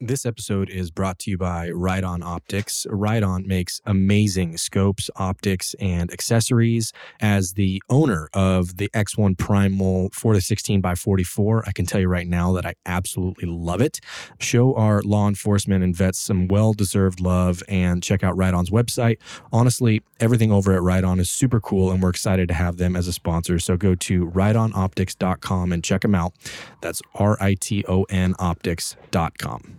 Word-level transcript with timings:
This 0.00 0.26
episode 0.26 0.68
is 0.68 0.90
brought 0.90 1.18
to 1.20 1.30
you 1.30 1.38
by 1.38 1.70
Riton 1.70 2.22
Optics. 2.22 2.86
Riton 2.90 3.46
makes 3.46 3.80
amazing 3.86 4.58
scopes, 4.58 5.08
optics, 5.16 5.74
and 5.80 6.12
accessories. 6.12 6.92
As 7.18 7.54
the 7.54 7.82
owner 7.88 8.28
of 8.34 8.76
the 8.76 8.90
X1 8.90 9.38
Primal 9.38 10.10
4 10.12 10.34
to 10.34 10.42
16 10.42 10.82
by 10.82 10.96
44, 10.96 11.64
I 11.66 11.72
can 11.72 11.86
tell 11.86 11.98
you 11.98 12.08
right 12.08 12.26
now 12.26 12.52
that 12.52 12.66
I 12.66 12.74
absolutely 12.84 13.48
love 13.48 13.80
it. 13.80 14.00
Show 14.38 14.74
our 14.74 15.00
law 15.00 15.28
enforcement 15.28 15.82
and 15.82 15.96
vets 15.96 16.18
some 16.18 16.46
well-deserved 16.46 17.18
love 17.18 17.62
and 17.66 18.02
check 18.02 18.22
out 18.22 18.36
Riton's 18.36 18.68
website. 18.68 19.16
Honestly, 19.50 20.02
everything 20.20 20.52
over 20.52 20.74
at 20.74 20.82
Riton 20.82 21.20
is 21.20 21.30
super 21.30 21.58
cool 21.58 21.90
and 21.90 22.02
we're 22.02 22.10
excited 22.10 22.48
to 22.48 22.54
have 22.54 22.76
them 22.76 22.96
as 22.96 23.08
a 23.08 23.14
sponsor. 23.14 23.58
So 23.58 23.78
go 23.78 23.94
to 23.94 24.26
ritonoptics.com 24.26 25.72
and 25.72 25.82
check 25.82 26.02
them 26.02 26.14
out. 26.14 26.34
That's 26.82 27.00
R-I-T-O-N 27.14 28.34
optics.com. 28.38 29.76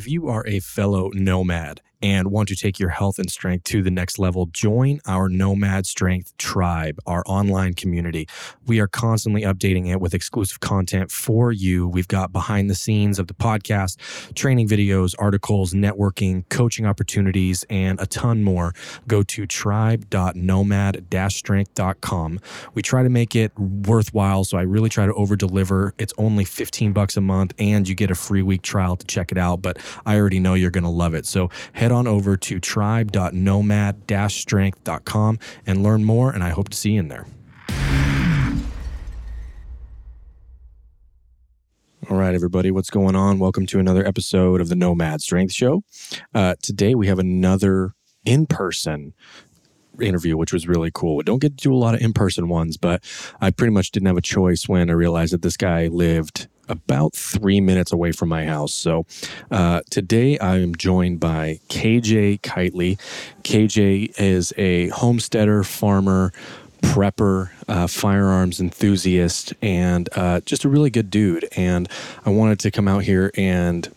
If 0.00 0.08
you 0.08 0.28
are 0.28 0.46
a 0.46 0.60
fellow 0.60 1.10
nomad 1.12 1.82
and 2.02 2.30
want 2.30 2.48
to 2.48 2.56
take 2.56 2.78
your 2.78 2.88
health 2.90 3.18
and 3.18 3.30
strength 3.30 3.64
to 3.64 3.82
the 3.82 3.90
next 3.90 4.18
level, 4.18 4.46
join 4.46 5.00
our 5.06 5.28
Nomad 5.28 5.84
Strength 5.86 6.36
Tribe, 6.38 6.98
our 7.06 7.22
online 7.26 7.74
community. 7.74 8.26
We 8.66 8.80
are 8.80 8.86
constantly 8.86 9.42
updating 9.42 9.88
it 9.88 10.00
with 10.00 10.14
exclusive 10.14 10.60
content 10.60 11.10
for 11.10 11.52
you. 11.52 11.86
We've 11.88 12.08
got 12.08 12.32
behind 12.32 12.70
the 12.70 12.74
scenes 12.74 13.18
of 13.18 13.26
the 13.26 13.34
podcast, 13.34 13.98
training 14.34 14.68
videos, 14.68 15.14
articles, 15.18 15.74
networking, 15.74 16.48
coaching 16.48 16.86
opportunities, 16.86 17.64
and 17.70 18.00
a 18.00 18.06
ton 18.06 18.42
more. 18.42 18.72
Go 19.06 19.22
to 19.22 19.46
tribe.nomad-strength.com. 19.46 22.40
We 22.74 22.82
try 22.82 23.02
to 23.02 23.08
make 23.08 23.36
it 23.36 23.58
worthwhile, 23.58 24.44
so 24.44 24.58
I 24.58 24.62
really 24.62 24.88
try 24.88 25.06
to 25.06 25.14
over 25.14 25.36
deliver. 25.36 25.94
It's 25.98 26.12
only 26.18 26.44
15 26.44 26.92
bucks 26.92 27.16
a 27.16 27.20
month 27.20 27.54
and 27.58 27.88
you 27.88 27.94
get 27.94 28.10
a 28.10 28.14
free 28.14 28.42
week 28.42 28.62
trial 28.62 28.96
to 28.96 29.06
check 29.06 29.32
it 29.32 29.38
out, 29.38 29.62
but 29.62 29.78
I 30.06 30.16
already 30.16 30.40
know 30.40 30.54
you're 30.54 30.70
going 30.70 30.84
to 30.84 30.90
love 30.90 31.14
it. 31.14 31.26
So 31.26 31.50
head 31.72 31.89
on 31.90 32.06
over 32.06 32.36
to 32.36 32.60
tribe.nomad-strength.com 32.60 35.38
and 35.66 35.82
learn 35.82 36.04
more, 36.04 36.30
and 36.30 36.44
I 36.44 36.50
hope 36.50 36.68
to 36.70 36.76
see 36.76 36.92
you 36.92 37.00
in 37.00 37.08
there. 37.08 37.26
All 42.08 42.16
right, 42.16 42.34
everybody, 42.34 42.70
what's 42.70 42.88
going 42.90 43.14
on? 43.14 43.38
Welcome 43.38 43.66
to 43.66 43.78
another 43.78 44.04
episode 44.04 44.60
of 44.60 44.68
the 44.68 44.74
Nomad 44.74 45.20
Strength 45.20 45.52
Show. 45.52 45.84
Uh, 46.34 46.56
today, 46.60 46.96
we 46.96 47.06
have 47.06 47.20
another 47.20 47.92
in 48.24 48.46
person 48.46 49.12
interview, 50.00 50.36
which 50.36 50.52
was 50.52 50.66
really 50.66 50.90
cool. 50.92 51.16
We 51.16 51.24
don't 51.24 51.40
get 51.40 51.58
to 51.58 51.68
do 51.68 51.74
a 51.74 51.76
lot 51.76 51.94
of 51.94 52.00
in 52.00 52.12
person 52.12 52.48
ones, 52.48 52.76
but 52.76 53.04
I 53.40 53.50
pretty 53.50 53.72
much 53.72 53.90
didn't 53.90 54.06
have 54.06 54.16
a 54.16 54.22
choice 54.22 54.68
when 54.68 54.90
I 54.90 54.94
realized 54.94 55.32
that 55.32 55.42
this 55.42 55.56
guy 55.56 55.86
lived 55.86 56.48
about 56.70 57.14
three 57.14 57.60
minutes 57.60 57.92
away 57.92 58.12
from 58.12 58.28
my 58.28 58.46
house. 58.46 58.72
So 58.72 59.04
uh, 59.50 59.80
today 59.90 60.38
I 60.38 60.58
am 60.58 60.74
joined 60.74 61.20
by 61.20 61.60
KJ 61.68 62.40
Keightley. 62.40 62.98
KJ 63.42 64.18
is 64.18 64.54
a 64.56 64.88
homesteader, 64.88 65.62
farmer, 65.64 66.32
prepper, 66.82 67.50
uh, 67.68 67.86
firearms 67.86 68.60
enthusiast, 68.60 69.52
and 69.60 70.08
uh, 70.16 70.40
just 70.40 70.64
a 70.64 70.68
really 70.68 70.90
good 70.90 71.10
dude. 71.10 71.46
And 71.56 71.88
I 72.24 72.30
wanted 72.30 72.58
to 72.60 72.70
come 72.70 72.88
out 72.88 73.02
here 73.04 73.30
and 73.36 73.92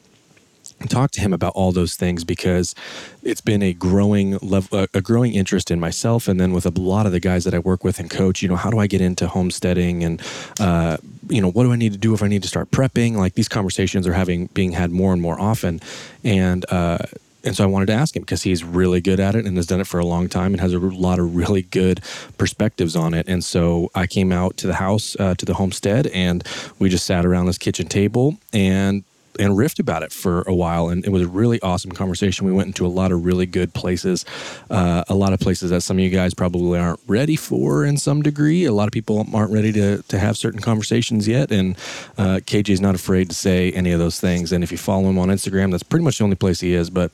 talk 0.90 1.12
to 1.12 1.22
him 1.22 1.34
about 1.34 1.54
all 1.56 1.72
those 1.72 1.96
things 1.96 2.24
because 2.24 2.76
it's 3.22 3.42
been 3.42 3.62
a 3.62 3.74
growing 3.74 4.38
level 4.40 4.86
a 4.94 5.02
growing 5.02 5.34
interest 5.34 5.72
in 5.72 5.80
myself 5.80 6.28
and 6.28 6.40
then 6.40 6.52
with 6.52 6.66
a 6.66 6.70
lot 6.72 7.06
of 7.06 7.12
the 7.12 7.20
guys 7.20 7.46
that 7.46 7.54
I 7.54 7.60
work 7.60 7.86
with 7.86 8.00
and 8.00 8.10
coach 8.10 8.42
you 8.42 8.50
know 8.50 8.58
how 8.58 8.70
do 8.70 8.80
I 8.80 8.88
get 8.88 9.00
into 9.00 9.28
homesteading 9.28 10.04
and 10.04 10.22
uh, 10.60 10.98
you 11.30 11.42
know 11.42 11.52
what 11.52 11.64
do 11.64 11.72
I 11.72 11.76
need 11.76 11.94
to 11.94 11.98
do 11.98 12.14
if 12.14 12.22
I 12.22 12.28
need 12.28 12.42
to 12.44 12.48
start 12.48 12.72
prepping 12.72 13.16
like 13.16 13.36
these 13.36 13.48
conversations 13.48 14.08
are 14.08 14.14
having 14.14 14.48
being 14.48 14.72
had 14.74 14.92
more 14.92 15.14
and 15.14 15.22
more 15.22 15.40
often 15.40 15.80
and 16.24 16.66
uh, 16.72 17.00
and 17.44 17.56
so 17.56 17.64
I 17.64 17.68
wanted 17.68 17.88
to 17.88 17.94
ask 17.94 18.16
him 18.16 18.22
because 18.22 18.44
he's 18.44 18.64
really 18.64 19.02
good 19.02 19.20
at 19.20 19.36
it 19.36 19.46
and 19.46 19.58
has 19.58 19.68
done 19.68 19.82
it 19.82 19.88
for 19.88 20.00
a 20.00 20.06
long 20.06 20.30
time 20.30 20.54
and 20.54 20.62
has 20.62 20.74
a 20.74 20.80
lot 20.80 21.20
of 21.20 21.36
really 21.36 21.64
good 21.64 22.02
perspectives 22.38 22.96
on 22.96 23.14
it. 23.14 23.28
And 23.28 23.44
so 23.44 23.92
I 23.94 24.08
came 24.08 24.32
out 24.32 24.56
to 24.58 24.68
the 24.68 24.76
house, 24.76 25.18
uh, 25.20 25.36
to 25.36 25.46
the 25.46 25.54
homestead, 25.54 26.08
and 26.08 26.44
we 26.80 26.88
just 26.88 27.06
sat 27.06 27.26
around 27.26 27.48
this 27.48 27.58
kitchen 27.58 27.88
table 27.88 28.38
and 28.54 29.04
and 29.40 29.54
riffed 29.54 29.80
about 29.80 30.04
it 30.04 30.12
for 30.12 30.42
a 30.44 30.54
while. 30.54 30.90
And 30.90 31.06
it 31.06 31.10
was 31.10 31.24
a 31.24 31.28
really 31.28 31.62
awesome 31.62 31.92
conversation. 31.92 32.46
We 32.46 32.54
went 32.54 32.68
into 32.68 32.86
a 32.86 32.88
lot 32.88 33.12
of 33.12 33.26
really 33.26 33.46
good 33.46 33.74
places, 33.74 34.26
uh, 34.70 35.04
a 35.08 35.16
lot 35.16 35.34
of 35.34 35.40
places 35.40 35.72
that 35.72 35.82
some 35.82 35.98
of 35.98 36.04
you 36.04 36.10
guys 36.10 36.34
probably 36.34 36.80
aren't 36.80 37.00
ready 37.08 37.36
for 37.36 37.86
in 37.86 37.98
some 37.98 38.22
degree. 38.22 38.66
A 38.66 38.74
lot 38.74 38.88
of 38.88 38.92
people 38.92 39.26
aren't 39.34 39.52
ready 39.52 39.72
to, 39.74 40.02
to 40.04 40.20
have 40.20 40.38
certain 40.38 40.62
conversations 40.62 41.28
yet. 41.28 41.52
And 41.52 41.76
uh, 42.18 42.40
KJ 42.46 42.70
is 42.70 42.82
not 42.82 42.96
afraid 42.96 43.30
to 43.30 43.36
say 43.36 43.72
any 43.72 43.92
of 43.92 44.00
those 44.00 44.20
things. 44.20 44.52
And 44.52 44.64
if 44.64 44.72
you 44.72 44.78
follow 44.78 45.10
him 45.10 45.18
on 45.18 45.30
Instagram, 45.30 45.72
that's 45.72 45.84
pretty 45.84 46.04
much 46.04 46.18
the 46.18 46.24
only 46.24 46.36
place 46.36 46.60
he 46.60 46.74
is. 46.74 46.90
But 46.90 47.12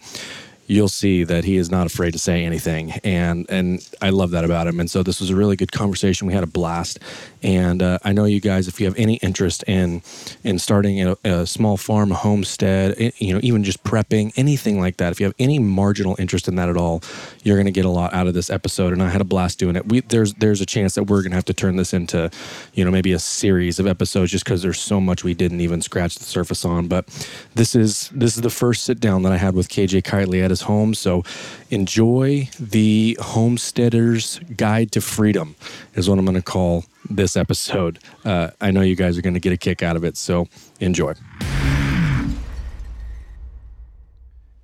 you'll 0.69 0.87
see 0.87 1.23
that 1.23 1.45
he 1.45 1.57
is 1.57 1.71
not 1.71 1.87
afraid 1.87 2.11
to 2.11 2.19
say 2.19 2.45
anything. 2.45 2.91
And 3.03 3.49
and 3.49 3.89
I 4.01 4.11
love 4.11 4.31
that 4.31 4.45
about 4.45 4.67
him. 4.67 4.79
And 4.79 4.89
so 4.89 5.01
this 5.01 5.19
was 5.19 5.31
a 5.31 5.35
really 5.35 5.55
good 5.55 5.71
conversation. 5.71 6.27
We 6.27 6.33
had 6.33 6.43
a 6.43 6.47
blast. 6.47 6.99
And 7.41 7.81
uh, 7.81 7.97
I 8.03 8.13
know 8.13 8.25
you 8.25 8.39
guys 8.39 8.67
if 8.67 8.79
you 8.79 8.85
have 8.85 8.97
any 8.97 9.15
interest 9.15 9.63
in 9.63 10.03
in 10.43 10.59
starting 10.59 11.01
a, 11.01 11.17
a, 11.23 11.47
small 11.47 11.77
farm 11.77 12.11
a 12.11 12.15
homestead 12.15 13.13
you 13.17 13.33
know 13.33 13.39
even 13.41 13.63
just 13.63 13.81
prepping 13.83 14.31
anything 14.35 14.79
like 14.79 14.97
that 14.97 15.11
if 15.11 15.19
you 15.19 15.25
have 15.25 15.33
any 15.39 15.57
marginal 15.57 16.15
interest 16.19 16.47
in 16.47 16.55
that 16.55 16.69
at 16.69 16.77
all 16.77 17.01
you're 17.43 17.55
going 17.55 17.65
to 17.65 17.71
get 17.71 17.85
a 17.85 17.89
lot 17.89 18.13
out 18.13 18.27
of 18.27 18.33
this 18.35 18.49
episode. 18.49 18.93
And 18.93 19.01
I 19.01 19.09
had 19.09 19.21
a 19.21 19.25
blast 19.25 19.57
doing 19.57 19.75
it. 19.75 19.87
We 19.87 20.01
there's 20.01 20.35
there's 20.35 20.61
a 20.61 20.65
chance 20.67 20.93
that 20.95 21.03
we're 21.03 21.21
going 21.21 21.31
to 21.31 21.37
have 21.37 21.45
to 21.45 21.53
turn 21.53 21.77
this 21.77 21.93
into 21.93 22.29
you 22.73 22.85
know 22.85 22.91
maybe 22.91 23.11
a 23.11 23.19
series 23.19 23.79
of 23.79 23.87
episodes 23.87 24.31
just 24.31 24.45
cuz 24.45 24.61
there's 24.61 24.79
so 24.79 25.01
much 25.01 25.23
we 25.23 25.33
didn't 25.33 25.61
even 25.61 25.81
scratch 25.81 26.15
the 26.15 26.25
surface 26.25 26.63
on. 26.63 26.87
But 26.87 27.07
this 27.55 27.73
is 27.73 28.11
this 28.13 28.35
is 28.35 28.41
the 28.43 28.51
first 28.51 28.83
sit 28.83 28.99
down 28.99 29.23
that 29.23 29.31
I 29.31 29.37
had 29.37 29.55
with 29.55 29.67
KJ 29.67 30.03
Keightley 30.03 30.43
at 30.43 30.51
his 30.59 30.67
home. 30.67 30.93
So 30.93 31.23
enjoy 31.69 32.49
the 32.59 33.17
Homesteader's 33.21 34.39
Guide 34.55 34.91
to 34.93 35.01
Freedom, 35.01 35.55
is 35.95 36.09
what 36.09 36.19
I'm 36.19 36.25
going 36.25 36.35
to 36.35 36.41
call 36.41 36.85
this 37.09 37.35
episode. 37.35 37.99
Uh, 38.25 38.51
I 38.61 38.71
know 38.71 38.81
you 38.81 38.95
guys 38.95 39.17
are 39.17 39.21
going 39.21 39.33
to 39.33 39.39
get 39.39 39.53
a 39.53 39.57
kick 39.57 39.81
out 39.81 39.95
of 39.95 40.03
it. 40.03 40.17
So 40.17 40.47
enjoy. 40.79 41.13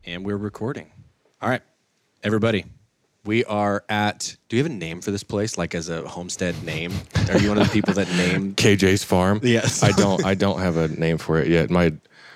And 0.03 0.23
we're 0.23 0.37
recording. 0.37 0.91
All 1.41 1.49
right, 1.49 1.61
everybody. 2.23 2.65
We 3.25 3.43
are 3.45 3.83
at. 3.89 4.37
Do 4.49 4.55
you 4.55 4.63
have 4.63 4.71
a 4.71 4.75
name 4.75 5.01
for 5.01 5.09
this 5.09 5.23
place? 5.23 5.57
Like 5.57 5.73
as 5.73 5.89
a 5.89 6.07
homestead 6.07 6.61
name? 6.63 6.93
Are 7.31 7.39
you 7.39 7.49
one 7.49 7.57
of 7.57 7.65
the 7.65 7.73
people 7.73 7.95
that 7.95 8.07
named? 8.09 8.55
KJ's 8.57 9.03
farm. 9.03 9.39
Yes. 9.41 9.81
I 9.81 9.91
don't. 9.93 10.23
I 10.23 10.35
don't 10.35 10.59
have 10.59 10.77
a 10.77 10.89
name 10.89 11.17
for 11.17 11.39
it 11.39 11.47
yet. 11.47 11.71
My 11.71 11.93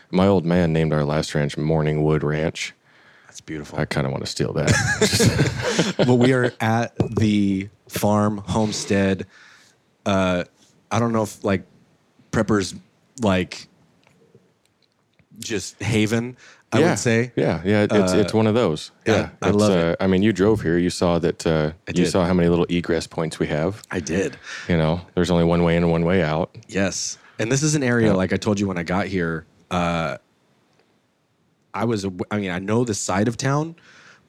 my 0.10 0.26
old 0.26 0.46
man 0.46 0.74
named 0.74 0.92
our 0.92 1.06
last 1.06 1.36
ranch 1.36 1.58
Morningwood 1.58 2.24
Ranch. 2.24 2.74
That's 3.40 3.46
beautiful. 3.46 3.80
I 3.80 3.86
kind 3.86 4.06
of 4.06 4.12
want 4.12 4.26
to 4.26 4.30
steal 4.30 4.52
that. 4.52 5.96
but 6.06 6.16
we 6.16 6.34
are 6.34 6.52
at 6.60 6.94
the 6.98 7.70
farm 7.88 8.40
homestead. 8.40 9.28
Uh, 10.06 10.44
I 10.92 11.00
don't 11.00 11.14
know 11.14 11.24
if 11.24 11.42
like 11.42 11.64
preppers 12.34 12.78
like 13.22 13.70
just 15.40 15.82
haven. 15.82 16.36
I 16.74 16.80
yeah. 16.80 16.90
would 16.90 17.00
say. 17.00 17.32
Yeah, 17.38 17.62
yeah. 17.64 17.88
It's 17.90 18.12
it's 18.12 18.34
one 18.34 18.46
of 18.46 18.56
those. 18.56 18.92
yeah, 19.08 19.14
Yeah, 19.14 19.30
I 19.42 19.52
love 19.52 19.72
uh, 19.72 19.92
it. 19.92 19.98
I 20.02 20.08
mean, 20.08 20.22
you 20.22 20.34
drove 20.34 20.62
here. 20.62 20.78
You 20.78 20.90
saw 20.90 21.18
that. 21.20 21.48
Uh, 21.48 21.72
I 21.88 21.92
you 21.96 22.06
saw 22.08 22.26
how 22.26 22.34
many 22.34 22.50
little 22.50 22.66
egress 22.70 23.08
points 23.08 23.40
we 23.40 23.48
have. 23.48 23.82
I 23.90 24.02
did. 24.02 24.38
You 24.68 24.76
know, 24.76 25.00
there's 25.16 25.32
only 25.32 25.46
one 25.46 25.64
way 25.64 25.78
in 25.78 25.84
and 25.84 25.92
one 25.94 26.04
way 26.04 26.22
out. 26.24 26.58
Yes. 26.68 27.18
And 27.40 27.50
this 27.50 27.64
is 27.64 27.76
an 27.76 27.84
area, 27.84 28.14
like 28.14 28.34
I 28.34 28.38
told 28.38 28.60
you 28.60 28.68
when 28.68 28.78
I 28.78 28.84
got 28.84 29.08
here, 29.08 29.46
uh, 29.72 30.18
I 31.80 31.86
was, 31.86 32.06
I 32.32 32.38
mean, 32.40 32.52
I 32.52 32.60
know 32.60 32.84
the 32.84 32.94
side 32.94 33.28
of 33.28 33.38
town, 33.38 33.76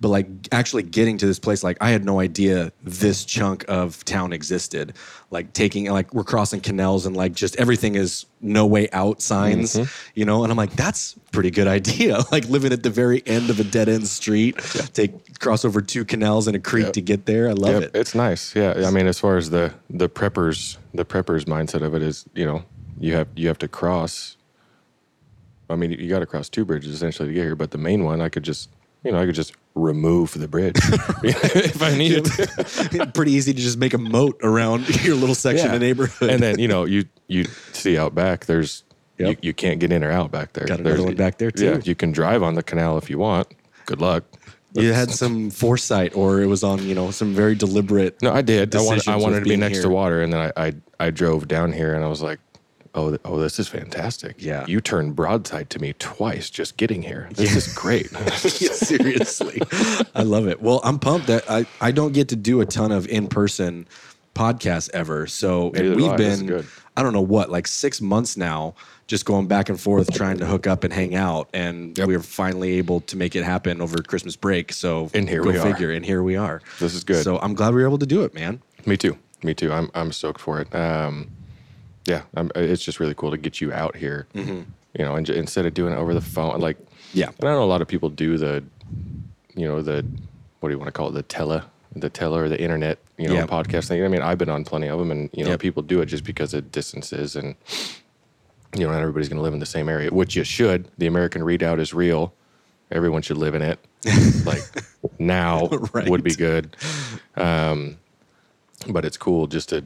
but 0.00 0.08
like 0.08 0.26
actually 0.50 0.82
getting 0.82 1.18
to 1.18 1.26
this 1.26 1.38
place, 1.38 1.62
like 1.62 1.76
I 1.80 1.90
had 1.90 2.04
no 2.04 2.20
idea 2.20 2.72
this 2.82 3.24
chunk 3.26 3.66
of 3.68 4.02
town 4.06 4.32
existed. 4.32 4.94
Like 5.30 5.52
taking, 5.52 5.90
like 5.90 6.14
we're 6.14 6.24
crossing 6.24 6.60
canals 6.60 7.04
and 7.04 7.14
like 7.14 7.34
just 7.34 7.56
everything 7.56 7.96
is 7.96 8.24
no 8.40 8.66
way 8.66 8.88
out 8.92 9.20
signs, 9.20 9.74
mm-hmm. 9.74 10.10
you 10.14 10.24
know? 10.24 10.42
And 10.42 10.50
I'm 10.50 10.56
like, 10.56 10.72
that's 10.72 11.16
pretty 11.32 11.50
good 11.50 11.66
idea. 11.66 12.18
like 12.32 12.48
living 12.48 12.72
at 12.72 12.82
the 12.82 12.88
very 12.90 13.22
end 13.26 13.50
of 13.50 13.60
a 13.60 13.64
dead 13.64 13.90
end 13.90 14.06
street, 14.08 14.56
take, 14.94 15.38
cross 15.38 15.64
over 15.64 15.82
two 15.82 16.04
canals 16.04 16.46
and 16.46 16.56
a 16.56 16.60
creek 16.60 16.86
Yep. 16.86 16.92
to 16.94 17.00
get 17.02 17.26
there. 17.26 17.48
I 17.48 17.52
love 17.52 17.74
Yep, 17.74 17.82
it. 17.82 17.90
It's 17.94 18.14
nice. 18.14 18.56
Yeah. 18.56 18.86
I 18.86 18.90
mean, 18.90 19.06
as 19.06 19.18
far 19.18 19.36
as 19.36 19.50
the 19.50 19.74
the 19.90 20.08
preppers 20.08 20.78
the 20.94 21.04
preppers 21.04 21.44
mindset 21.44 21.82
of 21.82 21.94
it 21.94 22.02
is, 22.02 22.24
you 22.34 22.46
know, 22.46 22.64
you 22.98 23.14
have 23.14 23.28
you 23.36 23.48
have 23.48 23.58
to 23.58 23.68
cross. 23.68 24.36
I 25.70 25.76
mean, 25.76 25.92
you 25.92 26.08
got 26.08 26.18
to 26.20 26.26
cross 26.26 26.48
two 26.48 26.64
bridges 26.64 26.94
essentially 26.94 27.28
to 27.28 27.34
get 27.34 27.42
here, 27.44 27.56
but 27.56 27.70
the 27.70 27.78
main 27.78 28.04
one, 28.04 28.20
I 28.20 28.28
could 28.28 28.42
just, 28.42 28.68
you 29.04 29.12
know, 29.12 29.18
I 29.18 29.26
could 29.26 29.34
just 29.34 29.54
remove 29.74 30.32
the 30.34 30.48
bridge 30.48 30.76
if 31.22 31.82
I 31.82 31.96
needed 31.96 32.26
pretty 33.14 33.32
easy 33.32 33.54
to 33.54 33.60
just 33.60 33.78
make 33.78 33.94
a 33.94 33.98
moat 33.98 34.38
around 34.42 34.88
your 35.04 35.14
little 35.14 35.34
section 35.34 35.68
Yeah. 35.68 35.74
of 35.76 35.80
neighborhood. 35.80 36.30
And 36.30 36.42
then 36.42 36.58
you 36.58 36.68
know, 36.68 36.84
you 36.84 37.04
you 37.28 37.44
see 37.72 37.96
out 37.96 38.14
back. 38.14 38.46
There's 38.46 38.82
you, 39.18 39.26
Yep. 39.28 39.38
you 39.42 39.54
can't 39.54 39.78
get 39.80 39.92
in 39.92 40.02
or 40.02 40.10
out 40.10 40.30
back 40.30 40.54
there. 40.54 40.66
Got 40.66 40.80
another 40.80 40.96
There's- 40.96 41.06
one 41.06 41.14
back 41.16 41.38
there, 41.38 41.50
too. 41.50 41.64
Yeah, 41.66 41.80
you 41.84 41.94
can 41.94 42.10
drive 42.10 42.42
on 42.42 42.54
the 42.54 42.62
canal 42.62 42.96
if 42.98 43.10
you 43.10 43.18
want. 43.18 43.48
Good 43.86 44.00
luck. 44.00 44.24
you 44.74 44.92
had 44.92 45.10
some 45.10 45.50
foresight, 45.50 46.14
or 46.16 46.40
it 46.40 46.46
was 46.46 46.62
on 46.64 46.82
you 46.86 46.94
know 46.94 47.10
some 47.10 47.34
very 47.34 47.54
deliberate. 47.54 48.20
No, 48.22 48.32
I 48.32 48.40
did. 48.42 48.74
I 48.74 48.80
wanted, 48.82 49.08
I 49.08 49.16
wanted 49.16 49.40
to 49.44 49.48
be 49.50 49.56
next 49.56 49.78
here. 49.78 49.82
to 49.84 49.88
water, 49.90 50.22
and 50.22 50.32
then 50.32 50.52
I, 50.56 50.66
I 50.68 50.74
I 50.98 51.10
drove 51.10 51.48
down 51.48 51.72
here, 51.72 51.92
and 51.94 52.04
I 52.04 52.08
was 52.08 52.22
like, 52.22 52.38
oh, 52.94 53.16
oh, 53.24 53.38
this 53.38 53.58
is 53.58 53.68
fantastic. 53.68 54.36
Yeah. 54.38 54.64
you 54.66 54.80
turned 54.80 55.14
broadside 55.16 55.70
to 55.70 55.78
me 55.78 55.92
twice 55.98 56.50
just 56.50 56.76
getting 56.76 57.02
here. 57.02 57.28
This 57.34 57.54
is 57.56 57.72
great. 57.74 58.08
Seriously, 58.36 59.60
I 60.14 60.22
love 60.22 60.46
it. 60.48 60.60
Well, 60.60 60.80
I'm 60.84 60.98
pumped 60.98 61.26
that 61.28 61.48
I 61.50 61.66
I 61.80 61.90
don't 61.92 62.12
get 62.12 62.28
to 62.28 62.36
do 62.36 62.60
a 62.60 62.66
ton 62.66 62.92
of 62.92 63.06
in 63.08 63.28
person 63.28 63.86
podcasts 64.34 64.90
ever. 64.94 65.26
So 65.26 65.68
we've 65.68 66.02
I. 66.10 66.16
This 66.16 66.40
is 66.40 66.42
been. 66.42 66.66
I 66.96 67.02
don't 67.02 67.12
know 67.12 67.20
what 67.20 67.50
like 67.50 67.66
six 67.66 68.00
months 68.00 68.36
now. 68.36 68.74
Just 69.06 69.24
going 69.24 69.48
back 69.48 69.68
and 69.68 69.80
forth, 69.80 70.12
trying 70.12 70.38
to 70.38 70.46
hook 70.46 70.68
up 70.68 70.84
and 70.84 70.92
hang 70.92 71.16
out, 71.16 71.48
and 71.52 71.98
Yep. 71.98 72.06
we 72.06 72.16
were 72.16 72.22
finally 72.22 72.74
able 72.78 73.00
to 73.02 73.16
make 73.16 73.34
it 73.34 73.42
happen 73.42 73.80
over 73.80 73.98
Christmas 74.02 74.36
break. 74.36 74.72
So 74.72 75.10
And 75.14 75.28
here 75.28 75.42
go 75.42 75.50
we 75.50 75.58
are. 75.58 75.62
figure, 75.72 75.90
and 75.90 76.04
here 76.06 76.22
we 76.22 76.36
are. 76.36 76.62
This 76.78 76.94
is 76.94 77.02
good. 77.02 77.24
So 77.24 77.38
I'm 77.40 77.54
glad 77.54 77.74
we 77.74 77.80
were 77.82 77.88
able 77.88 77.98
to 77.98 78.06
do 78.06 78.22
it, 78.22 78.34
man. 78.34 78.62
me 78.86 78.96
too. 78.96 79.16
Me 79.42 79.52
too. 79.54 79.72
I'm 79.72 79.90
I'm 79.94 80.12
stoked 80.12 80.40
for 80.40 80.60
it. 80.60 80.72
Um, 80.74 81.28
yeah, 82.10 82.22
I'm, 82.36 82.50
it's 82.54 82.84
just 82.84 82.98
really 83.00 83.14
cool 83.14 83.30
to 83.30 83.36
get 83.38 83.60
you 83.60 83.72
out 83.72 83.94
here. 83.96 84.26
You 84.34 85.04
know, 85.04 85.14
and 85.16 85.24
j- 85.26 85.36
instead 85.38 85.66
of 85.66 85.74
doing 85.74 85.92
it 85.92 85.96
over 85.96 86.12
the 86.14 86.20
phone, 86.20 86.58
like 86.60 86.76
Yeah. 87.14 87.30
And 87.38 87.48
I 87.48 87.52
know 87.52 87.62
a 87.62 87.72
lot 87.74 87.80
of 87.82 87.88
people 87.88 88.08
do 88.10 88.36
the, 88.38 88.64
you 89.54 89.66
know, 89.68 89.80
the 89.82 90.04
what 90.60 90.68
do 90.68 90.74
you 90.74 90.78
want 90.78 90.88
to 90.88 90.92
call 90.92 91.08
it, 91.08 91.12
the 91.12 91.22
tele, 91.22 91.62
the 91.94 92.10
tele 92.10 92.38
or 92.38 92.48
the 92.48 92.60
internet, 92.60 92.98
you 93.16 93.28
know, 93.28 93.34
Yeah. 93.34 93.46
podcast 93.46 93.86
thing. 93.88 94.04
I 94.04 94.08
mean, 94.08 94.22
I've 94.22 94.38
been 94.38 94.50
on 94.50 94.64
plenty 94.64 94.88
of 94.88 94.98
them, 94.98 95.10
and 95.10 95.30
you 95.32 95.44
know, 95.44 95.50
Yep. 95.52 95.60
people 95.60 95.82
do 95.82 96.00
it 96.00 96.06
just 96.06 96.24
because 96.24 96.52
of 96.54 96.70
distances, 96.72 97.36
and 97.36 97.54
you 98.76 98.84
know, 98.86 98.92
not 98.92 99.00
everybody's 99.00 99.28
going 99.28 99.38
to 99.38 99.42
live 99.42 99.54
in 99.54 99.60
the 99.60 99.66
same 99.66 99.88
area, 99.88 100.10
which 100.10 100.36
you 100.36 100.44
should. 100.44 100.88
The 100.98 101.06
American 101.06 101.42
Redoubt 101.42 101.78
is 101.80 101.92
real. 101.94 102.32
Everyone 102.90 103.22
should 103.22 103.36
live 103.38 103.54
in 103.54 103.62
it. 103.62 103.78
like 104.44 104.62
now 105.18 105.66
Right. 105.92 106.08
would 106.08 106.22
be 106.24 106.34
good. 106.34 106.76
Um, 107.36 107.98
but 108.88 109.04
it's 109.04 109.16
cool 109.16 109.46
just 109.46 109.68
to 109.70 109.84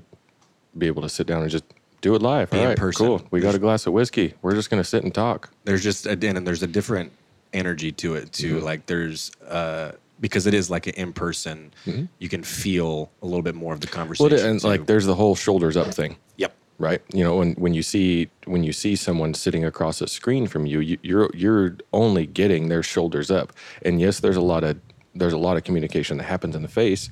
be 0.78 0.86
able 0.86 1.02
to 1.02 1.08
sit 1.08 1.26
down 1.26 1.42
and 1.42 1.50
just 1.50 1.64
do 2.04 2.14
it 2.14 2.22
live. 2.22 2.52
All 2.52 2.60
in 2.60 2.68
right, 2.68 2.76
person. 2.76 3.06
cool. 3.06 3.22
We 3.30 3.40
got 3.40 3.54
a 3.54 3.58
glass 3.58 3.86
of 3.86 3.92
whiskey. 3.94 4.34
We're 4.42 4.54
just 4.54 4.68
going 4.70 4.82
to 4.82 4.88
sit 4.88 5.02
and 5.04 5.12
talk. 5.14 5.50
there's 5.64 5.82
just 5.82 6.06
a, 6.06 6.10
and 6.12 6.46
there's 6.46 6.62
a 6.62 6.66
different 6.66 7.10
energy 7.52 7.90
to 7.92 8.14
it 8.14 8.32
too 8.32 8.56
Mm-hmm. 8.56 8.64
like 8.64 8.86
there's 8.86 9.30
uh 9.48 9.92
because 10.20 10.46
it 10.46 10.54
is 10.54 10.70
like 10.70 10.86
an 10.88 10.94
in-person 10.94 11.72
you 12.18 12.28
can 12.28 12.42
feel 12.42 13.10
a 13.22 13.26
little 13.26 13.42
bit 13.42 13.54
more 13.54 13.72
of 13.72 13.80
the 13.80 13.86
conversation 13.86 14.26
Mm-hmm. 14.30 14.36
Well, 14.44 14.50
and 14.50 14.60
too. 14.60 14.66
like 14.68 14.86
there's 14.86 15.06
the 15.06 15.14
whole 15.14 15.34
shoulders 15.36 15.76
up 15.76 15.94
thing. 15.94 16.16
yep 16.36 16.52
right 16.78 17.00
you 17.12 17.22
know 17.22 17.36
when 17.36 17.54
when 17.54 17.72
you 17.72 17.82
see 17.82 18.28
when 18.46 18.64
you 18.64 18.72
see 18.72 18.96
someone 18.96 19.32
sitting 19.34 19.64
across 19.64 20.00
a 20.00 20.08
screen 20.08 20.48
from 20.48 20.66
you, 20.66 20.80
you 20.80 20.98
you're 21.02 21.30
you're 21.32 21.76
only 21.92 22.26
getting 22.26 22.68
their 22.68 22.82
shoulders 22.82 23.30
up 23.30 23.52
and 23.86 24.00
yes 24.00 24.18
there's 24.20 24.36
a 24.44 24.46
lot 24.52 24.64
of 24.64 24.76
there's 25.14 25.32
a 25.32 25.38
lot 25.38 25.56
of 25.56 25.62
communication 25.62 26.16
that 26.18 26.24
happens 26.24 26.56
in 26.56 26.62
the 26.62 26.74
face 26.82 27.08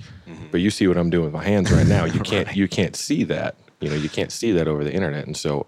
but 0.50 0.61
you 0.61 0.71
see 0.71 0.89
what 0.89 0.97
i'm 0.97 1.09
doing 1.11 1.25
with 1.27 1.33
my 1.41 1.44
hands 1.44 1.71
right 1.71 1.87
now 1.87 2.05
you 2.05 2.19
can't 2.33 2.56
you 2.56 2.67
can't 2.67 2.97
see 2.97 3.23
that 3.23 3.55
you 3.82 3.90
know 3.90 3.96
you 3.96 4.08
can't 4.08 4.32
see 4.32 4.52
that 4.52 4.69
over 4.69 4.84
the 4.84 4.93
internet. 4.93 5.26
And 5.26 5.37
so 5.37 5.67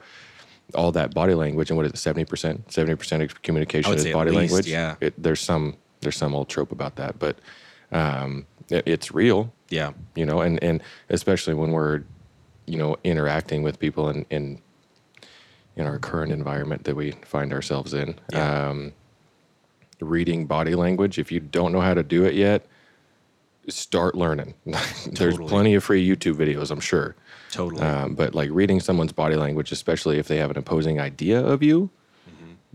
all 0.75 0.93
that 0.93 1.13
body 1.13 1.35
language 1.35 1.71
and 1.71 1.77
what 1.77 1.85
is 1.85 1.93
it 1.93 1.97
70% 1.97 2.65
70% 2.67 3.23
of 3.23 3.43
communication 3.43 3.93
is 3.93 4.07
body 4.07 4.31
least, 4.31 4.53
language? 4.53 4.67
yeah. 4.67 4.95
it, 5.01 5.13
there's 5.23 5.41
some 5.41 5.77
there's 6.01 6.17
some 6.17 6.35
old 6.35 6.49
trope 6.49 6.73
about 6.73 6.97
that 6.97 7.19
but 7.19 7.39
um 7.93 8.47
it, 8.71 8.83
it's 8.87 9.13
real. 9.13 9.53
Yeah. 9.69 9.93
You 10.15 10.25
know 10.25 10.41
and 10.41 10.63
and 10.63 10.83
especially 11.11 11.55
when 11.55 11.71
we're 11.73 12.03
you 12.67 12.79
know 12.79 12.97
interacting 13.05 13.63
with 13.63 13.79
people 13.79 14.09
in 14.09 14.25
in 14.31 14.61
in 15.77 15.87
our 15.87 15.99
current 15.99 16.33
environment 16.33 16.85
that 16.85 16.95
we 16.95 17.13
find 17.25 17.53
ourselves 17.53 17.93
in. 17.93 18.19
Yeah. 18.33 18.69
um 18.69 18.93
reading 20.01 20.47
body 20.47 20.75
language 20.75 21.19
if 21.19 21.31
you 21.33 21.41
don't 21.41 21.73
know 21.73 21.81
how 21.81 21.95
to 21.95 22.03
do 22.03 22.25
it 22.25 22.35
yet 22.35 22.67
start 23.69 24.15
learning. 24.15 24.55
There's 24.65 25.13
Totally. 25.13 25.49
plenty 25.49 25.75
of 25.75 25.85
free 25.85 26.07
youtube 26.07 26.35
videos 26.35 26.71
i'm 26.71 26.81
sure. 26.81 27.17
Totally. 27.51 27.83
Um, 27.83 28.15
but 28.15 28.35
like 28.35 28.51
reading 28.53 28.81
someone's 28.81 29.13
body 29.13 29.37
language 29.37 29.73
especially 29.73 30.19
if 30.19 30.29
they 30.29 30.39
have 30.39 30.51
an 30.51 30.59
opposing 30.59 31.01
idea 31.01 31.45
of 31.45 31.63
you 31.63 31.91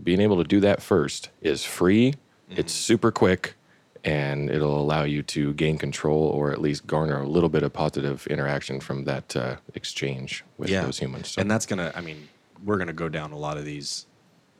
being 0.02 0.20
able 0.20 0.36
to 0.36 0.44
do 0.44 0.60
that 0.60 0.82
first 0.82 1.30
is 1.40 1.64
free 1.64 2.14
it's 2.48 2.72
super 2.72 3.12
quick 3.12 3.54
and 4.02 4.50
it'll 4.50 4.80
allow 4.80 5.04
you 5.04 5.22
to 5.22 5.52
gain 5.54 5.78
control 5.78 6.22
or 6.22 6.50
at 6.50 6.60
least 6.60 6.86
garner 6.86 7.20
a 7.20 7.28
little 7.28 7.48
bit 7.48 7.62
of 7.62 7.72
positive 7.72 8.26
interaction 8.28 8.80
from 8.80 9.04
that 9.04 9.36
uh, 9.36 9.56
exchange 9.74 10.42
with 10.58 10.70
yeah. 10.70 10.82
those 10.82 10.98
humans 10.98 11.28
so. 11.28 11.40
And 11.40 11.50
that's 11.50 11.66
gonna 11.66 11.92
i 11.94 12.00
mean 12.00 12.28
we're 12.64 12.78
gonna 12.78 12.92
go 12.92 13.08
down 13.08 13.32
a 13.32 13.38
lot 13.38 13.56
of 13.56 13.64
these 13.64 14.06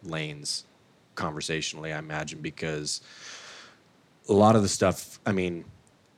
lanes 0.03 0.65
conversationally 1.15 1.93
i 1.93 1.99
imagine 1.99 2.41
because 2.41 3.01
a 4.29 4.33
lot 4.33 4.57
of 4.57 4.63
the 4.63 4.69
stuff 4.69 5.19
i 5.27 5.33
mean 5.33 5.65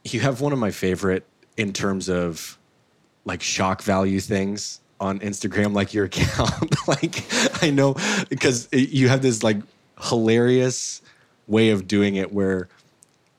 you 0.04 0.20
have 0.20 0.40
one 0.40 0.52
of 0.52 0.58
my 0.58 0.70
favorite 0.70 1.26
in 1.56 1.72
terms 1.72 2.08
of 2.08 2.58
like 3.24 3.42
shock 3.42 3.82
value 3.82 4.20
things 4.20 4.80
on 5.00 5.18
Instagram, 5.20 5.72
like 5.74 5.94
your 5.94 6.04
account. 6.12 6.74
like 6.88 7.24
I 7.62 7.70
know 7.70 7.94
because 8.28 8.68
you 8.72 9.08
have 9.08 9.22
this 9.22 9.42
like 9.42 9.58
hilarious 10.00 11.02
way 11.46 11.70
of 11.70 11.86
doing 11.86 12.16
it 12.16 12.32
where 12.32 12.68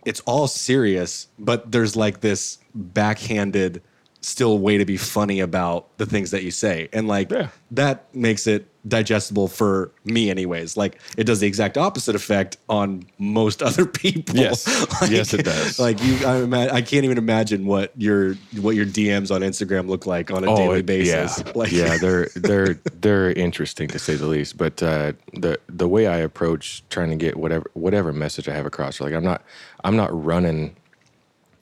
it's 0.06 0.20
all 0.22 0.48
serious, 0.48 1.28
but 1.40 1.72
there's 1.72 1.96
like 1.96 2.22
this 2.22 2.60
backhanded 2.76 3.82
still 4.22 4.58
way 4.58 4.78
to 4.78 4.86
be 4.86 4.98
funny 4.98 5.40
about 5.40 5.98
the 5.98 6.06
things 6.06 6.32
that 6.32 6.44
you 6.44 6.52
say. 6.52 6.90
And 6.94 7.08
like 7.08 7.32
Yeah. 7.32 7.50
that 7.72 8.14
makes 8.16 8.48
it 8.48 8.68
digestible 8.88 9.48
for 9.48 9.92
me 10.04 10.30
anyways. 10.30 10.76
Like 10.76 11.00
it 11.18 11.24
does 11.24 11.40
the 11.40 11.48
exact 11.48 11.78
opposite 11.78 12.16
effect 12.16 12.58
on 12.68 13.06
most 13.18 13.62
other 13.70 13.86
people. 13.86 14.36
Yes. 14.36 14.66
Like- 15.02 15.12
Yes, 15.12 15.34
it 15.34 15.44
does. 15.46 15.80
Like 15.80 16.02
you 16.04 16.16
I, 16.26 16.38
ima- 16.44 16.70
I 16.72 16.82
can't 16.82 17.06
even 17.06 17.18
imagine 17.18 17.66
what 17.66 17.92
your 17.98 18.34
what 18.60 18.76
your 18.76 18.86
DMs 18.86 19.34
on 19.34 19.42
Instagram 19.42 19.88
look 19.88 20.06
like 20.06 20.32
on 20.32 20.44
a 20.44 20.56
daily 20.56 20.80
it- 20.80 20.86
basis. 20.86 21.44
Yeah, 21.46 21.52
Like 21.56 21.72
yeah, 21.72 21.98
they're 21.98 22.28
they're 22.36 22.74
they're 23.00 23.32
interesting 23.32 23.88
to 23.90 24.00
say 24.00 24.16
the 24.16 24.26
least. 24.28 24.58
But 24.58 24.82
uh, 24.84 25.14
the 25.34 25.60
the 25.68 25.88
way 25.88 26.08
I 26.08 26.18
approach 26.18 26.84
trying 26.90 27.10
to 27.10 27.16
get 27.16 27.38
whatever 27.38 27.70
whatever 27.74 28.12
message 28.14 28.48
I 28.50 28.54
have 28.54 28.66
across, 28.66 29.00
like 29.00 29.14
I'm 29.14 29.24
not 29.24 29.42
I'm 29.84 29.96
not 29.96 30.10
running 30.26 30.76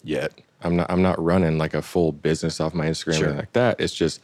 yet. 0.04 0.34
I'm 0.64 0.76
not 0.76 0.92
I'm 0.92 1.02
not 1.02 1.22
running 1.24 1.58
like 1.58 1.74
a 1.74 1.82
full 1.82 2.12
business 2.12 2.60
off 2.60 2.74
my 2.74 2.86
Instagram 2.88 3.14
Sure. 3.14 3.24
or 3.24 3.26
anything 3.28 3.38
like 3.38 3.54
that. 3.54 3.80
It's 3.80 3.94
just 3.94 4.20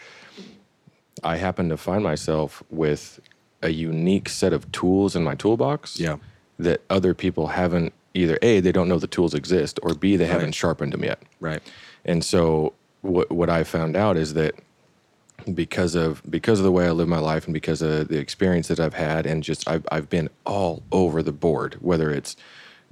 I 1.24 1.38
happen 1.38 1.70
to 1.70 1.78
find 1.78 2.04
myself 2.04 2.64
with 2.70 3.20
a 3.62 3.70
unique 3.70 4.30
set 4.30 4.54
of 4.54 4.72
tools 4.72 5.16
in 5.16 5.24
my 5.24 5.36
toolbox. 5.36 6.00
Yeah. 6.00 6.18
that 6.60 6.82
other 6.90 7.14
people 7.14 7.48
haven't 7.48 7.94
either 8.14 8.38
a 8.42 8.60
they 8.62 8.72
don't 8.72 8.88
know 8.90 8.98
the 8.98 9.08
tools 9.08 9.34
exist 9.36 9.80
or 9.84 9.94
b 9.94 10.16
they 10.16 10.26
haven't 10.26 10.54
sharpened 10.54 10.92
them 10.94 11.04
yet 11.04 11.20
Right. 11.40 11.62
and 12.04 12.24
so 12.26 12.74
what 13.02 13.32
what 13.32 13.50
I 13.50 13.64
found 13.64 13.96
out 13.96 14.18
is 14.18 14.34
that 14.34 14.56
because 15.54 15.94
of 15.96 16.22
because 16.30 16.60
of 16.60 16.64
the 16.66 16.72
way 16.72 16.88
I 16.88 16.92
live 16.92 17.08
my 17.08 17.20
life 17.20 17.46
and 17.46 17.54
because 17.54 17.82
of 17.84 18.08
the 18.08 18.18
experience 18.18 18.68
that 18.70 18.80
I've 18.80 18.96
had 18.96 19.26
and 19.28 19.44
just 19.44 19.68
I've 19.70 19.86
I've 19.92 20.10
been 20.10 20.30
all 20.46 20.82
over 20.92 21.22
the 21.22 21.32
board, 21.32 21.78
whether 21.80 22.10
it's 22.10 22.36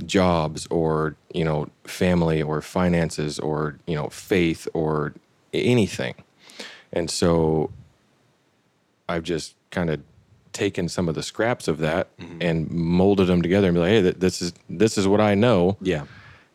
jobs 0.05 0.67
or 0.67 1.15
you 1.33 1.43
know 1.43 1.69
family 1.85 2.41
or 2.41 2.61
finances 2.61 3.39
or 3.39 3.79
you 3.87 3.95
know 3.95 4.09
faith 4.09 4.67
or 4.73 5.13
anything. 5.53 6.15
And 6.93 7.09
so 7.09 7.71
I've 9.07 9.23
just 9.23 9.55
kind 9.71 9.89
of 9.89 10.01
taken 10.53 10.87
some 10.87 11.09
of 11.09 11.15
the 11.15 11.23
scraps 11.23 11.67
of 11.67 11.79
that 11.79 12.07
and 12.39 12.69
molded 12.71 13.27
them 13.27 13.41
together 13.41 13.67
and 13.67 13.75
be 13.75 13.81
like, 13.81 13.89
hey, 13.89 14.01
th- 14.01 14.15
this 14.19 14.41
is 14.41 14.53
this 14.69 14.97
is 14.97 15.07
what 15.07 15.19
I 15.21 15.35
know 15.35 15.77
Yeah. 15.81 16.05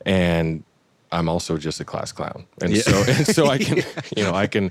and 0.07 0.65
I'm 1.13 1.29
also 1.29 1.57
just 1.59 1.81
a 1.81 1.85
class 1.85 2.13
clown, 2.13 2.47
and 2.63 2.73
Yeah. 2.73 2.83
so 2.83 3.03
and 3.09 3.27
so 3.27 3.47
I 3.49 3.59
can, 3.59 3.79
you 4.17 4.23
know, 4.23 4.33
I 4.35 4.47
can, 4.47 4.71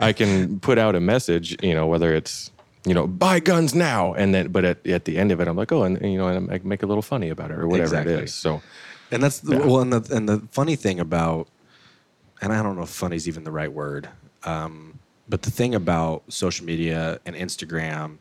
I 0.00 0.12
can 0.12 0.60
put 0.60 0.78
out 0.78 0.94
a 0.94 1.00
message, 1.00 1.56
you 1.64 1.74
know, 1.74 1.86
whether 1.88 2.14
it's 2.14 2.50
you 2.86 2.94
know 2.94 3.06
buy 3.08 3.40
guns 3.40 3.74
now, 3.74 4.14
and 4.14 4.32
then 4.34 4.52
but 4.52 4.64
at, 4.64 4.86
at 4.86 5.04
the 5.04 5.18
end 5.18 5.32
of 5.32 5.40
it, 5.40 5.48
I'm 5.48 5.56
like, 5.56 5.72
oh, 5.72 5.82
and, 5.82 5.98
and, 5.98 6.12
you 6.12 6.18
know, 6.18 6.28
and 6.28 6.50
I 6.50 6.60
make 6.62 6.82
a 6.84 6.86
little 6.86 7.02
funny 7.02 7.28
about 7.28 7.50
it 7.50 7.58
or 7.58 7.66
whatever 7.66 7.96
Exactly. 7.96 8.14
it 8.14 8.24
is. 8.24 8.34
So 8.34 8.62
And 9.10 9.20
that's 9.22 9.40
the, 9.40 9.58
well, 9.58 9.80
and 9.80 9.92
the 9.92 10.14
and 10.16 10.28
the 10.28 10.38
funny 10.52 10.76
thing 10.76 11.00
about, 11.00 11.48
and 12.40 12.52
I 12.52 12.62
don't 12.62 12.76
know 12.76 12.82
if 12.84 12.88
funny 12.90 13.16
is 13.16 13.26
even 13.26 13.42
the 13.44 13.50
right 13.52 13.72
word, 13.72 14.08
um, 14.44 14.89
but 15.30 15.42
the 15.42 15.50
thing 15.50 15.74
about 15.74 16.24
social 16.28 16.66
media 16.66 17.20
and 17.24 17.36
Instagram, 17.36 18.18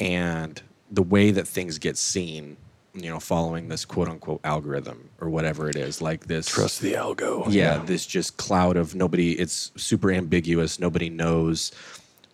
and 0.00 0.60
the 0.90 1.02
way 1.02 1.30
that 1.30 1.46
things 1.46 1.78
get 1.78 1.98
seen, 1.98 2.56
you 2.94 3.10
know, 3.10 3.20
following 3.20 3.68
this 3.68 3.84
quote 3.84 4.08
unquote 4.08 4.40
algorithm 4.42 5.10
or 5.20 5.28
whatever 5.28 5.68
it 5.68 5.76
is, 5.76 6.00
like 6.00 6.26
this 6.26 6.46
trust 6.46 6.80
the 6.80 6.94
algo. 6.94 7.44
yeah, 7.48 7.78
this 7.78 8.06
just 8.06 8.38
cloud 8.38 8.76
of 8.76 8.94
nobody 8.94 9.32
it's 9.32 9.70
super 9.76 10.10
ambiguous 10.10 10.80
nobody 10.80 11.10
knows 11.10 11.72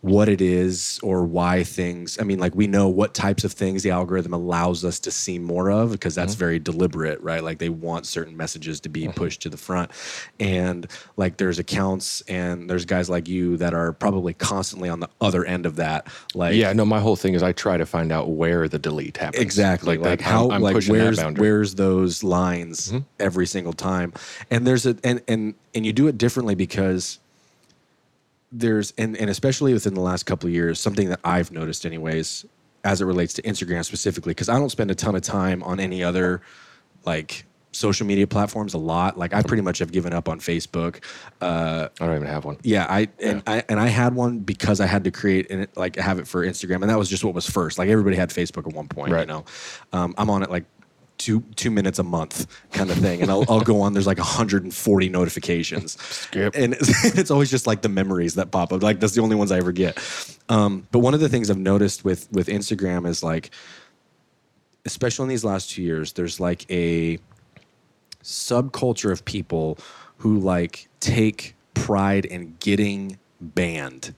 what 0.03 0.29
it 0.31 0.41
is 0.41 0.99
or 1.03 1.25
why 1.25 1.63
things 1.63 2.19
i 2.21 2.25
mean 2.25 2.39
like 2.39 2.55
we 2.55 2.67
know 2.67 2.89
what 2.89 3.13
types 3.13 3.45
of 3.45 3.53
things 3.53 3.83
the 3.83 3.91
algorithm 3.91 4.33
allows 4.33 4.83
us 4.85 4.99
to 4.99 5.11
see 5.11 5.39
more 5.39 5.71
of 5.71 5.93
because 5.93 6.15
that's 6.15 6.33
very 6.35 6.59
deliberate 6.59 7.21
right 7.21 7.45
like 7.45 7.59
they 7.59 7.69
want 7.69 8.07
certain 8.07 8.35
messages 8.35 8.81
to 8.81 8.89
be 8.89 9.09
pushed 9.09 9.43
to 9.43 9.51
the 9.51 9.59
front 9.59 9.91
and 10.39 10.87
like 11.17 11.37
there's 11.37 11.59
accounts 11.59 12.23
and 12.29 12.69
there's 12.71 12.85
guys 12.87 13.11
like 13.11 13.29
you 13.29 13.57
that 13.59 13.75
are 13.75 13.93
probably 13.93 14.33
constantly 14.33 14.89
on 14.89 15.01
the 15.01 15.09
other 15.21 15.45
end 15.45 15.67
of 15.67 15.77
that 15.77 16.07
like 16.35 16.55
Yeah, 16.55 16.73
no, 16.73 16.85
my 16.87 17.01
whole 17.01 17.17
thing 17.17 17.35
is 17.35 17.43
I 17.43 17.53
try 17.53 17.77
to 17.77 17.85
find 17.87 18.11
out 18.11 18.31
where 18.31 18.69
the 18.69 18.79
delete 18.79 19.17
happens. 19.19 19.43
Exactly. 19.43 19.99
Like, 19.99 20.19
that- 20.19 20.21
how 20.23 20.47
I'm, 20.47 20.53
I'm 20.53 20.63
like 20.63 20.85
where's. 20.87 21.19
Mm-hmm. 21.19 21.41
where's 21.41 21.75
those 21.75 22.23
lines 22.25 22.93
every 23.19 23.47
single 23.47 23.73
time. 23.73 24.13
And 24.51 24.67
there's 24.67 24.87
a 24.87 24.97
and 25.05 25.21
and 25.29 25.55
and 25.75 25.85
you 25.85 25.93
do 25.93 26.09
it 26.09 26.17
differently 26.19 26.55
because 26.55 27.19
there's 28.53 28.93
and 28.99 29.17
and 29.17 29.31
especially 29.31 29.73
within 29.73 29.95
the 29.95 30.01
last 30.01 30.25
couple 30.25 30.49
of 30.49 30.53
years, 30.55 30.81
something 30.81 31.09
that 31.11 31.21
I've 31.25 31.51
noticed 31.53 31.87
anyways 31.87 32.45
as 32.85 33.01
it 33.01 33.05
relates 33.05 33.35
to 33.35 33.43
Instagram 33.43 33.85
specifically 33.85 34.31
because 34.33 34.49
I 34.49 34.59
don't 34.59 34.71
spend 34.71 34.91
a 34.91 34.95
ton 34.95 35.15
of 35.15 35.23
time 35.23 35.63
on 35.63 35.79
any 35.81 36.03
other 36.03 36.41
like 37.05 37.45
social 37.73 38.05
media 38.07 38.27
platforms 38.27 38.75
a 38.75 38.79
lot. 38.79 39.17
Like 39.17 39.33
I 39.33 39.43
pretty 39.43 39.63
much 39.63 39.79
have 39.79 39.93
given 39.93 40.13
up 40.13 40.29
on 40.29 40.41
Facebook. 40.41 41.05
Uh 41.41 41.89
I 42.01 42.07
don't 42.07 42.17
even 42.17 42.27
have 42.27 42.45
one. 42.45 42.57
yeah, 42.63 42.87
I 42.89 43.09
and 43.23 43.43
I 43.47 43.63
and 43.69 43.79
I 43.79 43.87
had 43.87 44.15
one 44.15 44.41
because 44.41 44.81
I 44.81 44.87
had 44.87 45.05
to 45.05 45.11
create 45.13 45.49
and 45.51 45.63
it, 45.63 45.77
like 45.77 45.95
have 45.97 46.19
it 46.19 46.27
for 46.27 46.45
Instagram, 46.45 46.77
and 46.83 46.91
that 46.91 46.99
was 46.99 47.09
just 47.09 47.23
what 47.23 47.35
was 47.35 47.49
first. 47.49 47.79
Like 47.79 47.89
everybody 47.89 48.17
had 48.17 48.31
Facebook 48.31 48.67
at 48.67 48.75
one 48.75 48.89
point, 48.89 49.11
you 49.11 49.15
Right. 49.15 49.29
know. 49.29 49.45
Um, 49.93 50.15
I'm 50.19 50.29
on 50.31 50.43
it 50.43 50.51
like 50.51 50.65
two 51.21 51.43
two 51.55 51.71
minutes 51.71 51.99
a 51.99 52.03
month 52.03 52.47
kind 52.73 52.91
of 52.91 52.97
thing, 52.97 53.21
and 53.21 53.31
I'll, 53.31 53.45
I'll 53.49 53.61
go 53.61 53.83
on. 53.83 53.93
There's 53.93 54.07
like 54.07 54.19
140 54.19 55.09
notifications, 55.11 56.01
Skip. 56.03 56.55
and 56.57 56.75
it's, 56.75 57.05
it's 57.19 57.31
always 57.31 57.51
just 57.51 57.67
like 57.67 57.83
the 57.83 57.89
memories 57.89 58.35
that 58.35 58.51
pop 58.51 58.73
up. 58.73 58.83
Like 58.83 58.99
that's 58.99 59.15
the 59.15 59.21
only 59.21 59.37
ones 59.37 59.53
I 59.53 59.59
ever 59.59 59.71
get. 59.71 59.99
Um, 60.49 60.89
but 60.91 61.01
one 61.01 61.13
of 61.15 61.21
the 61.21 61.29
things 61.29 61.51
I've 61.51 61.59
noticed 61.59 62.05
with 62.05 62.27
with 62.33 62.49
Instagram 62.49 63.07
is 63.07 63.23
like, 63.23 63.51
especially 64.87 65.25
in 65.25 65.29
these 65.29 65.45
last 65.45 65.71
two 65.71 65.83
years, 65.83 66.15
there's 66.15 66.41
like 66.41 66.65
a 66.71 67.19
subculture 68.23 69.13
of 69.13 69.25
people 69.25 69.79
who 70.19 70.39
like 70.39 70.89
take 71.01 71.55
pride 71.75 72.25
in 72.25 72.57
getting 72.61 73.19
banned. 73.41 74.15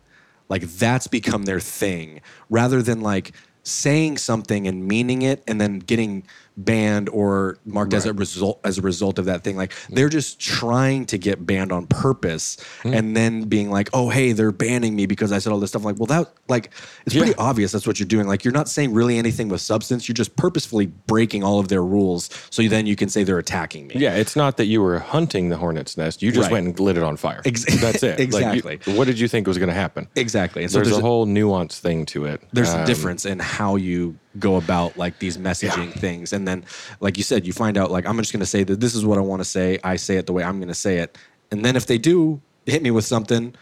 Like 0.49 0.63
that's 0.63 1.09
become 1.09 1.45
their 1.47 1.61
thing 1.61 2.21
rather 2.49 2.81
than 2.81 3.01
like 3.01 3.33
saying 3.63 4.19
something 4.19 4.67
and 4.67 4.87
meaning 4.87 5.23
it 5.23 5.43
and 5.47 5.61
then 5.61 5.79
getting 5.79 6.25
banned 6.57 7.09
or 7.09 7.57
marked 7.65 7.95
as 7.95 8.05
a 8.07 8.13
result 8.13 8.61
as 8.65 8.77
a 8.79 8.83
result 8.83 9.19
of 9.19 9.25
that 9.25 9.43
thing 9.43 9.57
like 9.57 9.73
they're 9.89 10.09
just 10.11 10.39
trying 10.39 11.07
to 11.07 11.17
get 11.17 11.47
banned 11.47 11.73
on 11.73 11.87
purpose 11.87 12.59
and 12.85 13.17
then 13.17 13.45
being 13.45 13.71
like 13.71 13.89
oh 13.95 14.09
hey 14.11 14.33
they're 14.33 14.53
banning 14.53 14.95
me 14.95 15.07
because 15.07 15.33
I 15.33 15.39
said 15.39 15.53
all 15.53 15.59
this 15.61 15.71
stuff 15.71 15.81
I'm 15.83 15.87
like 15.87 15.99
well 15.99 16.07
that 16.07 16.31
like 16.49 16.71
it's 17.07 17.15
pretty 17.17 17.35
obvious 17.37 17.73
that's 17.73 17.87
what 17.87 17.99
you're 17.99 18.07
doing 18.07 18.27
like 18.27 18.45
you're 18.45 18.53
not 18.53 18.69
saying 18.69 18.93
really 18.93 19.17
anything 19.17 19.49
with 19.49 19.61
substance 19.63 20.07
you're 20.09 20.15
just 20.15 20.37
purposefully 20.37 20.87
breaking 20.87 21.43
all 21.43 21.59
of 21.59 21.69
their 21.69 21.83
rules 21.83 22.29
so 22.51 22.63
then 22.63 22.87
you 22.87 22.97
can 22.97 23.09
say 23.09 23.25
they're 23.25 23.39
attacking 23.39 23.87
me 23.87 23.95
Yeah, 23.97 24.15
it's 24.15 24.37
not 24.37 24.57
that 24.59 24.67
you 24.67 24.83
were 24.83 24.99
hunting 24.99 25.49
the 25.49 25.57
hornet's 25.57 25.97
nest. 25.97 26.23
You 26.23 26.31
just 26.33 26.43
Right. 26.47 26.53
went 26.53 26.67
and 26.67 26.81
lit 26.81 26.97
it 26.97 27.03
on 27.03 27.17
fire. 27.17 27.41
Ex- 27.45 27.65
That's 27.81 28.03
it. 28.03 28.19
Like, 28.19 28.19
you- 28.19 28.25
Exactly. 28.63 28.95
what 28.95 29.07
did 29.07 29.19
you 29.19 29.29
think 29.29 29.47
was 29.47 29.59
going 29.59 29.69
to 29.69 29.75
happen? 29.75 30.07
exactly 30.17 30.63
and 30.63 30.71
so 30.71 30.79
there's, 30.79 30.89
there's, 30.89 30.99
a 30.99 31.01
whole 31.03 31.25
nuance 31.27 31.79
thing 31.81 32.05
to 32.07 32.25
it. 32.27 32.43
there's 32.53 32.71
Um, 32.75 32.81
a 32.83 32.87
difference 32.87 33.25
in 33.25 33.39
how 33.39 33.77
you 33.77 34.17
go 34.39 34.57
about 34.57 34.97
like 34.97 35.19
these 35.19 35.39
messaging 35.39 35.93
things. 35.93 36.33
And 36.33 36.47
then 36.47 36.65
like 37.01 37.17
you 37.17 37.23
said 37.23 37.47
you 37.47 37.53
find 37.53 37.77
out 37.77 37.91
like 37.91 38.07
i'm 38.07 38.17
just 38.19 38.33
going 38.33 38.41
to 38.41 38.47
say 38.47 38.65
that 38.65 38.81
this 38.81 38.95
is 38.95 39.05
what 39.05 39.19
i 39.19 39.21
want 39.21 39.41
to 39.41 39.49
say. 39.49 39.79
I 39.85 39.97
say 39.97 40.17
it 40.17 40.27
the 40.27 40.33
way 40.33 40.45
i'm 40.45 40.59
going 40.59 40.69
to 40.69 40.75
say 40.75 40.99
it. 40.99 41.19
And 41.51 41.65
then 41.65 41.77
if 41.77 41.87
they 41.87 41.99
do 41.99 42.41
hit 42.67 42.83
me 42.83 42.91
with 42.91 43.05
something 43.05 43.55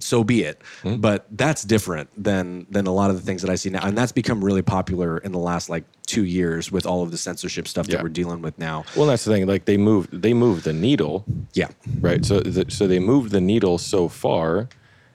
so 0.00 0.24
be 0.24 0.42
it. 0.42 0.60
Hmm. 0.82 0.96
but 0.96 1.26
that's 1.30 1.62
different 1.62 2.10
than 2.22 2.66
than 2.68 2.86
a 2.88 2.92
lot 2.92 3.10
of 3.10 3.16
the 3.16 3.22
things 3.22 3.42
that 3.42 3.50
i 3.50 3.54
see 3.54 3.70
now. 3.70 3.84
And 3.86 3.96
that's 3.96 4.12
become 4.12 4.44
really 4.44 4.62
popular 4.62 5.18
in 5.18 5.32
the 5.32 5.38
last 5.38 5.70
like 5.70 5.84
two 6.06 6.24
years 6.24 6.72
with 6.72 6.86
all 6.86 7.02
of 7.02 7.10
the 7.10 7.18
censorship 7.18 7.68
stuff 7.68 7.86
that 7.88 8.02
we're 8.02 8.08
dealing 8.08 8.42
with 8.42 8.58
now. 8.58 8.84
Well, 8.96 9.06
that's 9.06 9.24
the 9.24 9.32
thing. 9.32 9.46
Like 9.46 9.66
they 9.66 9.76
moved, 9.76 10.22
they 10.22 10.34
moved 10.34 10.64
the 10.64 10.72
needle, 10.72 11.24
yeah. 11.52 11.68
Right? 12.00 12.24
So, 12.24 12.40
th- 12.40 12.72
so 12.72 12.86
they 12.86 12.98
moved 12.98 13.30
the 13.30 13.42
needle 13.42 13.76
so 13.78 14.08
far 14.08 14.68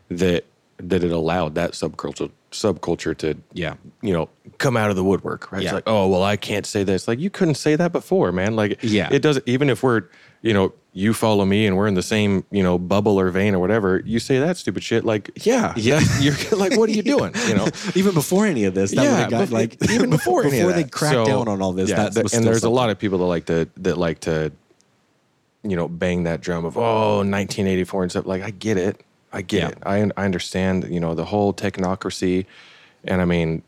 that 0.10 0.46
that 0.78 1.04
it 1.04 1.12
allowed 1.12 1.56
that 1.56 1.72
subculture 1.72 2.32
subculture 2.52 3.18
to, 3.18 3.36
Yeah. 3.54 3.76
you 4.02 4.14
know, 4.14 4.30
come 4.60 4.78
out 4.78 4.90
of 4.92 4.96
the 4.96 5.04
woodwork, 5.04 5.52
right? 5.52 5.62
Yeah. 5.64 5.70
It's 5.70 5.74
like, 5.74 5.84
oh, 5.88 6.08
well, 6.08 6.24
I 6.24 6.38
can't 6.38 6.66
say 6.68 6.84
this. 6.84 7.08
Like 7.08 7.20
you 7.20 7.30
couldn't 7.32 7.56
say 7.56 7.76
that 7.76 7.92
before, 7.92 8.32
man. 8.32 8.56
Like, 8.56 8.78
Yeah. 8.84 9.10
it 9.12 9.22
doesn't. 9.24 9.48
Even 9.48 9.70
if 9.72 9.82
we're, 9.82 10.04
you 10.44 10.54
know, 10.54 10.72
you 10.96 11.14
follow 11.16 11.46
me 11.46 11.66
and 11.66 11.76
we're 11.76 11.88
in 11.88 11.96
the 11.96 12.04
same, 12.04 12.44
you 12.52 12.62
know, 12.62 12.78
bubble 12.78 13.20
or 13.20 13.32
vein 13.32 13.56
or 13.56 13.60
whatever, 13.60 14.04
you 14.06 14.20
say 14.20 14.38
that 14.40 14.58
stupid 14.58 14.84
shit. 14.84 15.04
Like, 15.04 15.32
yeah, 15.44 15.74
Yeah. 15.78 16.00
you're 16.20 16.36
like, 16.52 16.78
what 16.78 16.90
are 16.90 16.94
you 16.94 17.02
doing? 17.02 17.34
You 17.48 17.56
know. 17.56 17.68
even 17.96 18.14
before 18.14 18.46
any 18.46 18.66
of 18.66 18.76
this 18.76 18.92
that 18.92 19.04
yeah, 19.04 19.30
got, 19.30 19.50
like 19.50 19.78
even 19.90 20.12
before 20.12 20.44
before 20.44 20.74
they 20.74 20.84
cracked 20.84 21.16
So, 21.16 21.26
down 21.26 21.48
on 21.48 21.62
all 21.62 21.74
this 21.74 21.90
yeah, 21.90 22.10
that 22.10 22.34
and 22.34 22.46
there's 22.46 22.64
a 22.64 22.70
lot 22.70 22.90
of 22.92 23.00
people 23.00 23.18
that 23.20 23.26
like 23.26 23.46
to 23.46 23.68
that 23.78 23.98
like 23.98 24.20
to 24.22 24.52
you 25.64 25.76
know 25.76 25.88
bang 25.88 26.24
that 26.24 26.42
drum 26.42 26.66
of 26.66 26.78
oh 26.78 27.18
1984 27.18 28.04
and 28.04 28.12
stuff 28.12 28.26
like 28.26 28.42
i 28.44 28.50
get 28.50 28.78
it 28.78 29.00
i 29.34 29.42
get 29.42 29.60
Yeah. 29.62 29.68
it 29.70 29.78
I, 29.84 30.12
I 30.22 30.26
understand 30.26 30.88
you 30.90 31.00
know 31.00 31.14
the 31.16 31.26
whole 31.26 31.54
technocracy 31.54 32.46
and 33.04 33.22
i 33.22 33.26
mean 33.26 33.62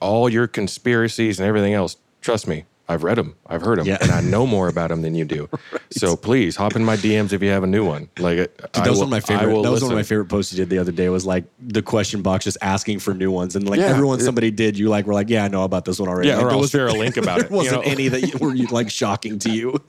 all 0.00 0.28
your 0.28 0.46
conspiracies 0.48 1.38
and 1.38 1.46
everything 1.48 1.74
else 1.74 1.96
trust 2.20 2.48
me 2.48 2.64
i've 2.88 3.04
read 3.04 3.16
them 3.18 3.34
i've 3.46 3.62
heard 3.62 3.78
them 3.78 3.86
Yeah. 3.86 3.98
and 4.00 4.10
i 4.10 4.20
know 4.20 4.46
more 4.46 4.68
about 4.68 4.88
them 4.88 5.02
than 5.02 5.14
you 5.14 5.24
do 5.24 5.48
so 5.90 6.16
please 6.16 6.56
hop 6.56 6.74
in 6.76 6.84
my 6.84 6.96
dms 6.96 7.32
if 7.32 7.42
you 7.42 7.50
have 7.50 7.62
a 7.64 7.66
new 7.66 7.84
one 7.84 8.08
like 8.18 8.36
Dude, 8.38 8.50
I 8.74 8.80
that 8.84 8.90
was 8.90 8.98
will- 8.98 8.98
one 8.98 9.06
of 9.06 9.10
my 9.10 9.20
favorite. 9.20 9.62
That 9.62 9.70
was 9.70 9.82
one 9.82 9.92
of 9.92 9.96
my 9.96 10.02
favorite 10.02 10.26
posts 10.26 10.52
you 10.52 10.56
did 10.58 10.68
the 10.70 10.78
other 10.78 10.92
day. 10.92 11.08
Was 11.08 11.26
like 11.26 11.44
the 11.60 11.82
question 11.82 12.22
box 12.22 12.44
just 12.44 12.58
asking 12.62 12.98
for 13.00 13.14
new 13.14 13.30
ones, 13.30 13.56
and 13.56 13.68
like 13.68 13.80
Yeah. 13.80 13.86
everyone 13.86 14.20
somebody 14.20 14.50
did, 14.50 14.78
you 14.78 14.88
like 14.88 15.06
were 15.06 15.14
like, 15.14 15.28
yeah, 15.30 15.44
I 15.44 15.48
know 15.48 15.64
about 15.64 15.84
this 15.84 15.98
one 15.98 16.08
already. 16.08 16.28
Yeah, 16.28 16.36
like, 16.36 16.44
or 16.44 16.48
there 16.48 16.54
I'll 16.56 16.60
was- 16.60 16.70
share 16.70 16.86
a 16.88 16.92
link 16.92 17.16
about 17.24 17.40
it, 17.40 17.42
There 17.48 17.50
you 17.52 17.56
wasn't 17.56 17.84
know? 17.86 17.90
any 17.92 18.08
that 18.08 18.22
you, 18.22 18.38
were 18.38 18.54
like 18.70 18.90
shocking 18.90 19.38
to 19.40 19.50
you. 19.50 19.70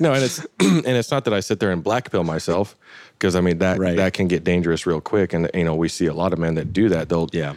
no, 0.00 0.12
and 0.12 0.24
it's 0.24 0.38
and 0.60 0.86
it's 0.86 1.10
not 1.10 1.24
that 1.24 1.34
I 1.34 1.40
sit 1.40 1.60
there 1.60 1.70
and 1.70 1.82
blackpill 1.84 2.24
myself 2.24 2.76
because 3.18 3.34
I 3.36 3.40
mean 3.40 3.58
that 3.58 3.78
Right. 3.78 3.96
that 3.96 4.12
can 4.12 4.28
get 4.28 4.44
dangerous 4.44 4.86
real 4.86 5.00
quick, 5.00 5.32
and 5.32 5.50
you 5.54 5.64
know 5.64 5.74
we 5.74 5.88
see 5.88 6.06
a 6.06 6.14
lot 6.14 6.32
of 6.32 6.38
men 6.38 6.54
that 6.54 6.72
do 6.72 6.88
that. 6.88 7.08
They'll 7.08 7.28
yeah, 7.32 7.54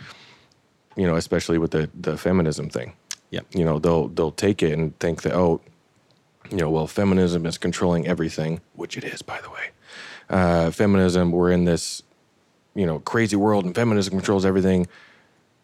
you 0.95 1.05
know 1.07 1.15
especially 1.15 1.57
with 1.57 1.71
the 1.71 1.89
the 1.99 2.17
feminism 2.17 2.69
thing. 2.69 2.93
Yeah, 3.31 3.41
You 3.51 3.65
know 3.65 3.79
they'll 3.79 4.09
they'll 4.09 4.31
take 4.31 4.63
it 4.63 4.73
and 4.77 4.97
think 4.99 5.23
that 5.23 5.33
oh, 5.33 5.61
you 6.51 6.57
know 6.57 6.69
well 6.69 6.87
feminism 6.87 7.45
is 7.47 7.57
controlling 7.57 8.07
everything, 8.07 8.61
which 8.75 8.97
it 8.97 9.03
is 9.03 9.23
by 9.23 9.41
the 9.41 9.49
way. 9.49 9.71
Uh, 10.29 10.71
feminism, 10.71 11.31
we're 11.31 11.51
in 11.51 11.65
this 11.65 12.03
you 12.75 12.85
know 12.85 12.99
crazy 12.99 13.35
world, 13.37 13.65
and 13.65 13.75
feminism 13.75 14.13
controls 14.13 14.45
everything. 14.45 14.87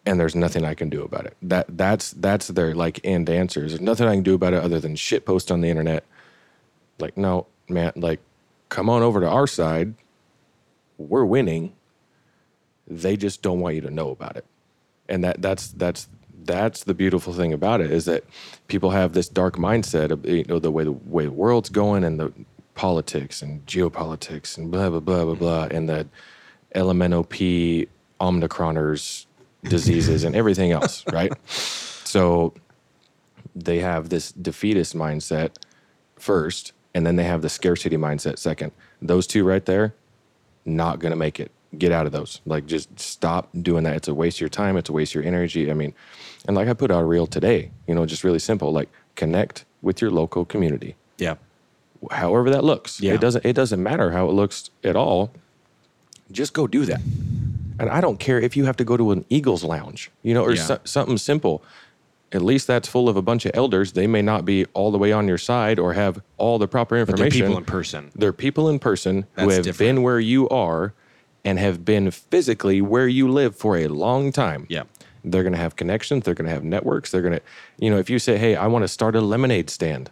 And 0.06 0.18
there's 0.18 0.34
nothing 0.34 0.64
I 0.64 0.74
can 0.74 0.90
do 0.90 1.02
about 1.02 1.26
it. 1.26 1.36
That 1.42 1.66
that's 1.78 2.12
that's 2.12 2.48
their 2.48 2.74
like 2.74 3.00
end 3.04 3.30
answers. 3.30 3.72
There's 3.72 3.82
nothing 3.82 4.08
I 4.08 4.14
can 4.14 4.24
do 4.24 4.34
about 4.34 4.54
it 4.54 4.64
other 4.64 4.80
than 4.80 4.96
shit 4.96 5.26
post 5.26 5.52
on 5.52 5.60
the 5.60 5.68
internet 5.68 6.04
like 7.00 7.16
no 7.16 7.46
man 7.68 7.92
like 7.96 8.20
come 8.68 8.90
on 8.90 9.02
over 9.02 9.20
to 9.20 9.28
our 9.28 9.46
side 9.46 9.94
we're 10.98 11.24
winning 11.24 11.74
they 12.86 13.16
just 13.16 13.42
don't 13.42 13.60
want 13.60 13.74
you 13.74 13.80
to 13.80 13.90
know 13.90 14.10
about 14.10 14.36
it 14.36 14.44
and 15.08 15.22
that 15.24 15.40
that's 15.40 15.68
that's 15.68 16.08
that's 16.48 16.82
the 16.84 16.94
beautiful 16.94 17.32
thing 17.32 17.52
about 17.52 17.80
it 17.80 17.92
is 17.92 18.06
that 18.06 18.24
people 18.66 18.90
have 18.90 19.12
this 19.12 19.28
dark 19.28 19.56
mindset 19.56 20.10
of 20.10 20.26
you 20.26 20.44
know 20.48 20.58
the 20.58 20.72
way 20.72 20.82
the 20.82 20.92
way 20.92 21.26
the 21.26 21.30
world's 21.30 21.68
going 21.68 22.02
and 22.02 22.18
the 22.18 22.32
politics 22.74 23.42
and 23.42 23.64
geopolitics 23.66 24.56
and 24.58 24.70
blah 24.72 24.88
blah 24.88 24.98
blah 24.98 25.24
blah 25.24 25.34
mm-hmm. 25.34 25.38
blah 25.38 25.64
and 25.70 25.88
the 25.88 26.08
LMNOP 26.74 27.88
omnicroners 28.20 29.26
diseases 29.64 30.24
and 30.24 30.34
everything 30.34 30.72
else, 30.72 31.04
right? 31.12 31.32
So 31.46 32.54
they 33.54 33.80
have 33.80 34.08
this 34.08 34.32
defeatist 34.32 34.96
mindset 34.96 35.56
first, 36.16 36.72
and 36.94 37.06
then 37.06 37.16
they 37.16 37.24
have 37.24 37.42
the 37.42 37.48
scarcity 37.48 37.96
mindset 37.96 38.38
second. 38.38 38.72
Those 39.00 39.26
two 39.26 39.44
right 39.44 39.64
there, 39.64 39.94
not 40.64 40.98
gonna 40.98 41.16
make 41.16 41.40
it. 41.40 41.50
Get 41.76 41.92
out 41.92 42.06
of 42.06 42.12
those. 42.12 42.40
Like 42.46 42.66
just 42.66 42.98
stop 42.98 43.50
doing 43.60 43.84
that. 43.84 43.94
It's 43.96 44.08
a 44.08 44.14
waste 44.14 44.38
of 44.38 44.40
your 44.40 44.48
time. 44.48 44.76
It's 44.78 44.88
a 44.88 44.92
waste 44.92 45.12
of 45.12 45.16
your 45.16 45.24
energy. 45.24 45.70
I 45.70 45.74
mean, 45.74 45.92
and 46.46 46.56
like 46.56 46.66
I 46.68 46.72
put 46.72 46.90
out 46.90 47.02
a 47.02 47.04
reel 47.04 47.26
today, 47.26 47.70
you 47.86 47.94
know, 47.94 48.06
just 48.06 48.24
really 48.24 48.38
simple. 48.38 48.72
Like 48.72 48.88
connect 49.16 49.64
with 49.82 50.00
your 50.00 50.10
local 50.10 50.44
community 50.44 50.96
Yeah. 51.18 51.34
however 52.10 52.48
that 52.50 52.64
looks. 52.64 53.00
Yeah. 53.00 53.14
It 53.14 53.20
doesn't 53.20 53.44
it 53.44 53.52
doesn't 53.52 53.82
matter 53.82 54.12
how 54.12 54.28
it 54.28 54.32
looks 54.32 54.70
at 54.82 54.96
all. 54.96 55.30
Just 56.32 56.52
go 56.54 56.66
do 56.66 56.84
that. 56.86 57.00
And 57.78 57.88
I 57.90 58.00
don't 58.00 58.18
care 58.18 58.40
if 58.40 58.56
you 58.56 58.64
have 58.64 58.76
to 58.78 58.84
go 58.84 58.96
to 58.96 59.12
an 59.12 59.24
Eagles 59.28 59.62
lounge, 59.62 60.10
you 60.22 60.34
know, 60.34 60.42
or 60.44 60.54
Yeah. 60.54 60.62
so- 60.62 60.80
something 60.84 61.18
simple. 61.18 61.62
At 62.32 62.42
least 62.42 62.66
that's 62.66 62.88
full 62.88 63.08
of 63.08 63.16
a 63.16 63.22
bunch 63.22 63.46
of 63.46 63.52
elders. 63.54 63.92
They 63.92 64.06
may 64.06 64.20
not 64.20 64.44
be 64.44 64.66
all 64.74 64.90
the 64.90 64.98
way 64.98 65.12
on 65.12 65.28
your 65.28 65.38
side 65.38 65.78
or 65.78 65.92
have 65.94 66.20
all 66.38 66.58
the 66.58 66.68
proper 66.68 66.96
But 67.04 67.16
they're 67.16 67.26
information. 67.26 67.46
people 67.46 67.58
in 67.58 67.64
person. 67.64 68.10
They're 68.14 68.32
people 68.34 68.68
in 68.68 68.78
person 68.78 69.24
who 69.36 69.48
have 69.48 69.62
different. 69.64 69.78
been 69.78 70.02
where 70.02 70.20
you 70.20 70.48
are 70.50 70.92
and 71.48 71.58
have 71.58 71.82
been 71.84 72.10
physically 72.10 72.82
where 72.82 73.08
you 73.08 73.26
live 73.26 73.56
for 73.56 73.78
a 73.78 73.88
long 73.88 74.30
time. 74.32 74.66
Yeah. 74.68 74.82
They're 75.24 75.42
going 75.42 75.54
to 75.54 75.58
have 75.58 75.76
connections. 75.76 76.24
They're 76.24 76.34
going 76.34 76.44
to 76.46 76.52
have 76.52 76.62
networks. 76.62 77.10
They're 77.10 77.22
going 77.22 77.34
to, 77.34 77.42
you 77.78 77.90
know, 77.90 77.96
if 77.98 78.10
you 78.10 78.18
say, 78.18 78.36
hey, 78.36 78.54
I 78.54 78.66
want 78.66 78.82
to 78.84 78.88
start 78.88 79.16
a 79.16 79.20
lemonade 79.22 79.70
stand, 79.70 80.10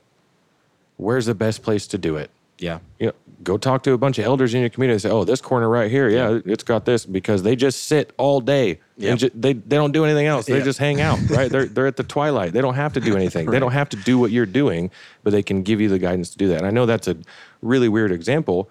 where's 0.97 1.26
the 1.26 1.35
best 1.35 1.62
place 1.62 1.87
to 1.88 1.99
do 1.99 2.16
it? 2.16 2.31
Yeah. 2.59 2.78
You 2.99 3.09
know, 3.09 3.12
go 3.43 3.59
talk 3.59 3.83
to 3.83 3.93
a 3.93 3.99
bunch 3.99 4.19
of 4.19 4.25
elders 4.25 4.55
in 4.55 4.61
your 4.62 4.71
community 4.71 4.95
and 4.95 5.02
say, 5.02 5.11
oh, 5.11 5.25
this 5.25 5.43
corner 5.43 5.69
right 5.69 5.90
here, 5.90 6.09
yeah, 6.09 6.40
it's 6.47 6.64
got 6.64 6.87
this 6.87 7.05
because 7.05 7.43
they 7.43 7.55
just 7.55 7.85
sit 7.85 8.12
all 8.16 8.40
day. 8.40 8.81
Yep. 8.97 9.11
And 9.11 9.21
ju- 9.21 9.31
they, 9.35 9.52
they 9.52 9.76
don't 9.76 9.93
do 9.93 10.07
anything 10.07 10.26
else. 10.26 10.47
They 10.47 10.57
Yeah. 10.59 10.64
just 10.64 10.78
hang 10.78 11.02
out, 11.02 11.19
right? 11.28 11.50
they're, 11.50 11.66
they're 11.66 11.87
at 11.87 11.97
the 11.99 12.02
twilight. 12.02 12.55
They 12.55 12.62
don't 12.62 12.75
have 12.76 12.95
to 12.95 13.00
do 13.00 13.14
anything. 13.21 13.50
They 13.50 13.59
don't 13.59 13.73
have 13.73 13.90
to 13.90 13.97
do 13.99 14.19
what 14.19 14.31
you're 14.31 14.47
doing, 14.47 14.90
but 15.23 15.33
they 15.35 15.43
can 15.43 15.62
give 15.62 15.83
you 15.83 15.90
the 15.90 15.99
guidance 15.99 16.31
to 16.31 16.38
do 16.38 16.49
that. 16.49 16.59
And 16.59 16.66
I 16.66 16.71
know 16.71 16.87
that's 16.87 17.09
a 17.09 17.16
really 17.61 17.90
weird 17.90 18.11
example, 18.11 18.71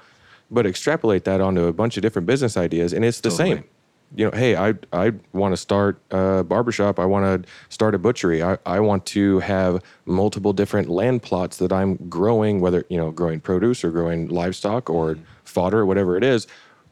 but 0.51 0.65
extrapolate 0.65 1.23
that 1.25 1.41
onto 1.41 1.65
a 1.65 1.73
bunch 1.73 1.97
of 1.97 2.01
different 2.01 2.25
business 2.25 2.57
ideas 2.57 2.93
and 2.93 3.03
it's 3.03 3.21
the 3.21 3.29
Totally. 3.29 3.55
same. 3.55 3.63
You 4.15 4.25
know, 4.25 4.37
hey, 4.37 4.55
I, 4.55 4.75
I 4.93 5.13
want 5.33 5.53
to 5.53 5.57
start 5.57 5.99
a 6.11 6.43
barbershop. 6.43 6.99
I 6.99 7.05
want 7.05 7.43
to 7.43 7.49
start 7.69 7.95
a 7.95 7.99
butchery. 7.99 8.43
I, 8.43 8.57
I 8.65 8.79
want 8.79 9.05
to 9.07 9.39
have 9.39 9.81
multiple 10.05 10.53
different 10.53 10.89
land 10.89 11.23
plots 11.23 11.57
that 11.57 11.73
I'm 11.73 11.95
growing, 12.07 12.61
whether, 12.61 12.85
you 12.87 12.97
know, 12.97 13.11
growing 13.11 13.41
produce 13.41 13.83
or 13.83 13.91
growing 13.91 14.29
livestock 14.29 14.89
or 14.89 15.15
mm-hmm. 15.15 15.23
fodder 15.43 15.79
or 15.79 15.85
whatever 15.85 16.15
it 16.15 16.23
is. 16.23 16.47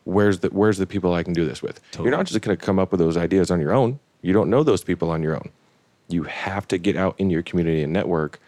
Where's 0.05 0.39
the 0.39 0.49
where's 0.49 0.79
the 0.79 0.87
people 0.87 1.13
I 1.13 1.23
can 1.23 1.33
do 1.33 1.45
this 1.45 1.61
with? 1.61 1.79
You're 1.97 2.11
not 2.11 2.25
just 2.25 2.41
going 2.41 2.57
to 2.57 2.65
come 2.65 2.77
up 2.77 2.91
with 2.91 2.99
those 2.99 3.15
ideas 3.15 3.51
on 3.51 3.61
your 3.61 3.73
own. 3.73 3.99
You 4.21 4.33
don't 4.33 4.49
know 4.49 4.63
those 4.63 4.83
people 4.83 5.09
on 5.09 5.23
your 5.23 5.35
own. 5.35 5.49
You 6.09 6.23
have 6.23 6.67
to 6.69 6.77
get 6.77 6.97
out 6.97 7.15
in 7.19 7.29
your 7.29 7.43
community 7.43 7.83
and 7.83 7.93
network. 7.93 8.39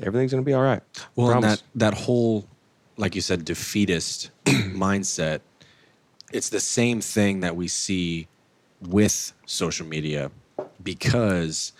Everything's 0.00 0.32
going 0.32 0.44
to 0.44 0.46
be 0.46 0.52
all 0.52 0.62
right. 0.62 0.82
Well, 1.16 1.30
and 1.30 1.42
that 1.42 1.62
that 1.74 1.94
whole, 1.94 2.46
like 2.96 3.14
you 3.14 3.20
said, 3.20 3.44
defeatist 3.44 4.30
mindset. 4.44 5.40
It's 6.32 6.48
the 6.48 6.60
same 6.60 7.00
thing 7.00 7.40
that 7.40 7.56
we 7.56 7.68
see 7.68 8.28
with 8.80 9.32
social 9.46 9.86
media, 9.86 10.30
because 10.82 11.72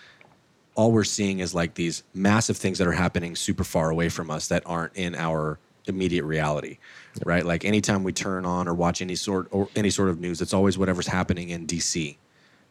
all 0.74 0.92
we're 0.92 1.04
seeing 1.04 1.40
is 1.40 1.54
like 1.54 1.74
these 1.74 2.02
massive 2.14 2.56
things 2.56 2.78
that 2.78 2.86
are 2.86 2.92
happening 2.92 3.36
super 3.36 3.64
far 3.64 3.90
away 3.90 4.08
from 4.08 4.30
us 4.30 4.48
that 4.48 4.62
aren't 4.66 4.94
in 4.96 5.14
our 5.14 5.58
immediate 5.86 6.24
reality, 6.24 6.78
right? 7.24 7.44
Like 7.44 7.64
anytime 7.64 8.04
we 8.04 8.12
turn 8.12 8.44
on 8.44 8.68
or 8.68 8.74
watch 8.74 9.02
any 9.02 9.14
sort 9.14 9.48
or 9.50 9.68
any 9.76 9.90
sort 9.90 10.08
of 10.08 10.20
news, 10.20 10.40
it's 10.40 10.54
always 10.54 10.78
whatever's 10.78 11.06
happening 11.06 11.50
in 11.50 11.66
DC, 11.66 12.16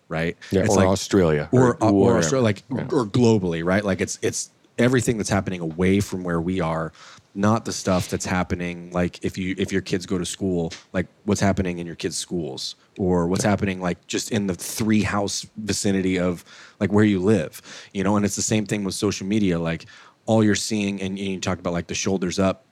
right? 0.10 0.36
Yeah, 0.52 0.62
it's 0.62 0.72
or 0.72 0.78
like, 0.78 0.88
Australia 0.88 1.50
or 1.52 1.76
or, 1.76 1.84
uh, 1.84 1.92
whatever. 1.92 2.20
Australia, 2.20 2.44
like 2.44 2.64
or 2.72 3.06
globally, 3.06 3.64
right? 3.64 3.84
Like 3.84 4.02
it's 4.02 4.20
it's 4.22 4.52
everything 4.78 5.18
that's 5.18 5.30
happening 5.30 5.60
away 5.62 6.00
from 6.00 6.24
where 6.24 6.42
we 6.42 6.60
are, 6.60 6.92
not 7.36 7.66
the 7.66 7.72
stuff 7.72 8.10
that's 8.10 8.26
happening 8.26 8.92
like 8.92 9.24
if 9.24 9.38
you 9.38 9.56
if 9.58 9.72
your 9.72 9.82
kids 9.82 10.06
go 10.06 10.18
to 10.18 10.26
school, 10.26 10.72
like 10.94 11.08
what's 11.26 11.42
happening 11.42 11.80
in 11.80 11.88
your 11.88 11.96
kids' 11.96 12.18
schools 12.18 12.76
or 12.98 13.28
what's 13.28 13.44
happening 13.44 13.82
like 13.82 14.06
just 14.08 14.32
in 14.32 14.48
the 14.48 14.56
three 14.56 15.02
house 15.02 15.46
vicinity 15.58 16.20
of 16.20 16.46
like 16.80 16.92
where 16.92 17.06
you 17.06 17.20
live, 17.20 17.62
you 17.94 18.04
know. 18.04 18.16
And 18.16 18.26
it's 18.26 18.36
the 18.36 18.42
same 18.42 18.66
thing 18.66 18.84
with 18.84 18.94
social 18.94 19.28
media, 19.28 19.60
like 19.60 19.86
all 20.26 20.44
you're 20.44 20.56
seeing, 20.56 21.02
and 21.02 21.18
you 21.18 21.40
talked 21.40 21.60
about 21.60 21.74
like 21.74 21.88
the 21.88 21.96
shoulders 21.96 22.40
up 22.40 22.66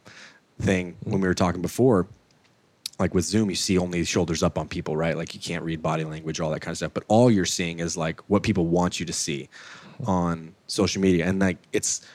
thing 0.59 0.95
when 1.03 1.21
we 1.21 1.27
were 1.27 1.33
talking 1.33 1.61
before 1.61 2.07
like 3.01 3.15
with 3.15 3.25
Zoom, 3.25 3.49
you 3.49 3.55
see 3.55 3.79
only 3.79 4.05
shoulders 4.05 4.43
up 4.43 4.59
on 4.59 4.67
people, 4.67 4.95
right? 4.95 5.17
Like 5.17 5.33
you 5.33 5.41
can't 5.41 5.63
read 5.63 5.81
body 5.81 6.03
language, 6.03 6.39
all 6.39 6.51
that 6.51 6.59
kind 6.61 6.71
of 6.71 6.77
stuff. 6.77 6.93
But 6.93 7.03
all 7.07 7.31
you're 7.31 7.45
seeing 7.45 7.79
is 7.79 7.97
like 7.97 8.21
what 8.29 8.43
people 8.43 8.67
want 8.67 8.99
you 8.99 9.07
to 9.07 9.13
see 9.13 9.49
on 10.05 10.53
social 10.67 11.01
media. 11.01 11.25
And 11.25 11.39
like 11.39 11.57
it's, 11.73 12.05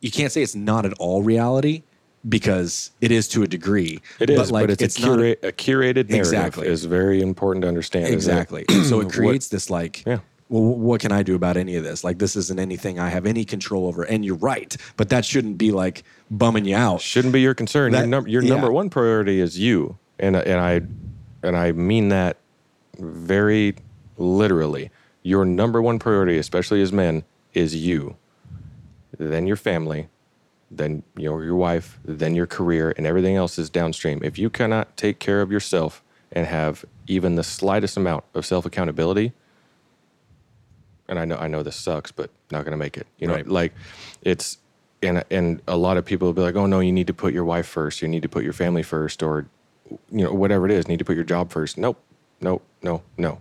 you 0.00 0.10
can't 0.10 0.32
say 0.32 0.42
it's 0.42 0.54
not 0.54 0.84
at 0.86 0.92
all 0.94 1.22
reality 1.22 1.82
because 2.28 2.90
it 3.00 3.10
is 3.10 3.28
to 3.28 3.42
a 3.42 3.46
degree. 3.46 4.00
It 4.20 4.30
is, 4.30 4.38
but, 4.38 4.50
like 4.50 4.68
it's, 4.80 4.98
a, 4.98 5.00
not 5.00 5.06
cura- 5.18 5.30
a 5.42 5.52
curated 5.52 6.08
narrative 6.08 6.14
Exactly. 6.18 6.68
is 6.68 6.84
very 6.84 7.20
important 7.20 7.62
to 7.62 7.68
understand. 7.68 8.06
that- 8.06 8.12
exactly. 8.12 8.64
so 8.84 9.00
it 9.00 9.06
what- 9.06 9.12
creates 9.14 9.48
this 9.48 9.70
like, 9.70 10.04
Yeah. 10.06 10.18
well, 10.48 10.62
what 10.62 11.00
can 11.00 11.12
I 11.12 11.22
do 11.22 11.34
about 11.34 11.56
any 11.56 11.76
of 11.76 11.84
this? 11.84 12.04
Like 12.04 12.18
this 12.18 12.36
isn't 12.36 12.58
anything 12.60 12.98
I 13.00 13.08
have 13.08 13.26
any 13.26 13.44
control 13.44 13.86
over. 13.86 14.02
And 14.04 14.24
you're 14.24 14.36
right, 14.36 14.76
but 14.96 15.08
that 15.08 15.24
shouldn't 15.24 15.58
be 15.58 15.72
like 15.72 16.04
bumming 16.30 16.64
you 16.64 16.76
out. 16.76 17.00
shouldn't 17.00 17.32
be 17.32 17.40
your 17.40 17.54
concern. 17.54 17.92
your 17.92 18.06
num- 18.06 18.28
your 18.28 18.42
yeah. 18.42 18.50
number 18.50 18.70
one 18.70 18.88
priority 18.90 19.40
is 19.40 19.58
you, 19.58 19.98
and 20.18 20.36
and 20.36 20.60
I 20.60 20.82
and 21.42 21.56
I 21.56 21.72
mean 21.72 22.08
that 22.10 22.36
very 22.98 23.74
literally. 24.16 24.90
Your 25.22 25.44
number 25.44 25.80
one 25.80 25.98
priority, 25.98 26.38
especially 26.38 26.82
as 26.82 26.92
men, 26.92 27.24
is 27.54 27.74
you. 27.76 28.16
Then 29.18 29.46
your 29.46 29.56
family, 29.56 30.08
then 30.70 31.02
you 31.16 31.28
know, 31.30 31.40
your 31.40 31.54
wife, 31.56 31.98
then 32.04 32.34
your 32.34 32.46
career, 32.46 32.92
and 32.96 33.06
everything 33.06 33.36
else 33.36 33.58
is 33.58 33.70
downstream. 33.70 34.20
If 34.24 34.38
you 34.38 34.50
cannot 34.50 34.96
take 34.96 35.18
care 35.18 35.42
of 35.42 35.52
yourself 35.52 36.02
and 36.32 36.46
have 36.46 36.84
even 37.06 37.34
the 37.36 37.44
slightest 37.44 37.96
amount 37.96 38.24
of 38.34 38.46
self 38.46 38.64
accountability, 38.66 39.32
and 41.08 41.18
I 41.18 41.24
know 41.24 41.36
I 41.36 41.46
know 41.46 41.62
this 41.62 41.76
sucks, 41.76 42.10
but 42.10 42.30
not 42.50 42.64
gonna 42.64 42.76
make 42.76 42.96
it. 42.96 43.06
You 43.18 43.26
know, 43.28 43.34
Right. 43.34 43.46
like 43.46 43.72
it's 44.22 44.58
and 45.02 45.22
and 45.30 45.60
a 45.68 45.76
lot 45.76 45.96
of 45.98 46.04
people 46.04 46.26
will 46.26 46.32
be 46.32 46.42
like, 46.42 46.56
oh 46.56 46.66
no, 46.66 46.80
you 46.80 46.92
need 46.92 47.06
to 47.08 47.14
put 47.14 47.34
your 47.34 47.44
wife 47.44 47.66
first, 47.66 48.02
you 48.02 48.08
need 48.08 48.22
to 48.22 48.28
put 48.28 48.42
your 48.44 48.52
family 48.54 48.82
first, 48.82 49.22
or 49.22 49.46
you 50.10 50.24
know 50.24 50.32
whatever 50.32 50.64
it 50.64 50.72
is, 50.72 50.88
need 50.88 50.98
to 51.00 51.04
put 51.04 51.16
your 51.16 51.24
job 51.24 51.50
first. 51.50 51.76
Nope, 51.76 51.98
nope, 52.40 52.62
no, 52.82 53.02
no. 53.18 53.38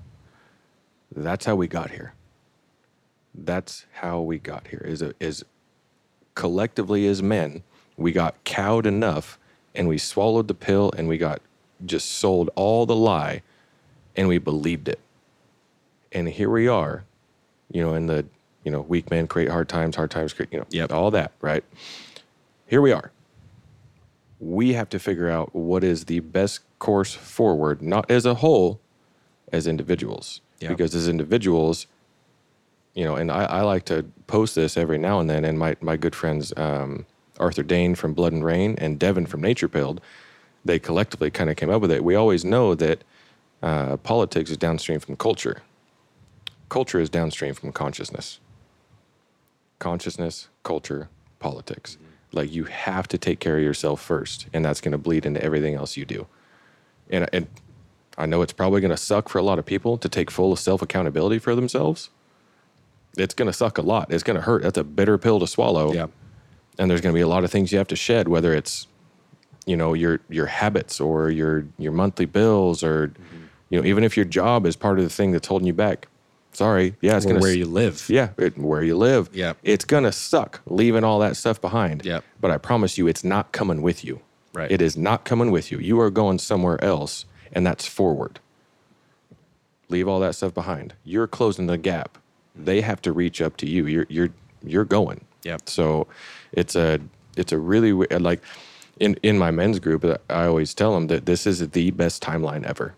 That's 1.13 1.45
how 1.45 1.56
we 1.56 1.67
got 1.67 1.91
here. 1.91 2.13
That's 3.34 3.86
how 3.93 4.21
we 4.21 4.39
got 4.39 4.67
here. 4.67 4.84
Is 4.86 5.02
a, 5.02 5.13
is 5.19 5.43
collectively 6.36 7.08
as 7.08 7.21
men, 7.21 7.63
we 7.97 8.12
got 8.12 8.41
cowed 8.43 8.86
enough, 8.86 9.38
and 9.76 9.88
we 9.88 9.97
swallowed 9.97 10.47
the 10.47 10.54
pill, 10.54 10.91
and 10.97 11.08
we 11.08 11.17
got 11.17 11.41
just 11.86 12.12
sold 12.12 12.50
all 12.56 12.86
the 12.86 12.95
lie, 12.95 13.41
and 14.15 14.28
we 14.28 14.38
believed 14.38 14.88
it. 14.88 15.00
And 16.12 16.28
here 16.30 16.50
we 16.50 16.67
are, 16.67 17.04
you 17.71 17.84
know, 17.84 17.93
in 17.93 18.08
the 18.08 18.26
you 18.63 18.71
know 18.71 18.82
weak 18.82 19.10
men 19.10 19.28
create 19.28 19.50
hard 19.50 19.69
times, 19.69 19.95
hard 19.95 20.12
times 20.12 20.34
create 20.34 20.52
you 20.52 20.60
know 20.60 20.65
Yep. 20.69 20.91
all 20.91 21.12
that 21.12 21.32
right. 21.41 21.63
Here 22.67 22.82
we 22.82 22.91
are. 22.91 23.12
We 24.39 24.74
have 24.74 24.89
to 24.89 25.00
figure 25.00 25.30
out 25.30 25.54
what 25.56 25.84
is 25.84 26.06
the 26.06 26.19
best 26.19 26.62
course 26.80 27.13
forward, 27.13 27.82
not 27.82 28.10
as 28.10 28.26
a 28.26 28.36
whole, 28.36 28.80
as 29.52 29.67
individuals. 29.67 30.41
Yeah. 30.62 30.69
Because 30.69 30.95
as 30.95 31.08
individuals, 31.08 31.88
you 32.93 33.04
know, 33.04 33.15
and 33.15 33.32
I, 33.32 33.45
I 33.45 33.62
like 33.62 33.86
to 33.86 34.06
post 34.28 34.56
this 34.56 34.78
every 34.78 34.97
now 34.97 35.19
and 35.19 35.30
then, 35.30 35.43
and 35.43 35.58
my, 35.58 35.76
my 35.82 35.97
good 35.97 36.15
friends 36.15 36.54
um, 36.56 37.06
Arthur 37.39 37.63
Dane 37.63 37.95
from 37.95 38.13
Blood 38.13 38.34
and 38.34 38.45
Rain 38.45 38.76
and 38.78 39.00
Devin 39.00 39.26
from 39.26 39.41
Nature 39.41 39.67
Pilled, 39.67 40.00
they 40.63 40.78
collectively 40.80 41.32
kind 41.32 41.50
of 41.50 41.56
came 41.56 41.69
up 41.69 41.82
with 41.82 41.91
it. 41.91 42.04
We 42.04 42.15
always 42.15 42.45
know 42.45 42.76
that 42.76 43.04
uh, 43.63 43.97
politics 43.97 44.52
is 44.52 44.58
downstream 44.58 45.00
from 45.00 45.15
culture. 45.15 45.62
Culture 46.69 47.00
is 47.00 47.10
downstream 47.10 47.54
from 47.54 47.71
consciousness. 47.71 48.39
Consciousness, 49.80 50.47
culture, 50.63 51.10
politics. 51.39 51.97
Like 52.32 52.52
you 52.52 52.65
have 52.65 53.08
to 53.10 53.17
take 53.17 53.39
care 53.39 53.58
of 53.58 53.63
yourself 53.63 54.02
first, 54.02 54.47
and 54.54 54.63
that's 54.63 54.80
going 54.80 54.93
to 54.93 54.97
bleed 54.97 55.26
into 55.26 55.43
everything 55.43 55.76
else 55.76 55.97
you 55.97 56.06
do. 56.06 56.28
And, 57.10 57.28
and 57.34 57.47
I 58.22 58.28
know 58.28 58.44
it's 58.44 58.54
probably 58.54 58.82
going 58.82 58.92
to 58.92 58.98
suck 58.98 59.30
for 59.30 59.40
a 59.40 59.42
lot 59.42 59.58
of 59.58 59.66
people 59.66 59.98
to 59.98 60.08
take 60.08 60.30
full 60.30 60.56
self 60.56 60.82
accountability 60.82 61.40
for 61.40 61.56
themselves. 61.56 62.12
It's 63.18 63.34
going 63.34 63.48
to 63.48 63.54
suck 63.54 63.78
a 63.78 63.82
lot. 63.82 64.14
It's 64.14 64.24
going 64.24 64.36
to 64.36 64.44
hurt. 64.44 64.62
That's 64.62 64.78
a 64.78 64.84
bitter 64.84 65.18
pill 65.18 65.40
to 65.40 65.48
swallow. 65.48 65.92
Yeah. 65.92 66.08
And 66.78 66.90
there's 66.90 67.02
going 67.02 67.14
to 67.14 67.18
be 67.18 67.22
a 67.22 67.28
lot 67.28 67.44
of 67.44 67.52
things 67.52 67.72
you 67.72 67.80
have 67.80 67.88
to 67.88 67.96
shed, 67.96 68.28
whether 68.28 68.54
it's, 68.54 68.88
you 69.66 69.76
know, 69.76 69.94
your 69.94 70.22
your 70.30 70.46
habits 70.46 71.00
or 71.02 71.30
your 71.30 71.66
your 71.78 71.92
monthly 71.92 72.26
bills, 72.26 72.84
or, 72.84 73.12
you 73.70 73.80
know, 73.82 73.86
even 73.88 74.04
if 74.04 74.16
your 74.16 74.26
job 74.26 74.66
is 74.66 74.76
part 74.76 75.00
of 75.00 75.04
the 75.04 75.10
thing 75.10 75.32
that's 75.32 75.48
holding 75.48 75.68
you 75.68 75.74
back. 75.74 76.08
Sorry. 76.54 76.96
Yeah, 77.02 77.18
it's 77.18 77.26
Or 77.26 77.30
gonna 77.30 77.42
where 77.42 77.54
you 77.54 77.66
live. 77.66 78.06
Yeah, 78.10 78.30
it, 78.38 78.58
where 78.58 78.84
you 78.84 78.98
live. 78.98 79.30
Yep. 79.34 79.58
It's 79.64 79.86
gonna 79.86 80.12
suck 80.12 80.62
leaving 80.68 81.04
all 81.04 81.20
that 81.20 81.38
stuff 81.38 81.60
behind. 81.60 82.06
Yep. 82.06 82.24
But 82.40 82.52
I 82.52 82.58
promise 82.58 82.98
you, 82.98 83.08
it's 83.08 83.24
not 83.24 83.52
coming 83.52 83.82
with 83.82 84.04
you. 84.04 84.22
Right. 84.54 84.70
It 84.70 84.82
is 84.82 84.96
not 84.98 85.24
coming 85.24 85.50
with 85.50 85.72
you. 85.72 85.80
You 85.80 86.00
are 86.02 86.10
going 86.10 86.40
somewhere 86.40 86.82
else, 86.84 87.26
and 87.52 87.66
that's 87.66 87.88
forward. 87.88 88.40
Leave 89.90 90.08
all 90.08 90.20
that 90.22 90.36
stuff 90.36 90.54
behind. 90.54 90.94
You're 91.04 91.28
closing 91.28 91.68
the 91.68 91.78
gap. 91.78 92.18
They 92.56 92.82
have 92.82 93.02
to 93.04 93.12
reach 93.12 93.42
up 93.42 93.58
to 93.58 93.70
you. 93.70 93.86
You're 93.88 94.06
you're 94.10 94.30
you're 94.64 94.86
going. 94.86 95.26
Yep. 95.44 95.68
So 95.68 96.08
it's 96.52 96.76
a 96.76 97.00
it's 97.36 97.52
a 97.52 97.58
really 97.58 97.92
like 97.94 98.42
in 99.00 99.16
in 99.24 99.38
my 99.38 99.52
men's 99.52 99.80
group. 99.80 100.06
I 100.30 100.46
always 100.46 100.74
tell 100.74 100.94
them 100.94 101.08
that 101.08 101.26
this 101.26 101.46
is 101.46 101.70
the 101.70 101.92
best 101.92 102.22
timeline 102.22 102.64
ever, 102.64 102.96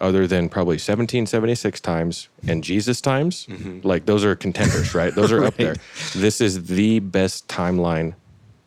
other 0.00 0.26
than 0.26 0.48
probably 0.48 0.74
1776 0.74 1.80
times 1.80 2.28
and 2.48 2.64
Jesus 2.64 3.00
times. 3.00 3.46
Mm-hmm. 3.46 3.86
Like 3.86 4.06
those 4.06 4.24
are 4.24 4.34
contenders, 4.34 4.94
right? 4.94 5.14
Those 5.14 5.32
are 5.32 5.44
up 5.48 5.56
there. 5.56 5.76
This 6.14 6.40
is 6.40 6.66
the 6.66 7.00
best 7.00 7.46
timeline 7.48 8.14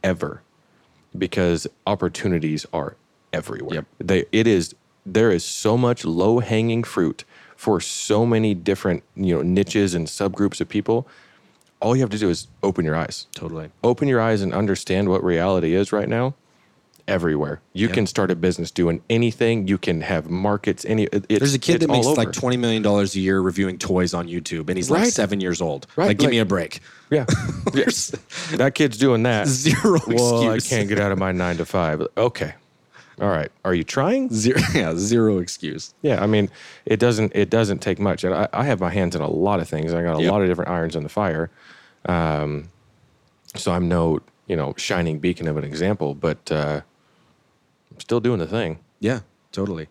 ever 0.04 0.42
because 1.18 1.68
opportunities 1.86 2.66
are 2.72 2.96
everywhere. 3.34 3.76
Yep. 3.76 3.86
They 4.00 4.26
it 4.32 4.48
is 4.48 4.76
there 5.14 5.32
is 5.32 5.44
so 5.46 5.78
much 5.78 6.04
low 6.06 6.40
hanging 6.40 6.84
fruit 6.84 7.24
for 7.56 7.80
so 7.82 8.26
many 8.26 8.54
different 8.54 9.04
you 9.16 9.34
know 9.36 9.42
niches 9.42 9.94
and 9.96 10.08
subgroups 10.08 10.62
of 10.62 10.70
people. 10.70 11.08
All 11.80 11.96
you 11.96 12.02
have 12.02 12.10
to 12.12 12.18
do 12.18 12.30
is 12.30 12.48
open 12.64 12.86
your 12.86 12.96
eyes. 12.96 13.28
Totally. 13.36 13.70
Open 13.84 14.08
your 14.08 14.20
eyes 14.20 14.42
and 14.42 14.54
understand 14.54 15.10
what 15.10 15.24
reality 15.24 15.74
is 15.76 15.92
right 15.92 16.10
now. 16.10 16.34
Everywhere 17.08 17.62
you 17.72 17.88
Yep. 17.88 17.94
can 17.94 18.06
start 18.06 18.32
a 18.32 18.36
business 18.36 18.70
doing 18.70 19.02
anything. 19.10 19.66
You 19.70 19.78
can 19.78 20.02
have 20.02 20.30
markets. 20.30 20.84
Any 20.86 21.08
There's 21.30 21.54
a 21.54 21.60
kid 21.60 21.80
that 21.80 21.90
makes 21.90 22.06
like 22.06 22.34
twenty 22.34 22.58
million 22.58 22.82
dollars 22.84 23.16
a 23.16 23.22
year 23.22 23.40
reviewing 23.40 23.78
toys 23.78 24.14
on 24.14 24.28
YouTube, 24.28 24.68
and 24.68 24.76
he's 24.78 24.90
like 24.90 25.06
seven 25.06 25.40
years 25.40 25.62
old. 25.62 25.88
Right, 25.96 26.08
Like, 26.08 26.18
give 26.18 26.26
like- 26.26 26.32
me 26.32 26.40
a 26.40 26.46
break. 26.46 26.82
yeah. 27.10 27.26
There's 27.72 28.14
that 28.56 28.76
kid's 28.76 28.98
doing 28.98 29.24
that. 29.24 29.48
zero 29.48 30.02
Well, 30.06 30.50
I 30.52 30.60
can't 30.60 30.90
get 30.90 31.00
out 31.00 31.14
of 31.14 31.18
my 31.18 31.32
nine 31.32 31.56
to 31.58 31.66
five. 31.66 32.06
Okay, 32.18 32.56
all 33.20 33.30
right. 33.30 33.52
Are 33.66 33.74
you 33.74 33.84
trying? 33.84 34.30
Zero, 34.34 34.60
yeah, 34.76 34.94
zero 34.96 35.40
excuse. 35.40 35.94
Yeah, 36.02 36.22
I 36.22 36.28
mean, 36.28 36.50
it 36.86 37.00
doesn't 37.00 37.32
it 37.36 37.50
doesn't 37.50 37.80
take 37.80 38.00
much, 38.00 38.24
and 38.24 38.34
I, 38.34 38.48
I 38.54 38.64
have 38.66 38.80
my 38.80 38.90
hands 38.90 39.16
in 39.16 39.22
a 39.22 39.30
lot 39.30 39.60
of 39.60 39.68
things. 39.68 39.94
I 39.94 40.02
got 40.04 40.18
a 40.18 40.22
Yep. 40.22 40.32
lot 40.32 40.42
of 40.42 40.48
different 40.48 40.70
irons 40.72 40.96
in 40.96 41.04
the 41.04 41.10
fire, 41.10 41.50
um, 42.06 42.70
so 43.56 43.72
I'm 43.72 43.88
no 43.88 44.20
you 44.48 44.56
know 44.56 44.74
shining 44.78 45.20
beacon 45.20 45.48
of 45.48 45.58
an 45.58 45.64
example, 45.64 46.14
but 46.16 46.52
uh, 46.52 46.82
I'm 47.92 48.00
still 48.00 48.20
doing 48.20 48.40
the 48.40 48.48
thing. 48.48 48.80
Yeah, 49.00 49.22
totally. 49.52 49.88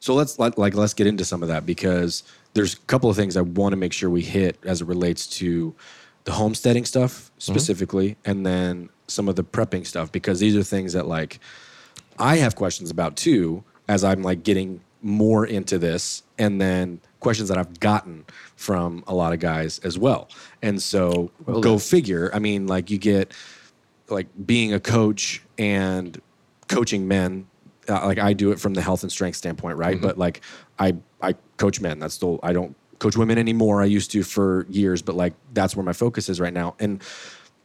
So 0.00 0.14
let's 0.14 0.38
let, 0.38 0.56
like 0.58 0.74
let's 0.74 0.94
get 0.94 1.06
into 1.06 1.24
some 1.24 1.42
of 1.42 1.48
that 1.48 1.66
because 1.66 2.22
there's 2.54 2.74
a 2.74 2.78
couple 2.80 3.10
of 3.10 3.16
things 3.16 3.36
I 3.36 3.40
want 3.40 3.72
to 3.72 3.76
make 3.76 3.92
sure 3.92 4.08
we 4.10 4.22
hit 4.22 4.56
as 4.64 4.80
it 4.80 4.86
relates 4.86 5.26
to 5.38 5.74
the 6.24 6.32
homesteading 6.32 6.84
stuff 6.84 7.30
specifically, 7.38 8.16
and 8.24 8.44
then 8.44 8.90
some 9.06 9.28
of 9.28 9.36
the 9.36 9.42
prepping 9.44 9.86
stuff 9.86 10.12
because 10.12 10.38
these 10.38 10.54
are 10.54 10.62
things 10.62 10.92
that 10.92 11.06
like 11.06 11.40
I 12.18 12.36
have 12.36 12.56
questions 12.56 12.90
about 12.90 13.16
too 13.16 13.64
as 13.88 14.04
I'm 14.04 14.22
like 14.22 14.42
getting 14.42 14.80
more 15.00 15.46
into 15.46 15.78
this, 15.78 16.22
and 16.38 16.60
then 16.60 17.00
questions 17.20 17.48
that 17.48 17.58
I've 17.58 17.80
gotten 17.80 18.24
from 18.56 19.04
a 19.06 19.14
lot 19.14 19.32
of 19.32 19.40
guys 19.40 19.78
as 19.80 19.98
well. 19.98 20.28
And 20.62 20.82
so 20.82 21.30
go 21.46 21.78
figure. 21.78 22.30
I 22.34 22.38
mean, 22.38 22.66
like 22.66 22.90
you 22.90 22.98
get 22.98 23.32
like 24.08 24.26
being 24.46 24.72
a 24.72 24.80
coach 24.80 25.42
and 25.58 26.20
coaching 26.68 27.08
men 27.08 27.46
uh, 27.88 28.04
like 28.06 28.18
I 28.18 28.32
do 28.32 28.52
it 28.52 28.60
from 28.60 28.74
the 28.74 28.82
health 28.82 29.02
and 29.02 29.10
strength 29.10 29.36
standpoint, 29.36 29.78
right? 29.78 30.00
But 30.00 30.18
like 30.18 30.42
I 30.78 30.96
I 31.20 31.34
coach 31.56 31.80
men. 31.80 31.98
That's 31.98 32.14
still 32.14 32.38
I 32.42 32.52
don't 32.52 32.76
coach 32.98 33.16
women 33.16 33.38
anymore. 33.38 33.82
I 33.82 33.86
used 33.86 34.10
to 34.12 34.22
for 34.22 34.66
years, 34.68 35.02
but 35.02 35.14
like 35.14 35.34
that's 35.54 35.74
where 35.74 35.84
my 35.84 35.92
focus 35.92 36.28
is 36.28 36.40
right 36.40 36.52
now. 36.52 36.74
And 36.78 37.02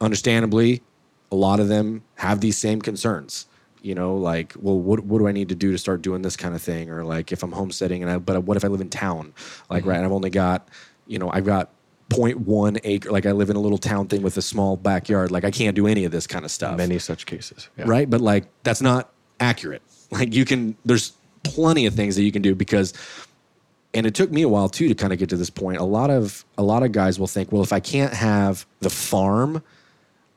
understandably, 0.00 0.82
a 1.30 1.36
lot 1.36 1.60
of 1.60 1.68
them 1.68 2.02
have 2.16 2.40
these 2.40 2.56
same 2.56 2.80
concerns. 2.80 3.46
You 3.84 3.94
know, 3.94 4.16
like, 4.16 4.54
well, 4.58 4.80
what 4.80 5.04
what 5.04 5.18
do 5.18 5.28
I 5.28 5.32
need 5.32 5.50
to 5.50 5.54
do 5.54 5.70
to 5.70 5.76
start 5.78 6.00
doing 6.00 6.22
this 6.22 6.36
kind 6.36 6.54
of 6.54 6.62
thing? 6.62 6.90
Or 6.90 7.04
like, 7.04 7.32
if 7.32 7.42
I'm 7.42 7.52
homesteading 7.52 8.02
and 8.02 8.10
I, 8.10 8.16
but 8.16 8.42
what 8.44 8.56
if 8.56 8.64
I 8.64 8.68
live 8.68 8.80
in 8.80 8.88
town? 8.88 9.34
Like, 9.68 9.84
right, 9.84 9.92
mm-hmm. 9.92 9.96
and 9.96 10.06
I've 10.06 10.12
only 10.12 10.30
got, 10.30 10.68
you 11.06 11.18
know, 11.18 11.30
I've 11.30 11.44
got 11.44 11.70
0.1 12.08 12.80
acre. 12.82 13.12
Like, 13.12 13.26
I 13.26 13.32
live 13.32 13.50
in 13.50 13.56
a 13.56 13.60
little 13.60 13.76
town 13.76 14.08
thing 14.08 14.22
with 14.22 14.38
a 14.38 14.42
small 14.42 14.78
backyard. 14.78 15.30
Like, 15.30 15.44
I 15.44 15.50
can't 15.50 15.76
do 15.76 15.86
any 15.86 16.06
of 16.06 16.12
this 16.12 16.26
kind 16.26 16.46
of 16.46 16.50
stuff 16.50 16.78
Many 16.78 16.98
such 16.98 17.26
cases. 17.26 17.68
Yeah. 17.76 17.84
right? 17.86 18.08
But 18.08 18.22
like 18.22 18.46
that's 18.62 18.80
not 18.80 19.12
accurate. 19.38 19.82
Like 20.10 20.34
you 20.34 20.44
can, 20.46 20.76
there's 20.86 21.12
plenty 21.42 21.84
of 21.84 21.94
things 21.94 22.16
that 22.16 22.22
you 22.22 22.32
can 22.32 22.40
do 22.40 22.54
because, 22.54 22.94
and 23.92 24.06
it 24.06 24.14
took 24.14 24.30
me 24.30 24.42
a 24.42 24.48
while 24.48 24.68
too 24.68 24.88
to 24.88 24.94
kind 24.94 25.12
of 25.12 25.18
get 25.18 25.28
to 25.28 25.36
this 25.36 25.50
point. 25.50 25.78
A 25.78 25.84
lot 25.84 26.08
of 26.10 26.44
a 26.56 26.62
lot 26.62 26.82
of 26.82 26.92
guys 26.92 27.18
will 27.18 27.26
think, 27.26 27.52
well, 27.52 27.62
if 27.62 27.72
I 27.72 27.80
can't 27.80 28.14
have 28.14 28.64
the 28.80 28.90
farm, 28.90 29.62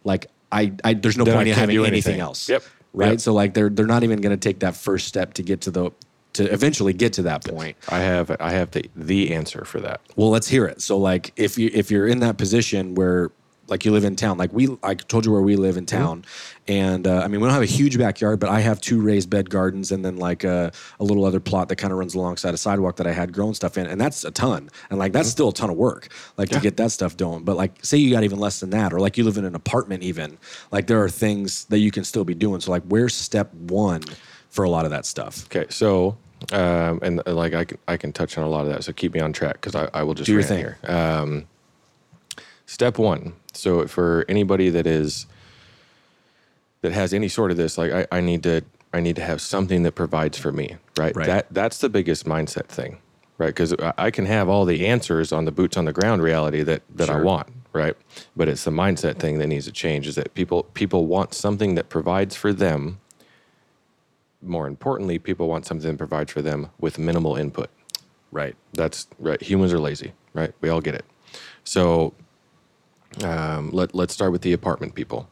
like 0.04 0.28
I, 0.52 0.74
I 0.84 0.94
there's 0.96 1.18
no 1.18 1.24
Then 1.24 1.34
I 1.34 1.38
point 1.38 1.48
in 1.50 1.56
having 1.56 1.76
anything, 1.78 1.94
anything. 1.94 2.20
else. 2.20 2.50
Yep. 2.50 2.64
Right. 2.98 3.12
Yep. 3.12 3.22
So 3.22 3.34
like 3.34 3.54
they're 3.54 3.70
they're 3.70 3.86
not 3.86 4.04
even 4.04 4.22
going 4.22 4.38
to 4.38 4.50
take 4.50 4.60
that 4.60 4.76
first 4.76 5.08
step 5.08 5.34
to 5.36 5.44
get 5.44 5.62
to 5.62 5.72
the 5.72 5.92
to 6.34 6.52
eventually 6.52 6.94
get 6.94 7.14
to 7.14 7.24
that 7.24 7.44
point. 7.44 7.78
I 7.90 8.00
have 8.00 8.36
I 8.40 8.52
have 8.52 8.72
the 8.72 8.90
the 8.96 9.34
answer 9.34 9.66
for 9.66 9.80
that. 9.82 10.02
Well, 10.16 10.30
let's 10.30 10.48
hear 10.48 10.66
it. 10.66 10.82
So, 10.82 10.98
like, 10.98 11.34
if 11.36 11.58
you 11.58 11.70
if 11.74 11.92
you're 11.92 12.08
in 12.08 12.20
that 12.22 12.38
position 12.38 12.96
where, 12.96 13.32
like, 13.68 13.86
you 13.86 13.92
live 13.92 14.04
in 14.04 14.16
town, 14.16 14.38
like 14.38 14.52
we, 14.54 14.70
I 14.84 14.96
told 14.96 15.26
you 15.26 15.32
where 15.32 15.42
we 15.42 15.56
live 15.56 15.78
in 15.78 15.86
town, 15.86 16.26
and 16.68 17.06
uh, 17.08 17.22
I 17.24 17.28
mean, 17.28 17.42
we 17.42 17.48
don't 17.48 17.54
have 17.54 17.62
a 17.62 17.66
huge 17.66 17.98
backyard, 17.98 18.40
but 18.40 18.50
I 18.50 18.60
have 18.60 18.82
two 18.82 19.00
raised 19.02 19.30
bed 19.30 19.50
gardens, 19.50 19.92
and 19.92 20.04
then 20.04 20.18
like 20.18 20.44
a, 20.44 20.72
a 21.00 21.04
little 21.04 21.26
other 21.26 21.40
plot 21.40 21.70
that 21.70 21.76
kind 21.78 21.92
of 21.92 22.00
runs 22.00 22.16
alongside 22.16 22.54
a 22.54 22.58
sidewalk 22.58 22.96
that 22.98 23.08
I 23.08 23.12
had 23.14 23.34
grown 23.34 23.54
stuff 23.54 23.78
in, 23.78 23.88
and 23.88 24.00
that's 24.00 24.24
a 24.24 24.32
ton, 24.32 24.70
and 24.90 25.00
like 25.00 25.14
that's 25.14 25.30
still 25.30 25.50
a 25.50 25.54
ton 25.54 25.70
of 25.70 25.78
work, 25.78 26.10
like 26.38 26.50
to 26.50 26.60
get 26.60 26.78
that 26.78 26.92
stuff 26.92 27.18
done. 27.18 27.44
But 27.44 27.58
like, 27.58 27.84
say 27.84 27.98
you 27.98 28.12
got 28.12 28.24
even 28.24 28.40
less 28.40 28.60
than 28.60 28.70
that, 28.72 28.94
or 28.94 29.00
like 29.00 29.18
you 29.18 29.24
live 29.24 29.38
in 29.38 29.46
an 29.46 29.56
apartment, 29.56 30.04
even 30.04 30.38
like 30.72 30.88
there 30.88 31.02
are 31.04 31.10
things 31.10 31.66
that 31.66 31.80
you 31.80 31.92
can 31.92 32.04
still 32.04 32.24
be 32.24 32.34
doing. 32.34 32.62
So, 32.62 32.72
like, 32.72 32.84
where's 32.84 33.14
step 33.14 33.54
one 33.54 34.02
for 34.50 34.64
a 34.64 34.70
lot 34.70 34.86
of 34.86 34.92
that 34.92 35.06
stuff? 35.06 35.46
Okay, 35.46 35.66
so 35.70 36.18
um, 36.52 37.00
and 37.02 37.22
uh, 37.26 37.34
like 37.34 37.54
I 37.54 37.66
can 37.66 37.78
I 37.88 37.98
can 37.98 38.14
touch 38.14 38.38
on 38.38 38.44
a 38.44 38.50
lot 38.50 38.62
of 38.62 38.70
that. 38.74 38.84
So 38.84 38.94
keep 38.94 39.14
me 39.14 39.20
on 39.20 39.34
track 39.34 39.54
because 39.54 39.76
I, 39.76 39.90
I 39.94 40.04
will 40.04 40.14
just 40.14 40.28
Do 40.28 40.34
your 40.34 40.44
thing. 40.44 40.60
here. 40.60 40.78
Um, 40.84 41.48
step 42.68 43.00
one. 43.00 43.34
So 43.54 43.88
for 43.88 44.24
anybody 44.30 44.70
that 44.70 44.86
is 44.86 45.26
that 46.82 46.92
has 46.92 47.14
any 47.14 47.28
sort 47.28 47.50
of 47.50 47.58
this, 47.58 47.78
like 47.78 47.92
I, 47.92 48.08
I 48.12 48.22
need 48.22 48.44
to 48.44 48.62
I 48.94 49.02
need 49.02 49.16
to 49.16 49.24
have 49.24 49.42
something 49.42 49.82
that 49.84 49.94
provides 49.94 50.38
for 50.38 50.52
me, 50.52 50.78
right? 50.98 51.16
Right. 51.16 51.26
That 51.26 51.48
that's 51.50 51.80
the 51.80 51.90
biggest 51.90 52.26
mindset 52.26 52.68
thing, 52.68 53.00
right? 53.40 53.48
Because 53.48 53.74
I, 53.74 53.94
I 53.98 54.12
can 54.12 54.28
have 54.28 54.48
all 54.48 54.66
the 54.66 54.86
answers 54.86 55.32
on 55.32 55.46
the 55.46 55.52
boots 55.52 55.76
on 55.76 55.86
the 55.86 55.94
ground 55.94 56.22
reality 56.22 56.62
that 56.62 56.84
that 56.96 57.10
I 57.10 57.20
want, 57.20 57.48
right? 57.74 57.96
But 58.36 58.48
it's 58.48 58.64
the 58.64 58.72
mindset 58.72 59.18
thing 59.18 59.40
that 59.40 59.48
needs 59.48 59.66
to 59.66 59.72
change. 59.72 60.06
Is 60.08 60.16
that 60.16 60.36
people 60.36 60.64
people 60.64 61.08
want 61.08 61.34
something 61.34 61.74
that 61.76 61.90
provides 61.90 62.36
for 62.36 62.54
them. 62.54 63.00
More 64.40 64.68
importantly, 64.68 65.18
people 65.18 65.48
want 65.48 65.66
something 65.66 65.90
that 65.90 65.98
provides 65.98 66.32
for 66.32 66.44
them 66.44 66.70
with 66.80 67.00
minimal 67.00 67.36
input. 67.36 67.72
Right. 68.32 68.56
That's 68.74 69.08
right. 69.18 69.42
Humans 69.42 69.74
are 69.74 69.80
lazy, 69.80 70.14
right? 70.34 70.54
We 70.62 70.70
all 70.70 70.82
get 70.82 70.94
it. 70.94 71.06
So 71.64 72.14
um, 73.24 73.72
let 73.72 73.94
let's 73.96 74.14
start 74.14 74.32
with 74.32 74.42
the 74.42 74.54
apartment 74.54 74.96
people. 74.96 75.28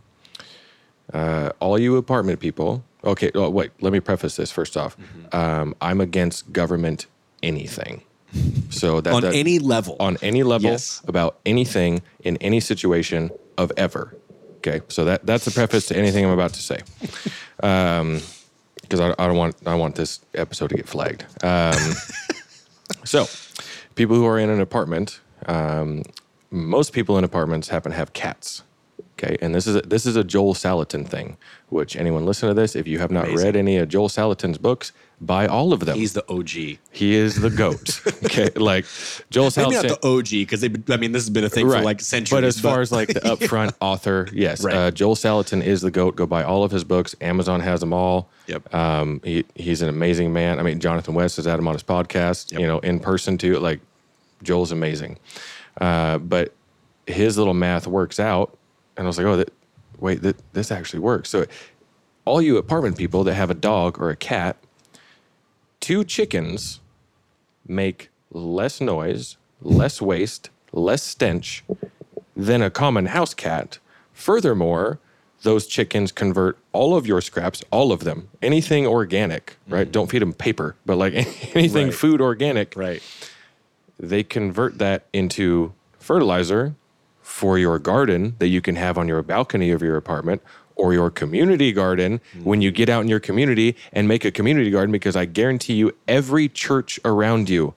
Uh, 1.13 1.52
all 1.60 1.78
you 1.80 1.95
apartment 1.98 2.39
people. 2.39 2.84
Okay. 3.04 3.32
Oh, 3.36 3.50
wait. 3.50 3.71
Let 3.82 3.93
me 3.93 4.00
preface 4.00 4.36
this 4.36 4.52
first 4.52 4.76
off. 4.76 4.98
Mm-hmm. 4.98 5.36
Um, 5.36 5.76
I'm 5.82 6.02
against 6.02 6.52
government 6.54 7.08
anything. 7.43 8.02
So 8.69 9.00
that 9.00 9.13
On 9.13 9.21
that- 9.21 9.34
any 9.34 9.60
level. 9.60 9.95
on 10.00 10.17
any 10.21 10.43
level 10.43 10.71
Yes. 10.71 11.02
about 11.08 11.38
anything 11.45 12.02
in 12.24 12.36
any 12.38 12.60
situation 12.60 13.32
of 13.58 13.71
ever. 13.78 14.13
Okay, 14.58 14.82
so 14.89 15.06
that 15.06 15.26
that's 15.26 15.45
the 15.45 15.52
preface 15.52 15.86
to 15.88 15.95
anything 15.95 16.26
I'm 16.26 16.32
about 16.32 16.52
to 16.54 16.60
say, 16.62 16.80
because 17.56 19.00
I, 19.00 19.13
I 19.17 19.28
don't 19.28 19.38
want 19.38 19.56
I 19.65 19.76
want 19.76 19.95
this 19.95 20.19
episode 20.34 20.69
to 20.71 20.76
get 20.76 20.88
flagged. 20.89 21.24
Um, 21.43 21.93
so, 23.06 23.28
people 23.93 24.15
who 24.15 24.26
are 24.26 24.39
in 24.39 24.50
an 24.50 24.60
apartment, 24.60 25.21
um, 25.45 26.02
most 26.51 26.93
people 26.93 27.17
in 27.17 27.23
apartments 27.23 27.69
happen 27.69 27.91
to 27.91 27.97
have 27.97 28.13
cats. 28.13 28.63
Okay, 29.17 29.38
and 29.41 29.55
this 29.55 29.65
is 29.65 29.77
a, 29.77 29.81
this 29.81 30.05
is 30.05 30.17
a 30.17 30.25
Joel 30.25 30.53
Salatin 30.53 31.08
thing. 31.08 31.38
Which 31.69 31.95
anyone 31.95 32.25
listen 32.25 32.49
to 32.49 32.53
this, 32.53 32.75
if 32.75 32.86
you 32.86 32.99
have 32.99 33.12
not 33.12 33.25
Amazing. 33.27 33.45
read 33.45 33.55
any 33.55 33.77
of 33.77 33.88
Joel 33.88 34.10
Salatin's 34.10 34.58
books, 34.58 34.91
buy 35.21 35.47
all 35.47 35.71
of 35.71 35.79
them. 35.86 35.97
He's 35.97 36.12
the 36.13 36.29
OG. 36.29 36.49
he 36.91 37.13
is 37.15 37.36
the 37.39 37.49
goat. 37.49 38.01
okay, 38.25 38.49
like 38.58 38.86
Joel 39.29 39.45
Maybe 39.55 39.73
Salatin. 39.75 39.89
not 39.89 40.01
the 40.01 40.08
OG 40.08 40.29
because 40.31 40.60
they. 40.62 40.69
I 40.93 40.97
mean, 40.97 41.13
this 41.13 41.23
has 41.23 41.29
been 41.29 41.45
a 41.45 41.49
thing 41.49 41.65
for 41.69 41.79
like 41.81 42.01
centuries. 42.01 42.31
But 42.38 42.43
as 42.43 42.60
far 42.60 42.81
as 42.81 42.91
like 42.91 43.08
the 43.08 43.19
upfront 43.21 43.73
author, 43.79 44.27
yes, 44.34 44.63
Right. 44.65 44.75
uh, 44.75 44.91
Joel 44.91 45.15
Salatin 45.15 45.63
is 45.63 45.81
the 45.81 45.91
goat. 45.91 46.17
Go 46.17 46.25
buy 46.25 46.43
all 46.43 46.65
of 46.65 46.71
his 46.71 46.84
books. 46.84 47.15
Amazon 47.21 47.62
has 47.62 47.79
them 47.79 47.93
all. 47.93 48.29
Yep. 48.47 48.73
Um, 48.73 49.21
he 49.23 49.45
he's 49.55 49.81
an 49.81 49.88
amazing 49.88 50.34
man. 50.34 50.60
I 50.60 50.63
mean, 50.63 50.79
Jonathan 50.81 51.13
West 51.13 51.38
has 51.38 51.45
had 51.45 51.58
him 51.58 51.67
on 51.69 51.73
his 51.73 51.84
podcast. 51.84 52.51
Yep. 52.51 52.60
You 52.62 52.67
know, 52.67 52.79
in 52.79 52.99
person 52.99 53.38
too. 53.38 53.60
Like, 53.60 53.79
Joel's 54.43 54.73
amazing. 54.73 55.17
Uh, 55.79 56.17
but 56.17 56.53
his 57.07 57.38
little 57.38 57.53
math 57.53 57.85
works 57.88 58.19
out, 58.19 58.57
and 58.97 59.05
I 59.05 59.07
was 59.07 59.17
like, 59.17 59.27
oh, 59.27 59.35
that, 59.38 59.53
wait, 59.99 60.21
that, 60.21 60.38
this 60.53 60.71
actually 60.71 60.99
works. 60.99 61.29
So, 61.29 61.45
all 62.25 62.41
you 62.41 62.57
apartment 62.57 62.97
people 62.97 63.23
that 63.25 63.35
have 63.35 63.49
a 63.51 63.53
dog 63.55 63.99
or 63.99 64.09
a 64.09 64.15
cat, 64.15 64.57
two 65.79 66.03
chickens 66.03 66.79
make 67.67 68.09
less 68.31 68.81
noise, 68.81 69.38
less 69.61 70.01
waste, 70.01 70.49
less 70.71 71.03
stench 71.03 71.63
than 72.35 72.61
a 72.61 72.69
common 72.69 73.07
house 73.07 73.33
cat. 73.33 73.77
Furthermore, 74.13 74.99
those 75.43 75.67
chickens 75.67 76.11
convert 76.11 76.57
all 76.73 76.95
of 76.95 77.05
your 77.05 77.21
scraps, 77.21 77.61
all 77.69 77.91
of 77.91 78.03
them, 78.03 78.29
anything 78.41 78.88
organic, 78.88 79.57
right? 79.67 79.91
Don't 79.91 80.09
feed 80.09 80.21
them 80.23 80.33
paper, 80.33 80.75
but 80.85 80.97
like 80.97 81.13
anything 81.55 81.88
Right. 81.88 81.93
food 81.93 82.21
organic, 82.21 82.75
Right. 82.75 83.03
They 83.99 84.23
convert 84.23 84.77
that 84.77 85.05
into 85.13 85.73
fertilizer 85.99 86.75
for 87.21 87.58
your 87.58 87.79
garden 87.79 88.36
that 88.39 88.47
you 88.47 88.62
can 88.62 88.75
have 88.75 88.97
on 88.97 89.08
your 89.08 89.21
balcony 89.23 89.71
of 89.71 89.81
your 89.81 89.97
apartment 89.97 90.41
or 90.75 90.93
your 90.93 91.10
community 91.10 91.71
garden 91.71 92.21
when 92.43 92.62
you 92.62 92.69
get 92.69 92.89
out 92.89 93.01
in 93.01 93.08
your 93.08 93.19
community 93.19 93.75
and 93.93 94.08
make 94.08 94.25
a 94.25 94.31
community 94.31 94.69
garden 94.69 94.91
because 94.91 95.15
I 95.15 95.25
guarantee 95.25 95.73
you 95.73 95.95
every 96.08 96.49
church 96.49 96.99
around 97.05 97.49
you 97.49 97.73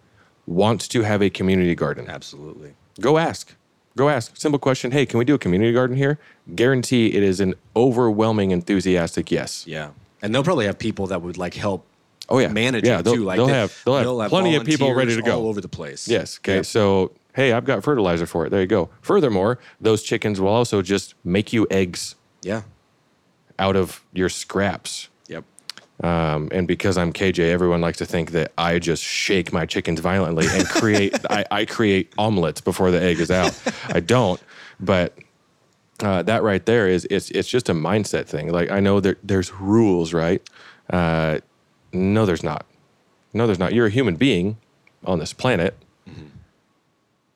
wants 0.47 0.89
to 0.89 1.03
have 1.03 1.23
a 1.23 1.31
community 1.31 1.75
garden. 1.75 2.09
Absolutely. 2.09 2.75
Go 3.01 3.19
ask. 3.19 3.55
Go 3.97 4.09
ask. 4.09 4.37
Simple 4.37 4.59
question. 4.59 4.91
Hey, 4.91 5.07
can 5.07 5.19
we 5.19 5.25
do 5.25 5.35
a 5.35 5.39
community 5.39 5.73
garden 5.73 5.97
here? 5.97 6.19
Guarantee 6.55 7.09
it 7.09 7.23
is 7.23 7.41
an 7.41 7.55
overwhelming 7.75 8.51
enthusiastic 8.51 9.31
yes. 9.31 9.67
Yeah. 9.67 9.91
And 10.23 10.35
they'll 10.35 10.45
probably 10.45 10.67
have 10.67 10.79
people 10.79 11.07
that 11.09 11.23
would 11.23 11.37
like 11.37 11.55
help 11.55 11.87
Oh 12.29 12.39
yeah. 12.39 12.49
manage 12.49 12.85
yeah, 12.87 13.01
they'll, 13.03 13.15
too. 13.15 13.25
Like 13.25 13.37
they'll 13.39 13.47
they- 13.47 13.53
have 13.55 13.81
they'll 13.85 14.21
have 14.21 14.31
plenty 14.31 14.55
of 14.57 14.65
people 14.65 14.93
ready 14.95 15.15
to 15.17 15.23
go 15.23 15.39
all 15.41 15.49
over 15.49 15.61
the 15.61 15.69
place. 15.69 16.07
Yes. 16.09 16.39
Okay. 16.41 16.57
Yeah. 16.57 16.63
So, 16.63 17.13
hey, 17.35 17.53
I've 17.53 17.65
got 17.65 17.83
fertilizer 17.83 18.27
for 18.27 18.47
it. 18.47 18.51
There 18.51 18.61
you 18.61 18.67
go. 18.67 18.91
Furthermore, 19.01 19.59
those 19.81 20.03
chickens 20.03 20.41
will 20.41 20.49
also 20.49 20.83
just 20.83 21.15
make 21.25 21.53
you 21.53 21.67
eggs 21.71 22.17
Yeah. 22.43 22.63
out 23.59 23.77
of 23.77 24.03
your 24.13 24.29
scraps. 24.29 25.09
Yep. 25.29 25.45
Um, 26.05 26.49
and 26.53 26.69
because 26.69 26.99
I'm 26.99 27.13
KJ, 27.13 27.51
everyone 27.51 27.81
likes 27.81 27.99
to 27.99 28.07
think 28.07 28.33
that 28.33 28.53
I 28.59 28.79
just 28.79 29.03
shake 29.03 29.53
my 29.53 29.65
chickens 29.67 30.01
violently 30.01 30.47
and 30.51 30.67
create 30.69 31.15
I, 31.31 31.45
I 31.51 31.65
create 31.65 32.13
omelets 32.19 32.61
before 32.61 32.91
the 32.91 33.03
egg 33.03 33.21
is 33.21 33.31
out. 33.31 33.59
I 33.89 34.01
don't, 34.01 34.41
but 34.79 35.17
uh, 36.01 36.23
that 36.23 36.43
right 36.45 36.65
there 36.67 36.87
is 36.89 37.07
it's 37.11 37.31
it's 37.31 37.49
just 37.49 37.69
a 37.69 37.75
mindset 37.75 38.27
thing. 38.27 38.53
Like 38.53 38.71
I 38.71 38.79
know 38.81 39.01
that 39.01 39.19
there's 39.27 39.53
rules, 39.55 40.13
right? 40.13 40.41
Uh, 40.91 41.39
no, 41.93 42.27
there's 42.27 42.43
not. 42.43 42.67
No, 43.33 43.47
there's 43.47 43.59
not. 43.59 43.73
You're 43.75 43.87
a 43.87 43.91
human 43.91 44.17
being 44.17 44.57
on 45.05 45.19
this 45.19 45.33
planet. 45.33 45.77
Mm-hmm. 46.09 46.27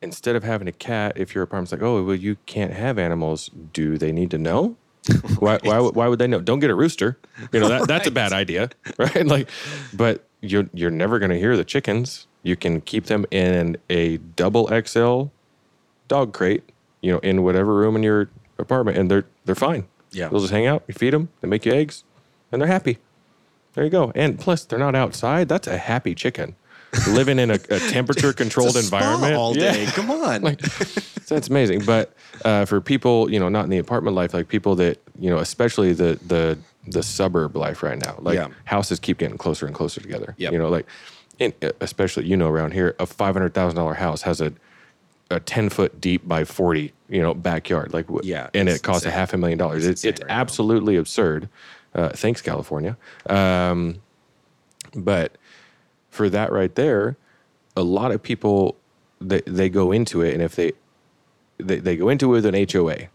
Instead 0.01 0.35
of 0.35 0.43
having 0.43 0.67
a 0.67 0.71
cat, 0.73 1.13
if 1.15 1.33
your 1.33 1.43
apartment's 1.43 1.71
like, 1.71 1.81
oh, 1.81 2.03
well, 2.03 2.15
you 2.15 2.35
can't 2.45 2.73
have 2.73 2.97
animals, 2.99 3.49
do 3.71 3.97
they 3.97 4.11
need 4.11 4.29
to 4.31 4.37
know? 4.37 4.75
why, 5.39 5.59
why, 5.63 5.79
would- 5.79 5.95
why 5.95 6.07
would 6.07 6.19
they 6.19 6.27
know? 6.27 6.41
Don't 6.41 6.59
get 6.59 6.69
a 6.69 6.75
rooster. 6.75 7.17
You 7.51 7.59
know, 7.59 7.69
that, 7.69 7.87
that's 7.87 8.07
a 8.07 8.11
bad 8.11 8.33
idea, 8.33 8.69
right? 8.97 9.25
Like, 9.25 9.49
but 9.93 10.27
you're, 10.41 10.69
you're 10.73 10.91
never 10.91 11.19
going 11.19 11.31
to 11.31 11.39
hear 11.39 11.55
the 11.55 11.63
chickens. 11.63 12.27
You 12.41 12.55
can 12.57 12.81
keep 12.81 13.05
them 13.05 13.25
in 13.31 13.77
a 13.89 14.17
double 14.17 14.67
XL 14.85 15.25
dog 16.09 16.33
crate, 16.33 16.63
you 17.01 17.11
know, 17.11 17.19
in 17.19 17.43
whatever 17.43 17.73
room 17.73 17.95
in 17.95 18.03
your 18.03 18.29
apartment, 18.59 18.97
and 18.97 19.09
they're, 19.09 19.25
they're 19.45 19.55
fine. 19.55 19.87
Yeah. 20.11 20.27
They'll 20.27 20.41
just 20.41 20.51
hang 20.51 20.67
out, 20.67 20.83
you 20.87 20.93
feed 20.93 21.13
them, 21.13 21.29
they 21.41 21.47
make 21.47 21.65
you 21.65 21.71
eggs, 21.73 22.03
and 22.51 22.61
they're 22.61 22.67
happy. 22.67 22.97
There 23.73 23.83
you 23.83 23.89
go. 23.89 24.11
And 24.15 24.39
plus, 24.39 24.65
they're 24.65 24.79
not 24.79 24.95
outside. 24.95 25.47
That's 25.49 25.67
a 25.67 25.77
happy 25.77 26.13
chicken. 26.15 26.55
Living 27.07 27.39
in 27.39 27.49
a, 27.49 27.55
a 27.55 27.79
temperature 27.89 28.33
controlled 28.33 28.75
It's 28.75 28.85
environment. 28.85 29.35
all 29.35 29.55
Yeah. 29.57 29.71
day. 29.73 29.85
Come 29.87 30.11
on. 30.11 30.57
So 31.25 31.35
that's 31.35 31.47
amazing. 31.47 31.85
But 31.85 32.13
uh, 32.43 32.65
for 32.65 32.81
people, 32.81 33.31
you 33.31 33.39
know, 33.39 33.47
not 33.47 33.63
in 33.63 33.69
the 33.69 33.77
apartment 33.77 34.13
life, 34.13 34.33
like 34.33 34.49
people 34.49 34.75
that, 34.75 34.99
you 35.17 35.29
know, 35.29 35.37
especially 35.37 35.93
the 35.93 36.19
the 36.27 36.57
the 36.85 37.01
suburb 37.01 37.55
life 37.55 37.81
right 37.81 37.97
now, 37.97 38.17
like 38.19 38.35
Yeah. 38.35 38.49
houses 38.65 38.99
keep 38.99 39.19
getting 39.19 39.37
closer 39.37 39.65
and 39.65 39.73
closer 39.73 40.01
together. 40.01 40.35
Yep. 40.37 40.51
You 40.51 40.59
know, 40.59 40.67
like, 40.67 40.85
in, 41.39 41.53
especially 41.79 42.25
you 42.25 42.35
know 42.35 42.49
around 42.49 42.73
here, 42.73 42.93
a 42.99 43.05
five 43.05 43.33
hundred 43.35 43.53
thousand 43.53 43.77
dollar 43.77 43.93
house 43.93 44.23
has 44.23 44.41
a 44.41 44.51
a 45.31 45.39
ten 45.39 45.69
foot 45.69 46.01
deep 46.01 46.27
by 46.27 46.43
forty, 46.43 46.91
you 47.07 47.21
know, 47.21 47.33
backyard. 47.33 47.93
Like, 47.93 48.05
Yeah, 48.21 48.49
and 48.53 48.67
it 48.67 48.83
costs 48.83 49.05
a 49.05 49.11
half 49.11 49.33
a 49.33 49.37
million 49.37 49.57
dollars. 49.57 49.85
It's, 49.87 50.01
insane 50.03 50.09
it's 50.09 50.21
right 50.23 50.27
now. 50.27 50.35
absolutely 50.41 50.97
absurd. 50.97 51.47
Uh, 51.95 52.09
thanks, 52.09 52.41
California. 52.41 52.97
Um, 53.27 54.01
but 54.95 55.37
for 56.09 56.29
that 56.29 56.51
right 56.51 56.73
there, 56.75 57.17
a 57.75 57.83
lot 57.83 58.11
of 58.11 58.21
people 58.21 58.75
they, 59.21 59.41
they 59.41 59.69
go 59.69 59.91
into 59.91 60.21
it, 60.21 60.33
and 60.33 60.41
if 60.43 60.55
they, 60.55 60.73
they 61.57 61.77
they 61.79 61.95
go 61.95 62.09
into 62.09 62.27
it 62.35 62.41
with 62.41 62.45
an 62.45 62.67
HOA, 62.71 63.07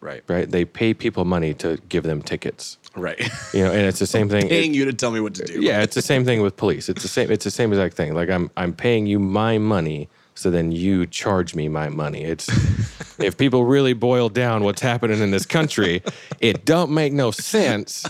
right. 0.00 0.22
right? 0.28 0.50
They 0.50 0.64
pay 0.64 0.92
people 0.94 1.24
money 1.24 1.54
to 1.54 1.78
give 1.88 2.02
them 2.04 2.20
tickets, 2.22 2.78
Right. 2.94 3.18
you 3.54 3.64
know, 3.64 3.72
and 3.72 3.82
it's 3.86 3.98
the 3.98 4.06
same 4.06 4.28
thing. 4.34 4.48
Paying 4.48 4.74
you 4.74 4.84
to 4.84 4.92
tell 4.92 5.10
me 5.10 5.20
what 5.20 5.34
to 5.36 5.44
do. 5.44 5.60
yeah, 5.60 5.82
it's 5.82 5.94
the 5.94 6.02
same 6.02 6.24
thing 6.24 6.42
with 6.42 6.56
police. 6.56 6.88
It's 6.88 7.02
the 7.02 7.08
same. 7.08 7.30
It's 7.30 7.44
the 7.44 7.50
same 7.50 7.72
exact 7.72 7.96
thing. 7.96 8.14
Like 8.14 8.28
I'm 8.30 8.50
I'm 8.56 8.72
paying 8.72 9.06
you 9.06 9.18
my 9.18 9.58
money, 9.58 10.08
so 10.36 10.50
then 10.50 10.70
you 10.70 11.06
charge 11.06 11.54
me 11.54 11.68
my 11.68 11.88
money. 11.88 12.22
It's 12.24 12.48
if 13.18 13.36
people 13.36 13.64
really 13.64 13.94
boil 13.94 14.28
down 14.28 14.62
what's 14.62 14.82
happening 14.82 15.20
in 15.20 15.30
this 15.32 15.46
country, 15.46 16.02
it 16.40 16.64
don't 16.64 16.92
make 16.92 17.12
no 17.12 17.30
sense. 17.32 18.04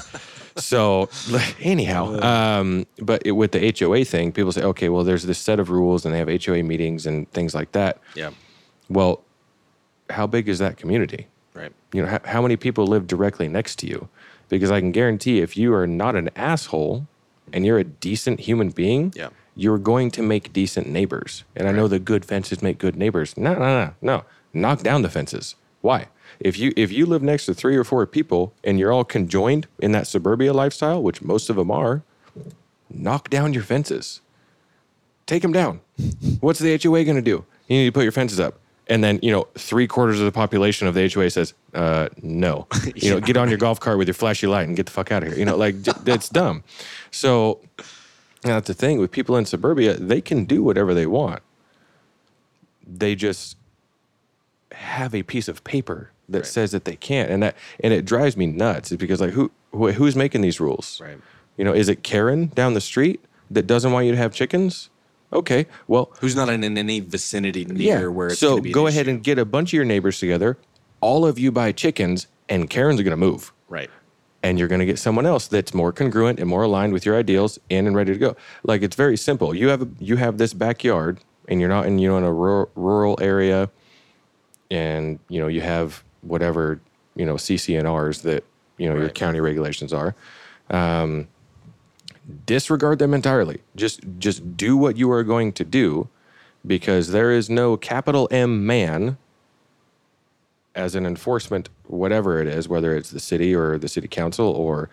So 0.56 1.08
anyhow, 1.60 2.20
um, 2.20 2.86
but 3.00 3.22
it, 3.24 3.32
with 3.32 3.52
the 3.52 3.74
HOA 3.78 4.04
thing, 4.04 4.32
people 4.32 4.52
say, 4.52 4.62
okay, 4.62 4.88
well, 4.88 5.04
there's 5.04 5.24
this 5.24 5.38
set 5.38 5.60
of 5.60 5.70
rules, 5.70 6.04
and 6.04 6.14
they 6.14 6.18
have 6.18 6.44
HOA 6.44 6.62
meetings 6.62 7.06
and 7.06 7.30
things 7.32 7.54
like 7.54 7.72
that. 7.72 7.98
Yeah. 8.14 8.30
Well, 8.90 9.22
how 10.10 10.26
big 10.26 10.48
is 10.48 10.58
that 10.58 10.76
community? 10.76 11.26
Right. 11.54 11.72
You 11.92 12.02
know, 12.02 12.08
how, 12.08 12.20
how 12.24 12.42
many 12.42 12.56
people 12.56 12.86
live 12.86 13.06
directly 13.06 13.48
next 13.48 13.76
to 13.80 13.86
you? 13.86 14.08
Because 14.48 14.70
I 14.70 14.80
can 14.80 14.92
guarantee 14.92 15.40
if 15.40 15.56
you 15.56 15.74
are 15.74 15.86
not 15.86 16.14
an 16.16 16.30
asshole 16.36 17.06
and 17.52 17.64
you're 17.66 17.78
a 17.78 17.84
decent 17.84 18.40
human 18.40 18.70
being, 18.70 19.12
Yeah. 19.16 19.28
You're 19.56 19.78
going 19.78 20.10
to 20.12 20.22
make 20.22 20.52
decent 20.52 20.86
neighbors. 20.86 21.42
And 21.56 21.66
I 21.66 21.72
know 21.72 21.88
the 21.88 21.98
good 21.98 22.24
fences 22.24 22.62
make 22.62 22.78
good 22.78 22.94
neighbors. 22.94 23.36
No, 23.36 23.54
no, 23.54 23.58
no, 23.58 23.94
no. 24.02 24.24
Knock 24.52 24.82
down 24.82 25.02
the 25.02 25.08
fences. 25.08 25.56
Why? 25.80 26.08
If 26.38 26.58
you 26.58 26.72
if 26.76 26.92
you 26.92 27.06
live 27.06 27.22
next 27.22 27.46
to 27.46 27.54
three 27.54 27.76
or 27.76 27.84
four 27.84 28.04
people 28.06 28.52
and 28.62 28.78
you're 28.78 28.92
all 28.92 29.04
conjoined 29.04 29.66
in 29.78 29.92
that 29.92 30.06
suburbia 30.06 30.52
lifestyle, 30.52 31.02
which 31.02 31.22
most 31.22 31.48
of 31.48 31.56
them 31.56 31.70
are, 31.70 32.02
knock 32.90 33.30
down 33.30 33.54
your 33.54 33.62
fences. 33.62 34.20
Take 35.24 35.42
them 35.42 35.52
down. 35.52 35.80
What's 36.40 36.60
the 36.60 36.78
HOA 36.82 37.04
going 37.04 37.16
to 37.16 37.22
do? 37.22 37.44
You 37.68 37.78
need 37.78 37.86
to 37.86 37.92
put 37.92 38.02
your 38.02 38.12
fences 38.12 38.38
up. 38.38 38.60
And 38.88 39.02
then, 39.02 39.18
you 39.20 39.32
know, 39.32 39.48
three 39.56 39.88
quarters 39.88 40.20
of 40.20 40.26
the 40.26 40.32
population 40.32 40.86
of 40.86 40.94
the 40.94 41.10
HOA 41.12 41.30
says, 41.30 41.54
uh, 41.74 42.08
no. 42.22 42.68
You 42.94 43.10
know, 43.10 43.20
get 43.20 43.36
on 43.36 43.48
your 43.48 43.58
golf 43.58 43.80
cart 43.80 43.98
with 43.98 44.06
your 44.06 44.14
flashy 44.14 44.46
light 44.46 44.68
and 44.68 44.76
get 44.76 44.86
the 44.86 44.92
fuck 44.92 45.10
out 45.10 45.22
of 45.24 45.30
here. 45.30 45.38
You 45.38 45.44
know, 45.44 45.56
like, 45.56 45.82
that's 45.82 46.28
dumb. 46.28 46.62
So 47.10 47.60
that's 48.42 48.68
the 48.68 48.74
thing 48.74 48.98
with 48.98 49.10
people 49.10 49.36
in 49.36 49.44
suburbia, 49.46 49.94
they 49.94 50.20
can 50.20 50.44
do 50.44 50.62
whatever 50.62 50.94
they 50.94 51.06
want. 51.06 51.42
They 52.86 53.14
just 53.14 53.56
have 54.72 55.14
a 55.14 55.22
piece 55.22 55.48
of 55.48 55.64
paper 55.64 56.12
that 56.28 56.46
says 56.46 56.72
that 56.72 56.84
they 56.84 56.96
can't. 56.96 57.30
And 57.30 57.42
that, 57.42 57.56
and 57.80 57.92
it 57.92 58.04
drives 58.04 58.36
me 58.36 58.46
nuts 58.46 58.92
because, 58.92 59.20
like, 59.20 59.30
who, 59.30 59.50
who 59.72 59.92
who's 59.92 60.16
making 60.16 60.40
these 60.40 60.60
rules? 60.60 61.00
Right. 61.00 61.18
You 61.56 61.64
know, 61.64 61.72
is 61.72 61.88
it 61.88 62.02
Karen 62.02 62.46
down 62.48 62.74
the 62.74 62.80
street 62.80 63.24
that 63.50 63.66
doesn't 63.66 63.92
want 63.92 64.06
you 64.06 64.12
to 64.12 64.18
have 64.18 64.32
chickens? 64.34 64.90
Okay, 65.32 65.66
well, 65.88 66.12
Who's 66.20 66.36
not 66.36 66.48
in, 66.48 66.62
in 66.62 66.78
any 66.78 67.00
vicinity 67.00 67.64
near 67.64 68.12
where 68.12 68.28
it's 68.28 68.38
so 68.38 68.60
go 68.60 68.86
ahead 68.86 69.02
issue. 69.06 69.10
and 69.16 69.24
get 69.24 69.38
a 69.38 69.44
bunch 69.44 69.70
of 69.70 69.72
your 69.72 69.84
neighbors 69.84 70.20
together. 70.20 70.56
All 71.00 71.26
of 71.26 71.38
you 71.38 71.50
buy 71.50 71.72
chickens, 71.72 72.28
and 72.48 72.70
Karen's 72.70 73.00
are 73.00 73.02
going 73.02 73.10
to 73.10 73.16
move, 73.16 73.52
Right. 73.68 73.90
And 74.46 74.60
you're 74.60 74.68
going 74.68 74.78
to 74.78 74.86
get 74.86 75.00
someone 75.00 75.26
else 75.26 75.48
that's 75.48 75.74
more 75.74 75.92
congruent 75.92 76.38
and 76.38 76.48
more 76.48 76.62
aligned 76.62 76.92
with 76.92 77.04
your 77.04 77.16
ideals 77.16 77.58
in 77.68 77.88
and 77.88 77.96
ready 77.96 78.12
to 78.12 78.18
go. 78.18 78.36
Like 78.62 78.82
it's 78.82 78.94
very 78.94 79.16
simple. 79.16 79.52
You 79.52 79.68
have 79.68 79.88
you 79.98 80.16
have 80.16 80.38
this 80.38 80.54
backyard, 80.54 81.18
and 81.48 81.58
you're 81.58 81.68
not 81.68 81.86
in 81.86 81.98
you 81.98 82.08
know 82.08 82.16
in 82.16 82.22
a 82.22 82.32
rural, 82.32 82.70
rural 82.76 83.18
area, 83.20 83.68
and 84.70 85.18
you 85.28 85.40
know 85.40 85.48
you 85.48 85.62
have 85.62 86.04
whatever 86.20 86.80
you 87.16 87.26
know 87.26 87.34
CC&Rs 87.34 88.22
that 88.22 88.44
you 88.78 88.88
know 88.88 88.96
your 88.96 89.08
county 89.08 89.40
regulations 89.40 89.92
are. 89.92 90.14
Um, 90.70 91.26
disregard 92.44 93.00
them 93.00 93.14
entirely. 93.14 93.62
Just 93.74 94.00
just 94.18 94.56
do 94.56 94.76
what 94.76 94.96
you 94.96 95.10
are 95.10 95.24
going 95.24 95.52
to 95.54 95.64
do, 95.64 96.08
because 96.64 97.10
there 97.10 97.32
is 97.32 97.50
no 97.50 97.76
capital 97.76 98.28
M 98.30 98.64
man 98.64 99.18
as 100.76 100.94
an 100.94 101.06
enforcement, 101.06 101.68
whatever 101.86 102.40
it 102.40 102.46
is, 102.46 102.68
whether 102.68 102.94
it's 102.94 103.10
the 103.10 103.18
city 103.18 103.54
or 103.54 103.78
the 103.78 103.88
city 103.88 104.06
council 104.06 104.46
or 104.46 104.88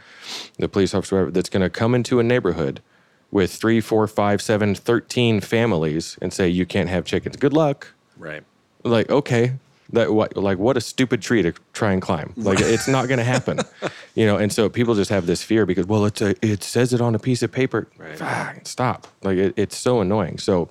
the 0.58 0.70
police 0.70 0.96
officer, 0.96 1.16
whatever, 1.16 1.32
that's 1.32 1.50
going 1.50 1.62
to 1.62 1.70
come 1.70 1.94
into 1.94 2.20
a 2.20 2.24
neighborhood 2.24 2.82
with 3.30 3.54
three, 3.54 3.82
four, 3.82 4.08
five, 4.08 4.42
seven, 4.42 4.74
13 4.74 5.42
families 5.42 6.18
and 6.22 6.32
say, 6.32 6.48
you 6.48 6.66
can't 6.66 6.90
have 6.90 7.04
chickens. 7.04 7.36
Good 7.36 7.54
luck. 7.54 7.90
Right. 8.18 8.44
Like, 8.84 9.10
okay. 9.12 9.54
That 9.92 10.12
what 10.12 10.36
like 10.36 10.58
what 10.58 10.76
a 10.76 10.82
stupid 10.82 11.22
tree 11.22 11.44
to 11.44 11.54
try 11.74 11.92
and 11.92 12.02
climb. 12.02 12.34
Like 12.36 12.60
it's 12.60 12.88
not 12.88 13.08
going 13.08 13.20
to 13.20 13.24
happen, 13.24 13.60
you 14.16 14.26
know. 14.26 14.38
And 14.38 14.52
so 14.52 14.68
people 14.68 14.96
just 14.96 15.12
have 15.12 15.28
this 15.28 15.44
fear 15.44 15.68
because 15.68 15.86
well, 15.86 16.06
it's 16.06 16.20
a 16.20 16.34
it 16.44 16.64
says 16.64 16.94
it 16.94 17.02
on 17.02 17.14
a 17.14 17.20
piece 17.20 17.44
of 17.44 17.52
paper. 17.52 17.88
Right. 18.00 18.20
Ah, 18.20 18.56
stop. 18.64 19.06
Like 19.22 19.38
it, 19.38 19.54
it's 19.56 19.78
so 19.78 20.02
annoying. 20.02 20.40
So 20.40 20.70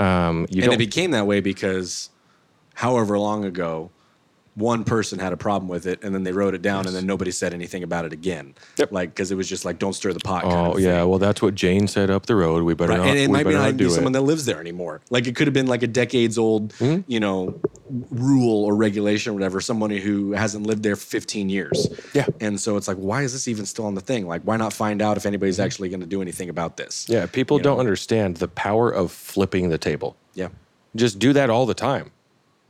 um, 0.00 0.46
you 0.48 0.62
and 0.62 0.72
it 0.72 0.78
became 0.78 1.10
that 1.10 1.26
way 1.26 1.40
because 1.40 2.08
however 2.74 3.18
long 3.18 3.44
ago 3.44 3.90
one 4.56 4.84
person 4.84 5.18
had 5.18 5.32
a 5.32 5.36
problem 5.36 5.68
with 5.68 5.86
it, 5.86 6.02
and 6.02 6.14
then 6.14 6.22
they 6.24 6.32
wrote 6.32 6.54
it 6.54 6.62
down, 6.62 6.86
and 6.86 6.96
then 6.96 7.06
nobody 7.06 7.30
said 7.30 7.52
anything 7.54 7.82
about 7.82 8.04
it 8.06 8.12
again. 8.12 8.54
Yep. 8.78 8.90
Like 8.90 9.10
because 9.10 9.30
it 9.30 9.36
was 9.36 9.48
just 9.48 9.64
like 9.64 9.78
don't 9.78 9.92
stir 9.92 10.12
the 10.12 10.20
pot. 10.20 10.42
kind 10.42 10.54
Oh 10.74 10.76
yeah, 10.78 11.00
thing. 11.00 11.08
well 11.10 11.18
that's 11.18 11.40
what 11.42 11.54
Jane 11.54 11.86
said 11.86 12.10
up 12.10 12.26
the 12.26 12.34
road. 12.34 12.62
We 12.64 12.74
better 12.74 12.90
Right. 12.92 12.98
not. 12.98 13.08
and 13.08 13.18
it 13.18 13.30
might 13.30 13.46
be 13.46 13.52
not 13.52 13.76
be 13.76 13.88
someone 13.90 14.12
that 14.12 14.22
lives 14.22 14.44
there 14.46 14.58
anymore. 14.60 15.02
Like 15.10 15.26
it 15.26 15.36
could 15.36 15.46
have 15.46 15.54
been 15.54 15.66
like 15.66 15.82
a 15.82 15.86
decades 15.86 16.38
old, 16.38 16.74
you 17.06 17.20
know, 17.20 17.60
rule 18.10 18.64
or 18.64 18.74
regulation 18.74 19.30
or 19.30 19.34
whatever. 19.34 19.60
Somebody 19.60 20.00
who 20.00 20.32
hasn't 20.32 20.66
lived 20.66 20.82
there 20.82 20.96
for 20.96 21.04
15 21.06 21.48
years. 21.50 21.88
Yeah. 22.14 22.26
And 22.40 22.60
so 22.60 22.76
it's 22.76 22.88
like, 22.88 22.96
why 22.96 23.22
is 23.22 23.32
this 23.32 23.48
even 23.48 23.66
still 23.66 23.86
on 23.86 23.94
the 23.94 24.00
thing? 24.00 24.26
Like, 24.26 24.42
why 24.42 24.56
not 24.56 24.72
find 24.72 25.02
out 25.02 25.16
if 25.16 25.26
anybody's 25.26 25.60
actually 25.60 25.88
going 25.90 26.00
to 26.00 26.06
do 26.06 26.22
anything 26.22 26.48
about 26.48 26.76
this? 26.76 27.04
Mm-hmm. 27.04 27.12
Yeah, 27.12 27.26
people 27.26 27.58
You 27.58 27.62
don't 27.64 27.76
know? 27.76 27.80
understand 27.80 28.38
the 28.38 28.48
power 28.48 28.90
of 28.90 29.12
flipping 29.12 29.68
the 29.68 29.78
table. 29.78 30.16
Yeah. 30.34 30.48
Just 30.94 31.18
do 31.18 31.32
that 31.34 31.50
all 31.50 31.66
the 31.66 31.74
time. 31.74 32.10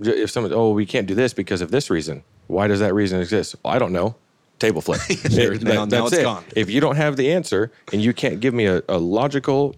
If 0.01 0.31
someone, 0.31 0.53
oh, 0.53 0.71
we 0.73 0.85
can't 0.87 1.07
do 1.07 1.15
this 1.15 1.33
because 1.33 1.61
of 1.61 1.71
this 1.71 1.89
reason. 1.91 2.23
Why 2.49 2.67
does 2.67 2.81
that 2.81 2.95
reason 2.95 3.21
exist? 3.21 3.57
Well, 3.65 3.73
I 3.75 3.79
don't 3.79 3.93
know. 3.93 4.15
Table 4.59 4.81
flip. 4.81 5.01
It- 5.09 5.63
now- 5.63 5.85
now 5.85 5.87
that's 5.87 6.13
it's 6.13 6.21
it. 6.21 6.25
gone. 6.25 6.45
If 6.55 6.71
you 6.71 6.81
don't 6.81 6.97
have 6.97 7.17
the 7.17 7.33
answer 7.33 7.73
and 7.93 8.03
you 8.03 8.13
can't 8.13 8.41
give 8.41 8.53
me 8.55 8.67
a, 8.67 8.83
a 8.89 8.99
logical, 8.99 9.75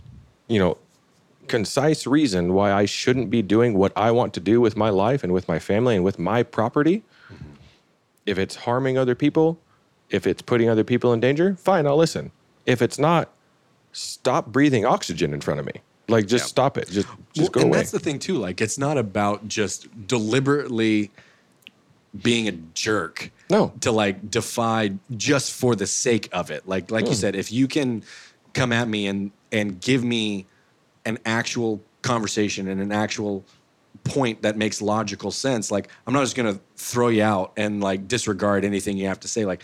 you 0.48 0.58
know, 0.58 0.76
concise 1.46 2.06
reason 2.06 2.52
why 2.52 2.72
I 2.72 2.84
shouldn't 2.84 3.30
be 3.30 3.40
doing 3.42 3.74
what 3.78 3.92
I 3.96 4.10
want 4.10 4.34
to 4.34 4.40
do 4.40 4.60
with 4.60 4.76
my 4.76 4.90
life 4.90 5.24
and 5.24 5.32
with 5.32 5.48
my 5.48 5.58
family 5.58 5.94
and 5.96 6.04
with 6.04 6.18
my 6.18 6.42
property, 6.42 7.02
if 8.26 8.38
it's 8.38 8.56
harming 8.56 8.98
other 8.98 9.14
people, 9.14 9.58
if 10.10 10.26
it's 10.26 10.42
putting 10.42 10.68
other 10.68 10.84
people 10.84 11.12
in 11.12 11.20
danger, 11.20 11.54
fine, 11.56 11.86
I'll 11.86 11.96
listen. 11.96 12.32
If 12.66 12.82
it's 12.82 12.98
not, 12.98 13.30
stop 13.92 14.46
breathing 14.48 14.84
oxygen 14.84 15.32
in 15.32 15.40
front 15.40 15.58
of 15.60 15.66
me. 15.66 15.80
Like 16.08 16.26
just 16.26 16.44
Yeah. 16.44 16.48
stop 16.48 16.78
it. 16.78 16.88
Just 16.88 17.06
just 17.34 17.36
Well, 17.36 17.48
go 17.48 17.60
and 17.60 17.68
away. 17.70 17.78
that's 17.78 17.90
the 17.90 17.98
thing 17.98 18.18
too. 18.18 18.38
Like, 18.38 18.60
it's 18.60 18.78
not 18.78 18.96
about 18.96 19.46
just 19.46 19.86
deliberately 20.06 21.10
being 22.22 22.48
a 22.48 22.52
jerk. 22.52 23.30
No. 23.50 23.72
To 23.80 23.92
like 23.92 24.30
defy 24.30 24.92
just 25.16 25.52
for 25.52 25.76
the 25.76 25.86
sake 25.86 26.28
of 26.32 26.50
it. 26.50 26.66
Like, 26.66 26.90
like 26.90 27.04
you 27.04 27.10
hmm. 27.10 27.16
said, 27.16 27.36
if 27.36 27.52
you 27.52 27.68
can 27.68 28.02
come 28.54 28.72
at 28.72 28.88
me 28.88 29.06
and 29.06 29.30
and 29.52 29.80
give 29.80 30.02
me 30.02 30.46
an 31.04 31.18
actual 31.24 31.80
conversation 32.02 32.68
and 32.68 32.80
an 32.80 32.92
actual 32.92 33.44
point 34.04 34.42
that 34.42 34.56
makes 34.56 34.80
logical 34.80 35.30
sense, 35.30 35.70
like 35.70 35.88
I'm 36.06 36.14
not 36.14 36.20
just 36.20 36.36
gonna 36.36 36.58
throw 36.76 37.08
you 37.08 37.22
out 37.22 37.52
and 37.56 37.82
like 37.82 38.08
disregard 38.08 38.64
anything 38.64 38.96
you 38.96 39.08
have 39.08 39.20
to 39.20 39.28
say. 39.28 39.44
Like, 39.44 39.62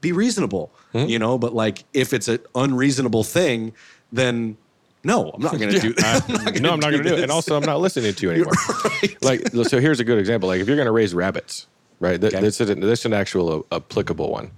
be 0.00 0.12
reasonable, 0.12 0.70
hmm. 0.92 1.06
you 1.06 1.18
know. 1.18 1.38
But 1.38 1.54
like, 1.54 1.84
if 1.94 2.12
it's 2.12 2.28
an 2.28 2.40
unreasonable 2.54 3.24
thing, 3.24 3.72
then 4.12 4.56
no, 5.04 5.30
I'm 5.30 5.40
not 5.42 5.52
gonna 5.52 5.78
do 5.80 5.92
that. 5.94 6.24
I'm 6.28 6.44
not 6.44 6.60
no, 6.60 6.72
I'm 6.72 6.80
not 6.80 6.90
going 6.90 7.02
to 7.02 7.08
do 7.08 7.14
it. 7.16 7.22
And 7.22 7.32
also, 7.32 7.56
I'm 7.56 7.64
not 7.64 7.80
listening 7.80 8.12
to 8.14 8.26
you 8.26 8.30
anymore. 8.34 8.52
Like, 9.22 9.48
so 9.68 9.80
here's 9.80 10.00
a 10.00 10.04
good 10.04 10.18
example. 10.18 10.48
Like, 10.48 10.60
if 10.60 10.66
you're 10.66 10.76
going 10.76 10.86
to 10.86 10.92
raise 10.92 11.14
rabbits, 11.14 11.66
right? 12.00 12.20
Th- 12.20 12.32
Okay. 12.34 12.42
This 12.42 12.60
is 12.60 12.68
an, 12.70 12.80
this 12.80 13.00
is 13.00 13.06
an 13.06 13.12
actual 13.14 13.64
uh, 13.70 13.76
applicable 13.76 14.30
one. 14.30 14.50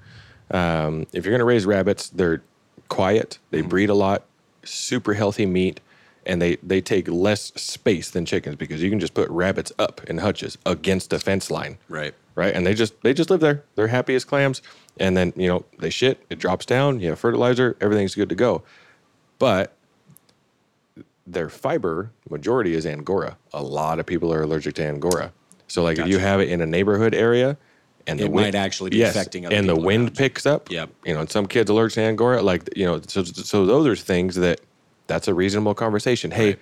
Um, 0.50 1.06
if 1.12 1.24
you're 1.24 1.32
going 1.32 1.38
to 1.38 1.44
raise 1.44 1.64
rabbits, 1.64 2.08
they're 2.10 2.42
quiet. 2.88 3.38
They 3.50 3.60
Mm-hmm. 3.60 3.68
breed 3.68 3.90
a 3.90 3.94
lot, 3.94 4.24
super 4.64 5.14
healthy 5.14 5.46
meat, 5.46 5.80
and 6.26 6.40
they 6.42 6.56
they 6.56 6.80
take 6.80 7.08
less 7.08 7.52
space 7.56 8.10
than 8.10 8.24
chickens 8.26 8.56
because 8.56 8.82
you 8.82 8.90
can 8.90 9.00
just 9.00 9.14
put 9.14 9.28
rabbits 9.30 9.72
up 9.78 10.02
in 10.04 10.18
hutches 10.18 10.58
against 10.66 11.12
a 11.12 11.18
fence 11.18 11.50
line. 11.50 11.78
Right. 11.88 12.14
right? 12.34 12.54
And 12.54 12.66
they 12.66 12.74
just 12.74 13.00
they 13.02 13.14
just 13.14 13.30
live 13.30 13.40
there. 13.40 13.64
They're 13.76 13.88
happy 13.88 14.14
as 14.14 14.24
clams. 14.24 14.60
And 14.98 15.16
then 15.16 15.32
you 15.36 15.48
know 15.48 15.64
they 15.78 15.88
shit. 15.90 16.24
It 16.30 16.38
drops 16.38 16.66
down. 16.66 17.00
You 17.00 17.10
have 17.10 17.18
fertilizer. 17.18 17.76
Everything's 17.80 18.14
good 18.14 18.28
to 18.28 18.34
go. 18.34 18.62
But 19.38 19.72
their 21.26 21.48
fiber 21.48 22.10
majority 22.28 22.74
is 22.74 22.86
angora. 22.86 23.36
A 23.52 23.62
lot 23.62 23.98
of 23.98 24.06
people 24.06 24.32
are 24.32 24.42
allergic 24.42 24.74
to 24.76 24.84
angora. 24.86 25.32
So 25.68 25.82
like 25.82 25.98
if 25.98 26.06
you 26.06 26.18
have 26.18 26.40
it 26.40 26.48
in 26.48 26.60
a 26.60 26.66
neighborhood 26.66 27.14
area, 27.14 27.56
and 28.06 28.18
the 28.18 28.24
It 28.24 28.32
wind, 28.32 28.46
might 28.46 28.54
actually 28.54 28.90
be 28.90 28.98
yes, 28.98 29.14
affecting 29.14 29.46
other 29.46 29.54
and 29.54 29.68
the 29.68 29.76
wind 29.76 30.08
around 30.08 30.16
picks 30.16 30.46
up. 30.46 30.70
Yep. 30.70 30.90
You 31.04 31.14
know, 31.14 31.20
and 31.20 31.30
some 31.30 31.46
kids 31.46 31.70
allergic 31.70 31.94
to 31.94 32.00
angora. 32.02 32.42
Like 32.42 32.68
you 32.76 32.84
know, 32.84 33.00
so 33.06 33.22
so 33.24 33.64
those 33.66 33.86
are 33.86 33.96
things 33.96 34.34
that 34.36 34.60
that's 35.06 35.28
a 35.28 35.34
reasonable 35.34 35.74
conversation. 35.74 36.30
Hey. 36.30 36.56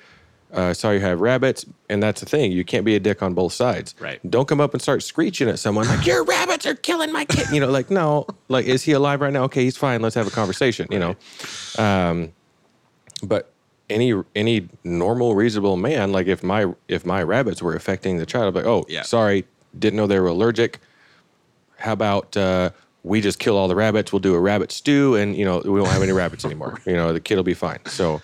Uh, 0.52 0.74
sorry, 0.74 0.96
you 0.96 1.00
have 1.00 1.20
rabbits, 1.20 1.64
and 1.88 2.02
that's 2.02 2.18
the 2.18 2.26
thing. 2.26 2.50
You 2.50 2.64
can't 2.64 2.84
be 2.84 2.96
a 2.96 2.98
dick 2.98 3.22
on 3.22 3.34
both 3.34 3.52
sides. 3.52 3.94
Right. 4.00 4.18
Don't 4.28 4.48
come 4.48 4.60
up 4.60 4.72
and 4.72 4.82
start 4.82 5.04
screeching 5.04 5.48
at 5.48 5.60
someone 5.60 5.86
like 5.86 6.04
your 6.04 6.24
rabbits 6.24 6.66
are 6.66 6.74
killing 6.74 7.12
my 7.12 7.24
kid. 7.24 7.46
You 7.52 7.60
know, 7.60 7.70
like 7.70 7.88
no, 7.88 8.26
like 8.48 8.66
is 8.66 8.82
he 8.82 8.90
alive 8.90 9.20
right 9.20 9.32
now? 9.32 9.44
Okay, 9.44 9.62
he's 9.62 9.76
fine. 9.76 10.02
Let's 10.02 10.16
have 10.16 10.26
a 10.26 10.30
conversation. 10.32 10.88
You 10.90 10.98
know, 10.98 11.16
um, 11.78 12.32
but 13.22 13.52
any 13.90 14.14
any 14.34 14.68
normal, 14.84 15.34
reasonable 15.34 15.76
man, 15.76 16.12
like 16.12 16.26
if 16.26 16.42
my 16.42 16.72
if 16.88 17.04
my 17.04 17.22
rabbits 17.22 17.60
were 17.62 17.74
affecting 17.74 18.16
the 18.18 18.26
child, 18.26 18.46
I'd 18.46 18.60
be 18.60 18.66
like, 18.66 18.66
oh, 18.66 18.86
Yeah. 18.88 19.02
sorry, 19.02 19.44
didn't 19.78 19.96
know 19.96 20.06
they 20.06 20.18
were 20.20 20.28
allergic. 20.28 20.78
How 21.78 21.92
about 21.92 22.36
uh, 22.36 22.70
we 23.02 23.20
just 23.20 23.38
kill 23.38 23.56
all 23.56 23.68
the 23.68 23.74
rabbits? 23.76 24.12
We'll 24.12 24.20
do 24.20 24.34
a 24.34 24.40
rabbit 24.40 24.70
stew, 24.72 25.14
and 25.16 25.36
you 25.36 25.44
know 25.44 25.60
we 25.64 25.70
won't 25.80 25.92
have 25.92 26.02
any 26.02 26.12
rabbits 26.12 26.44
anymore. 26.44 26.80
You 26.86 26.94
know 26.94 27.12
the 27.12 27.20
kid 27.20 27.36
will 27.36 27.42
be 27.42 27.54
fine. 27.54 27.80
So 27.86 28.20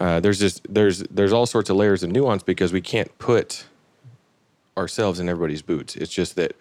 uh, 0.00 0.20
there's 0.20 0.38
just 0.38 0.66
there's 0.72 0.98
there's 1.10 1.32
all 1.32 1.46
sorts 1.46 1.70
of 1.70 1.76
layers 1.76 2.02
of 2.02 2.10
nuance 2.10 2.42
because 2.42 2.72
we 2.72 2.80
can't 2.80 3.16
put 3.18 3.64
ourselves 4.76 5.20
in 5.20 5.28
everybody's 5.28 5.62
boots. 5.62 5.96
It's 5.96 6.12
just 6.12 6.36
that 6.36 6.54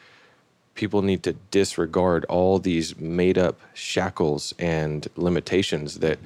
people 0.75 1.01
need 1.01 1.23
to 1.23 1.33
disregard 1.51 2.25
all 2.25 2.57
these 2.59 2.97
made 2.99 3.37
up 3.37 3.59
shackles 3.73 4.53
and 4.57 5.07
limitations 5.15 5.99
that 5.99 6.17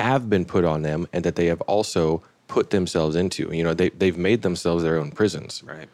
have 0.00 0.28
been 0.30 0.44
put 0.44 0.64
on 0.64 0.82
them 0.82 1.06
and 1.12 1.22
that 1.24 1.36
they 1.36 1.46
have 1.46 1.60
also 1.62 2.22
put 2.48 2.70
themselves 2.70 3.14
into. 3.16 3.42
You 3.54 3.64
know, 3.64 3.74
they 3.74 3.90
they've 3.90 4.16
made 4.16 4.40
themselves 4.42 4.82
their 4.82 4.96
own 5.02 5.10
prisons 5.10 5.62
Right. 5.64 5.88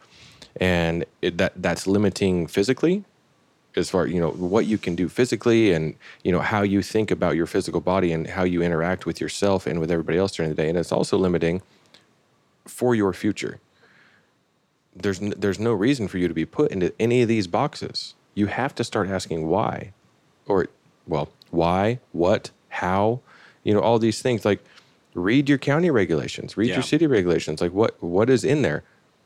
and 0.59 1.05
it, 1.21 1.37
that 1.37 1.53
that's 1.65 1.85
limiting 1.87 2.47
physically 2.47 3.03
as 3.75 3.89
far 3.89 4.07
you 4.07 4.19
know 4.23 4.31
what 4.53 4.65
you 4.65 4.77
can 4.85 4.95
do 4.95 5.07
physically 5.07 5.71
and 5.75 5.95
you 6.25 6.31
know 6.31 6.39
how 6.53 6.61
you 6.73 6.81
think 6.81 7.11
about 7.11 7.35
your 7.35 7.45
physical 7.45 7.81
body 7.81 8.11
and 8.15 8.27
how 8.37 8.43
you 8.43 8.59
interact 8.63 9.05
with 9.05 9.17
yourself 9.21 9.67
and 9.67 9.79
with 9.81 9.91
everybody 9.91 10.17
else 10.17 10.31
during 10.35 10.49
the 10.53 10.55
day 10.61 10.67
and 10.69 10.77
it's 10.77 10.91
also 10.91 11.15
limiting 11.17 11.61
for 12.65 12.91
your 12.95 13.13
future 13.13 13.59
there's 14.95 15.21
n- 15.21 15.35
there's 15.37 15.59
no 15.59 15.73
reason 15.73 16.07
for 16.07 16.17
you 16.17 16.27
to 16.27 16.33
be 16.33 16.45
put 16.45 16.71
into 16.71 16.91
any 16.99 17.21
of 17.21 17.27
these 17.27 17.47
boxes 17.47 18.15
you 18.33 18.47
have 18.47 18.73
to 18.75 18.83
start 18.83 19.07
asking 19.07 19.47
why 19.47 19.91
or 20.47 20.67
well 21.07 21.27
why 21.51 21.99
what 22.11 22.49
how 22.81 23.19
you 23.69 23.75
know 23.75 23.81
all 23.87 23.99
these 23.99 24.19
things 24.21 24.43
like 24.45 24.59
read 25.13 25.47
your 25.47 25.59
county 25.59 25.91
regulations 25.91 26.57
read 26.57 26.69
Yeah. 26.69 26.75
your 26.79 26.83
city 26.83 27.05
regulations 27.07 27.61
like 27.61 27.71
what 27.71 28.01
what 28.01 28.27
is 28.29 28.43
in 28.43 28.63
there 28.63 28.81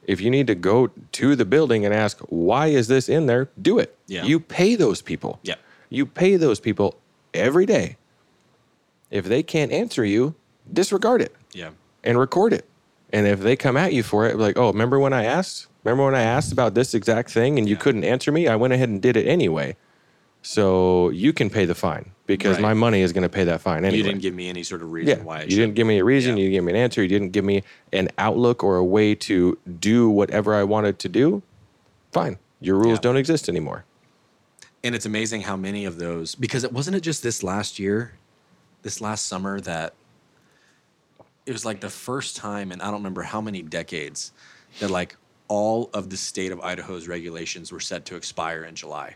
if 0.06 0.20
you 0.20 0.30
need 0.30 0.48
to 0.48 0.56
go 0.56 0.90
to 1.14 1.36
the 1.36 1.46
building 1.46 1.86
and 1.86 1.94
ask 1.94 2.20
why 2.28 2.68
is 2.68 2.88
this 2.90 3.08
in 3.08 3.26
there 3.26 3.48
do 3.62 3.80
it 3.80 3.96
Yeah. 4.08 4.26
you 4.26 4.38
pay 4.40 4.76
those 4.76 5.02
people 5.02 5.40
Yeah. 5.44 5.56
you 5.90 6.06
pay 6.06 6.36
those 6.36 6.60
people 6.60 6.96
every 7.34 7.66
day 7.66 7.96
if 9.10 9.24
they 9.26 9.44
can't 9.44 9.72
answer 9.72 10.04
you 10.04 10.36
disregard 10.72 11.22
it 11.22 11.34
Yeah. 11.54 11.70
and 12.04 12.18
record 12.20 12.52
it. 12.54 12.66
And 13.12 13.28
if 13.28 13.40
they 13.42 13.56
come 13.56 13.78
at 13.78 13.94
you 13.94 14.02
for 14.02 14.26
it, 14.26 14.40
like, 14.40 14.58
oh, 14.58 14.72
remember 14.72 14.98
when 15.00 15.14
I 15.14 15.24
asked? 15.24 15.68
Remember 15.84 16.06
when 16.06 16.16
I 16.16 16.24
asked 16.24 16.52
about 16.52 16.74
this 16.74 16.96
exact 16.96 17.30
thing 17.30 17.60
and 17.60 17.70
you 17.70 17.76
couldn't 17.76 18.04
answer 18.04 18.32
me? 18.32 18.48
I 18.48 18.56
went 18.56 18.74
ahead 18.74 18.90
and 18.90 19.00
did 19.00 19.16
it 19.16 19.28
anyway. 19.28 19.76
So 20.44 21.10
you 21.10 21.32
can 21.34 21.50
pay 21.50 21.66
the 21.66 21.74
fine 21.74 22.12
because 22.28 22.56
Right. 22.58 22.62
my 22.62 22.74
money 22.74 23.02
is 23.02 23.14
going 23.14 23.24
to 23.24 23.30
pay 23.30 23.46
that 23.46 23.62
fine 23.62 23.86
anyway. 23.86 23.98
You 23.98 24.04
didn't 24.04 24.22
give 24.22 24.34
me 24.36 24.50
any 24.50 24.62
sort 24.64 24.82
of 24.82 24.92
reason 24.92 25.20
yeah, 25.20 25.24
why. 25.24 25.40
I 25.40 25.44
you 25.44 25.56
didn't 25.56 25.74
give 25.74 25.88
me 25.88 25.98
a 26.00 26.04
reason. 26.04 26.36
Yeah. 26.38 26.44
You 26.44 26.50
didn't 26.50 26.54
give 26.58 26.64
me 26.66 26.72
an 26.74 26.78
answer. 26.78 27.02
You 27.02 27.08
didn't 27.08 27.32
give 27.32 27.46
me 27.46 27.64
an 27.94 28.10
outlook 28.18 28.62
or 28.64 28.76
a 28.76 28.84
way 28.84 29.16
to 29.16 29.58
do 29.80 30.10
whatever 30.10 30.54
I 30.54 30.64
wanted 30.64 31.00
to 31.00 31.10
do. 31.10 31.42
Fine, 32.12 32.38
your 32.60 32.76
rules 32.76 32.98
Yeah. 32.98 33.02
don't 33.04 33.18
exist 33.18 33.48
anymore. 33.48 33.86
And 34.84 34.94
it's 34.94 35.06
amazing 35.06 35.42
how 35.44 35.56
many 35.56 35.86
of 35.86 35.98
those 35.98 36.36
because 36.36 36.66
it 36.66 36.74
wasn't 36.74 36.98
it 36.98 37.02
just 37.02 37.24
this 37.24 37.42
last 37.42 37.80
year, 37.80 38.16
this 38.82 39.00
last 39.00 39.26
summer 39.26 39.62
that 39.62 39.94
it 41.46 41.54
was 41.54 41.64
like 41.64 41.80
the 41.80 41.90
first 41.90 42.36
time 42.36 42.70
in 42.72 42.82
I 42.82 42.86
don't 42.86 42.96
remember 42.96 43.22
how 43.24 43.40
many 43.40 43.62
decades 43.62 44.34
that 44.82 44.90
like 44.92 45.16
all 45.48 45.90
of 45.94 46.10
the 46.10 46.18
state 46.18 46.52
of 46.52 46.60
Idaho's 46.60 47.08
regulations 47.08 47.72
were 47.72 47.80
set 47.80 48.04
to 48.06 48.18
expire 48.18 48.66
in 48.66 48.76
July. 48.76 49.16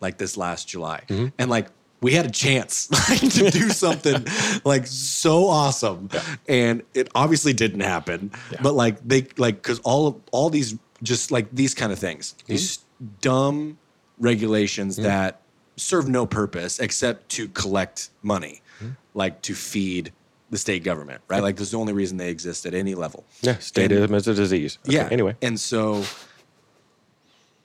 Like 0.00 0.18
this 0.18 0.36
last 0.36 0.68
July. 0.68 1.02
Mm-hmm. 1.08 1.28
And 1.38 1.50
like 1.50 1.68
we 2.00 2.12
had 2.12 2.26
a 2.26 2.30
chance 2.30 2.90
like, 3.10 3.32
to 3.32 3.50
do 3.50 3.68
something 3.84 4.24
like 4.64 4.86
so 4.86 5.46
awesome. 5.46 6.10
And 6.48 6.82
it 6.94 7.08
obviously 7.14 7.52
didn't 7.52 7.80
happen. 7.80 8.30
But 8.62 8.74
like 8.74 9.06
they 9.06 9.26
like 9.36 9.62
cuz 9.62 9.78
all 9.80 10.06
of 10.06 10.16
all 10.32 10.50
these 10.50 10.74
just 11.02 11.30
like 11.30 11.48
these 11.52 11.74
kind 11.74 11.92
of 11.92 11.98
things. 11.98 12.34
Mm-hmm. 12.38 12.52
These 12.52 12.78
dumb 13.20 13.78
regulations 14.18 14.96
mm-hmm. 14.96 15.04
that 15.04 15.42
serve 15.76 16.08
no 16.08 16.26
purpose 16.26 16.80
except 16.80 17.28
to 17.30 17.48
collect 17.48 18.10
money, 18.22 18.62
mm-hmm. 18.78 18.92
like 19.14 19.42
to 19.42 19.54
feed 19.54 20.12
the 20.50 20.58
state 20.58 20.84
government, 20.84 21.20
right? 21.28 21.42
Like, 21.42 21.56
this 21.56 21.68
is 21.68 21.70
the 21.72 21.78
only 21.78 21.92
reason 21.92 22.18
they 22.18 22.30
exist 22.30 22.66
at 22.66 22.74
any 22.74 22.94
level. 22.94 23.24
Yeah, 23.42 23.56
And- 23.76 23.92
is 23.92 24.28
a 24.28 24.34
disease. 24.34 24.78
Okay, 24.86 24.96
yeah. 24.96 25.08
Anyway, 25.10 25.36
And 25.42 25.58
so 25.58 26.04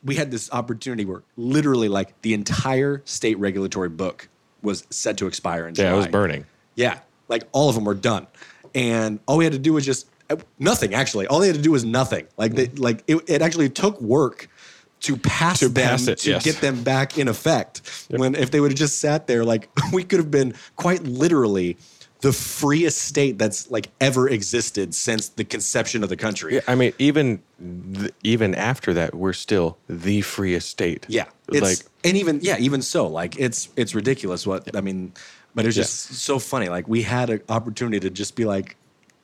we 0.03 0.15
had 0.15 0.31
this 0.31 0.51
opportunity 0.51 1.05
where 1.05 1.23
literally, 1.37 1.89
like, 1.89 2.19
the 2.21 2.33
entire 2.33 3.01
state 3.05 3.37
regulatory 3.39 3.89
book 3.89 4.27
was 4.61 4.85
set 4.89 5.17
to 5.17 5.27
expire 5.27 5.67
in 5.67 5.75
July. 5.75 5.89
yeah, 5.89 5.93
it 5.93 5.97
was 5.97 6.07
burning. 6.07 6.45
Yeah, 6.75 6.99
like 7.27 7.43
all 7.51 7.69
of 7.69 7.75
them 7.75 7.85
were 7.85 7.93
done, 7.93 8.27
and 8.73 9.19
all 9.25 9.37
we 9.37 9.43
had 9.43 9.53
to 9.53 9.59
do 9.59 9.73
was 9.73 9.85
just 9.85 10.07
uh, 10.29 10.37
nothing. 10.59 10.93
Actually, 10.93 11.27
all 11.27 11.39
they 11.39 11.47
had 11.47 11.55
to 11.55 11.61
do 11.61 11.71
was 11.71 11.83
nothing. 11.83 12.27
Like 12.37 12.53
they, 12.53 12.67
like 12.67 13.03
it, 13.07 13.17
it 13.27 13.41
actually 13.41 13.69
took 13.69 13.99
work 14.01 14.47
to 15.01 15.17
pass 15.17 15.59
To 15.59 15.67
them 15.67 15.89
pass 15.89 16.07
it, 16.07 16.19
to 16.19 16.29
yes. 16.31 16.43
get 16.43 16.61
them 16.61 16.83
back 16.83 17.17
in 17.17 17.27
effect. 17.27 18.05
When 18.09 18.35
if 18.35 18.51
they 18.51 18.59
would 18.59 18.71
have 18.71 18.77
just 18.77 18.99
sat 18.99 19.27
there, 19.27 19.43
like 19.43 19.69
we 19.93 20.03
could 20.03 20.19
have 20.19 20.31
been 20.31 20.53
quite 20.75 21.03
literally 21.03 21.77
the 22.21 22.31
freest 22.31 22.99
state 22.99 23.37
that's 23.37 23.69
like 23.71 23.89
ever 23.99 24.29
existed 24.29 24.93
since 24.93 25.29
the 25.29 25.43
conception 25.43 26.03
of 26.03 26.09
the 26.09 26.15
country. 26.15 26.55
Yeah, 26.55 26.61
I 26.67 26.75
mean, 26.75 26.93
even 26.99 27.41
th- 27.59 28.13
even 28.23 28.55
after 28.55 28.93
that, 28.93 29.15
we're 29.15 29.33
still 29.33 29.77
the 29.89 30.21
freest 30.21 30.69
state. 30.69 31.05
Yeah, 31.09 31.25
it's, 31.49 31.61
like 31.61 31.79
and 32.03 32.15
even 32.17 32.39
yeah, 32.41 32.57
even 32.59 32.81
so, 32.81 33.07
like 33.07 33.39
it's 33.39 33.69
it's 33.75 33.95
ridiculous. 33.95 34.45
What 34.45 34.75
I 34.75 34.81
mean, 34.81 35.13
but 35.55 35.65
it's 35.65 35.75
just 35.75 36.13
so 36.13 36.37
funny. 36.37 36.69
Like 36.69 36.87
we 36.87 37.01
had 37.01 37.31
an 37.31 37.41
opportunity 37.49 37.99
to 38.01 38.09
just 38.11 38.35
be 38.35 38.45
like, 38.45 38.77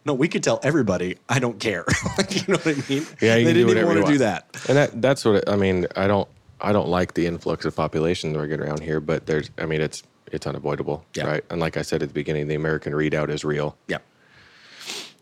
no, 0.05 0.15
we 0.15 0.27
could 0.27 0.43
tell 0.43 0.59
everybody, 0.63 1.17
I 1.29 1.37
don't 1.37 1.59
care. 1.59 1.85
like, 2.17 2.35
you 2.35 2.53
know 2.53 2.59
what 2.59 2.67
I 2.67 2.89
mean? 2.89 3.05
Yeah, 3.21 3.35
they 3.35 3.39
you 3.41 3.45
can 3.45 3.53
do 3.53 3.65
didn't 3.65 3.77
even 3.77 3.85
want 3.85 4.05
to 4.07 4.11
do 4.11 4.17
that. 4.19 4.47
And 4.67 4.77
that 4.77 5.01
that's 5.01 5.23
what 5.23 5.35
it, 5.35 5.43
I 5.47 5.55
mean. 5.55 5.85
I 5.95 6.07
don't 6.07 6.27
I 6.59 6.71
don't 6.71 6.89
like 6.89 7.13
the 7.13 7.27
influx 7.27 7.63
of 7.65 7.75
population 7.75 8.33
that 8.33 8.39
we're 8.39 8.47
getting 8.47 8.65
around 8.65 8.81
here, 8.81 8.99
but 8.99 9.27
there's 9.27 9.51
I 9.59 9.67
mean 9.67 9.81
it's 9.81 10.01
it's 10.31 10.45
unavoidable, 10.47 11.05
Yeah. 11.15 11.25
right? 11.27 11.43
And 11.49 11.59
like 11.59 11.77
I 11.77 11.81
said 11.81 12.01
at 12.03 12.09
the 12.09 12.13
beginning, 12.13 12.47
the 12.47 12.55
American 12.55 12.93
Redoubt 12.93 13.29
is 13.29 13.43
real, 13.45 13.77
Yeah, 13.87 13.99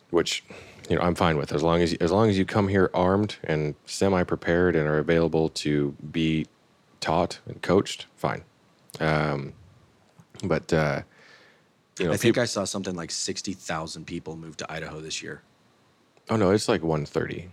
which 0.10 0.44
you 0.90 0.96
know 0.96 1.02
I'm 1.02 1.16
fine 1.16 1.38
with 1.38 1.52
as 1.52 1.64
long 1.64 1.82
as 1.82 1.92
you, 1.94 1.98
as 2.02 2.12
long 2.12 2.30
as 2.30 2.38
you 2.38 2.46
come 2.46 2.68
here 2.68 2.90
armed 2.94 3.38
and 3.44 3.76
semi 3.86 4.24
prepared 4.24 4.76
and 4.76 4.88
are 4.88 4.98
available 4.98 5.50
to 5.50 5.96
be 6.12 6.48
taught 7.02 7.40
and 7.48 7.62
coached, 7.62 8.06
fine. 8.16 8.44
Um, 9.00 9.54
but 10.44 10.72
uh, 10.74 11.02
you 12.00 12.08
know, 12.08 12.14
I 12.14 12.18
think 12.18 12.38
I 12.38 12.46
saw 12.46 12.64
something 12.66 12.96
like 12.96 13.12
sixty 13.12 13.54
thousand 13.54 14.06
people 14.06 14.36
move 14.36 14.58
to 14.58 14.72
Idaho 14.72 15.00
this 15.02 15.22
year. 15.24 15.42
oh 16.30 16.36
no, 16.36 16.52
it's 16.52 16.68
like 16.68 16.82
130. 16.82 17.50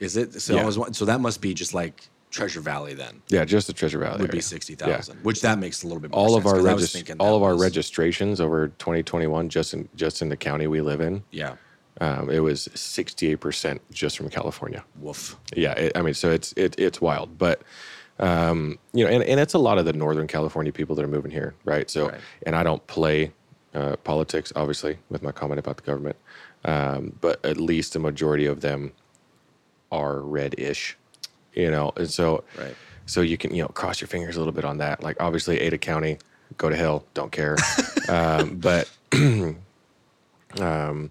Is 0.00 0.16
it? 0.16 0.40
So 0.42 0.54
Yeah. 0.56 0.62
I 0.62 0.64
was 0.66 0.78
so 0.96 1.04
that 1.04 1.20
must 1.20 1.40
be 1.40 1.54
just 1.54 1.72
like 1.74 2.08
Treasure 2.34 2.60
Valley 2.60 2.94
then. 2.94 3.22
Yeah, 3.28 3.44
just 3.44 3.66
the 3.68 3.72
Treasure 3.72 3.98
Valley 3.98 4.20
Would 4.20 4.30
be 4.30 4.40
sixty 4.40 4.74
thousand, 4.74 5.16
Yeah. 5.16 5.22
which 5.22 5.40
that 5.42 5.58
makes 5.58 5.82
a 5.82 5.86
little 5.86 6.00
bit 6.00 6.10
more 6.10 6.18
all 6.20 6.34
of 6.36 6.42
sense, 6.42 6.52
our 6.52 6.58
'cause 6.58 6.66
I 6.66 6.72
was 6.74 6.82
regis- 6.82 6.92
thinking 6.92 7.16
all 7.20 7.36
of 7.36 7.42
our 7.42 7.52
was- 7.52 7.62
registrations 7.62 8.40
over 8.40 8.68
2021 8.78 9.48
just 9.48 9.72
in 9.74 9.88
just 9.94 10.20
in 10.22 10.28
the 10.28 10.36
county 10.36 10.66
we 10.66 10.80
live 10.80 11.00
in 11.00 11.22
Yeah, 11.30 11.54
um, 12.00 12.28
it 12.30 12.40
was 12.40 12.68
68% 12.74 13.80
just 13.92 14.16
from 14.16 14.28
california 14.30 14.84
woof. 15.00 15.36
yeah 15.54 15.72
it, 15.74 15.96
i 15.96 16.02
mean 16.02 16.14
so 16.14 16.30
it's 16.30 16.52
it, 16.56 16.74
it's 16.78 17.00
wild 17.00 17.38
but 17.38 17.62
um, 18.18 18.78
you 18.92 19.04
know 19.04 19.10
and, 19.10 19.22
and 19.24 19.38
it's 19.40 19.54
a 19.54 19.58
lot 19.58 19.78
of 19.78 19.84
the 19.84 19.92
northern 19.92 20.26
california 20.26 20.72
people 20.72 20.94
that 20.96 21.04
are 21.04 21.08
moving 21.08 21.30
here 21.30 21.54
right 21.64 21.88
so 21.90 22.08
Right. 22.08 22.20
and 22.46 22.56
i 22.56 22.62
don't 22.62 22.84
play 22.88 23.32
uh, 23.74 23.96
politics 24.04 24.52
obviously 24.56 24.98
with 25.08 25.22
my 25.22 25.32
comment 25.32 25.58
about 25.60 25.76
the 25.76 25.82
government 25.82 26.16
um, 26.64 27.12
but 27.20 27.44
at 27.44 27.56
least 27.58 27.94
a 27.96 27.98
majority 27.98 28.46
of 28.46 28.60
them 28.60 28.92
are 29.92 30.20
red-ish 30.20 30.96
you 31.54 31.70
know 31.70 31.92
and 31.96 32.10
so 32.10 32.44
Right. 32.58 32.74
so 33.06 33.20
you 33.20 33.36
can 33.36 33.54
you 33.54 33.62
know 33.62 33.68
cross 33.68 34.00
your 34.00 34.08
fingers 34.08 34.36
a 34.36 34.38
little 34.38 34.52
bit 34.52 34.64
on 34.64 34.78
that. 34.78 35.02
Like 35.02 35.16
obviously 35.20 35.60
ada 35.60 35.78
county 35.78 36.18
go 36.58 36.68
to 36.68 36.76
hell 36.76 37.04
don't 37.14 37.32
care. 37.32 37.56
Um, 38.06 38.56
but 38.56 38.90
um, 40.60 41.10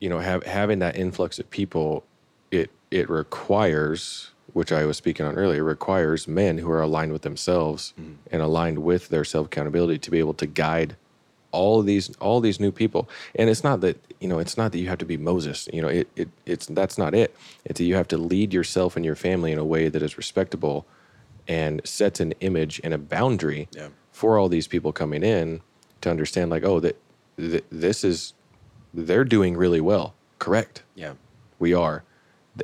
you 0.00 0.08
know 0.08 0.18
have, 0.18 0.44
having 0.44 0.80
that 0.80 0.96
influx 0.96 1.38
of 1.38 1.48
people 1.50 2.04
it 2.50 2.70
it 2.90 3.08
requires 3.08 4.30
which 4.52 4.70
i 4.72 4.84
was 4.84 4.96
speaking 4.96 5.24
on 5.24 5.34
earlier 5.36 5.64
requires 5.64 6.28
men 6.28 6.58
who 6.58 6.70
are 6.70 6.82
aligned 6.82 7.12
with 7.12 7.22
themselves 7.22 7.94
and 8.30 8.42
aligned 8.42 8.80
with 8.80 9.08
their 9.08 9.24
self 9.24 9.46
accountability 9.46 9.98
to 9.98 10.10
be 10.10 10.18
able 10.18 10.34
to 10.34 10.46
guide 10.46 10.96
all 11.52 11.80
of 11.80 11.86
these 11.86 12.14
all 12.16 12.40
these 12.40 12.58
new 12.60 12.72
people. 12.72 13.08
And 13.36 13.48
it's 13.48 13.62
not 13.64 13.80
that 13.82 13.96
you 14.20 14.28
know 14.28 14.38
it's 14.38 14.56
not 14.56 14.72
that 14.72 14.78
you 14.78 14.88
have 14.88 14.98
to 14.98 15.04
be 15.04 15.16
moses 15.16 15.68
you 15.72 15.82
know 15.82 15.88
it, 15.88 16.08
it 16.16 16.28
it's 16.46 16.66
that's 16.66 16.98
not 16.98 17.14
it. 17.14 17.34
It's 17.64 17.78
that 17.78 17.84
you 17.84 17.94
have 17.94 18.08
to 18.08 18.16
lead 18.18 18.52
yourself 18.52 18.96
and 18.96 19.04
your 19.04 19.16
family 19.16 19.52
in 19.52 19.58
a 19.58 19.64
way 19.64 19.88
that 19.88 20.02
is 20.02 20.16
respectable 20.16 20.86
and 21.48 21.80
sets 21.84 22.20
an 22.20 22.32
image 22.40 22.80
and 22.84 22.94
a 22.94 22.98
boundary 22.98 23.68
Yeah. 23.72 23.88
for 24.12 24.38
all 24.38 24.48
these 24.48 24.68
people 24.68 24.92
coming 24.92 25.22
in 25.22 25.60
to 26.00 26.10
understand 26.10 26.50
like 26.50 26.64
oh 26.64 26.80
that 26.80 26.96
th- 27.36 27.64
this 27.70 28.04
is 28.04 28.34
they're 28.94 29.24
doing 29.24 29.56
really 29.56 29.80
well. 29.80 30.14
Correct. 30.38 30.82
Yeah, 30.94 31.14
we 31.58 31.72
are. 31.72 32.04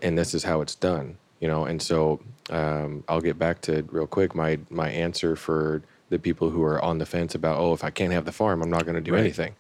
And 0.03 0.19
this 0.19 0.35
is 0.35 0.45
how 0.45 0.61
it's 0.61 0.75
done 0.75 1.17
you 1.41 1.47
know? 1.47 1.65
And 1.65 1.81
so 1.81 2.21
um, 2.51 3.05
i'll 3.09 3.21
get 3.21 3.39
back 3.39 3.61
to 3.63 3.85
real 3.93 4.07
quick. 4.07 4.35
My 4.35 4.59
my 4.71 4.89
answer 4.91 5.37
for 5.37 5.83
the 6.11 6.19
people 6.19 6.51
who 6.51 6.63
are 6.63 6.83
on 6.83 6.99
the 6.99 7.07
fence 7.07 7.35
about 7.35 7.59
oh 7.59 7.73
if 7.73 7.83
i 7.85 7.91
can't 7.91 8.13
have 8.13 8.25
the 8.25 8.33
farm 8.33 8.63
i'm 8.63 8.71
not 8.71 8.85
going 8.85 8.95
to 8.95 9.01
do 9.01 9.13
Right. 9.15 9.21
anything 9.21 9.55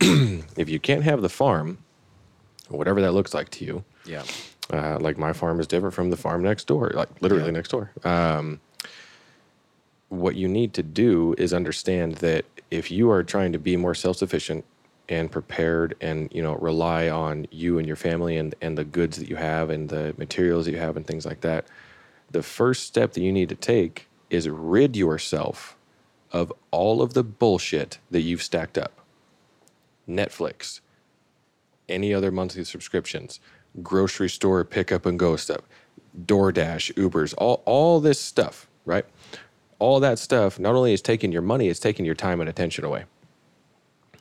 if 0.56 0.68
you 0.68 0.78
can't 0.80 1.02
have 1.04 1.22
the 1.22 1.28
farm 1.28 1.78
whatever 2.68 3.00
that 3.00 3.12
looks 3.12 3.34
like 3.34 3.48
to 3.50 3.64
you 3.64 3.84
yeah, 4.06 4.22
uh, 4.72 4.98
like 5.00 5.18
my 5.18 5.32
farm 5.32 5.58
is 5.60 5.66
different 5.66 5.94
from 5.94 6.10
the 6.10 6.16
farm 6.16 6.42
next 6.42 6.66
door, 6.68 6.90
like 6.94 7.08
literally 7.20 7.46
Yeah. 7.46 7.50
next 7.50 7.70
door. 7.70 7.90
Um, 8.04 8.60
what 10.08 10.36
you 10.36 10.46
need 10.46 10.74
to 10.74 10.82
do 10.84 11.34
is 11.38 11.52
understand 11.52 12.16
that 12.16 12.44
if 12.70 12.90
you 12.90 13.10
are 13.10 13.24
trying 13.24 13.52
to 13.52 13.58
be 13.58 13.76
more 13.76 13.94
self-sufficient 13.94 14.64
and 15.08 15.30
prepared 15.30 15.96
and 16.00 16.32
you 16.32 16.42
know 16.42 16.54
rely 16.56 17.08
on 17.08 17.46
you 17.50 17.78
and 17.78 17.86
your 17.86 17.96
family 17.96 18.36
and, 18.36 18.54
and 18.60 18.78
the 18.78 18.84
goods 18.84 19.16
that 19.18 19.28
you 19.28 19.36
have 19.36 19.70
and 19.70 19.88
the 19.88 20.14
materials 20.18 20.66
that 20.66 20.72
you 20.72 20.78
have 20.78 20.96
and 20.96 21.06
things 21.06 21.26
like 21.26 21.40
that 21.40 21.64
the 22.30 22.42
first 22.42 22.84
step 22.84 23.12
that 23.14 23.20
you 23.22 23.32
need 23.32 23.48
to 23.48 23.54
take 23.56 24.06
is 24.30 24.48
rid 24.48 24.96
yourself 24.96 25.76
of 26.32 26.52
all 26.70 27.02
of 27.02 27.14
the 27.14 27.22
bullshit 27.22 27.98
that 28.10 28.20
you've 28.22 28.42
stacked 28.42 28.76
up 28.76 28.92
netflix 30.08 30.80
any 31.88 32.12
other 32.12 32.30
monthly 32.30 32.64
subscriptions, 32.64 33.40
grocery 33.82 34.28
store 34.28 34.64
pickup 34.64 35.06
and 35.06 35.18
go 35.18 35.36
stuff, 35.36 35.62
DoorDash, 36.24 36.94
Ubers, 36.94 37.34
all, 37.38 37.62
all 37.64 38.00
this 38.00 38.20
stuff, 38.20 38.66
right? 38.84 39.04
All 39.78 40.00
that 40.00 40.18
stuff 40.18 40.58
not 40.58 40.74
only 40.74 40.92
is 40.92 41.02
taking 41.02 41.32
your 41.32 41.42
money, 41.42 41.68
it's 41.68 41.80
taking 41.80 42.04
your 42.04 42.14
time 42.14 42.40
and 42.40 42.48
attention 42.48 42.84
away. 42.84 43.04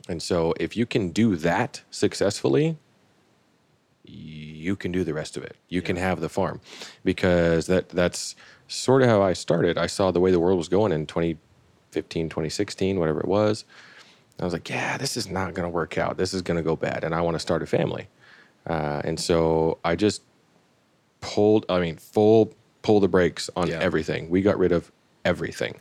And 0.08 0.22
so 0.22 0.54
if 0.60 0.78
you 0.78 0.86
can 0.86 1.10
do 1.10 1.36
that 1.38 1.82
successfully, 1.90 2.78
you 4.04 4.76
can 4.76 4.92
do 4.92 5.04
the 5.04 5.14
rest 5.14 5.36
of 5.38 5.44
it. 5.44 5.56
You 5.70 5.82
can 5.82 5.96
have 5.96 6.22
the 6.22 6.30
farm 6.30 6.62
because 7.04 7.66
that 7.68 7.90
that's 7.90 8.36
sort 8.68 9.02
of 9.02 9.10
how 9.10 9.22
I 9.22 9.34
started. 9.34 9.78
I 9.78 9.88
saw 9.88 10.12
the 10.12 10.20
way 10.20 10.32
the 10.32 10.40
world 10.40 10.58
was 10.58 10.68
going 10.70 10.92
in 10.92 11.06
2015, 11.06 12.30
2016, 12.30 13.00
whatever 13.00 13.20
it 13.20 13.28
was. 13.28 13.66
I 14.40 14.44
was 14.44 14.54
like, 14.54 14.70
yeah, 14.70 14.98
this 14.98 15.16
is 15.16 15.30
not 15.30 15.54
going 15.54 15.64
to 15.66 15.70
work 15.70 15.98
out. 15.98 16.18
This 16.18 16.34
is 16.34 16.42
going 16.42 16.58
to 16.58 16.64
go 16.64 16.76
bad. 16.76 17.04
And 17.04 17.16
I 17.16 17.22
want 17.22 17.36
to 17.36 17.40
start 17.40 17.64
a 17.64 17.66
family. 17.66 18.08
Uh, 18.68 19.02
and 19.06 19.20
so 19.20 19.78
I 19.86 19.96
just 19.96 20.24
pulled, 21.22 21.66
I 21.70 21.80
mean, 21.80 21.98
full 21.98 22.54
pull 22.82 23.00
the 23.00 23.08
brakes 23.08 23.50
on 23.56 23.68
Yeah. 23.68 23.80
everything. 23.80 24.30
We 24.30 24.42
got 24.44 24.60
rid 24.60 24.72
of 24.72 24.92
everything, 25.24 25.80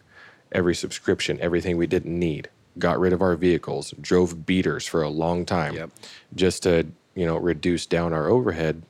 every 0.53 0.75
subscription, 0.75 1.39
everything 1.41 1.77
we 1.77 1.87
didn't 1.87 2.19
need. 2.19 2.49
Got 2.79 2.99
rid 2.99 3.13
of 3.13 3.21
our 3.21 3.37
vehicles, 3.37 3.93
drove 4.01 4.47
beaters 4.47 4.87
for 4.87 5.03
a 5.03 5.11
long 5.11 5.45
time 5.45 5.75
Yep. 5.75 5.91
just 6.35 6.63
to, 6.63 6.87
you 7.15 7.27
know, 7.27 7.37
reduce 7.37 7.85
down 7.85 8.15
our 8.15 8.29
overhead. 8.29 8.83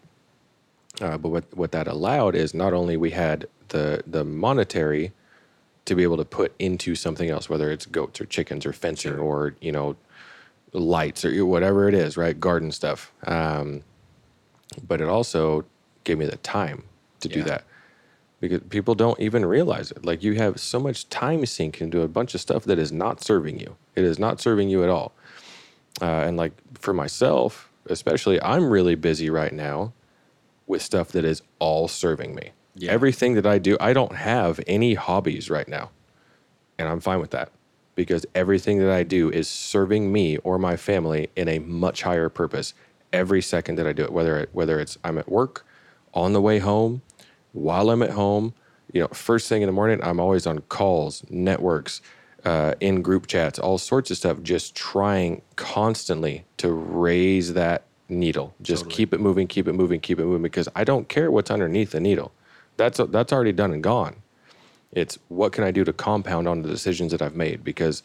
Uh, 1.00 1.18
but 1.18 1.30
what, 1.30 1.44
what 1.56 1.72
that 1.72 1.88
allowed 1.88 2.36
is 2.36 2.54
not 2.54 2.72
only 2.72 2.96
we 2.96 3.10
had 3.10 3.46
the, 3.68 4.02
the 4.06 4.24
monetary 4.24 5.12
to 5.84 5.94
be 5.94 6.02
able 6.02 6.16
to 6.16 6.24
put 6.24 6.54
into 6.58 6.94
something 6.94 7.28
else, 7.28 7.48
whether 7.48 7.70
it's 7.70 7.86
goats 7.86 8.20
or 8.20 8.24
chickens 8.26 8.64
or 8.64 8.72
fencing 8.72 9.18
or 9.18 9.54
you 9.60 9.70
know 9.72 9.96
lights 10.72 11.24
or 11.24 11.44
whatever 11.44 11.88
it 11.88 11.94
is, 11.94 12.16
right? 12.16 12.38
Garden 12.38 12.72
stuff. 12.72 13.12
Um, 13.26 13.82
but 14.86 15.00
it 15.00 15.08
also 15.08 15.64
gave 16.04 16.18
me 16.18 16.26
the 16.26 16.36
time 16.38 16.84
to 17.20 17.28
do 17.28 17.42
that 17.44 17.64
because 18.40 18.60
people 18.68 18.94
don't 18.94 19.18
even 19.20 19.44
realize 19.44 19.90
it. 19.90 20.04
Like 20.04 20.22
you 20.22 20.34
have 20.34 20.58
so 20.58 20.80
much 20.80 21.08
time 21.08 21.46
sink 21.46 21.80
into 21.80 22.02
a 22.02 22.08
bunch 22.08 22.34
of 22.34 22.40
stuff 22.40 22.64
that 22.64 22.78
is 22.78 22.92
not 22.92 23.22
serving 23.22 23.60
you. 23.60 23.76
It 23.94 24.04
is 24.04 24.18
not 24.18 24.40
serving 24.40 24.68
you 24.68 24.82
at 24.82 24.90
all. 24.90 25.12
Uh, 26.02 26.24
and 26.26 26.36
like 26.36 26.52
for 26.78 26.92
myself, 26.92 27.70
especially, 27.86 28.40
I'm 28.42 28.68
really 28.70 28.96
busy 28.96 29.30
right 29.30 29.52
now 29.52 29.92
with 30.66 30.82
stuff 30.82 31.08
that 31.12 31.24
is 31.24 31.42
all 31.58 31.88
serving 31.88 32.34
me. 32.34 32.50
Yeah. 32.76 32.90
Everything 32.90 33.34
that 33.34 33.46
I 33.46 33.58
do, 33.58 33.76
I 33.80 33.92
don't 33.92 34.16
have 34.16 34.60
any 34.66 34.94
hobbies 34.94 35.48
right 35.50 35.68
now. 35.68 35.90
And 36.78 36.88
I'm 36.88 37.00
fine 37.00 37.20
with 37.20 37.30
that 37.30 37.50
because 37.94 38.26
everything 38.34 38.78
that 38.80 38.90
I 38.90 39.04
do 39.04 39.30
is 39.30 39.46
serving 39.46 40.12
me 40.12 40.38
or 40.38 40.58
my 40.58 40.76
family 40.76 41.30
in 41.36 41.48
a 41.48 41.60
much 41.60 42.02
higher 42.02 42.28
purpose 42.28 42.74
every 43.12 43.40
second 43.40 43.76
that 43.76 43.86
I 43.86 43.92
do 43.92 44.02
it, 44.02 44.12
whether 44.12 44.38
it, 44.38 44.50
whether 44.52 44.80
it's 44.80 44.98
I'm 45.04 45.18
at 45.18 45.28
work, 45.28 45.64
on 46.12 46.32
the 46.32 46.40
way 46.40 46.58
home, 46.58 47.02
while 47.52 47.90
I'm 47.90 48.02
at 48.02 48.10
home, 48.10 48.54
you 48.92 49.00
know, 49.00 49.08
first 49.08 49.48
thing 49.48 49.62
in 49.62 49.66
the 49.66 49.72
morning, 49.72 50.00
I'm 50.02 50.20
always 50.20 50.46
on 50.46 50.60
calls, 50.60 51.24
networks, 51.30 52.00
uh, 52.44 52.74
in 52.80 53.02
group 53.02 53.26
chats, 53.26 53.58
all 53.58 53.78
sorts 53.78 54.10
of 54.10 54.16
stuff, 54.16 54.42
just 54.42 54.74
trying 54.74 55.42
constantly 55.56 56.44
to 56.58 56.70
raise 56.72 57.54
that 57.54 57.84
needle. 58.08 58.54
Just 58.60 58.88
keep 58.90 59.14
it 59.14 59.20
moving, 59.20 59.46
keep 59.46 59.66
it 59.66 59.72
moving, 59.72 60.00
keep 60.00 60.18
it 60.18 60.24
moving, 60.24 60.42
because 60.42 60.68
I 60.76 60.84
don't 60.84 61.08
care 61.08 61.30
what's 61.30 61.50
underneath 61.50 61.92
the 61.92 62.00
needle. 62.00 62.32
That's 62.76 63.00
that's 63.08 63.32
already 63.32 63.52
done 63.52 63.72
and 63.72 63.82
gone. 63.82 64.16
It's 64.92 65.18
what 65.28 65.52
can 65.52 65.64
I 65.64 65.70
do 65.70 65.84
to 65.84 65.92
compound 65.92 66.46
on 66.46 66.62
the 66.62 66.68
decisions 66.68 67.12
that 67.12 67.20
I've 67.20 67.34
made 67.34 67.64
because 67.64 68.02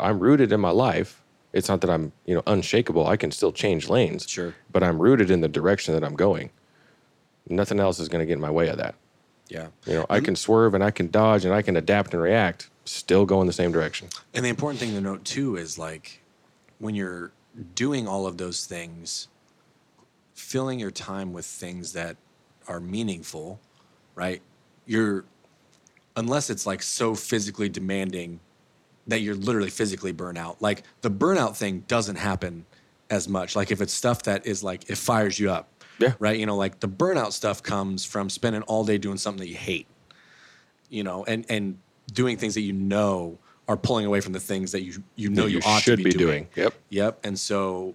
I'm 0.00 0.18
rooted 0.18 0.52
in 0.52 0.60
my 0.60 0.70
life. 0.70 1.22
It's 1.52 1.68
not 1.68 1.80
that 1.82 1.90
I'm, 1.90 2.12
you 2.26 2.34
know, 2.34 2.42
unshakable. 2.48 3.06
I 3.06 3.16
can 3.16 3.30
still 3.30 3.52
change 3.52 3.88
lanes. 3.88 4.28
Sure. 4.28 4.54
But 4.72 4.82
I'm 4.82 5.00
rooted 5.00 5.30
in 5.30 5.40
the 5.40 5.48
direction 5.48 5.94
that 5.94 6.02
I'm 6.02 6.16
going. 6.16 6.50
Nothing 7.48 7.78
else 7.78 8.00
is 8.00 8.08
going 8.08 8.20
to 8.20 8.26
get 8.26 8.32
in 8.34 8.40
my 8.40 8.50
way 8.50 8.68
of 8.68 8.78
that. 8.78 8.96
Yeah. 9.48 9.68
You 9.86 9.94
know, 9.94 10.06
I 10.10 10.20
can 10.20 10.34
swerve 10.34 10.74
and 10.74 10.82
I 10.82 10.90
can 10.90 11.10
dodge 11.10 11.44
and 11.44 11.54
I 11.54 11.62
can 11.62 11.76
adapt 11.76 12.12
and 12.12 12.22
react, 12.22 12.70
still 12.84 13.24
go 13.26 13.40
in 13.40 13.46
the 13.46 13.52
same 13.52 13.70
direction. 13.70 14.08
And 14.32 14.44
the 14.44 14.48
important 14.48 14.80
thing 14.80 14.92
to 14.92 15.00
note 15.00 15.24
too 15.24 15.56
is 15.56 15.78
like 15.78 16.20
when 16.78 16.94
you're 16.94 17.30
doing 17.74 18.08
all 18.08 18.26
of 18.26 18.38
those 18.38 18.66
things, 18.66 19.28
filling 20.32 20.80
your 20.80 20.90
time 20.90 21.32
with 21.32 21.46
things 21.46 21.92
that 21.92 22.16
are 22.66 22.80
meaningful, 22.80 23.60
right? 24.14 24.42
You're 24.86 25.24
unless 26.16 26.50
it's 26.50 26.66
like 26.66 26.82
so 26.82 27.14
physically 27.14 27.68
demanding 27.68 28.40
that 29.06 29.20
you're 29.20 29.34
literally 29.34 29.70
physically 29.70 30.12
burnt 30.12 30.38
out. 30.38 30.60
Like 30.62 30.82
the 31.02 31.10
burnout 31.10 31.56
thing 31.56 31.84
doesn't 31.88 32.16
happen 32.16 32.64
as 33.10 33.28
much. 33.28 33.56
Like 33.56 33.70
if 33.70 33.80
it's 33.80 33.92
stuff 33.92 34.22
that 34.24 34.46
is 34.46 34.62
like 34.62 34.88
it 34.88 34.96
fires 34.96 35.38
you 35.38 35.50
up. 35.50 35.68
Yeah. 35.98 36.14
Right. 36.18 36.38
You 36.38 36.46
know, 36.46 36.56
like 36.56 36.80
the 36.80 36.88
burnout 36.88 37.32
stuff 37.32 37.62
comes 37.62 38.04
from 38.04 38.28
spending 38.28 38.62
all 38.62 38.84
day 38.84 38.98
doing 38.98 39.16
something 39.16 39.40
that 39.40 39.48
you 39.48 39.56
hate. 39.56 39.86
You 40.88 41.04
know, 41.04 41.24
and 41.24 41.44
and 41.48 41.78
doing 42.12 42.36
things 42.36 42.54
that 42.54 42.60
you 42.62 42.72
know 42.72 43.38
are 43.68 43.76
pulling 43.76 44.04
away 44.04 44.20
from 44.20 44.32
the 44.32 44.40
things 44.40 44.72
that 44.72 44.82
you 44.82 45.02
you 45.16 45.30
know 45.30 45.44
That 45.44 45.50
you, 45.50 45.56
you 45.58 45.62
ought 45.64 45.82
should 45.82 45.98
to 45.98 46.04
be, 46.04 46.10
be 46.10 46.18
doing. 46.18 46.48
Yep. 46.54 46.74
Yep. 46.90 47.20
And 47.24 47.38
so 47.38 47.94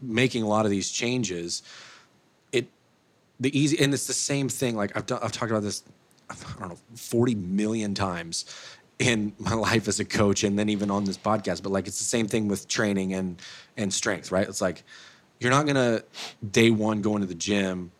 making 0.00 0.42
a 0.42 0.48
lot 0.48 0.64
of 0.64 0.70
these 0.70 0.90
changes, 0.90 1.62
the 3.40 3.58
easy 3.58 3.82
and 3.82 3.92
it's 3.92 4.06
the 4.06 4.12
same 4.12 4.48
thing. 4.48 4.76
Like 4.76 4.96
I've 4.96 5.06
done, 5.06 5.18
I've 5.22 5.32
talked 5.32 5.50
about 5.50 5.62
this, 5.62 5.82
I 6.28 6.34
don't 6.58 6.68
know, 6.68 6.78
forty 6.94 7.34
million 7.34 7.94
times 7.94 8.44
in 8.98 9.32
my 9.38 9.54
life 9.68 9.88
as 9.88 9.98
a 9.98 10.04
coach, 10.04 10.44
and 10.44 10.58
then 10.58 10.68
even 10.68 10.90
on 10.90 11.04
this 11.04 11.18
podcast. 11.18 11.62
But 11.62 11.72
like 11.72 11.88
it's 11.88 11.98
the 11.98 12.04
same 12.04 12.28
thing 12.28 12.46
with 12.46 12.68
training 12.68 13.14
and 13.14 13.40
and 13.76 13.92
strength, 13.92 14.30
right? 14.30 14.46
It's 14.46 14.60
like 14.60 14.84
you're 15.40 15.50
not 15.50 15.66
gonna 15.66 16.02
day 16.52 16.70
one 16.70 17.00
go 17.00 17.16
into 17.16 17.26
the 17.26 17.34
gym 17.34 17.90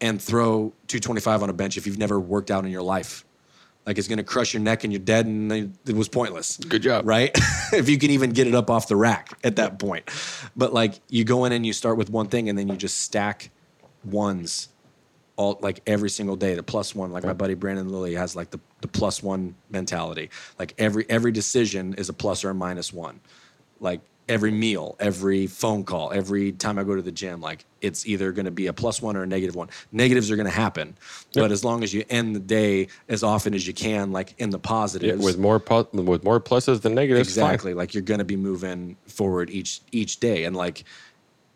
and 0.00 0.20
throw 0.20 0.72
225 0.88 1.42
on 1.42 1.48
a 1.48 1.52
bench 1.52 1.76
if 1.76 1.86
you've 1.86 1.98
never 1.98 2.20
worked 2.20 2.50
out 2.50 2.64
in 2.64 2.70
your 2.70 2.82
life. 2.82 3.24
Like 3.86 3.98
it's 3.98 4.08
gonna 4.08 4.22
crush 4.22 4.52
your 4.52 4.62
neck 4.62 4.84
and 4.84 4.92
you're 4.92 5.00
dead, 5.00 5.26
and 5.26 5.50
it 5.50 5.96
was 5.96 6.08
pointless 6.08 6.58
Good 6.58 6.82
job. 6.82 7.08
right? 7.08 7.30
if 7.72 7.88
you 7.88 7.98
can 7.98 8.10
even 8.10 8.30
get 8.30 8.46
it 8.46 8.54
up 8.54 8.68
off 8.68 8.88
the 8.88 8.96
rack 8.96 9.30
at 9.42 9.56
that 9.56 9.78
point. 9.78 10.08
But 10.54 10.74
like 10.74 11.00
you 11.08 11.24
go 11.24 11.46
in 11.46 11.52
and 11.52 11.64
you 11.64 11.72
start 11.72 11.96
with 11.96 12.10
one 12.10 12.28
thing 12.28 12.48
and 12.48 12.58
then 12.58 12.68
you 12.68 12.76
just 12.76 13.00
stack 13.00 13.50
ones 14.04 14.68
all 15.36 15.58
like 15.62 15.80
every 15.86 16.10
single 16.10 16.36
day, 16.36 16.54
the 16.54 16.62
plus 16.62 16.94
one. 16.94 17.12
Like 17.12 17.24
my 17.24 17.32
buddy 17.32 17.54
Brandon 17.54 17.88
Lilly 17.88 18.14
has 18.14 18.36
like 18.36 18.50
the, 18.50 18.60
the 18.80 18.88
plus 18.88 19.22
one 19.22 19.54
mentality. 19.70 20.30
Like 20.58 20.74
every 20.78 21.06
every 21.08 21.32
decision 21.32 21.94
is 21.94 22.08
a 22.08 22.12
plus 22.12 22.44
or 22.44 22.50
a 22.50 22.54
minus 22.54 22.92
one. 22.92 23.20
Like 23.80 24.00
every 24.28 24.50
meal, 24.52 24.94
every 25.00 25.46
phone 25.46 25.84
call, 25.84 26.12
every 26.12 26.52
time 26.52 26.78
I 26.78 26.84
go 26.84 26.94
to 26.94 27.02
the 27.02 27.10
gym, 27.10 27.40
like 27.40 27.64
it's 27.80 28.06
either 28.06 28.30
going 28.30 28.44
to 28.44 28.52
be 28.52 28.68
a 28.68 28.72
plus 28.72 29.02
one 29.02 29.16
or 29.16 29.24
a 29.24 29.26
negative 29.26 29.56
one. 29.56 29.68
Negatives 29.90 30.30
are 30.30 30.36
going 30.36 30.46
to 30.46 30.52
happen, 30.52 30.96
but 31.34 31.50
as 31.50 31.64
long 31.64 31.82
as 31.82 31.92
you 31.92 32.04
end 32.08 32.36
the 32.36 32.40
day 32.40 32.88
as 33.08 33.22
often 33.22 33.52
as 33.54 33.66
you 33.66 33.74
can, 33.74 34.12
like 34.12 34.34
in 34.38 34.50
the 34.50 34.60
Yeah, 35.02 35.14
with 35.14 35.38
more 35.38 35.58
po- 35.58 35.88
with 35.92 36.22
more 36.24 36.40
pluses 36.40 36.82
than 36.82 36.94
negatives. 36.94 37.34
fine. 37.34 37.44
exactly 37.44 37.74
like 37.74 37.94
you're 37.94 38.02
going 38.02 38.18
to 38.18 38.24
be 38.24 38.36
moving 38.36 38.96
forward 39.06 39.50
each 39.50 39.80
each 39.90 40.20
day 40.20 40.44
and 40.44 40.54
like 40.54 40.84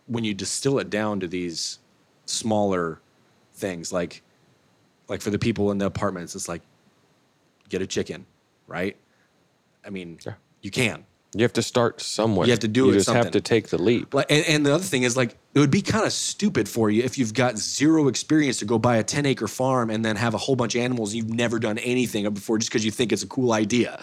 when 0.06 0.24
you 0.24 0.34
distill 0.34 0.78
it 0.78 0.88
down 0.90 1.20
to 1.20 1.28
these 1.28 1.78
smaller 2.26 3.00
things 3.56 3.92
like 3.92 4.22
like 5.08 5.20
for 5.20 5.30
the 5.30 5.38
people 5.38 5.70
in 5.72 5.78
the 5.78 5.86
apartments 5.86 6.34
it's 6.34 6.48
like 6.48 6.62
get 7.68 7.82
a 7.82 7.86
chicken 7.86 8.24
right 8.66 8.96
i 9.84 9.90
mean 9.90 10.18
Yeah. 10.24 10.34
you 10.62 10.70
can 10.70 11.04
You 11.34 11.42
have 11.42 11.52
to 11.54 11.62
start 11.62 12.00
somewhere. 12.00 12.46
You 12.46 12.52
have 12.52 12.60
to 12.60 12.68
do 12.68 12.86
you 12.86 12.90
it 12.92 12.94
just 12.94 13.10
have 13.10 13.30
to 13.32 13.40
take 13.40 13.68
the 13.68 13.76
leap. 13.76 14.14
like 14.14 14.30
and, 14.30 14.44
and 14.46 14.64
the 14.64 14.72
other 14.74 14.84
thing 14.84 15.02
is 15.02 15.16
like 15.16 15.36
it 15.54 15.58
would 15.60 15.70
be 15.70 15.82
kind 15.82 16.04
of 16.06 16.12
stupid 16.12 16.66
for 16.68 16.88
you 16.90 17.02
if 17.02 17.18
you've 17.18 17.34
got 17.34 17.58
zero 17.58 18.08
experience 18.08 18.58
to 18.60 18.64
go 18.64 18.78
buy 18.78 18.96
a 18.96 19.02
10 19.02 19.26
acre 19.26 19.48
farm 19.48 19.90
and 19.90 20.02
then 20.04 20.16
have 20.16 20.32
a 20.34 20.38
whole 20.38 20.56
bunch 20.56 20.74
of 20.74 20.80
animals 20.82 21.14
you've 21.14 21.28
never 21.28 21.58
done 21.58 21.76
anything 21.78 22.24
before 22.32 22.56
just 22.58 22.70
because 22.70 22.84
you 22.84 22.90
think 22.90 23.12
it's 23.12 23.22
a 23.22 23.26
cool 23.26 23.52
idea 23.52 24.02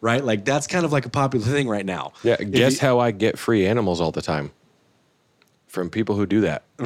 right 0.00 0.24
like 0.24 0.44
that's 0.44 0.66
kind 0.66 0.84
of 0.84 0.90
like 0.92 1.06
a 1.06 1.10
popular 1.10 1.46
thing 1.46 1.68
right 1.68 1.86
now 1.86 2.12
Yeah, 2.24 2.36
guess 2.36 2.74
you- 2.74 2.80
how 2.88 2.98
I 2.98 3.10
get 3.12 3.38
free 3.38 3.66
animals 3.66 4.00
all 4.00 4.10
the 4.12 4.22
time? 4.22 4.50
From 5.68 5.88
people 5.88 6.16
who 6.16 6.26
do 6.26 6.40
that. 6.42 6.64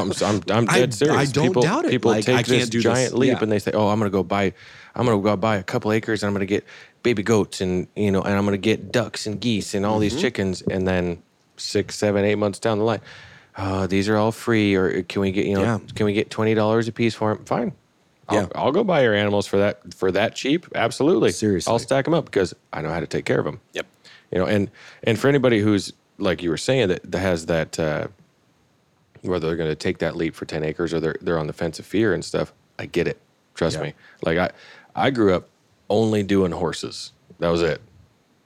I'm, 0.00 0.12
I'm, 0.22 0.42
I'm 0.50 0.68
I- 0.70 0.78
dead 0.80 0.94
serious. 0.94 1.16
I 1.16 1.24
don't 1.32 1.48
people, 1.48 1.62
doubt 1.62 1.84
it. 1.84 1.90
People 1.90 2.10
Like, 2.10 2.24
take 2.24 2.46
this 2.46 2.68
do 2.68 2.78
this. 2.78 2.84
giant 2.84 3.14
leap 3.14 3.32
Yeah. 3.32 3.38
and 3.42 3.50
they 3.52 3.58
say, 3.58 3.72
"Oh, 3.72 3.88
I'm 3.88 3.98
going 3.98 4.10
to 4.10 4.16
go 4.16 4.22
buy, 4.22 4.52
I'm 4.94 5.06
going 5.06 5.18
to 5.18 5.22
go 5.22 5.36
buy 5.36 5.56
a 5.56 5.62
couple 5.62 5.92
acres 5.92 6.22
and 6.22 6.28
I'm 6.28 6.34
going 6.34 6.46
to 6.46 6.46
get 6.46 6.64
baby 7.02 7.22
goats 7.22 7.60
and 7.60 7.86
you 7.96 8.10
know, 8.10 8.22
and 8.22 8.34
I'm 8.34 8.44
going 8.44 8.52
to 8.52 8.58
get 8.58 8.90
ducks 8.92 9.26
and 9.26 9.40
geese 9.40 9.74
and 9.74 9.84
all 9.86 9.94
Mm-hmm. 9.94 10.00
these 10.02 10.20
chickens." 10.20 10.62
And 10.62 10.86
then 10.86 11.22
six, 11.56 11.96
seven, 11.96 12.24
eight 12.24 12.34
months 12.36 12.58
down 12.58 12.78
the 12.78 12.84
line, 12.84 13.00
uh, 13.56 13.86
these 13.86 14.08
are 14.08 14.16
all 14.16 14.32
free, 14.32 14.74
or 14.74 15.02
can 15.04 15.20
we 15.22 15.30
get 15.32 15.46
you 15.46 15.54
know, 15.54 15.62
Yeah. 15.62 15.78
can 15.94 16.06
we 16.06 16.12
get 16.12 16.30
twenty 16.30 16.54
dollars 16.54 16.88
a 16.88 16.92
piece 16.92 17.14
for 17.14 17.34
them? 17.34 17.44
Fine. 17.44 17.72
I'll, 18.28 18.36
Yeah. 18.38 18.46
I'll 18.54 18.72
go 18.72 18.82
buy 18.84 19.02
your 19.02 19.14
animals 19.14 19.46
for 19.46 19.58
that 19.58 19.92
for 19.94 20.10
that 20.12 20.34
cheap. 20.34 20.66
Absolutely. 20.74 21.30
Seriously. 21.30 21.70
I'll 21.70 21.78
stack 21.78 22.06
them 22.06 22.14
up 22.14 22.24
because 22.24 22.54
I 22.72 22.80
know 22.82 22.88
how 22.90 23.00
to 23.00 23.06
take 23.06 23.24
care 23.26 23.38
of 23.38 23.44
them 23.44 23.60
yep 23.74 23.86
you 24.32 24.38
know 24.38 24.46
and 24.46 24.70
and 25.02 25.18
for 25.18 25.28
anybody 25.28 25.60
who's 25.60 25.92
like 26.18 26.42
you 26.42 26.48
were 26.48 26.56
saying 26.56 26.88
that, 26.88 27.02
that 27.12 27.18
has 27.18 27.46
that 27.46 27.78
uh, 27.78 28.06
whether 29.24 29.46
they're 29.46 29.56
going 29.56 29.70
to 29.70 29.74
take 29.76 29.98
that 29.98 30.16
leap 30.16 30.34
for 30.34 30.44
10 30.44 30.62
acres 30.64 30.92
or 30.94 31.00
they're, 31.00 31.16
they're 31.20 31.38
on 31.38 31.46
the 31.46 31.52
fence 31.52 31.78
of 31.78 31.86
fear 31.86 32.12
and 32.14 32.24
stuff 32.24 32.52
i 32.78 32.86
get 32.86 33.06
it. 33.08 33.20
Trust 33.54 33.76
Yeah. 33.76 33.82
me. 33.84 33.94
Like 34.22 34.38
i 34.38 34.50
i 34.96 35.10
grew 35.10 35.34
up 35.34 35.48
only 35.90 36.22
doing 36.22 36.52
horses. 36.52 37.12
That 37.38 37.48
was 37.48 37.62
it. 37.62 37.80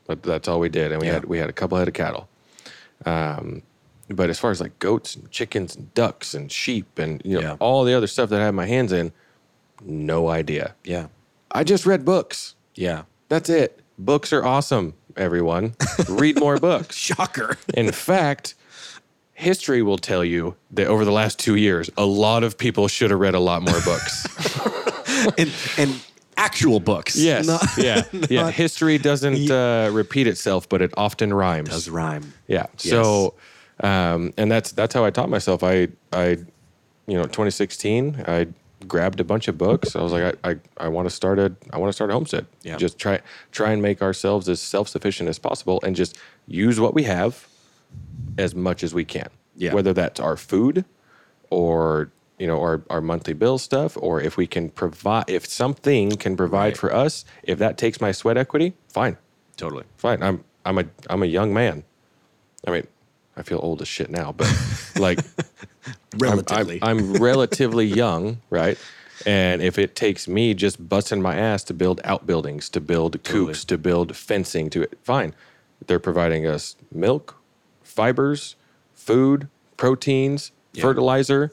But 0.06 0.22
that's 0.22 0.48
all 0.48 0.60
we 0.60 0.68
did. 0.68 0.92
And 0.92 1.00
we 1.00 1.06
Yeah. 1.08 1.14
had 1.14 1.24
we 1.26 1.38
had 1.38 1.48
a 1.48 1.52
couple 1.52 1.78
head 1.78 1.88
of 1.88 1.94
cattle. 1.94 2.28
Um, 3.06 3.62
but 4.10 4.30
as 4.30 4.38
far 4.38 4.50
as 4.50 4.60
like 4.60 4.78
goats 4.78 5.14
and 5.14 5.30
chickens 5.30 5.76
and 5.76 5.92
ducks 5.94 6.34
and 6.34 6.50
sheep 6.50 6.98
and 6.98 7.20
you 7.24 7.34
know 7.34 7.40
Yeah. 7.40 7.56
all 7.60 7.84
the 7.84 7.94
other 7.94 8.06
stuff 8.06 8.30
that 8.30 8.40
i 8.40 8.44
had 8.46 8.54
my 8.54 8.66
hands 8.66 8.92
in 8.92 9.12
no 9.84 10.28
idea. 10.28 10.74
Yeah. 10.84 11.06
I 11.52 11.64
just 11.64 11.86
read 11.86 12.04
books. 12.04 12.54
Yeah. 12.74 13.02
That's 13.28 13.48
it. 13.48 13.80
Books 13.98 14.32
are 14.32 14.44
awesome 14.44 14.94
everyone. 15.16 15.74
Read 16.08 16.38
more 16.38 16.58
books. 16.58 16.94
Shocker. 16.96 17.56
In 17.74 17.90
fact, 17.92 18.54
history 19.38 19.82
will 19.82 19.98
tell 19.98 20.24
you 20.24 20.56
that 20.72 20.88
over 20.88 21.04
the 21.04 21.12
last 21.12 21.38
two 21.38 21.54
years, 21.54 21.88
a 21.96 22.04
lot 22.04 22.42
of 22.42 22.58
people 22.58 22.88
should 22.88 23.10
have 23.10 23.20
read 23.20 23.34
a 23.34 23.40
lot 23.40 23.62
more 23.62 23.80
books. 23.82 24.26
and 25.38 25.52
and 25.78 26.00
actual 26.36 26.78
books 26.80 27.16
yes. 27.16 27.46
Not- 27.46 27.62
yeah. 27.78 28.02
Yeah. 28.28 28.42
not- 28.42 28.54
History 28.54 28.98
doesn't 28.98 29.50
uh, 29.50 29.90
repeat 29.92 30.26
itself, 30.26 30.68
but 30.68 30.82
it 30.82 30.92
often 30.96 31.32
rhymes. 31.32 31.70
does 31.70 31.88
rhyme 31.88 32.32
Yeah. 32.48 32.66
So, 32.76 33.34
um, 33.80 34.32
and 34.36 34.50
that's 34.50 34.72
that's 34.72 34.92
how 34.94 35.04
I 35.04 35.10
taught 35.10 35.30
myself. 35.30 35.62
I 35.62 35.88
I, 36.12 36.38
you 37.06 37.16
know, 37.16 37.24
2016, 37.24 38.24
I 38.26 38.48
grabbed 38.86 39.20
a 39.20 39.24
bunch 39.24 39.46
of 39.48 39.56
books. 39.56 39.94
I 39.94 40.02
was 40.02 40.12
like, 40.12 40.36
I 40.44 40.50
I, 40.50 40.56
I 40.78 40.88
want 40.88 41.08
to 41.08 41.14
start 41.14 41.38
a 41.38 41.54
I 41.72 41.78
want 41.78 41.90
to 41.90 41.92
start 41.92 42.10
a 42.10 42.12
homestead. 42.12 42.46
Yeah. 42.62 42.76
Just 42.76 42.98
try 42.98 43.20
try 43.52 43.70
and 43.70 43.80
make 43.80 44.02
ourselves 44.02 44.48
as 44.48 44.60
self 44.60 44.88
sufficient 44.88 45.28
as 45.28 45.38
possible, 45.38 45.78
and 45.84 45.94
just 45.94 46.18
use 46.48 46.80
what 46.80 46.92
we 46.92 47.04
have 47.04 47.46
as 48.36 48.54
much 48.54 48.82
as 48.82 48.94
we 48.94 49.04
can. 49.04 49.28
Yeah. 49.56 49.74
Whether 49.74 49.92
that's 49.92 50.20
our 50.20 50.36
food, 50.36 50.84
or 51.50 52.10
you 52.38 52.46
know, 52.46 52.60
our, 52.60 52.82
our 52.88 53.00
monthly 53.00 53.32
bill 53.34 53.58
stuff, 53.58 53.96
or 54.00 54.20
if 54.20 54.36
we 54.36 54.46
can 54.46 54.70
provide, 54.70 55.24
if 55.28 55.46
something 55.46 56.12
can 56.16 56.36
provide 56.36 56.68
Right. 56.68 56.76
for 56.76 56.94
us, 56.94 57.24
if 57.42 57.58
that 57.58 57.76
takes 57.76 58.00
my 58.00 58.12
sweat 58.12 58.36
equity, 58.36 58.74
fine 58.88 59.16
totally 59.56 59.84
fine. 59.96 60.22
I'm 60.22 60.44
I'm 60.64 60.78
a 60.78 60.84
I'm 61.10 61.22
a 61.22 61.26
young 61.26 61.52
man. 61.52 61.82
I 62.66 62.70
mean, 62.70 62.86
I 63.36 63.42
feel 63.42 63.58
old 63.60 63.82
as 63.82 63.88
shit 63.88 64.08
now, 64.10 64.30
but 64.32 64.46
like 64.98 65.18
I'm- 65.18 65.96
relatively 66.18 66.78
I'm, 66.82 66.98
I'm 66.98 67.12
relatively 67.14 67.86
young, 67.86 68.40
right? 68.50 68.78
And 69.26 69.60
if 69.60 69.76
it 69.78 69.96
takes 69.96 70.28
me 70.28 70.54
just 70.54 70.88
busting 70.88 71.20
my 71.20 71.34
ass 71.34 71.64
to 71.64 71.74
build 71.74 72.00
outbuildings, 72.04 72.68
to 72.70 72.80
build 72.80 73.20
coops, 73.24 73.64
to 73.64 73.76
build 73.76 74.14
fencing, 74.14 74.70
to 74.70 74.82
it, 74.82 74.96
fine. 75.02 75.34
They're 75.86 75.98
providing 75.98 76.46
us 76.46 76.76
milk, 76.92 77.34
fibers, 77.98 78.54
food, 78.94 79.48
proteins, 79.76 80.52
fertilizer, 80.78 81.50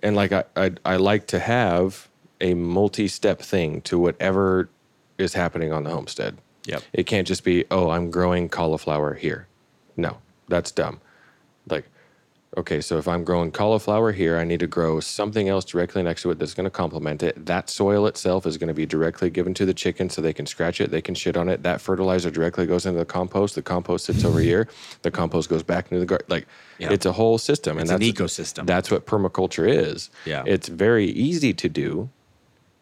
and 0.00 0.14
like 0.14 0.30
I, 0.30 0.44
I 0.54 0.70
I 0.84 0.96
like 0.96 1.26
to 1.34 1.40
have 1.40 2.08
a 2.40 2.54
multi-step 2.54 3.42
thing 3.42 3.80
to 3.82 3.98
whatever 3.98 4.68
is 5.18 5.34
happening 5.34 5.72
on 5.72 5.82
the 5.82 5.90
homestead. 5.90 6.38
Yep. 6.66 6.82
It 6.92 7.04
can't 7.06 7.26
just 7.26 7.42
be, 7.42 7.64
oh, 7.72 7.90
I'm 7.90 8.12
growing 8.12 8.48
cauliflower 8.48 9.14
here. 9.14 9.48
No, 9.96 10.18
that's 10.48 10.70
dumb. 10.70 11.00
Okay, 12.54 12.82
so 12.82 12.98
if 12.98 13.08
I'm 13.08 13.24
growing 13.24 13.50
cauliflower 13.50 14.12
here, 14.12 14.36
I 14.36 14.44
need 14.44 14.60
to 14.60 14.66
grow 14.66 15.00
something 15.00 15.48
else 15.48 15.64
directly 15.64 16.02
next 16.02 16.20
to 16.22 16.30
it 16.32 16.38
that's 16.38 16.52
going 16.52 16.64
to 16.64 16.70
complement 16.70 17.22
it. 17.22 17.46
That 17.46 17.70
soil 17.70 18.06
itself 18.06 18.44
is 18.44 18.58
going 18.58 18.68
to 18.68 18.74
be 18.74 18.84
directly 18.84 19.30
given 19.30 19.54
to 19.54 19.64
the 19.64 19.72
chicken 19.72 20.10
so 20.10 20.20
they 20.20 20.34
can 20.34 20.44
scratch 20.44 20.78
it, 20.78 20.90
they 20.90 21.00
can 21.00 21.14
shit 21.14 21.34
on 21.38 21.48
it. 21.48 21.62
That 21.62 21.80
fertilizer 21.80 22.30
directly 22.30 22.66
goes 22.66 22.84
into 22.84 22.98
the 22.98 23.06
compost. 23.06 23.54
The 23.54 23.62
compost 23.62 24.04
sits 24.04 24.22
over 24.26 24.38
here. 24.38 24.68
The 25.00 25.10
compost 25.10 25.48
goes 25.48 25.62
back 25.62 25.86
into 25.90 26.00
the 26.00 26.04
garden. 26.06 26.26
Like, 26.28 26.46
Yeah. 26.78 26.92
it's 26.92 27.06
a 27.06 27.12
whole 27.12 27.38
system. 27.38 27.78
It's 27.78 27.90
and 27.90 28.02
an 28.02 28.06
ecosystem. 28.08 28.66
That's 28.66 28.90
what 28.90 29.06
permaculture 29.06 29.66
is. 29.66 30.10
Yeah. 30.26 30.42
It's 30.46 30.68
very 30.68 31.06
easy 31.06 31.54
to 31.54 31.68
do 31.70 32.10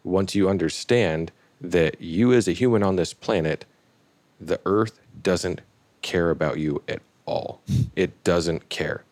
once 0.02 0.34
you 0.34 0.48
understand 0.48 1.30
that 1.60 2.00
you 2.00 2.32
as 2.32 2.48
a 2.48 2.52
human 2.52 2.82
on 2.82 2.96
this 2.96 3.12
planet 3.12 3.66
the 4.40 4.58
earth 4.64 4.98
doesn't 5.22 5.60
care 6.02 6.30
about 6.30 6.58
you 6.58 6.82
at 6.88 7.02
all. 7.26 7.60
It 7.94 8.24
doesn't 8.24 8.68
care. 8.70 9.04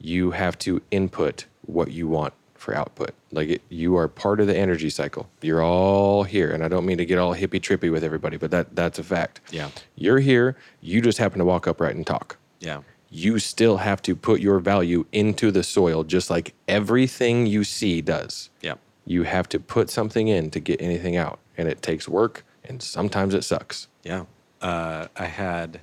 You 0.00 0.32
have 0.32 0.58
to 0.60 0.82
input 0.90 1.46
what 1.62 1.90
you 1.90 2.08
want 2.08 2.34
for 2.54 2.74
output. 2.74 3.14
Like 3.30 3.48
it, 3.48 3.62
you 3.68 3.96
are 3.96 4.08
part 4.08 4.40
of 4.40 4.46
the 4.46 4.56
energy 4.56 4.90
cycle. 4.90 5.28
You're 5.40 5.62
all 5.62 6.24
here, 6.24 6.50
and 6.50 6.64
I 6.64 6.68
don't 6.68 6.84
mean 6.84 6.98
to 6.98 7.06
get 7.06 7.18
all 7.18 7.32
hippy 7.32 7.60
trippy 7.60 7.90
with 7.90 8.04
everybody, 8.04 8.36
but 8.36 8.50
that 8.50 8.74
that's 8.74 8.98
a 8.98 9.02
fact. 9.02 9.40
Yeah. 9.50 9.70
You're 9.94 10.18
here. 10.18 10.56
You 10.80 11.00
just 11.00 11.18
happen 11.18 11.38
to 11.38 11.44
walk 11.44 11.66
upright 11.66 11.94
and 11.96 12.06
talk. 12.06 12.36
Yeah. 12.60 12.82
You 13.10 13.38
still 13.38 13.78
have 13.78 14.02
to 14.02 14.14
put 14.14 14.40
your 14.40 14.58
value 14.58 15.06
into 15.12 15.50
the 15.50 15.62
soil, 15.62 16.04
just 16.04 16.28
like 16.28 16.54
everything 16.66 17.46
you 17.46 17.64
see 17.64 18.02
does. 18.02 18.50
Yeah. 18.60 18.74
You 19.06 19.22
have 19.22 19.48
to 19.50 19.60
put 19.60 19.88
something 19.88 20.28
in 20.28 20.50
to 20.50 20.60
get 20.60 20.80
anything 20.82 21.16
out, 21.16 21.38
and 21.56 21.68
it 21.68 21.80
takes 21.80 22.06
work, 22.08 22.44
and 22.64 22.82
sometimes 22.82 23.32
it 23.34 23.44
sucks. 23.44 23.88
Yeah. 24.02 24.24
Uh, 24.60 25.06
I 25.16 25.26
had 25.26 25.80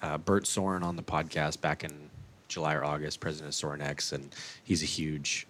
uh, 0.00 0.16
Bert 0.18 0.46
Soren 0.46 0.82
on 0.82 0.96
the 0.96 1.02
podcast 1.02 1.60
back 1.60 1.84
in 1.84 2.07
July 2.48 2.74
or 2.74 2.84
August, 2.84 3.20
president 3.20 3.48
of 3.48 3.54
Soren 3.54 3.80
and 3.80 4.34
he's 4.64 4.82
a 4.82 4.86
huge 4.86 5.46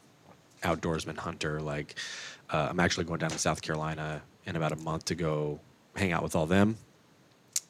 outdoorsman 0.62 1.16
hunter. 1.16 1.60
Like, 1.60 1.94
uh, 2.50 2.68
I'm 2.70 2.80
actually 2.80 3.04
going 3.04 3.20
down 3.20 3.30
to 3.30 3.38
South 3.38 3.62
Carolina 3.62 4.22
in 4.44 4.56
about 4.56 4.72
a 4.72 4.76
month 4.76 5.06
to 5.06 5.14
go 5.14 5.60
hang 5.96 6.12
out 6.12 6.22
with 6.22 6.34
all 6.34 6.46
them. 6.46 6.76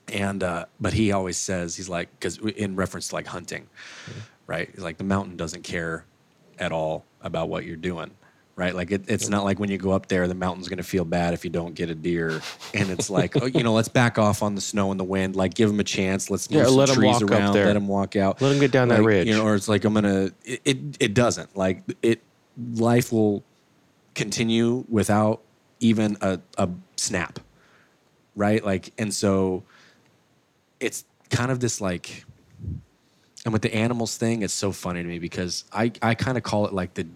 And 0.08 0.42
uh, 0.42 0.64
but 0.80 0.94
he 0.94 1.12
always 1.12 1.36
says 1.36 1.76
he's 1.76 1.88
like 1.88 2.08
because 2.18 2.38
in 2.38 2.76
reference 2.76 3.08
to 3.08 3.14
like 3.14 3.26
hunting, 3.26 3.68
right? 4.46 4.70
He's 4.72 4.82
like 4.82 4.96
the 4.96 5.04
mountain 5.04 5.36
doesn't 5.36 5.64
care 5.64 6.06
at 6.58 6.72
all 6.72 7.04
about 7.20 7.50
what 7.50 7.64
you're 7.66 7.76
doing, 7.76 8.12
right? 8.58 8.74
Like 8.74 8.90
it, 8.90 9.04
it's 9.06 9.28
not 9.28 9.44
like 9.44 9.60
when 9.60 9.70
you 9.70 9.78
go 9.78 9.92
up 9.92 10.08
there, 10.08 10.26
the 10.26 10.34
mountain's 10.34 10.68
going 10.68 10.78
to 10.78 10.82
feel 10.82 11.04
bad 11.04 11.32
if 11.32 11.44
you 11.44 11.50
don't 11.50 11.74
get 11.74 11.88
a 11.88 11.94
deer, 11.94 12.42
and 12.74 12.90
it's 12.90 13.08
like 13.08 13.40
oh, 13.40 13.46
you 13.46 13.62
know, 13.62 13.72
let's 13.72 13.88
back 13.88 14.18
off 14.18 14.42
on 14.42 14.54
the 14.56 14.60
snow 14.60 14.90
and 14.90 14.98
the 14.98 15.04
wind, 15.04 15.36
like 15.36 15.54
give 15.54 15.70
them 15.70 15.78
a 15.80 15.84
chance, 15.84 16.28
let's 16.28 16.50
move 16.50 16.58
Yeah, 16.60 16.66
some 16.66 16.74
let 16.76 16.88
trees 16.88 17.22
around, 17.22 17.54
let 17.54 17.72
them 17.72 17.86
walk 17.86 18.16
out, 18.16 18.42
Let 18.42 18.52
'em 18.52 18.58
get 18.58 18.72
down 18.72 18.88
that 18.88 19.02
ridge. 19.02 19.28
you 19.28 19.34
know, 19.34 19.44
or 19.44 19.54
it's 19.54 19.68
like 19.68 19.84
I'm 19.84 19.94
gonna, 19.94 20.32
it, 20.44 20.60
it, 20.64 20.78
it 21.00 21.14
doesn't. 21.14 21.56
Like 21.56 21.82
it, 22.02 22.20
life 22.74 23.12
will 23.12 23.44
continue 24.16 24.84
without 24.88 25.40
even 25.80 26.16
a, 26.20 26.40
a 26.58 26.68
snap, 26.96 27.38
right? 28.34 28.64
Like, 28.64 28.92
and 28.98 29.14
so 29.14 29.62
it's 30.80 31.04
kind 31.30 31.52
of 31.52 31.60
this 31.60 31.80
like 31.80 32.24
and 33.44 33.52
with 33.52 33.62
the 33.62 33.72
animals 33.74 34.16
thing 34.16 34.42
it's 34.42 34.54
so 34.54 34.72
funny 34.72 35.02
to 35.02 35.08
me 35.08 35.18
because 35.18 35.64
i 35.72 35.92
i 36.02 36.14
kind 36.14 36.36
of 36.38 36.42
call 36.42 36.66
it 36.66 36.72
like 36.72 36.94
the 36.94 37.06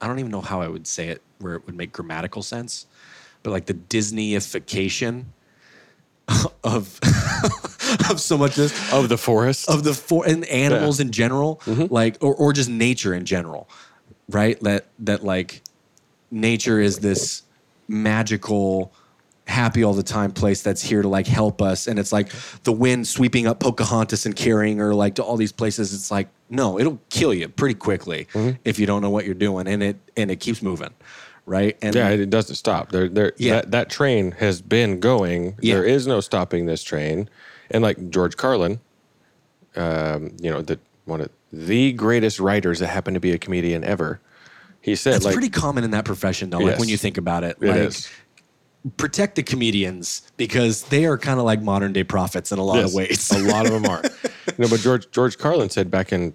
i 0.00 0.06
don't 0.06 0.18
even 0.18 0.30
know 0.30 0.40
how 0.40 0.60
i 0.60 0.68
would 0.68 0.86
say 0.86 1.08
it 1.08 1.22
where 1.38 1.54
it 1.54 1.66
would 1.66 1.76
make 1.76 1.92
grammatical 1.92 2.42
sense 2.42 2.86
but 3.42 3.50
like 3.50 3.66
the 3.66 3.74
disneyification 3.74 5.24
of 6.64 6.98
of 8.10 8.20
so 8.20 8.38
much 8.38 8.50
of 8.50 8.56
this 8.56 8.92
Of 8.92 9.08
the 9.08 9.18
forest. 9.18 9.68
of 9.68 9.82
the 9.82 9.94
for 9.94 10.26
and 10.26 10.44
animals 10.44 11.00
in 11.00 11.10
general 11.10 11.60
mm-hmm. 11.64 11.92
like 11.92 12.18
or, 12.20 12.34
or 12.34 12.52
just 12.52 12.70
nature 12.70 13.14
in 13.14 13.24
general 13.24 13.68
right? 14.30 14.60
That 14.60 14.86
that 15.00 15.24
like 15.24 15.62
nature 16.30 16.80
is 16.80 16.98
this 16.98 17.42
magical 17.88 18.92
happy 19.46 19.82
all 19.82 19.94
the 19.94 20.02
time 20.02 20.30
place 20.30 20.62
that's 20.62 20.80
here 20.80 21.02
to 21.02 21.08
like 21.08 21.26
help 21.26 21.60
us 21.60 21.88
and 21.88 21.98
it's 21.98 22.12
like 22.12 22.30
the 22.62 22.70
wind 22.70 23.08
sweeping 23.08 23.48
up 23.48 23.58
pocahontas 23.58 24.24
and 24.24 24.36
carrying 24.36 24.78
her 24.78 24.94
like 24.94 25.16
to 25.16 25.24
all 25.24 25.36
these 25.36 25.52
places. 25.52 25.92
It's 25.92 26.10
like 26.10 26.28
no 26.50 26.78
it'll 26.78 27.00
kill 27.08 27.32
you 27.32 27.48
pretty 27.48 27.74
quickly 27.74 28.26
if 28.64 28.78
you 28.78 28.84
don't 28.86 29.00
know 29.00 29.10
what 29.10 29.24
you're 29.24 29.34
doing 29.34 29.66
and 29.66 29.82
it 29.82 29.96
and 30.16 30.30
it 30.30 30.36
keeps 30.36 30.60
moving 30.62 30.90
right 31.46 31.76
and 31.82 31.94
Yeah, 31.94 32.10
it 32.10 32.30
doesn't 32.30 32.54
stop. 32.56 32.92
There, 32.92 33.08
there. 33.08 33.32
Yeah. 33.36 33.54
That, 33.56 33.70
that 33.72 33.90
train 33.90 34.32
has 34.32 34.60
been 34.62 35.00
going. 35.00 35.56
Yeah. 35.60 35.76
There 35.76 35.84
is 35.84 36.06
no 36.06 36.20
stopping 36.20 36.66
this 36.66 36.82
train. 36.84 37.28
And 37.72 37.82
like 37.82 38.10
George 38.10 38.36
Carlin, 38.36 38.78
um, 39.74 40.36
you 40.40 40.50
know, 40.50 40.62
the 40.62 40.78
one 41.06 41.20
of 41.20 41.30
the 41.52 41.92
greatest 41.92 42.38
writers 42.38 42.78
that 42.78 42.88
happened 42.88 43.14
to 43.14 43.20
be 43.20 43.32
a 43.32 43.38
comedian 43.38 43.82
ever. 43.84 44.20
He 44.80 44.94
said, 44.94 45.14
that's 45.14 45.24
like, 45.24 45.34
pretty 45.34 45.50
common 45.50 45.82
in 45.84 45.90
that 45.90 46.04
profession 46.04 46.50
though 46.50 46.58
like 46.58 46.78
when 46.78 46.88
you 46.88 46.96
think 46.96 47.18
about 47.18 47.42
it 47.44 47.56
It 47.60 47.68
like 47.68 47.76
is. 47.78 48.08
protect 48.96 49.34
the 49.36 49.42
comedians 49.42 50.22
because 50.36 50.84
they 50.84 51.04
are 51.04 51.18
kind 51.18 51.38
of 51.38 51.44
like 51.44 51.60
modern 51.60 51.92
day 51.92 52.04
prophets 52.04 52.50
in 52.52 52.58
a 52.58 52.64
lot 52.64 52.82
of 52.84 52.94
ways 52.94 53.30
a 53.30 53.38
lot 53.40 53.66
of 53.66 53.72
them 53.72 53.84
are. 53.86 54.02
you 54.04 54.10
no, 54.58 54.68
but 54.68 54.80
George 54.80 55.10
George 55.10 55.36
Carlin 55.36 55.68
said 55.68 55.90
back 55.90 56.12
in, 56.12 56.34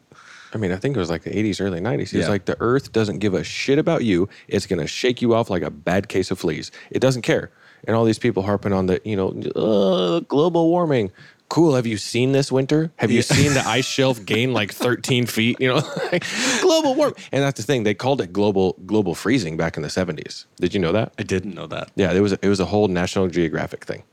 I 0.56 0.58
mean, 0.58 0.72
I 0.72 0.78
think 0.78 0.96
it 0.96 1.00
was 1.00 1.10
like 1.10 1.24
the 1.24 1.32
'80s, 1.32 1.60
early 1.60 1.82
'90s. 1.82 2.12
He 2.12 2.18
was 2.18 2.26
Yeah. 2.28 2.32
like, 2.32 2.46
"The 2.46 2.56
Earth 2.62 2.94
doesn't 2.94 3.20
give 3.20 3.34
a 3.34 3.44
shit 3.44 3.78
about 3.78 4.06
you. 4.06 4.30
It's 4.48 4.66
gonna 4.66 4.88
shake 4.88 5.22
you 5.22 5.36
off 5.36 5.50
like 5.50 5.62
a 5.64 5.70
bad 5.70 6.08
case 6.08 6.32
of 6.32 6.40
fleas. 6.40 6.72
It 6.90 7.00
doesn't 7.00 7.24
care." 7.24 7.52
And 7.86 7.96
all 7.96 8.06
these 8.06 8.18
people 8.18 8.44
harping 8.44 8.74
on 8.74 8.88
the, 8.88 9.00
you 9.04 9.16
know, 9.16 9.30
uh, 9.56 10.22
global 10.22 10.70
warming. 10.70 11.12
Cool. 11.50 11.76
Have 11.76 11.86
you 11.86 11.98
seen 11.98 12.32
this 12.32 12.52
winter? 12.52 12.92
Have 12.96 13.12
you 13.12 13.22
seen 13.22 13.54
the 13.54 13.64
ice 13.68 13.86
shelf 13.86 14.26
gain 14.26 14.52
like 14.54 14.72
13 14.72 15.28
feet? 15.28 15.58
You 15.60 15.68
know, 15.68 15.76
like, 16.12 16.24
global 16.62 16.96
warming. 16.96 17.16
And 17.32 17.44
that's 17.44 17.60
the 17.60 17.66
thing. 17.68 17.84
They 17.84 17.94
called 17.94 18.22
it 18.22 18.34
global 18.34 18.76
global 18.88 19.14
freezing 19.14 19.56
back 19.58 19.78
in 19.78 19.84
the 19.84 19.90
70s. 19.90 20.46
Did 20.60 20.74
you 20.74 20.80
know 20.80 20.92
that? 20.94 21.14
i 21.20 21.24
didn't 21.24 21.54
know 21.54 21.68
that 21.68 21.92
Yeah, 21.96 22.12
it 22.14 22.22
was 22.22 22.32
it 22.34 22.48
was 22.48 22.60
a 22.60 22.66
whole 22.66 22.88
National 22.88 23.28
Geographic 23.28 23.86
thing. 23.86 24.04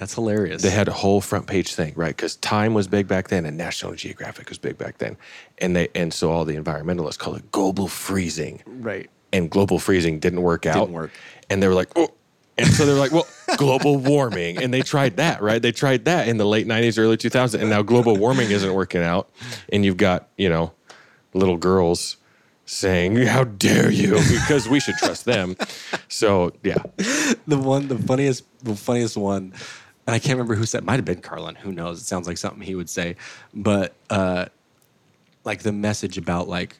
That's 0.00 0.14
hilarious 0.14 0.62
They 0.62 0.70
had 0.70 0.88
a 0.88 0.92
whole 0.92 1.20
front 1.20 1.46
page 1.46 1.74
thing, 1.74 1.92
right? 1.94 2.16
Because 2.16 2.34
Time 2.36 2.74
was 2.74 2.88
big 2.88 3.06
back 3.06 3.28
then, 3.28 3.46
and 3.46 3.56
National 3.56 3.94
Geographic 3.94 4.48
was 4.48 4.58
big 4.58 4.76
back 4.76 4.98
then, 4.98 5.16
and 5.58 5.76
they 5.76 5.88
and 5.94 6.12
so 6.12 6.32
all 6.32 6.44
the 6.44 6.56
environmentalists 6.56 7.18
called 7.18 7.36
it 7.36 7.52
global 7.52 7.86
freezing, 7.86 8.62
right 8.66 9.08
and 9.32 9.50
global 9.50 9.78
freezing 9.78 10.18
didn't 10.18 10.42
work 10.42 10.66
out. 10.66 10.74
Didn't 10.74 10.92
work. 10.92 11.10
and 11.48 11.62
they 11.62 11.68
were 11.68 11.74
like, 11.74 11.90
oh. 11.96 12.08
And 12.58 12.68
so 12.68 12.84
they 12.84 12.92
were 12.92 12.98
like, 12.98 13.12
well, 13.12 13.26
global 13.56 13.96
warming. 13.96 14.58
And 14.62 14.74
they 14.74 14.82
tried 14.82 15.16
that, 15.16 15.40
right? 15.40 15.62
They 15.62 15.72
tried 15.72 16.04
that 16.04 16.28
in 16.28 16.36
the 16.36 16.44
late 16.44 16.66
90s, 16.66 16.98
early 16.98 17.16
2000s. 17.16 17.58
And 17.58 17.70
now 17.70 17.80
global 17.80 18.16
warming 18.16 18.50
isn't 18.50 18.74
working 18.74 19.02
out. 19.02 19.30
And 19.72 19.82
you've 19.82 19.96
got, 19.96 20.28
you 20.36 20.50
know, 20.50 20.72
little 21.32 21.56
girls 21.56 22.18
saying, 22.66 23.16
how 23.16 23.44
dare 23.44 23.90
you? 23.90 24.12
Because 24.28 24.68
we 24.68 24.78
should 24.78 24.96
trust 24.96 25.24
them. 25.24 25.56
So, 26.08 26.52
yeah. 26.62 26.82
the 27.46 27.56
one 27.56 27.88
the 27.88 27.98
funniest 27.98 28.44
the 28.62 28.76
funniest 28.76 29.16
one 29.16 29.54
and 30.10 30.14
i 30.16 30.18
can't 30.18 30.32
remember 30.36 30.54
who 30.56 30.66
said 30.66 30.78
it. 30.78 30.84
might 30.84 30.96
have 30.96 31.04
been 31.04 31.20
carlin 31.20 31.54
who 31.54 31.70
knows? 31.72 32.00
It 32.00 32.04
sounds 32.06 32.26
like 32.26 32.36
something 32.38 32.60
he 32.62 32.74
would 32.74 32.90
say. 32.90 33.16
But 33.54 33.94
uh 34.10 34.46
like 35.44 35.62
the 35.62 35.72
message 35.72 36.18
about 36.18 36.48
like 36.48 36.76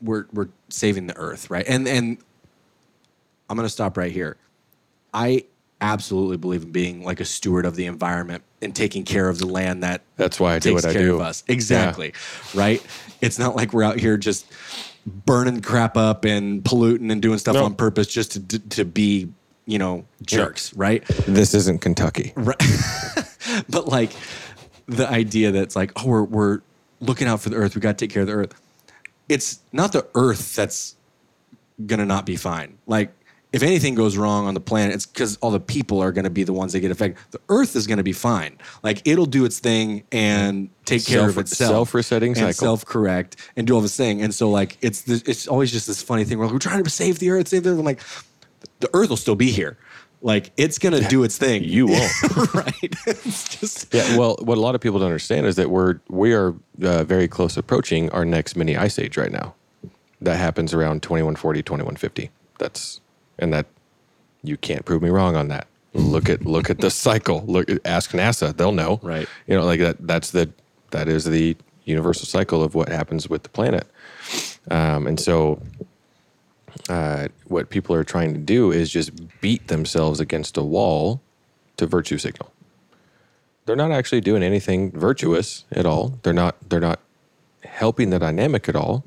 we're 0.00 0.26
we're 0.32 0.48
saving 0.68 1.06
the 1.08 1.16
earth 1.16 1.50
right? 1.50 1.64
And 1.68 1.86
and 1.88 2.18
i'm 3.50 3.56
gonna 3.56 3.68
stop 3.68 3.96
right 3.96 4.12
here. 4.12 4.36
I 5.12 5.44
absolutely 5.80 6.36
believe 6.36 6.62
in 6.62 6.72
being 6.72 7.04
like 7.04 7.20
a 7.20 7.24
steward 7.24 7.66
of 7.66 7.74
the 7.76 7.86
environment 7.86 8.42
and 8.62 8.74
taking 8.74 9.04
care 9.04 9.28
of 9.28 9.38
the 9.38 9.46
land 9.46 9.82
that 9.82 10.02
That's 10.16 10.40
why 10.40 10.54
I 10.54 10.58
do 10.58 10.72
what 10.74 10.84
I 10.86 10.92
care 10.92 11.02
do. 11.02 11.14
of 11.16 11.20
us. 11.20 11.44
Exactly. 11.48 12.12
Right? 12.54 12.82
It's 13.20 13.38
not 13.38 13.56
like 13.56 13.72
we're 13.72 13.82
out 13.82 13.98
here 13.98 14.16
just 14.16 14.46
burning 15.06 15.60
crap 15.60 15.96
up 15.96 16.24
and 16.24 16.64
polluting 16.64 17.10
and 17.10 17.20
doing 17.22 17.38
stuff 17.38 17.54
No. 17.54 17.64
on 17.64 17.74
purpose 17.74 18.06
just 18.08 18.48
to, 18.48 18.58
to 18.70 18.84
be 18.84 19.28
you 19.66 19.78
know 19.78 20.04
jerks 20.22 20.72
right? 20.74 21.04
This 21.26 21.54
isn't 21.54 21.80
Kentucky. 21.80 22.32
right 22.36 22.56
but 23.68 23.88
like 23.88 24.12
the 24.86 25.08
idea 25.08 25.50
that 25.50 25.62
it's 25.62 25.76
like 25.76 25.92
oh 25.96 26.06
we're, 26.06 26.22
we're 26.22 26.60
looking 27.00 27.26
out 27.28 27.40
for 27.40 27.50
the 27.50 27.56
earth 27.56 27.74
we 27.74 27.80
got 27.80 27.98
to 27.98 28.04
take 28.06 28.12
care 28.12 28.22
of 28.22 28.28
the 28.28 28.34
earth. 28.34 28.60
It's 29.28 29.58
not 29.72 29.92
the 29.92 30.06
earth 30.14 30.54
that's 30.54 30.96
gonna 31.84 32.06
not 32.06 32.24
be 32.24 32.36
fine. 32.36 32.78
Like 32.86 33.12
if 33.52 33.62
anything 33.62 33.94
goes 33.94 34.16
wrong 34.16 34.46
on 34.46 34.54
the 34.54 34.60
planet 34.60 34.94
it's 34.94 35.06
because 35.06 35.36
all 35.38 35.50
the 35.50 35.60
people 35.60 36.00
are 36.00 36.12
gonna 36.12 36.30
be 36.30 36.44
the 36.44 36.52
ones 36.52 36.72
that 36.72 36.80
get 36.80 36.90
affected. 36.92 37.20
The 37.32 37.40
earth 37.48 37.74
is 37.74 37.86
gonna 37.88 38.02
be 38.04 38.12
fine. 38.12 38.58
Like 38.84 39.02
it'll 39.06 39.26
do 39.26 39.44
its 39.44 39.58
thing 39.58 40.04
and 40.12 40.70
take 40.84 41.04
care 41.04 41.28
of 41.28 41.38
itself. 41.38 41.70
self-resetting 41.70 42.30
and 42.30 42.38
cycle. 42.38 42.52
self-correct 42.52 43.36
and 43.56 43.66
do 43.66 43.74
all 43.74 43.80
this 43.80 43.96
thing. 43.96 44.22
And 44.22 44.32
so 44.32 44.48
like 44.48 44.78
it's 44.80 45.02
this, 45.02 45.22
it's 45.22 45.48
always 45.48 45.72
just 45.72 45.88
this 45.88 46.00
funny 46.02 46.22
thing 46.24 46.38
where 46.38 46.48
we're 46.48 46.58
trying 46.58 46.84
to 46.84 46.90
save 46.90 47.18
the 47.18 47.30
earth 47.30 47.48
save 47.48 47.64
the 47.64 47.70
earth. 47.70 47.78
I'm 47.78 47.84
like 47.84 48.00
the 48.80 48.90
earth 48.94 49.08
will 49.10 49.16
still 49.16 49.36
be 49.36 49.50
here 49.50 49.76
like 50.22 50.50
it's 50.56 50.78
gonna 50.78 51.06
do 51.08 51.24
its 51.24 51.36
thing 51.38 51.62
You 51.62 51.86
won't. 51.88 52.54
right 52.54 52.94
it's 53.06 53.56
just 53.60 53.92
Yeah, 53.94 54.16
well, 54.16 54.36
what 54.40 54.58
a 54.58 54.60
lot 54.60 54.74
of 54.74 54.80
people 54.80 54.98
don't 54.98 55.06
understand 55.08 55.46
is 55.46 55.56
that 55.56 55.70
we're 55.70 56.00
we 56.08 56.32
are 56.32 56.54
uh, 56.82 57.04
very 57.04 57.28
close 57.28 57.56
approaching 57.56 58.10
our 58.10 58.24
next 58.24 58.56
mini 58.56 58.76
ice 58.76 58.98
age 58.98 59.16
right 59.16 59.30
now. 59.30 59.54
That 60.22 60.36
happens 60.36 60.72
around 60.72 61.02
2140, 61.02 61.62
2150. 61.62 62.30
That's 62.58 63.00
and 63.38 63.52
that 63.52 63.66
you 64.42 64.56
can't 64.56 64.84
prove 64.84 65.02
me 65.02 65.10
wrong 65.10 65.36
on 65.36 65.48
that. 65.48 65.66
Look 65.92 66.28
at 66.30 66.46
look 66.46 66.70
at 66.70 66.78
the 66.78 66.90
cycle. 67.06 67.44
Look 67.46 67.68
ask 67.84 68.12
NASA, 68.12 68.56
they'll 68.56 68.72
know. 68.72 68.98
Right. 69.02 69.28
You 69.46 69.54
know, 69.56 69.64
like 69.64 69.80
that 69.80 69.96
that's 70.06 70.30
the 70.30 70.50
that 70.92 71.08
is 71.08 71.24
the 71.24 71.56
universal 71.84 72.26
cycle 72.26 72.62
of 72.62 72.74
what 72.74 72.88
happens 72.88 73.28
with 73.28 73.42
the 73.42 73.48
planet. 73.50 73.86
Um, 74.70 75.06
and 75.06 75.20
so 75.20 75.60
uh, 76.88 77.28
what 77.46 77.70
people 77.70 77.94
are 77.94 78.04
trying 78.04 78.32
to 78.34 78.40
do 78.40 78.70
is 78.72 78.90
just 78.90 79.40
beat 79.40 79.68
themselves 79.68 80.20
against 80.20 80.56
a 80.56 80.62
wall 80.62 81.20
to 81.76 81.86
virtue 81.86 82.18
signal 82.18 82.50
they're 83.66 83.76
not 83.76 83.90
actually 83.90 84.20
doing 84.20 84.42
anything 84.42 84.92
virtuous 84.92 85.64
at 85.72 85.84
all. 85.84 86.18
They're 86.22 86.32
not 86.32 86.56
they're 86.68 86.80
not 86.80 87.00
helping 87.64 88.10
the 88.10 88.18
dynamic 88.18 88.68
at 88.68 88.76
all. 88.76 89.04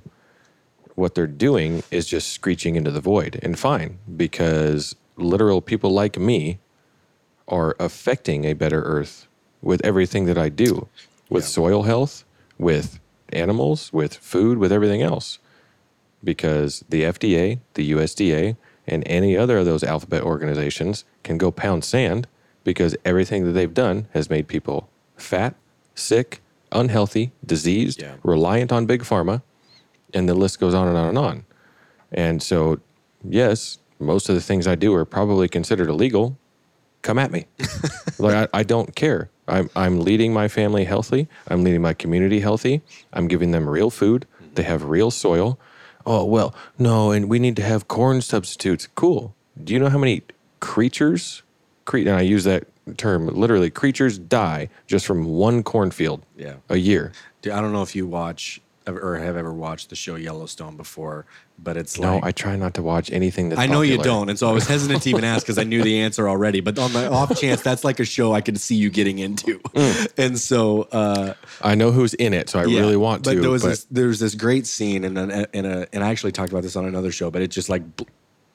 What 0.96 1.16
they're 1.16 1.28
doing 1.28 1.82
is 1.92 2.06
just 2.06 2.34
screeching 2.34 2.76
into 2.76 2.92
the 2.92 3.00
void. 3.00 3.40
And 3.42 3.58
fine, 3.58 4.00
because 4.18 4.96
literal 5.16 5.62
people 5.62 5.92
like 5.92 6.18
me 6.18 6.60
are 7.48 7.76
affecting 7.80 8.44
a 8.44 8.54
better 8.54 8.84
earth 8.84 9.28
with 9.62 9.84
everything 9.84 10.26
that 10.26 10.38
I 10.38 10.50
do. 10.50 10.88
With 11.30 11.46
soil 11.46 11.84
health, 11.84 12.26
with 12.58 13.00
animals, 13.32 13.94
with 13.94 14.16
food, 14.16 14.58
with 14.58 14.72
everything 14.72 15.02
else. 15.02 15.40
Because 16.24 16.84
the 16.90 17.04
FDA, 17.04 17.60
the 17.76 17.92
USDA, 17.92 18.58
and 18.88 19.04
any 19.06 19.38
other 19.38 19.58
of 19.60 19.66
those 19.66 19.84
alphabet 19.84 20.24
organizations 20.24 21.06
can 21.24 21.38
go 21.38 21.52
pound 21.52 21.84
sand 21.84 22.28
because 22.64 22.96
everything 23.06 23.46
that 23.46 23.52
they've 23.52 23.74
done 23.74 24.08
has 24.14 24.30
made 24.30 24.48
people 24.48 24.90
fat, 25.16 25.56
sick, 25.96 26.42
unhealthy, 26.72 27.32
diseased, 27.46 28.02
Yeah. 28.02 28.16
reliant 28.24 28.72
on 28.72 28.86
big 28.86 29.04
pharma, 29.04 29.42
and 30.14 30.28
the 30.28 30.34
list 30.34 30.60
goes 30.60 30.74
on 30.74 30.88
and 30.88 30.98
on 30.98 31.10
and 31.10 31.18
on. 31.18 31.46
And 32.12 32.42
so, 32.42 32.80
yes, 33.24 33.78
most 34.00 34.30
of 34.30 34.36
the 34.36 34.42
things 34.42 34.68
I 34.68 34.76
do 34.76 34.94
are 34.96 35.06
probably 35.06 35.48
considered 35.48 35.90
illegal. 35.90 36.38
Come 37.02 37.18
at 37.20 37.32
me. 37.32 37.46
like 38.20 38.50
I, 38.54 38.60
I 38.60 38.64
don't 38.64 38.96
care. 38.96 39.30
I'm 39.48 39.70
I'm 39.76 40.02
leading 40.02 40.34
my 40.34 40.48
family 40.48 40.84
healthy. 40.84 41.28
I'm 41.48 41.64
leading 41.64 41.82
my 41.82 41.94
community 41.94 42.40
healthy. 42.42 42.82
I'm 43.14 43.28
giving 43.28 43.52
them 43.52 43.70
real 43.70 43.90
food. 43.90 44.26
They 44.56 44.64
have 44.64 44.84
real 44.86 45.10
soil. 45.12 45.58
Oh 46.12 46.26
well, 46.26 46.55
no, 46.80 47.12
and 47.12 47.30
we 47.30 47.38
need 47.38 47.55
to 47.57 47.62
have 47.62 47.88
corn 47.88 48.22
substitutes. 48.22 48.88
Cool. 48.95 49.36
Do 49.64 49.74
you 49.74 49.80
know 49.80 49.89
how 49.89 49.99
many 49.99 50.24
creatures? 50.60 51.43
Cre- 51.86 51.99
and 51.99 52.10
I 52.10 52.22
use 52.22 52.45
that 52.45 52.66
term 52.97 53.28
literally. 53.28 53.70
Creatures 53.70 54.18
die 54.18 54.70
just 54.88 55.05
from 55.05 55.24
one 55.26 55.62
cornfield 55.62 56.24
Yeah. 56.36 56.55
a 56.68 56.78
year. 56.78 57.12
Dude, 57.43 57.53
I 57.53 57.62
don't 57.62 57.72
know 57.74 57.84
if 57.84 57.95
you 57.95 58.07
watch 58.07 58.60
or 58.98 59.18
have 59.18 59.38
ever 59.38 59.54
watched 59.54 59.90
the 59.90 59.96
show 59.96 60.16
Yellowstone 60.16 60.76
before, 60.76 61.26
but 61.58 61.78
it's 61.78 62.00
No, 62.00 62.16
like 62.16 62.24
I 62.24 62.32
try 62.32 62.56
not 62.56 62.74
to 62.76 62.82
watch 62.82 63.12
anything 63.12 63.50
that's. 63.50 63.60
I 63.60 63.68
know 63.68 63.82
you 63.82 63.98
don't, 63.98 64.30
and 64.30 64.38
so 64.38 64.50
I 64.50 64.52
was 64.52 64.68
hesitant 64.68 65.04
to 65.04 65.10
even 65.10 65.24
ask 65.24 65.46
because 65.46 65.58
I 65.58 65.64
knew 65.64 65.84
the 65.84 66.00
answer 66.00 66.28
already. 66.30 66.62
But 66.62 66.80
on 66.80 66.94
the 66.94 67.12
off 67.12 67.40
chance, 67.40 67.62
that's 67.62 67.84
like 67.84 68.00
a 68.00 68.06
show 68.06 68.34
I 68.34 68.42
could 68.42 68.60
see 68.60 68.76
you 68.76 68.90
getting 68.90 69.20
into, 69.20 69.60
and 70.18 70.40
so 70.40 70.84
uh, 70.92 71.34
I 71.62 71.76
know 71.76 71.92
who's 71.92 72.14
in 72.14 72.34
it, 72.34 72.50
so 72.50 72.60
I 72.60 72.66
yeah. 72.66 72.80
really 72.80 72.98
want 72.98 73.24
to. 73.26 73.36
But 73.36 73.42
there 73.42 73.52
was 73.52 73.64
but 73.64 73.70
this, 73.70 73.88
there's 73.92 74.20
this 74.20 74.36
great 74.36 74.68
scene, 74.68 75.04
and 75.04 75.18
in, 75.18 75.46
in 75.54 75.66
a 75.66 75.88
and 75.94 76.04
I 76.04 76.10
actually 76.10 76.32
talked 76.32 76.52
about 76.52 76.64
this 76.64 76.76
on 76.76 76.86
another 76.86 77.12
show, 77.12 77.30
but 77.32 77.42
it 77.42 77.48
just 77.48 77.70
like 77.70 77.84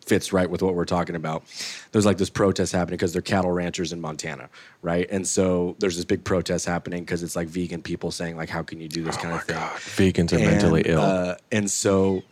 fits 0.07 0.33
right 0.33 0.49
with 0.49 0.63
what 0.63 0.75
we're 0.75 0.85
talking 0.85 1.17
about. 1.17 1.45
There's 1.93 2.07
like 2.07 2.19
this 2.19 2.31
protest 2.31 2.73
happening 2.73 2.97
because 2.97 3.13
they're 3.13 3.23
cattle 3.23 3.51
ranchers 3.51 3.93
in 3.93 4.01
Montana, 4.01 4.49
right? 4.83 5.07
And 5.11 5.27
so 5.27 5.77
there's 5.79 5.97
this 5.97 6.05
big 6.05 6.25
protest 6.25 6.67
happening 6.67 7.05
because 7.05 7.23
it's 7.23 7.37
like 7.37 7.49
vegan 7.49 7.83
people 7.83 8.11
saying 8.11 8.37
like, 8.37 8.49
how 8.49 8.63
can 8.63 8.81
you 8.81 8.89
do 8.89 9.03
this 9.03 9.17
kind 9.17 9.35
of 9.35 9.43
thing? 9.43 9.57
vegans 9.57 10.33
are 10.33 10.39
mentally 10.39 10.83
ill. 10.87 11.01
Uh, 11.01 11.37
and 11.51 11.71
so 11.71 12.23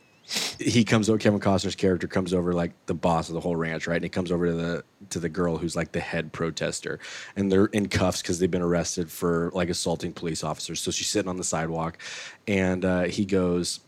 he 0.58 0.84
comes 0.84 1.08
over. 1.08 1.18
Kevin 1.18 1.40
Costner's 1.40 1.74
character 1.74 2.06
comes 2.06 2.32
over, 2.32 2.52
like 2.52 2.72
the 2.86 2.94
boss 2.94 3.28
of 3.28 3.34
the 3.34 3.40
whole 3.40 3.56
ranch, 3.56 3.86
right? 3.86 3.96
And 3.96 4.04
he 4.04 4.08
comes 4.08 4.30
over 4.30 4.46
to 4.46 4.52
the 4.52 4.84
to 5.10 5.20
the 5.20 5.28
girl 5.28 5.58
who's 5.58 5.76
like 5.76 5.92
the 5.92 6.00
head 6.00 6.32
protester, 6.32 6.98
and 7.36 7.50
they're 7.50 7.66
in 7.66 7.88
cuffs 7.88 8.22
because 8.22 8.38
they've 8.38 8.50
been 8.50 8.62
arrested 8.62 9.10
for 9.10 9.50
like 9.52 9.68
assaulting 9.68 10.12
police 10.12 10.44
officers. 10.44 10.80
So 10.80 10.90
she's 10.90 11.08
sitting 11.08 11.28
on 11.28 11.36
the 11.36 11.44
sidewalk, 11.44 11.98
and 12.46 12.84
uh, 12.84 13.02
he 13.04 13.24
goes, 13.24 13.80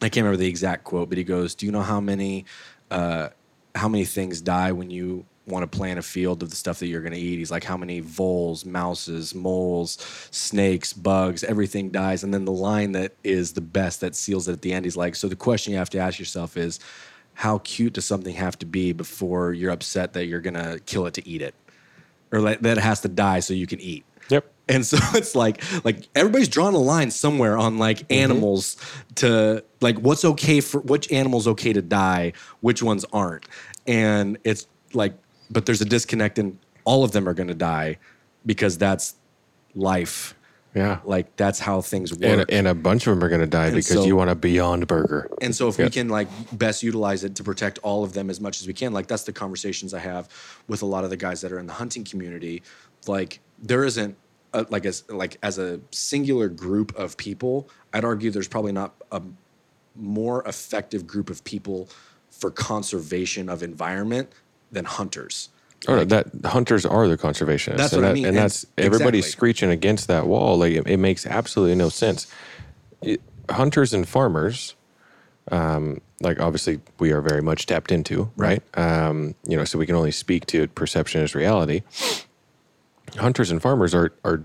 I 0.00 0.08
can't 0.08 0.24
remember 0.24 0.38
the 0.38 0.48
exact 0.48 0.84
quote, 0.84 1.08
but 1.08 1.16
he 1.16 1.24
goes, 1.24 1.54
"Do 1.54 1.64
you 1.64 1.72
know 1.72 1.82
how 1.82 2.00
many 2.00 2.44
uh, 2.92 3.30
how 3.74 3.88
many 3.88 4.04
things 4.04 4.40
die 4.40 4.72
when 4.72 4.90
you 4.90 5.24
want 5.46 5.70
to 5.70 5.76
plant 5.78 5.98
a 5.98 6.02
field 6.02 6.42
of 6.42 6.50
the 6.50 6.56
stuff 6.56 6.78
that 6.78 6.86
you're 6.86 7.00
going 7.00 7.14
to 7.14 7.18
eat?" 7.18 7.38
He's 7.38 7.50
like, 7.50 7.64
"How 7.64 7.76
many 7.76 8.00
voles, 8.00 8.64
mouses, 8.64 9.34
moles, 9.34 9.98
snakes, 10.30 10.92
bugs, 10.92 11.42
everything 11.44 11.90
dies." 11.90 12.22
And 12.22 12.32
then 12.32 12.44
the 12.44 12.52
line 12.52 12.92
that 12.92 13.12
is 13.24 13.52
the 13.52 13.60
best 13.60 14.00
that 14.00 14.14
seals 14.14 14.48
it 14.48 14.52
at 14.52 14.62
the 14.62 14.72
end, 14.72 14.84
he's 14.84 14.96
like, 14.96 15.16
"So 15.16 15.28
the 15.28 15.36
question 15.36 15.72
you 15.72 15.78
have 15.78 15.90
to 15.90 15.98
ask 15.98 16.18
yourself 16.18 16.56
is." 16.56 16.78
How 17.34 17.60
cute 17.64 17.94
does 17.94 18.04
something 18.04 18.34
have 18.34 18.58
to 18.58 18.66
be 18.66 18.92
before 18.92 19.54
you're 19.54 19.70
upset 19.70 20.12
that 20.12 20.26
you're 20.26 20.42
gonna 20.42 20.78
kill 20.80 21.06
it 21.06 21.14
to 21.14 21.26
eat 21.26 21.40
it, 21.40 21.54
or 22.30 22.42
that 22.42 22.62
it 22.62 22.76
has 22.76 23.00
to 23.00 23.08
die 23.08 23.40
so 23.40 23.54
you 23.54 23.66
can 23.66 23.80
eat? 23.80 24.04
yep. 24.28 24.44
And 24.72 24.86
so 24.86 24.96
it's 25.14 25.34
like 25.34 25.62
like 25.84 26.08
everybody's 26.14 26.48
drawn 26.48 26.74
a 26.74 26.78
line 26.78 27.10
somewhere 27.10 27.56
on 27.58 27.78
like 27.78 27.98
mm-hmm. 27.98 28.24
animals 28.24 28.76
to 29.16 29.62
like 29.80 29.98
what's 29.98 30.24
okay 30.24 30.60
for 30.60 30.80
which 30.80 31.12
animals 31.12 31.46
okay 31.46 31.72
to 31.72 31.82
die, 31.82 32.32
which 32.60 32.82
ones 32.82 33.04
aren't. 33.12 33.46
And 33.86 34.38
it's 34.44 34.66
like 34.94 35.14
but 35.50 35.66
there's 35.66 35.82
a 35.82 35.84
disconnect 35.84 36.38
and 36.38 36.58
all 36.84 37.04
of 37.04 37.12
them 37.12 37.28
are 37.28 37.34
going 37.34 37.48
to 37.48 37.54
die 37.54 37.98
because 38.46 38.78
that's 38.78 39.14
life. 39.74 40.34
Yeah. 40.74 41.00
Like 41.04 41.36
that's 41.36 41.58
how 41.58 41.82
things 41.82 42.12
work. 42.12 42.22
and, 42.22 42.50
and 42.50 42.66
a 42.66 42.74
bunch 42.74 43.06
of 43.06 43.14
them 43.14 43.22
are 43.22 43.28
going 43.28 43.42
to 43.42 43.46
die 43.46 43.66
And 43.66 43.74
because 43.74 43.92
so- 43.92 44.04
you 44.06 44.16
want 44.16 44.30
a 44.30 44.34
Beyond 44.34 44.86
Burger. 44.86 45.28
And 45.42 45.54
so 45.54 45.68
if 45.68 45.78
Yeah. 45.78 45.84
we 45.84 45.90
can 45.90 46.08
like 46.08 46.28
best 46.50 46.82
utilize 46.82 47.24
it 47.24 47.34
to 47.36 47.44
protect 47.44 47.78
all 47.82 48.04
of 48.04 48.14
them 48.14 48.30
as 48.30 48.40
much 48.40 48.62
as 48.62 48.66
we 48.66 48.72
can, 48.72 48.94
like 48.94 49.06
that's 49.06 49.24
the 49.24 49.34
conversations 49.34 49.92
I 49.92 49.98
have 49.98 50.30
with 50.68 50.80
a 50.80 50.86
lot 50.86 51.04
of 51.04 51.10
the 51.10 51.16
guys 51.18 51.42
that 51.42 51.52
are 51.52 51.58
in 51.58 51.66
the 51.66 51.74
hunting 51.74 52.04
community. 52.04 52.62
Like 53.06 53.40
there 53.58 53.84
isn't 53.84 54.16
a, 54.52 54.66
like 54.70 54.84
as 54.86 55.04
like 55.08 55.36
as 55.42 55.58
a 55.58 55.80
singular 55.90 56.48
group 56.48 56.94
of 56.96 57.16
people, 57.16 57.68
I'd 57.92 58.04
argue 58.04 58.30
there's 58.30 58.48
probably 58.48 58.72
not 58.72 58.94
a 59.10 59.22
more 59.96 60.42
effective 60.46 61.06
group 61.06 61.30
of 61.30 61.42
people 61.44 61.88
for 62.30 62.50
conservation 62.50 63.48
of 63.48 63.62
environment 63.62 64.30
than 64.70 64.84
hunters. 64.84 65.50
Oh, 65.88 65.96
no, 65.96 66.04
that 66.04 66.28
hunters 66.44 66.86
are 66.86 67.08
the 67.08 67.18
conservationists. 67.18 67.76
That's 67.76 67.92
and 67.92 68.02
what 68.02 68.10
I 68.10 68.14
mean, 68.14 68.24
And 68.26 68.36
and- 68.36 68.44
that's 68.44 68.64
everybody's 68.78 69.24
exactly. 69.24 69.32
screeching 69.32 69.70
against 69.70 70.06
that 70.08 70.26
wall. 70.26 70.56
Like 70.58 70.72
it, 70.74 70.86
it 70.86 70.96
makes 70.98 71.26
absolutely 71.26 71.74
no 71.74 71.88
sense. 71.88 72.26
It- 73.02 73.20
hunters 73.50 73.92
and 73.92 74.06
farmers, 74.08 74.76
um, 75.50 76.00
like 76.20 76.38
obviously 76.40 76.80
we 77.00 77.10
are 77.10 77.20
very 77.20 77.42
much 77.42 77.66
tapped 77.66 77.90
into, 77.90 78.30
right? 78.36 78.62
Um, 78.78 79.34
you 79.44 79.56
know, 79.56 79.64
so 79.64 79.76
we 79.78 79.86
can 79.86 79.96
only 79.96 80.12
speak 80.12 80.46
to 80.46 80.68
perception 80.68 81.20
as 81.22 81.34
reality. 81.34 81.82
Hunters 83.18 83.50
and 83.50 83.60
farmers 83.60 83.94
are 83.94 84.12
are 84.24 84.42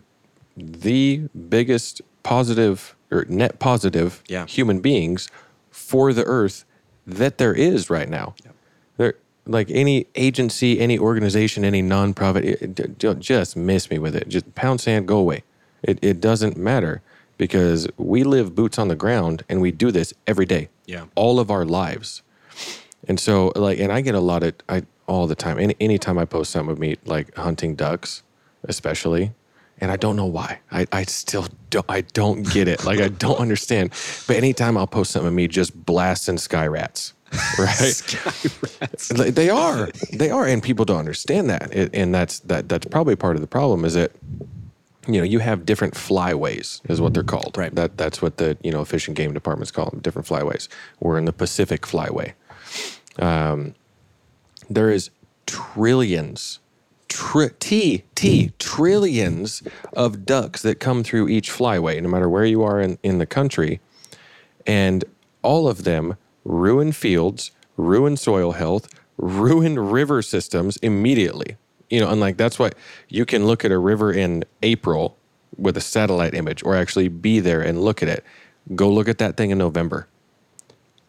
the 0.55 1.27
biggest 1.49 2.01
positive 2.23 2.95
or 3.11 3.25
net 3.29 3.59
positive 3.59 4.23
Yeah. 4.27 4.45
human 4.47 4.79
beings 4.79 5.29
for 5.69 6.11
the 6.13 6.23
earth 6.25 6.65
that 7.05 7.37
there 7.37 7.53
is 7.53 7.89
right 7.89 8.09
now. 8.09 8.33
There, 8.97 9.13
like 9.45 9.69
any 9.71 10.07
agency, 10.15 10.79
any 10.79 10.97
organization, 10.99 11.63
any 11.63 11.81
nonprofit, 11.81 12.43
it, 12.43 12.79
it- 12.79 12.97
don't 12.97 13.19
just 13.19 13.55
miss 13.55 13.89
me 13.89 13.97
with 13.99 14.15
it. 14.15 14.27
Just 14.27 14.53
pound 14.55 14.81
sand, 14.81 15.07
go 15.07 15.17
away. 15.19 15.43
It, 15.83 15.99
it 16.01 16.19
doesn't 16.19 16.57
matter 16.57 17.01
because 17.37 17.87
we 17.97 18.23
live 18.23 18.55
boots 18.55 18.77
on 18.79 18.87
the 18.87 18.95
ground 18.95 19.43
and 19.47 19.61
we 19.61 19.71
do 19.71 19.91
this 19.91 20.13
every 20.25 20.45
day. 20.45 20.69
Yeah. 20.85 21.05
All 21.15 21.39
of 21.39 21.49
our 21.51 21.63
lives. 21.65 22.23
And 23.07 23.19
so, 23.19 23.53
like, 23.55 23.79
and 23.79 23.91
I 23.91 24.01
get 24.01 24.15
a 24.15 24.19
lot 24.19 24.43
of, 24.43 24.55
I 24.67 24.83
all 25.05 25.27
the 25.27 25.35
time. 25.35 25.59
Any 25.59 25.75
anytime 25.79 26.17
I 26.17 26.25
post 26.25 26.51
something 26.51 26.67
with 26.67 26.79
me, 26.79 26.97
like 27.05 27.33
hunting 27.37 27.75
ducks, 27.75 28.23
especially, 28.63 29.31
and 29.79 29.91
I 29.91 29.95
don't 29.97 30.15
know 30.15 30.25
why. 30.25 30.59
I, 30.71 30.87
I 30.91 31.03
still 31.03 31.47
don't. 31.69 31.85
I 31.89 32.01
don't 32.01 32.43
get 32.51 32.67
it. 32.67 32.83
Like, 32.85 32.99
I 32.99 33.09
don't 33.09 33.39
understand. 33.39 33.91
But 34.27 34.35
anytime 34.37 34.77
I'll 34.77 34.87
post 34.87 35.11
something 35.11 35.27
of 35.27 35.33
me 35.33 35.47
just 35.47 35.85
blasting 35.85 36.37
sky 36.37 36.67
rats, 36.67 37.13
right? 37.59 38.15
Like, 39.15 39.35
They 39.35 39.49
are. 39.49 39.89
They 40.13 40.29
are, 40.29 40.45
and 40.45 40.63
people 40.63 40.85
don't 40.85 40.99
understand 40.99 41.49
that. 41.49 41.73
And 41.93 42.13
that's 42.13 42.39
that. 42.41 42.69
That's 42.69 42.85
probably 42.87 43.15
part 43.15 43.35
of 43.35 43.41
the 43.41 43.47
problem. 43.47 43.85
Is 43.85 43.93
that 43.93 44.11
you 45.07 45.19
know 45.19 45.23
you 45.23 45.39
have 45.39 45.65
different 45.65 45.93
flyways 45.93 46.81
is 46.89 46.99
what 46.99 47.13
they're 47.13 47.23
called 47.23 47.55
Right. 47.57 47.73
that 47.75 47.97
that's 47.97 48.21
what 48.21 48.35
the 48.37 48.57
you 48.61 48.71
know 48.71 48.83
fish 48.83 49.07
and 49.07 49.15
game 49.15 49.33
departments 49.33 49.71
call 49.71 49.89
them 49.89 50.01
different 50.01 50.27
flyways 50.27 50.67
we're 50.99 51.17
in 51.17 51.23
the 51.23 51.31
pacific 51.31 51.83
flyway 51.83 52.33
um, 53.17 53.73
there 54.69 54.91
is 54.91 55.09
trillions 55.45 56.59
tri- 57.17 57.49
t 57.59 58.03
t 58.13 58.51
trillions 58.59 59.63
of 59.93 60.23
ducks 60.23 60.61
that 60.61 60.79
come 60.79 61.03
through 61.03 61.27
each 61.27 61.49
flyway 61.49 61.99
no 61.99 62.07
matter 62.07 62.29
where 62.29 62.45
you 62.45 62.61
are 62.61 62.79
in, 62.79 62.99
in 63.01 63.17
the 63.17 63.25
country 63.25 63.79
and 64.67 65.03
all 65.41 65.67
of 65.67 65.83
them 65.83 66.15
ruin 66.45 66.91
fields, 66.91 67.49
ruin 67.75 68.17
soil 68.17 68.51
health, 68.51 68.87
ruin 69.17 69.79
river 69.79 70.21
systems 70.21 70.77
immediately. 70.77 71.57
You 71.89 72.01
know, 72.01 72.11
and 72.11 72.19
like 72.19 72.37
that's 72.37 72.59
why 72.59 72.69
you 73.09 73.25
can 73.25 73.47
look 73.47 73.65
at 73.65 73.71
a 73.71 73.79
river 73.79 74.13
in 74.13 74.43
April 74.61 75.17
with 75.57 75.75
a 75.75 75.81
satellite 75.81 76.35
image 76.35 76.61
or 76.63 76.75
actually 76.75 77.07
be 77.07 77.39
there 77.39 77.61
and 77.61 77.81
look 77.81 78.03
at 78.03 78.09
it. 78.09 78.23
Go 78.75 78.91
look 78.91 79.07
at 79.07 79.17
that 79.17 79.37
thing 79.37 79.49
in 79.49 79.57
November. 79.57 80.07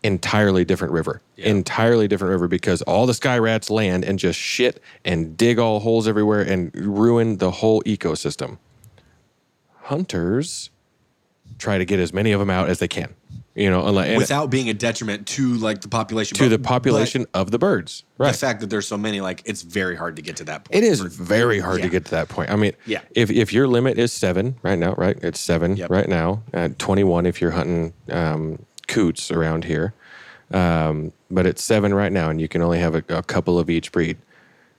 Entirely 0.09 0.65
different 0.65 0.95
river. 0.95 1.21
Entirely 1.37 2.09
different 2.09 2.31
river 2.31 2.49
because 2.49 2.81
all 2.83 3.05
the 3.05 3.13
sky 3.13 3.37
rats 3.37 3.69
land 3.69 4.05
and 4.07 4.19
just 4.19 4.39
shit 4.39 4.83
and 5.05 5.37
dig 5.37 5.59
all 5.59 5.81
holes 5.81 6.09
everywhere 6.09 6.41
and 6.41 6.75
ruin 6.75 7.37
the 7.37 7.51
whole 7.51 7.83
ecosystem. 7.83 8.57
Hunters 9.83 10.71
try 11.59 11.77
to 11.77 11.85
get 11.85 12.01
as 12.01 12.13
many 12.15 12.33
of 12.33 12.41
them 12.41 12.49
out 12.49 12.71
as 12.71 12.79
they 12.79 12.89
can. 12.89 13.15
You 13.55 13.69
know, 13.71 13.87
unless, 13.87 14.17
Without 14.17 14.51
being 14.51 14.71
a 14.71 14.75
detriment 14.75 15.27
to 15.29 15.55
like 15.57 15.83
the 15.83 15.89
population. 15.89 16.39
to 16.39 16.45
but- 16.45 16.49
the 16.51 16.59
population 16.59 17.27
of 17.35 17.51
the 17.51 17.59
birds. 17.59 18.05
Right. 18.17 18.33
The 18.33 18.39
fact 18.39 18.61
that 18.61 18.71
there's 18.71 18.89
so 18.89 18.97
many, 18.97 19.21
like 19.21 19.43
it's 19.45 19.61
very 19.63 19.95
hard 19.97 20.17
to 20.17 20.23
get 20.23 20.37
to 20.37 20.45
that 20.45 20.65
point. 20.65 20.83
It 20.83 20.87
is 20.87 21.01
very 21.01 21.59
hard 21.61 21.83
to 21.83 21.89
get 21.91 22.07
to 22.07 22.11
that 22.13 22.29
point. 22.31 22.51
I 22.51 22.57
mean, 22.57 22.73
Yeah. 22.87 23.01
if, 23.15 23.31
if 23.31 23.53
your 23.53 23.67
limit 23.69 23.99
is 23.99 24.11
seven 24.13 24.57
right 24.63 24.79
now, 24.79 24.95
right? 24.95 25.19
It's 25.23 25.39
seven 25.41 25.77
Yep. 25.77 25.91
right 25.91 26.09
now. 26.09 26.45
At 26.55 26.79
21 26.79 27.27
if 27.27 27.43
you're 27.43 27.51
hunting 27.51 27.93
um, 28.11 28.65
coots 28.87 29.31
around 29.31 29.65
here. 29.65 29.93
Um, 30.53 31.13
but 31.31 31.47
it's 31.47 31.63
seven 31.63 31.93
right 31.95 32.11
now, 32.13 32.31
and 32.31 32.41
you 32.41 32.49
can 32.49 32.63
only 32.63 32.79
have 32.79 32.95
a, 32.95 33.05
a 33.09 33.23
couple 33.23 33.59
of 33.59 33.69
each 33.69 33.93
breed. 33.93 34.17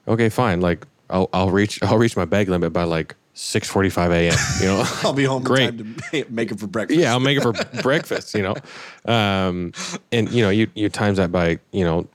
Okay, 0.08 0.28
fine. 0.28 0.60
Like 0.60 0.86
I'll, 1.08 1.28
I'll 1.32 1.50
reach 1.50 1.80
I'll 1.82 1.98
reach 1.98 2.16
my 2.16 2.24
bag 2.24 2.48
limit 2.48 2.72
by 2.72 2.82
like 2.84 3.14
6:45 3.36 4.10
a.m. 4.10 4.38
You 4.60 4.66
know, 4.66 4.84
I'll 5.02 5.12
be 5.12 5.24
home 5.24 5.42
Great. 5.44 5.68
in 5.68 5.94
time 5.94 5.94
to 6.12 6.26
make 6.30 6.50
it 6.50 6.58
for 6.58 6.66
breakfast. 6.66 6.98
yeah, 6.98 7.12
I'll 7.12 7.20
make 7.20 7.38
it 7.38 7.42
for 7.42 7.52
breakfast. 7.82 8.34
You 8.34 8.42
know, 8.42 8.54
um, 9.12 9.72
and 10.10 10.30
you 10.32 10.42
know, 10.42 10.50
you 10.50 10.66
you 10.74 10.88
times 10.88 11.18
that 11.18 11.30
by 11.30 11.58
you 11.72 11.84
know 11.84 12.08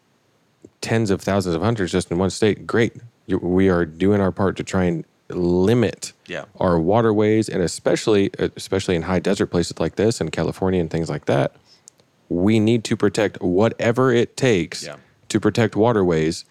tens 0.81 1.09
of 1.09 1.21
thousands 1.21 1.55
of 1.55 1.61
hunters 1.61 1.91
just 1.91 2.11
in 2.11 2.17
one 2.17 2.29
state. 2.29 2.67
Great, 2.67 2.93
you, 3.27 3.37
we 3.37 3.69
are 3.69 3.85
doing 3.85 4.19
our 4.21 4.31
part 4.31 4.57
to 4.57 4.63
try 4.63 4.83
and 4.83 5.05
limit 5.29 6.13
Yeah. 6.27 6.45
our 6.59 6.79
waterways, 6.79 7.49
and 7.49 7.63
especially 7.63 8.29
especially 8.57 8.95
in 8.95 9.03
high 9.03 9.19
desert 9.19 9.47
places 9.47 9.79
like 9.79 9.95
this 9.95 10.19
in 10.21 10.29
California 10.31 10.79
and 10.81 10.91
things 10.91 11.09
like 11.09 11.25
that. 11.25 11.55
We 12.29 12.59
need 12.59 12.83
to 12.85 12.97
protect 12.97 13.41
whatever 13.41 14.11
it 14.11 14.35
takes 14.37 14.83
Yeah. 14.83 14.95
to 15.29 15.39
protect 15.39 15.75
waterways 15.75 16.45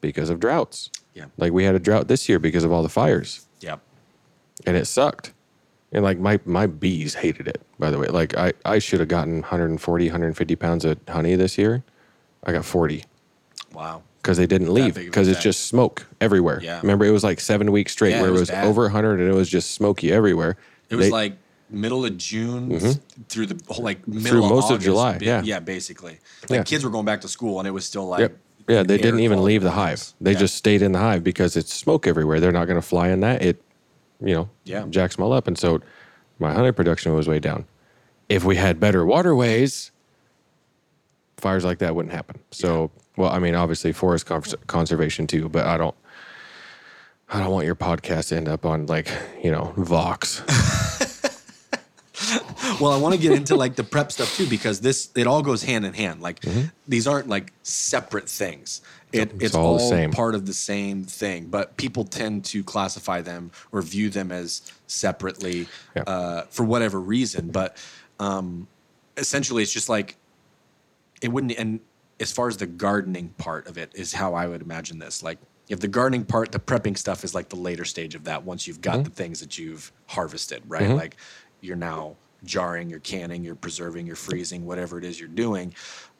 because 0.00 0.30
of 0.30 0.40
droughts. 0.40 0.90
Yeah. 1.14 1.26
Like 1.36 1.52
we 1.52 1.64
had 1.64 1.74
a 1.74 1.78
drought 1.78 2.08
this 2.08 2.28
year 2.28 2.38
because 2.38 2.64
of 2.64 2.72
all 2.72 2.82
the 2.82 2.88
fires 2.88 3.46
Yeah. 3.60 3.76
and 4.66 4.76
it 4.76 4.86
sucked. 4.86 5.32
And 5.90 6.04
like 6.04 6.18
my 6.18 6.38
my 6.44 6.66
bees 6.66 7.14
hated 7.14 7.48
it, 7.48 7.62
by 7.78 7.90
the 7.90 7.98
way. 7.98 8.08
Like 8.08 8.36
I, 8.36 8.52
I 8.64 8.78
should 8.78 9.00
have 9.00 9.08
gotten 9.08 9.40
140, 9.40 10.06
150 10.06 10.56
pounds 10.56 10.84
of 10.84 10.98
honey 11.08 11.34
this 11.34 11.56
year. 11.58 11.82
I 12.44 12.52
got 12.52 12.64
40 12.66 13.04
Wow. 13.72 14.02
because 14.22 14.36
they 14.36 14.46
didn't 14.46 14.72
leave 14.72 14.94
because 14.94 15.28
it's 15.28 15.42
just 15.42 15.66
smoke 15.66 16.06
everywhere. 16.20 16.60
Yeah. 16.62 16.80
Remember, 16.82 17.04
it 17.06 17.10
was 17.10 17.24
like 17.24 17.40
seven 17.40 17.72
weeks 17.72 17.92
straight 17.92 18.10
Yeah, 18.10 18.20
where 18.20 18.30
it 18.30 18.34
it 18.36 18.40
was 18.40 18.50
was, 18.50 18.50
over 18.50 18.82
100 18.84 19.18
and 19.20 19.28
it 19.28 19.34
was 19.34 19.48
just 19.48 19.70
smoky 19.72 20.12
everywhere. 20.12 20.56
It 20.90 20.96
was 20.96 21.06
They- 21.06 21.10
like 21.12 21.32
middle 21.70 22.04
of 22.04 22.16
June 22.16 22.78
th- 22.78 22.96
through 23.28 23.46
the 23.46 23.60
whole 23.72 23.84
like 23.84 24.06
middle 24.08 24.48
most 24.48 24.66
of 24.66 24.76
August, 24.76 24.84
July, 24.84 25.18
ba- 25.18 25.24
yeah. 25.24 25.42
yeah, 25.42 25.60
basically. 25.60 26.18
Like 26.48 26.58
Yeah. 26.58 26.62
kids 26.64 26.84
were 26.84 26.90
going 26.90 27.04
back 27.04 27.20
to 27.22 27.28
school 27.28 27.58
and 27.58 27.68
it 27.68 27.72
was 27.72 27.84
still 27.84 28.06
like 28.06 28.20
Yep. 28.20 28.36
Yeah, 28.68 28.82
they 28.82 28.98
didn't 28.98 29.20
even 29.20 29.42
leave 29.44 29.62
the 29.62 29.70
hive. 29.70 30.12
They 30.20 30.32
Yeah. 30.32 30.38
just 30.40 30.54
stayed 30.56 30.82
in 30.82 30.92
the 30.92 30.98
hive 30.98 31.24
because 31.24 31.56
it's 31.56 31.72
smoke 31.72 32.06
everywhere. 32.06 32.38
They're 32.38 32.52
not 32.52 32.66
going 32.66 32.80
to 32.80 32.86
fly 32.86 33.08
in 33.08 33.20
that. 33.20 33.42
It, 33.42 33.62
you 34.20 34.34
know, 34.34 34.50
Yeah. 34.64 34.84
jacks 34.90 35.16
them 35.16 35.24
all 35.24 35.32
up. 35.32 35.46
And 35.48 35.56
so 35.56 35.80
my 36.38 36.52
honey 36.52 36.72
production 36.72 37.14
was 37.14 37.26
way 37.26 37.38
down. 37.38 37.64
If 38.28 38.44
we 38.44 38.56
had 38.56 38.78
better 38.78 39.06
waterways, 39.06 39.90
fires 41.38 41.64
like 41.64 41.78
that 41.78 41.94
wouldn't 41.94 42.14
happen. 42.14 42.40
So, 42.50 42.90
well, 43.16 43.30
I 43.30 43.38
mean, 43.38 43.54
obviously 43.54 43.92
forest 43.92 44.26
cons- 44.26 44.54
conservation 44.66 45.26
too, 45.26 45.48
but 45.48 45.66
I 45.66 45.76
don't, 45.78 45.94
I 47.30 47.40
don't 47.40 47.50
want 47.52 47.64
your 47.64 47.74
podcast 47.74 48.28
to 48.28 48.36
end 48.36 48.48
up 48.48 48.66
on 48.66 48.84
like, 48.86 49.08
you 49.42 49.50
know, 49.50 49.72
Vox. 49.78 50.42
Well, 52.80 52.92
I 52.92 52.98
want 52.98 53.14
to 53.14 53.20
get 53.20 53.32
into 53.32 53.56
like 53.56 53.74
the 53.74 53.82
prep 53.82 54.12
stuff 54.12 54.36
too 54.36 54.46
because 54.46 54.80
this 54.80 55.10
it 55.16 55.26
all 55.26 55.42
goes 55.42 55.62
hand 55.64 55.84
in 55.86 55.94
hand. 55.94 56.20
Like 56.20 56.44
these 56.86 57.06
aren't 57.08 57.28
like 57.28 57.52
separate 57.62 58.28
things. 58.28 58.82
It, 59.12 59.32
it's, 59.40 59.54
all 59.54 59.66
all, 59.66 59.78
the 59.78 59.88
same. 59.88 60.10
part 60.12 60.34
of 60.34 60.44
the 60.46 60.52
same 60.52 61.02
thing, 61.04 61.46
but 61.46 61.76
people 61.78 62.04
tend 62.04 62.44
to 62.46 62.62
classify 62.62 63.22
them 63.22 63.50
or 63.72 63.80
view 63.80 64.10
them 64.10 64.30
as 64.30 64.70
separately 64.86 65.66
Yeah. 65.96 66.02
uh, 66.02 66.42
for 66.50 66.62
whatever 66.64 67.00
reason. 67.00 67.48
But 67.50 67.76
um, 68.20 68.68
essentially, 69.16 69.62
it's 69.62 69.72
just 69.72 69.88
like 69.88 70.16
it 71.22 71.28
wouldn't. 71.28 71.52
And 71.58 71.80
as 72.20 72.30
far 72.32 72.48
as 72.48 72.58
the 72.58 72.66
gardening 72.66 73.30
part 73.38 73.66
of 73.66 73.78
it 73.78 73.90
is 73.94 74.12
how 74.12 74.34
I 74.34 74.46
would 74.46 74.60
imagine 74.62 74.98
this. 74.98 75.22
Like 75.22 75.38
if 75.68 75.80
the 75.80 75.88
gardening 75.88 76.24
part, 76.24 76.52
the 76.52 76.58
prepping 76.60 76.96
stuff 76.98 77.24
is 77.24 77.34
like 77.34 77.48
the 77.48 77.56
later 77.56 77.84
stage 77.86 78.14
of 78.14 78.24
that. 78.24 78.44
Once 78.44 78.66
you've 78.66 78.80
got 78.82 78.96
Mm-hmm. 78.96 79.02
the 79.04 79.10
things 79.10 79.40
that 79.40 79.58
you've 79.58 79.90
harvested, 80.06 80.62
right? 80.68 80.90
Like 80.90 81.16
you're 81.60 81.76
now 81.76 82.16
jarring, 82.44 82.88
you're 82.88 83.00
canning, 83.00 83.42
you're 83.44 83.54
preserving, 83.54 84.06
you're 84.06 84.16
freezing, 84.16 84.64
whatever 84.64 84.98
it 84.98 85.04
is 85.04 85.18
you're 85.18 85.28
doing 85.28 85.74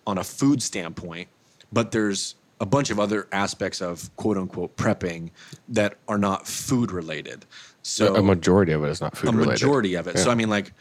on 0.07 0.19
a 0.19 0.25
food 0.25 0.63
standpoint. 0.63 1.29
But 1.73 1.91
there's 1.93 2.35
a 2.61 2.67
bunch 2.67 2.91
of 2.91 2.99
other 2.99 3.29
aspects 3.31 3.81
of 3.81 4.15
quote 4.17 4.37
unquote 4.37 4.77
prepping 4.77 5.31
that 5.69 5.97
are 6.09 6.19
not 6.19 6.47
food 6.47 6.91
related. 6.91 7.45
So 7.83 8.17
a 8.17 8.23
majority 8.23 8.73
of 8.73 8.83
it 8.85 8.89
is 8.89 9.01
not 9.01 9.17
food 9.17 9.29
a 9.29 9.33
related. 9.33 9.49
A 9.49 9.53
majority 9.53 9.95
of 9.95 10.09
it. 10.09 10.19
So 10.19 10.31
I 10.31 10.35
mean, 10.35 10.51
like 10.51 10.73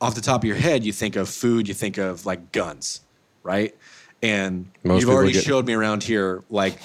off 0.00 0.14
the 0.14 0.20
top 0.20 0.42
of 0.42 0.44
your 0.44 0.56
head, 0.56 0.84
you 0.84 0.92
think 0.92 1.16
of 1.16 1.28
food, 1.28 1.66
you 1.66 1.74
think 1.74 1.98
of 1.98 2.24
like 2.26 2.52
guns, 2.52 3.00
right? 3.42 3.74
And 4.22 4.70
Most 4.84 5.00
you've 5.00 5.10
already 5.10 5.32
get- 5.32 5.44
showed 5.44 5.66
me 5.66 5.74
around 5.74 6.02
here, 6.02 6.42
like 6.48 6.78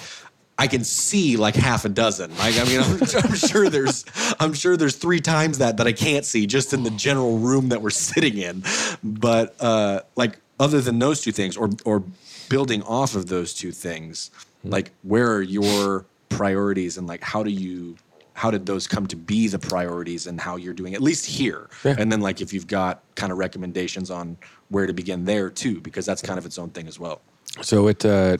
I 0.60 0.66
can 0.68 0.84
see 0.84 1.36
like 1.36 1.54
half 1.56 1.84
a 1.84 1.88
dozen. 1.88 2.30
Like 2.36 2.56
I 2.58 2.64
mean, 2.64 2.80
I'm, 2.84 3.00
I'm 3.24 3.34
sure 3.34 3.68
there's, 3.70 4.04
I'm 4.38 4.52
sure 4.52 4.76
there's 4.76 4.96
three 4.96 5.20
times 5.20 5.58
that 5.58 5.78
that 5.78 5.86
I 5.86 5.92
can't 5.92 6.24
see 6.24 6.46
just 6.46 6.72
in 6.72 6.82
the 6.84 6.90
general 6.90 7.38
room 7.38 7.70
that 7.70 7.80
we're 7.82 7.90
sitting 8.10 8.36
in. 8.38 8.62
But 9.02 9.56
uh, 9.60 10.00
like 10.16 10.38
other 10.60 10.80
than 10.80 10.98
those 10.98 11.20
two 11.22 11.32
things, 11.32 11.56
or 11.56 11.70
or 11.84 12.04
building 12.48 12.82
off 12.82 13.14
of 13.14 13.26
those 13.26 13.54
two 13.54 13.72
things, 13.72 14.30
Hmm. 14.62 14.70
like 14.76 14.90
where 15.02 15.32
are 15.32 15.40
your 15.40 16.04
priorities 16.28 16.98
and 16.98 17.06
like 17.06 17.22
how 17.22 17.42
do 17.42 17.50
you 17.50 17.96
how 18.34 18.50
did 18.50 18.66
those 18.66 18.86
come 18.86 19.06
to 19.06 19.16
be 19.16 19.48
the 19.48 19.58
priorities 19.58 20.26
and 20.26 20.38
how 20.38 20.56
you're 20.56 20.74
doing 20.74 20.94
at 20.94 21.00
least 21.00 21.24
here 21.24 21.68
Yeah. 21.82 21.96
and 21.98 22.12
then 22.12 22.20
like 22.20 22.42
if 22.42 22.52
you've 22.52 22.66
got 22.66 23.02
kind 23.14 23.32
of 23.32 23.38
recommendations 23.38 24.10
on 24.10 24.36
where 24.68 24.86
to 24.86 24.92
begin 24.92 25.24
there 25.24 25.48
too 25.48 25.80
because 25.80 26.04
that's 26.04 26.20
kind 26.22 26.38
of 26.38 26.44
its 26.44 26.58
own 26.58 26.70
thing 26.70 26.86
as 26.88 26.98
well 27.00 27.20
So 27.62 27.88
it, 27.88 28.04
uh, 28.04 28.36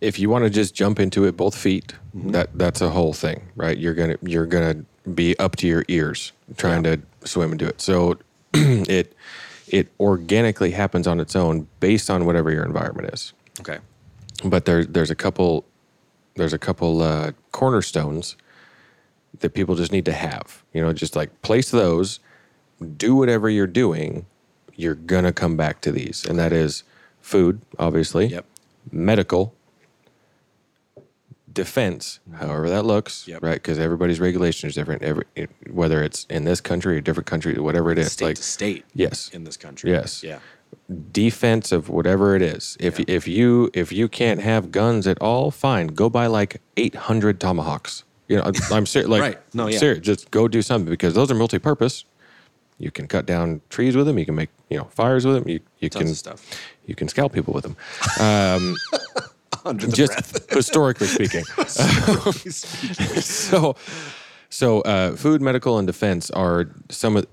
if 0.00 0.18
you 0.18 0.28
want 0.30 0.44
to 0.44 0.50
just 0.50 0.74
jump 0.74 1.00
into 1.00 1.24
it 1.24 1.36
both 1.36 1.56
feet, 1.56 1.94
Mm-hmm. 2.16 2.30
that 2.30 2.48
that's 2.56 2.80
a 2.80 2.88
whole 2.88 3.12
thing, 3.12 3.48
right? 3.56 3.76
You're 3.76 3.92
gonna 3.92 4.16
you're 4.22 4.46
gonna 4.46 4.84
be 5.14 5.38
up 5.38 5.56
to 5.56 5.66
your 5.66 5.84
ears 5.88 6.32
trying 6.56 6.82
to 6.84 6.98
swim 7.24 7.50
and 7.52 7.58
do 7.58 7.66
it. 7.66 7.80
So 7.82 8.18
it 8.54 9.14
it 9.68 9.88
organically 10.00 10.70
happens 10.70 11.06
on 11.06 11.20
its 11.20 11.36
own 11.36 11.66
based 11.80 12.08
on 12.08 12.24
whatever 12.24 12.50
your 12.50 12.64
environment 12.64 13.10
is. 13.12 13.34
okay 13.60 13.78
But 14.44 14.64
there 14.64 14.86
there's 14.86 15.10
a 15.10 15.14
couple 15.14 15.66
there's 16.36 16.54
a 16.54 16.58
couple 16.58 17.02
uh, 17.02 17.32
cornerstones 17.52 18.36
that 19.40 19.50
people 19.52 19.74
just 19.74 19.92
need 19.92 20.06
to 20.06 20.12
have. 20.14 20.62
You 20.72 20.80
know, 20.82 20.94
just 20.94 21.16
like 21.16 21.42
place 21.42 21.70
those, 21.70 22.20
do 22.96 23.14
whatever 23.14 23.50
you're 23.50 23.66
doing, 23.66 24.24
you're 24.74 24.94
gonna 24.94 25.32
come 25.34 25.56
back 25.58 25.82
to 25.82 25.92
these, 25.92 26.24
and 26.24 26.38
that 26.38 26.52
is 26.54 26.82
food, 27.20 27.60
obviously 27.78 28.26
yep 28.28 28.46
medical, 28.92 29.52
defense, 31.56 32.20
however 32.34 32.68
that 32.70 32.84
looks, 32.84 33.26
Yep. 33.26 33.42
right? 33.42 33.54
Because 33.54 33.78
everybody's 33.80 34.20
regulation 34.20 34.68
is 34.68 34.74
different. 34.76 35.02
Every 35.02 35.24
whether 35.70 36.04
it's 36.04 36.24
in 36.30 36.44
this 36.44 36.60
country 36.60 36.96
or 36.96 37.00
different 37.00 37.26
country, 37.26 37.58
whatever 37.58 37.90
it 37.90 37.98
is, 37.98 38.12
state 38.12 38.24
like 38.26 38.36
to 38.36 38.42
state 38.44 38.84
yes, 38.94 39.30
in 39.32 39.42
this 39.42 39.56
country 39.56 39.90
Yes. 39.90 40.22
yeah 40.22 40.38
defense 41.12 41.72
of 41.72 41.88
whatever 41.88 42.36
it 42.36 42.42
is. 42.42 42.76
If 42.78 42.98
Yeah. 42.98 43.04
if 43.08 43.26
you 43.26 43.70
if 43.74 43.92
you 43.92 44.08
can't 44.08 44.40
have 44.40 44.70
guns 44.70 45.06
at 45.06 45.18
all, 45.20 45.50
fine, 45.50 45.88
go 45.88 46.08
buy 46.10 46.26
like 46.26 46.60
eight 46.76 46.94
hundred 46.94 47.40
tomahawks. 47.40 48.04
You 48.28 48.36
know, 48.38 48.42
I'm, 48.72 48.86
serious. 48.86 49.08
Like, 49.14 49.22
Right. 49.22 49.38
No, 49.54 49.68
yeah. 49.68 49.78
serious. 49.78 50.00
Just 50.04 50.30
go 50.32 50.48
do 50.48 50.60
something 50.62 50.90
because 50.90 51.14
those 51.14 51.30
are 51.30 51.34
multi-purpose. 51.36 52.04
You 52.78 52.90
can 52.90 53.06
cut 53.06 53.24
down 53.24 53.60
trees 53.70 53.96
with 53.96 54.06
them. 54.06 54.18
You 54.18 54.26
can 54.26 54.34
make 54.34 54.50
you 54.68 54.76
know 54.78 54.84
fires 54.90 55.24
with 55.24 55.36
them. 55.36 55.48
You 55.48 55.60
you 55.78 55.88
tons 55.88 56.02
can 56.02 56.10
of 56.12 56.18
stuff 56.18 56.40
you 56.86 56.94
can 56.94 57.08
scalp 57.08 57.32
people 57.32 57.54
with 57.54 57.64
them. 57.64 57.76
Um, 58.20 58.76
under 59.66 59.86
the 59.86 59.92
just 59.92 60.12
breath 60.12 60.50
historically 60.54 61.06
speaking. 61.06 61.44
so, 63.20 63.76
so 64.48 64.80
uh, 64.82 65.16
food, 65.16 65.42
medical, 65.42 65.78
and 65.78 65.86
defense 65.86 66.30
are 66.30 66.70
some 66.88 67.16
of, 67.16 67.26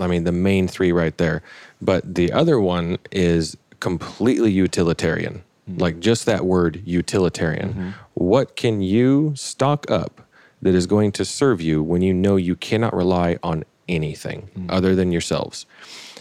I 0.00 0.06
mean, 0.06 0.24
the 0.24 0.32
main 0.32 0.68
three 0.68 0.92
right 0.92 1.16
there. 1.18 1.42
But 1.80 2.14
the 2.14 2.32
other 2.32 2.60
one 2.60 2.98
is 3.10 3.56
completely 3.80 4.50
utilitarian, 4.52 5.42
like 5.66 6.00
just 6.00 6.26
that 6.26 6.46
word 6.46 6.82
utilitarian. 6.84 7.94
What 8.14 8.56
can 8.56 8.80
you 8.80 9.34
stock 9.36 9.90
up 9.90 10.22
that 10.62 10.74
is 10.74 10.86
going 10.86 11.12
to 11.12 11.24
serve 11.24 11.60
you 11.60 11.82
when 11.82 12.00
you 12.00 12.14
know 12.14 12.36
you 12.36 12.56
cannot 12.56 12.94
rely 12.94 13.36
on 13.42 13.64
anything 13.88 14.48
other 14.70 14.94
than 14.94 15.12
yourselves? 15.12 15.66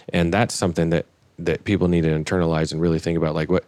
And 0.10 0.34
that's 0.34 0.54
something 0.54 0.90
that 0.90 1.06
that 1.38 1.64
people 1.66 1.88
need 1.88 2.02
to 2.02 2.10
internalize 2.10 2.72
and 2.72 2.82
really 2.82 3.00
think 3.00 3.18
about. 3.18 3.36
Like, 3.36 3.50
what 3.50 3.66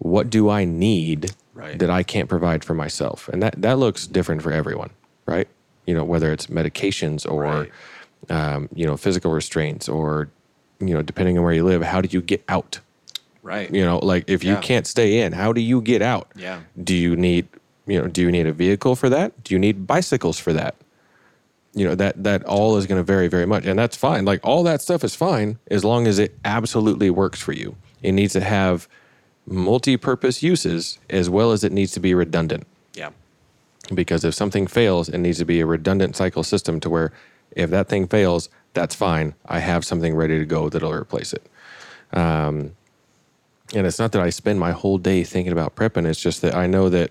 what 0.00 0.28
do 0.30 0.48
I 0.50 0.64
need 0.64 1.32
Right. 1.54 1.78
that 1.78 1.90
I 1.90 2.02
can't 2.02 2.28
provide 2.28 2.64
for 2.64 2.74
myself? 2.74 3.28
And 3.28 3.42
that 3.42 3.60
that 3.62 3.78
looks 3.78 4.06
different 4.06 4.42
for 4.42 4.50
everyone, 4.52 4.90
right? 5.26 5.46
You 5.86 5.94
know, 5.94 6.04
whether 6.04 6.32
it's 6.32 6.46
medications 6.48 7.30
or 7.30 7.42
Right. 7.44 7.70
um, 8.28 8.68
you 8.74 8.86
know 8.86 8.96
physical 8.96 9.30
restraints 9.32 9.88
or 9.88 10.28
you 10.80 10.94
know 10.94 11.02
depending 11.02 11.36
on 11.38 11.44
where 11.44 11.52
you 11.52 11.64
live, 11.64 11.82
how 11.82 12.00
do 12.00 12.08
you 12.10 12.20
get 12.22 12.42
out? 12.48 12.80
right 13.42 13.72
You 13.74 13.82
know, 13.82 13.98
like 13.98 14.24
if 14.28 14.44
you 14.44 14.56
can't 14.58 14.86
stay 14.86 15.20
in, 15.22 15.32
how 15.32 15.52
do 15.54 15.60
you 15.62 15.80
get 15.80 16.02
out? 16.02 16.28
Yeah. 16.36 16.60
Do 16.82 16.94
you 16.94 17.16
need 17.16 17.48
you 17.86 18.00
know 18.00 18.06
do 18.08 18.22
you 18.22 18.30
need 18.30 18.46
a 18.46 18.52
vehicle 18.52 18.96
for 18.96 19.08
that? 19.08 19.42
Do 19.44 19.54
you 19.54 19.58
need 19.58 19.86
bicycles 19.86 20.38
for 20.38 20.52
that? 20.52 20.74
You 21.74 21.84
know 21.86 21.94
that 21.94 22.22
that 22.24 22.42
all 22.44 22.76
is 22.78 22.86
going 22.86 22.98
to 23.00 23.04
vary 23.04 23.28
very 23.28 23.46
much, 23.46 23.64
and 23.64 23.78
that's 23.78 23.96
fine. 23.96 24.24
Like 24.24 24.40
all 24.42 24.62
that 24.64 24.80
stuff 24.82 25.04
is 25.04 25.14
fine 25.14 25.58
as 25.70 25.84
long 25.84 26.06
as 26.06 26.18
it 26.18 26.36
absolutely 26.44 27.10
works 27.10 27.40
for 27.40 27.52
you. 27.52 27.76
It 28.02 28.12
needs 28.12 28.32
to 28.32 28.40
have 28.40 28.88
multi-purpose 29.50 30.42
uses 30.42 30.98
as 31.10 31.28
well 31.28 31.52
as 31.52 31.64
it 31.64 31.72
needs 31.72 31.92
to 31.92 32.00
be 32.00 32.14
redundant 32.14 32.66
yeah 32.94 33.10
because 33.92 34.24
if 34.24 34.34
something 34.34 34.68
fails, 34.68 35.08
it 35.08 35.18
needs 35.18 35.38
to 35.38 35.44
be 35.44 35.58
a 35.60 35.66
redundant 35.66 36.14
cycle 36.14 36.44
system 36.44 36.78
to 36.78 36.88
where 36.88 37.12
if 37.56 37.70
that 37.70 37.88
thing 37.88 38.06
fails, 38.06 38.48
that's 38.72 38.94
fine. 38.94 39.34
I 39.46 39.58
have 39.58 39.84
something 39.84 40.14
ready 40.14 40.38
to 40.38 40.44
go 40.46 40.68
that'll 40.68 40.92
replace 40.92 41.32
it. 41.32 41.44
Um, 42.12 42.76
and 43.74 43.88
it's 43.88 43.98
not 43.98 44.12
that 44.12 44.22
I 44.22 44.30
spend 44.30 44.60
my 44.60 44.70
whole 44.70 44.96
day 44.98 45.24
thinking 45.24 45.52
about 45.52 45.74
prepping. 45.74 46.06
It's 46.06 46.20
just 46.20 46.40
that 46.42 46.54
I 46.54 46.68
know 46.68 46.88
that, 46.88 47.10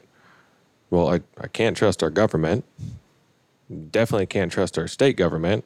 well, 0.90 1.10
I, 1.14 1.20
I 1.38 1.48
can't 1.48 1.76
trust 1.76 2.02
our 2.02 2.10
government. 2.10 2.64
definitely 3.92 4.28
can't 4.28 4.52
trust 4.52 4.78
our 4.78 4.88
state 4.88 5.18
government. 5.18 5.66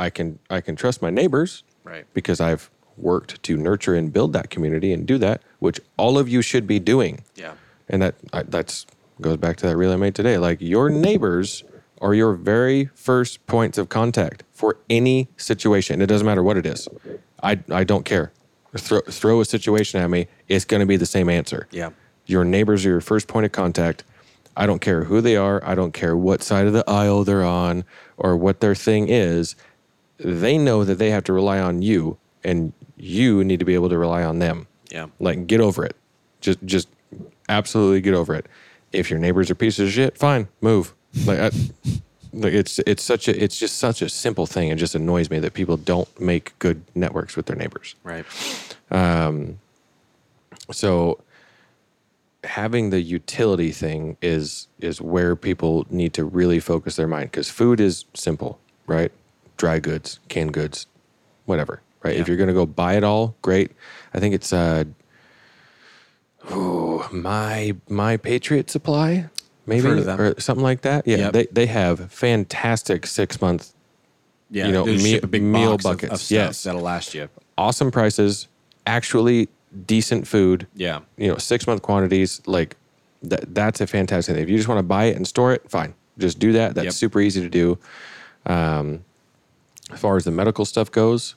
I 0.00 0.10
can 0.10 0.40
I 0.50 0.60
can 0.60 0.74
trust 0.74 1.00
my 1.00 1.10
neighbors, 1.10 1.62
Right. 1.84 2.06
Because 2.12 2.40
I've 2.40 2.70
worked 2.98 3.42
to 3.44 3.56
nurture 3.56 3.94
and 3.94 4.12
build 4.12 4.32
that 4.32 4.50
community 4.50 4.92
and 4.92 5.06
do 5.06 5.18
that, 5.18 5.42
which 5.58 5.80
all 5.96 6.18
of 6.18 6.28
you 6.28 6.42
should 6.42 6.66
be 6.66 6.78
doing. 6.78 7.22
Yeah. 7.34 7.54
And 7.88 8.02
that 8.02 8.14
I, 8.32 8.42
that's 8.42 8.86
goes 9.20 9.36
back 9.36 9.56
to 9.56 9.66
that 9.66 9.76
reel 9.76 9.92
I 9.92 9.96
made 9.96 10.14
today. 10.14 10.38
Like 10.38 10.60
your 10.60 10.90
neighbors 10.90 11.64
are 12.00 12.14
your 12.14 12.34
very 12.34 12.90
first 12.94 13.44
points 13.46 13.78
of 13.78 13.88
contact 13.88 14.44
for 14.52 14.76
any 14.88 15.28
situation. 15.36 16.00
It 16.00 16.06
doesn't 16.06 16.26
matter 16.26 16.42
what 16.42 16.56
it 16.56 16.66
is. 16.66 16.88
I 17.42 17.60
I 17.70 17.84
don't 17.84 18.04
care. 18.04 18.32
Throw 18.76 19.00
throw 19.00 19.40
a 19.40 19.44
situation 19.44 20.00
at 20.00 20.10
me. 20.10 20.28
It's 20.46 20.64
going 20.64 20.80
to 20.80 20.86
be 20.86 20.96
the 20.96 21.06
same 21.06 21.28
answer. 21.28 21.66
Yeah. 21.70 21.90
Your 22.26 22.44
neighbors 22.44 22.84
are 22.84 22.90
your 22.90 23.00
first 23.00 23.26
point 23.26 23.46
of 23.46 23.52
contact. 23.52 24.04
I 24.56 24.66
don't 24.66 24.80
care 24.80 25.04
who 25.04 25.20
they 25.20 25.36
are. 25.36 25.64
I 25.64 25.74
don't 25.74 25.92
care 25.92 26.16
what 26.16 26.42
side 26.42 26.66
of 26.66 26.72
the 26.72 26.84
aisle 26.90 27.24
they're 27.24 27.44
on 27.44 27.84
or 28.16 28.36
what 28.36 28.60
their 28.60 28.74
thing 28.74 29.08
is. 29.08 29.54
They 30.18 30.58
know 30.58 30.84
that 30.84 30.96
they 30.96 31.10
have 31.10 31.24
to 31.24 31.32
rely 31.32 31.60
on 31.60 31.80
you, 31.80 32.18
and 32.42 32.72
you 32.98 33.44
need 33.44 33.58
to 33.60 33.64
be 33.64 33.74
able 33.74 33.88
to 33.88 33.98
rely 33.98 34.22
on 34.22 34.38
them. 34.38 34.66
Yeah. 34.90 35.06
Like, 35.18 35.46
get 35.46 35.60
over 35.60 35.84
it. 35.84 35.96
Just, 36.40 36.64
just 36.64 36.88
absolutely 37.48 38.00
get 38.00 38.14
over 38.14 38.34
it. 38.34 38.46
If 38.92 39.10
your 39.10 39.18
neighbors 39.18 39.50
are 39.50 39.54
pieces 39.54 39.88
of 39.88 39.92
shit, 39.92 40.16
fine, 40.16 40.48
move. 40.60 40.94
Like, 41.26 41.38
I, 41.38 41.50
like 42.32 42.52
it's 42.52 42.78
it's 42.80 43.02
such 43.02 43.28
a 43.28 43.42
it's 43.42 43.58
just 43.58 43.78
such 43.78 44.02
a 44.02 44.08
simple 44.08 44.46
thing. 44.46 44.68
It 44.68 44.76
just 44.76 44.94
annoys 44.94 45.30
me 45.30 45.38
that 45.40 45.54
people 45.54 45.76
don't 45.76 46.08
make 46.20 46.58
good 46.58 46.82
networks 46.94 47.36
with 47.36 47.46
their 47.46 47.56
neighbors. 47.56 47.94
Right. 48.04 48.26
Um 48.90 49.58
So 50.70 51.20
having 52.44 52.90
the 52.90 53.00
utility 53.00 53.72
thing 53.72 54.16
is 54.22 54.68
is 54.78 55.00
where 55.00 55.36
people 55.36 55.86
need 55.90 56.12
to 56.14 56.24
really 56.24 56.60
focus 56.60 56.96
their 56.96 57.08
mind 57.08 57.30
because 57.30 57.50
food 57.50 57.80
is 57.80 58.04
simple, 58.14 58.58
right? 58.86 59.10
Dry 59.56 59.78
goods, 59.78 60.20
canned 60.28 60.52
goods, 60.52 60.86
whatever, 61.46 61.80
right? 62.02 62.16
If 62.16 62.28
you're 62.28 62.36
gonna 62.36 62.52
go 62.54 62.66
buy 62.66 62.96
it 62.96 63.04
all, 63.04 63.34
great. 63.42 63.72
I 64.14 64.20
think 64.20 64.34
it's 64.34 64.52
uh, 64.52 64.84
ooh, 66.52 67.04
my 67.12 67.74
my 67.88 68.16
Patriot 68.16 68.70
Supply, 68.70 69.28
maybe 69.66 69.88
of 69.88 70.08
or 70.20 70.34
something 70.40 70.62
like 70.64 70.82
that. 70.82 71.06
Yeah, 71.06 71.16
Yep. 71.18 71.32
they 71.32 71.46
they 71.52 71.66
have 71.66 72.10
fantastic 72.12 73.06
six 73.06 73.40
month 73.40 73.72
Yeah. 74.50 74.66
You 74.66 74.72
know, 74.72 74.84
me- 74.86 75.20
meal 75.40 75.74
of- 75.74 75.82
buckets, 75.82 76.12
Of, 76.12 76.20
stuff 76.20 76.30
yes. 76.30 76.62
That'll 76.62 76.80
last 76.80 77.14
you. 77.14 77.28
awesome 77.58 77.90
prices, 77.90 78.48
actually 78.86 79.48
decent 79.86 80.26
food. 80.26 80.66
Yeah. 80.74 81.00
you 81.18 81.28
know, 81.28 81.36
six 81.36 81.66
month 81.66 81.82
quantities, 81.82 82.40
like 82.46 82.76
that, 83.22 83.54
that's 83.54 83.80
a 83.82 83.86
fantastic 83.86 84.34
thing. 84.34 84.42
If 84.42 84.48
you 84.48 84.56
just 84.56 84.68
want 84.68 84.78
to 84.78 84.82
buy 84.84 85.04
it 85.06 85.16
and 85.16 85.26
store 85.28 85.52
it, 85.52 85.68
fine. 85.68 85.92
Just 86.16 86.38
do 86.38 86.52
that. 86.52 86.74
That's 86.74 86.84
Yep. 86.86 86.94
super 86.94 87.20
easy 87.20 87.42
to 87.42 87.48
do. 87.50 87.76
Um, 88.46 89.04
as 89.92 90.00
far 90.00 90.16
as 90.16 90.24
the 90.24 90.30
medical 90.30 90.64
stuff 90.64 90.90
goes, 90.90 91.34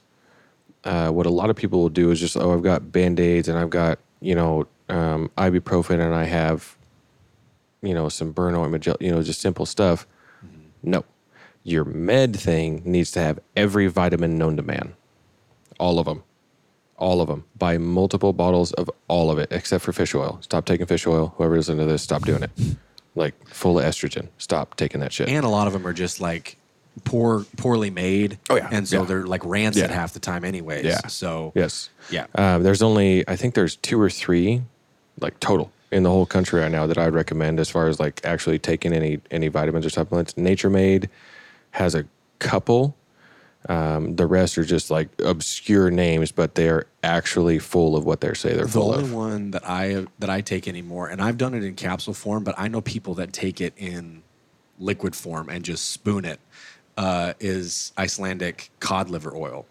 uh, 0.83 1.09
what 1.09 1.25
a 1.25 1.29
lot 1.29 1.49
of 1.49 1.55
people 1.55 1.79
will 1.79 1.89
do 1.89 2.11
is 2.11 2.19
just, 2.19 2.37
oh, 2.37 2.53
I've 2.53 2.63
got 2.63 2.91
band 2.91 3.19
aids 3.19 3.47
and 3.47 3.57
I've 3.57 3.69
got, 3.69 3.99
you 4.19 4.35
know, 4.35 4.67
um, 4.89 5.29
ibuprofen 5.37 5.99
and 5.99 6.13
I 6.13 6.25
have, 6.25 6.77
you 7.81 7.93
know, 7.93 8.09
some 8.09 8.31
burn 8.31 8.55
ointment, 8.55 8.83
gel, 8.83 8.97
you 8.99 9.11
know, 9.11 9.21
just 9.21 9.41
simple 9.41 9.65
stuff. 9.65 10.07
No. 10.83 11.05
Your 11.63 11.85
med 11.85 12.35
thing 12.35 12.81
needs 12.85 13.11
to 13.11 13.19
have 13.19 13.39
every 13.55 13.87
vitamin 13.87 14.37
known 14.37 14.57
to 14.57 14.63
man. 14.63 14.93
All 15.79 15.99
of 15.99 16.05
them 16.05 16.23
all 17.01 17.19
of 17.19 17.27
them. 17.27 17.43
Buy 17.57 17.77
multiple 17.79 18.31
bottles 18.31 18.71
of 18.73 18.89
all 19.09 19.31
of 19.31 19.39
it, 19.39 19.51
except 19.51 19.83
for 19.83 19.91
fish 19.91 20.13
oil. 20.13 20.37
Stop 20.41 20.65
taking 20.65 20.85
fish 20.85 21.05
oil. 21.07 21.33
Whoever 21.35 21.57
is 21.57 21.67
into 21.67 21.85
this, 21.85 22.03
stop 22.03 22.23
doing 22.23 22.43
it. 22.43 22.51
Like 23.15 23.33
full 23.47 23.79
of 23.79 23.83
estrogen. 23.83 24.29
Stop 24.37 24.77
taking 24.77 25.01
that 25.01 25.11
shit. 25.11 25.27
And 25.27 25.43
a 25.43 25.49
lot 25.49 25.67
of 25.67 25.73
them 25.73 25.85
are 25.85 25.93
just 25.93 26.21
like 26.21 26.57
poor, 27.03 27.45
poorly 27.57 27.89
made. 27.89 28.37
Oh, 28.49 28.55
yeah. 28.55 28.69
And 28.71 28.87
so 28.87 28.99
Yeah. 29.01 29.05
they're 29.05 29.25
like 29.25 29.43
rancid 29.45 29.89
Yeah. 29.89 29.93
half 29.93 30.13
the 30.13 30.19
time, 30.19 30.43
anyways. 30.45 30.85
Yeah. 30.85 31.07
So 31.07 31.51
yes. 31.55 31.89
Yeah. 32.09 32.25
Um, 32.35 32.63
there's 32.63 32.81
only, 32.81 33.27
I 33.27 33.35
think 33.35 33.53
there's 33.55 33.75
two 33.75 33.99
or 33.99 34.09
three, 34.09 34.61
like 35.19 35.39
total 35.39 35.71
in 35.91 36.03
the 36.03 36.09
whole 36.09 36.25
country 36.25 36.61
right 36.61 36.71
now 36.71 36.87
that 36.87 36.97
I'd 36.97 37.13
recommend 37.13 37.59
as 37.59 37.69
far 37.69 37.87
as 37.87 37.99
like 37.99 38.21
actually 38.23 38.57
taking 38.59 38.93
any 38.93 39.19
any 39.29 39.49
vitamins 39.49 39.85
or 39.85 39.89
supplements. 39.89 40.37
Nature 40.37 40.69
Made 40.69 41.09
has 41.71 41.93
a 41.95 42.05
couple. 42.39 42.95
Um, 43.69 44.15
the 44.15 44.25
rest 44.25 44.57
are 44.57 44.63
just 44.63 44.89
like 44.89 45.09
obscure 45.23 45.91
names, 45.91 46.31
but 46.31 46.55
they're 46.55 46.85
actually 47.03 47.59
full 47.59 47.95
of 47.95 48.05
what 48.05 48.21
they 48.21 48.33
say 48.33 48.53
they're 48.55 48.65
the 48.65 48.71
full 48.71 48.91
of. 48.93 49.01
The 49.01 49.03
only 49.03 49.15
one 49.15 49.51
that 49.51 49.61
I 49.69 50.07
that 50.17 50.29
I 50.31 50.41
take 50.41 50.67
anymore, 50.67 51.07
and 51.09 51.21
I've 51.21 51.37
done 51.37 51.53
it 51.53 51.63
in 51.63 51.75
capsule 51.75 52.15
form, 52.15 52.43
but 52.43 52.55
I 52.57 52.67
know 52.67 52.81
people 52.81 53.13
that 53.15 53.33
take 53.33 53.61
it 53.61 53.73
in 53.77 54.23
liquid 54.79 55.15
form 55.15 55.47
and 55.49 55.63
just 55.63 55.89
spoon 55.89 56.25
it. 56.25 56.39
Uh, 56.97 57.33
is 57.39 57.93
Icelandic 57.97 58.69
cod 58.79 59.09
liver 59.09 59.33
oil, 59.35 59.65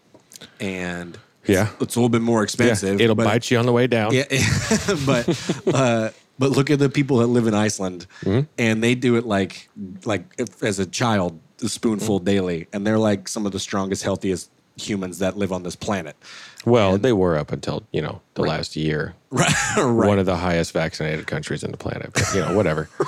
and 0.59 1.19
Yeah. 1.47 1.69
it's 1.81 1.95
a 1.97 1.99
little 1.99 2.09
bit 2.09 2.23
more 2.23 2.41
Yeah, 2.41 2.45
expensive. 2.45 3.01
it'll 3.01 3.15
but- 3.15 3.25
bite 3.25 3.51
you 3.51 3.59
on 3.59 3.67
the 3.67 3.73
way 3.73 3.87
down. 3.87 4.13
Yeah, 4.15 4.25
but 5.07 5.29
uh, 5.75 6.11
but 6.39 6.51
look 6.53 6.71
at 6.71 6.79
the 6.79 6.89
people 6.89 7.19
that 7.19 7.27
live 7.27 7.47
in 7.47 7.55
Iceland, 7.55 8.07
Mm-hmm. 8.23 8.47
and 8.59 8.83
they 8.83 8.95
do 8.95 9.17
it 9.17 9.27
like 9.27 9.69
like 10.05 10.25
if, 10.39 10.63
as 10.63 10.79
a 10.79 10.87
child, 10.87 11.39
a 11.63 11.69
spoonful 11.69 12.19
Mm-hmm. 12.21 12.25
daily, 12.25 12.67
and 12.73 12.87
they're 12.87 12.99
like 12.99 13.29
some 13.29 13.45
of 13.47 13.53
the 13.53 13.61
strongest, 13.61 14.03
healthiest 14.03 14.51
humans 14.77 15.19
that 15.19 15.37
live 15.37 15.53
on 15.53 15.63
this 15.63 15.77
planet. 15.77 16.17
Well, 16.65 16.97
they 16.99 17.13
were 17.13 17.37
up 17.37 17.53
until 17.53 17.83
you 17.93 18.01
know 18.03 18.23
the 18.35 18.43
last 18.43 18.77
year. 18.77 19.15
Right, 19.31 19.53
right. 19.77 20.09
One 20.09 20.19
of 20.19 20.27
the 20.27 20.37
highest 20.37 20.73
vaccinated 20.73 21.27
countries 21.27 21.63
in 21.63 21.71
the 21.71 21.77
planet. 21.77 22.11
But, 22.15 22.35
you 22.35 22.41
know, 22.41 22.57
whatever. 22.57 22.89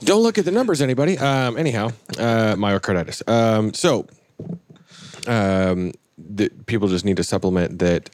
Don't 0.00 0.22
look 0.22 0.38
at 0.38 0.44
the 0.44 0.50
numbers, 0.50 0.80
anybody. 0.82 1.18
Um, 1.18 1.56
anyhow, 1.56 1.88
uh, 2.18 2.54
myocarditis. 2.56 3.26
Um, 3.28 3.72
so, 3.74 4.06
um, 5.26 5.92
the, 6.18 6.48
people 6.66 6.88
just 6.88 7.04
need 7.04 7.16
to 7.16 7.24
supplement 7.24 7.78
that. 7.80 8.10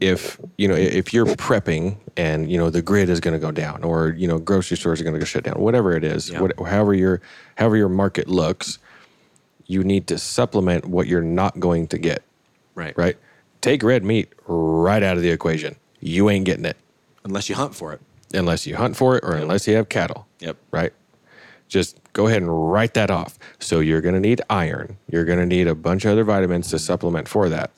If 0.00 0.40
you 0.56 0.66
know, 0.66 0.74
if 0.74 1.14
you're 1.14 1.24
prepping 1.26 1.96
and 2.16 2.50
you 2.50 2.58
know 2.58 2.68
the 2.68 2.82
grid 2.82 3.08
is 3.08 3.20
going 3.20 3.32
to 3.34 3.38
go 3.38 3.52
down, 3.52 3.84
or 3.84 4.08
you 4.10 4.26
know 4.26 4.38
grocery 4.38 4.76
stores 4.76 5.00
are 5.00 5.04
going 5.04 5.14
to 5.14 5.20
go 5.20 5.24
shut 5.24 5.44
down, 5.44 5.54
whatever 5.60 5.96
it 5.96 6.02
is, 6.02 6.30
Yeah. 6.30 6.40
what, 6.40 6.58
however 6.58 6.94
your 6.94 7.20
however 7.56 7.76
your 7.76 7.88
market 7.88 8.28
looks, 8.28 8.78
you 9.66 9.84
need 9.84 10.08
to 10.08 10.18
supplement 10.18 10.86
what 10.86 11.06
you're 11.06 11.22
not 11.22 11.60
going 11.60 11.86
to 11.88 11.98
get 11.98 12.22
right, 12.74 12.96
right? 12.98 13.16
Take 13.60 13.82
red 13.84 14.02
meat 14.04 14.32
right 14.48 15.02
out 15.02 15.16
of 15.16 15.22
the 15.22 15.30
equation. 15.30 15.76
You 16.00 16.28
ain't 16.28 16.44
getting 16.44 16.64
it 16.64 16.76
Unless 17.24 17.48
you 17.48 17.54
hunt 17.54 17.74
for 17.74 17.92
it. 17.92 18.00
unless 18.34 18.66
you 18.66 18.76
hunt 18.76 18.96
for 18.96 19.16
it 19.16 19.24
or 19.24 19.34
unless 19.34 19.66
you 19.68 19.76
have 19.76 19.88
cattle. 19.88 20.26
Yep. 20.40 20.56
Right? 20.72 20.92
Just 21.68 22.00
go 22.12 22.26
ahead 22.26 22.42
and 22.42 22.72
write 22.72 22.94
that 22.94 23.10
off. 23.10 23.38
So 23.58 23.80
you're 23.80 24.00
going 24.00 24.14
to 24.14 24.20
need 24.20 24.40
iron. 24.50 24.96
You're 25.10 25.24
going 25.24 25.38
to 25.38 25.46
need 25.46 25.68
a 25.68 25.74
bunch 25.74 26.04
of 26.04 26.12
other 26.12 26.24
vitamins 26.24 26.68
to 26.70 26.78
supplement 26.78 27.28
for 27.28 27.48
that. 27.48 27.70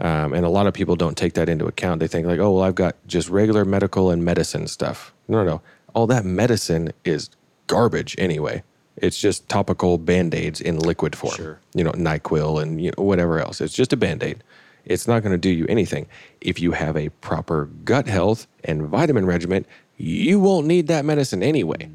Um, 0.00 0.32
and 0.32 0.46
a 0.46 0.48
lot 0.48 0.66
of 0.66 0.74
people 0.74 0.96
don't 0.96 1.16
take 1.16 1.34
that 1.34 1.48
into 1.48 1.66
account. 1.66 2.00
They 2.00 2.06
think 2.06 2.26
like, 2.26 2.38
oh, 2.38 2.52
well, 2.52 2.62
I've 2.62 2.74
got 2.74 2.96
just 3.06 3.28
regular 3.28 3.64
medical 3.64 4.10
and 4.10 4.24
medicine 4.24 4.66
stuff. 4.66 5.12
No, 5.26 5.44
no, 5.44 5.50
no. 5.50 5.62
All 5.94 6.06
that 6.06 6.24
medicine 6.24 6.92
is 7.04 7.30
garbage 7.66 8.14
anyway. 8.18 8.62
It's 8.96 9.18
just 9.18 9.48
topical 9.48 9.98
band 9.98 10.34
aids 10.34 10.60
in 10.60 10.78
liquid 10.78 11.16
form. 11.16 11.34
Sure. 11.34 11.60
You 11.74 11.84
know, 11.84 11.92
NyQuil 11.92 12.62
and 12.62 12.82
you 12.82 12.92
know, 12.96 13.04
whatever 13.04 13.40
else. 13.40 13.60
It's 13.60 13.74
just 13.74 13.92
a 13.92 13.96
band 13.96 14.22
aid. 14.22 14.42
It's 14.84 15.06
not 15.06 15.22
going 15.22 15.32
to 15.32 15.38
do 15.38 15.50
you 15.50 15.66
anything. 15.68 16.06
If 16.40 16.60
you 16.60 16.72
have 16.72 16.96
a 16.96 17.10
proper 17.10 17.66
gut 17.84 18.06
health 18.06 18.46
and 18.64 18.86
vitamin 18.86 19.26
regimen, 19.26 19.66
you 19.96 20.40
won't 20.40 20.66
need 20.66 20.86
that 20.86 21.04
medicine 21.04 21.42
anyway 21.42 21.90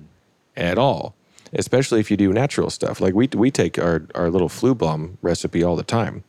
at 0.56 0.78
all. 0.78 1.16
Especially 1.54 2.00
if 2.00 2.10
you 2.12 2.18
do 2.18 2.34
natural 2.34 2.70
stuff. 2.70 3.00
Like 3.00 3.14
we, 3.14 3.28
we 3.34 3.52
take 3.52 3.78
our, 3.80 4.08
our 4.16 4.30
little 4.30 4.50
flu 4.50 4.74
bomb 4.76 5.18
recipe 5.22 5.64
all 5.64 5.76
the 5.76 5.84
time. 5.84 6.24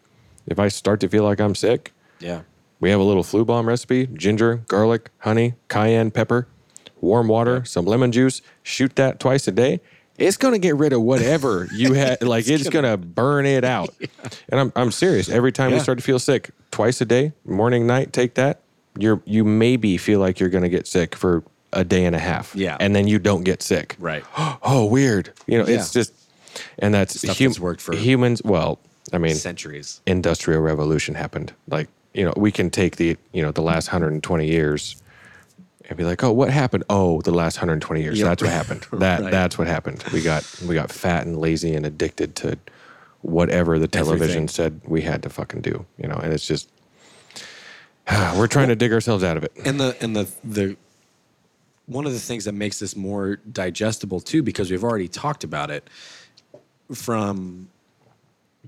If 0.46 0.58
I 0.58 0.68
start 0.68 1.00
to 1.00 1.08
feel 1.08 1.24
like 1.24 1.40
I'm 1.40 1.54
sick, 1.54 1.92
Yeah. 2.20 2.42
we 2.80 2.90
have 2.90 3.00
a 3.00 3.04
little 3.04 3.22
flu 3.22 3.44
bomb 3.44 3.66
recipe 3.66 4.06
ginger, 4.08 4.56
garlic, 4.68 5.10
honey, 5.18 5.54
cayenne 5.68 6.10
pepper, 6.10 6.46
warm 7.00 7.28
water, 7.28 7.64
some 7.64 7.86
lemon 7.86 8.12
juice. 8.12 8.42
Shoot 8.62 8.96
that 8.96 9.18
twice 9.20 9.48
a 9.48 9.52
day. 9.52 9.80
It's 10.16 10.36
going 10.36 10.52
to 10.52 10.58
get 10.60 10.76
rid 10.76 10.92
of 10.92 11.02
whatever 11.02 11.66
you 11.72 11.94
had. 11.94 12.22
Like, 12.22 12.46
it's, 12.46 12.68
going 12.68 12.84
to 12.84 12.96
burn 12.96 13.46
it 13.46 13.64
out. 13.64 13.92
And 14.48 14.60
I'm, 14.60 14.72
I'm 14.76 14.92
serious. 14.92 15.28
Every 15.28 15.50
time 15.52 15.70
we 15.70 15.78
Yeah. 15.78 15.82
start 15.82 15.98
to 15.98 16.04
feel 16.04 16.18
sick, 16.20 16.50
twice 16.70 17.00
a 17.00 17.04
day, 17.04 17.32
morning, 17.44 17.86
night, 17.86 18.12
take 18.12 18.34
that. 18.34 18.60
You're, 18.98 19.20
you 19.24 19.42
maybe 19.44 19.96
feel 19.96 20.20
like 20.20 20.38
you're 20.38 20.50
going 20.50 20.62
to 20.62 20.68
get 20.68 20.86
sick 20.86 21.16
for 21.16 21.42
a 21.74 21.84
day 21.84 22.04
and 22.06 22.14
a 22.16 22.18
half. 22.18 22.54
Yeah. 22.54 22.76
And 22.80 22.94
then 22.96 23.06
you 23.08 23.18
don't 23.18 23.44
get 23.44 23.62
sick. 23.62 23.96
Right. 23.98 24.24
Oh, 24.62 24.86
weird. 24.86 25.32
You 25.46 25.58
know, 25.58 25.64
it's 25.64 25.94
Yeah. 25.94 26.00
just, 26.00 26.12
and 26.78 26.94
that's 26.94 27.18
Stuff 27.18 27.38
hum- 27.38 27.46
that's 27.48 27.60
worked 27.60 27.80
for- 27.82 27.94
humans. 27.94 28.40
Well, 28.44 28.78
I 29.12 29.18
mean, 29.18 29.34
Centuries. 29.34 30.00
industrial 30.06 30.60
revolution 30.62 31.14
happened. 31.14 31.52
Like, 31.68 31.88
you 32.14 32.24
know, 32.24 32.32
we 32.36 32.50
can 32.52 32.70
take 32.70 32.96
the, 32.96 33.16
you 33.32 33.42
know, 33.42 33.50
the 33.52 33.62
last 33.62 33.88
120 33.88 34.46
years 34.46 34.96
and 35.88 35.98
be 35.98 36.04
like, 36.04 36.24
"Oh, 36.24 36.32
what 36.32 36.48
happened? 36.50 36.84
Oh, 36.88 37.20
the 37.20 37.30
last 37.32 37.56
120 37.58 38.02
years. 38.02 38.18
That's 38.20 38.42
what 38.42 38.50
happened. 38.50 38.86
That 38.92 39.20
Right. 39.20 39.30
that's 39.30 39.58
what 39.58 39.66
happened. 39.66 40.02
We 40.12 40.22
got 40.22 40.42
we 40.66 40.74
got 40.74 40.90
fat 40.90 41.26
and 41.26 41.36
lazy 41.38 41.74
and 41.74 41.84
addicted 41.84 42.34
to 42.36 42.56
whatever 43.20 43.78
the 43.78 43.88
television 43.88 44.22
Everything. 44.44 44.48
said 44.48 44.80
we 44.86 45.02
had 45.02 45.22
to 45.24 45.28
fucking 45.30 45.60
do, 45.60 45.84
you 45.98 46.08
know, 46.08 46.16
and 46.16 46.32
it's 46.32 46.46
just 46.46 46.70
we're 48.36 48.46
trying 48.46 48.68
to 48.68 48.76
dig 48.76 48.92
ourselves 48.92 49.22
out 49.24 49.36
of 49.36 49.44
it. 49.44 49.52
and 49.64 49.78
the 49.80 49.96
and 50.00 50.14
the 50.16 50.28
the 50.42 50.76
one 51.86 52.06
of 52.06 52.12
the 52.12 52.18
things 52.18 52.44
that 52.46 52.52
makes 52.54 52.78
this 52.78 52.96
more 52.96 53.36
digestible 53.52 54.20
too 54.20 54.42
because 54.42 54.70
we've 54.70 54.84
already 54.84 55.08
talked 55.08 55.44
about 55.44 55.70
it 55.70 55.88
from 56.92 57.68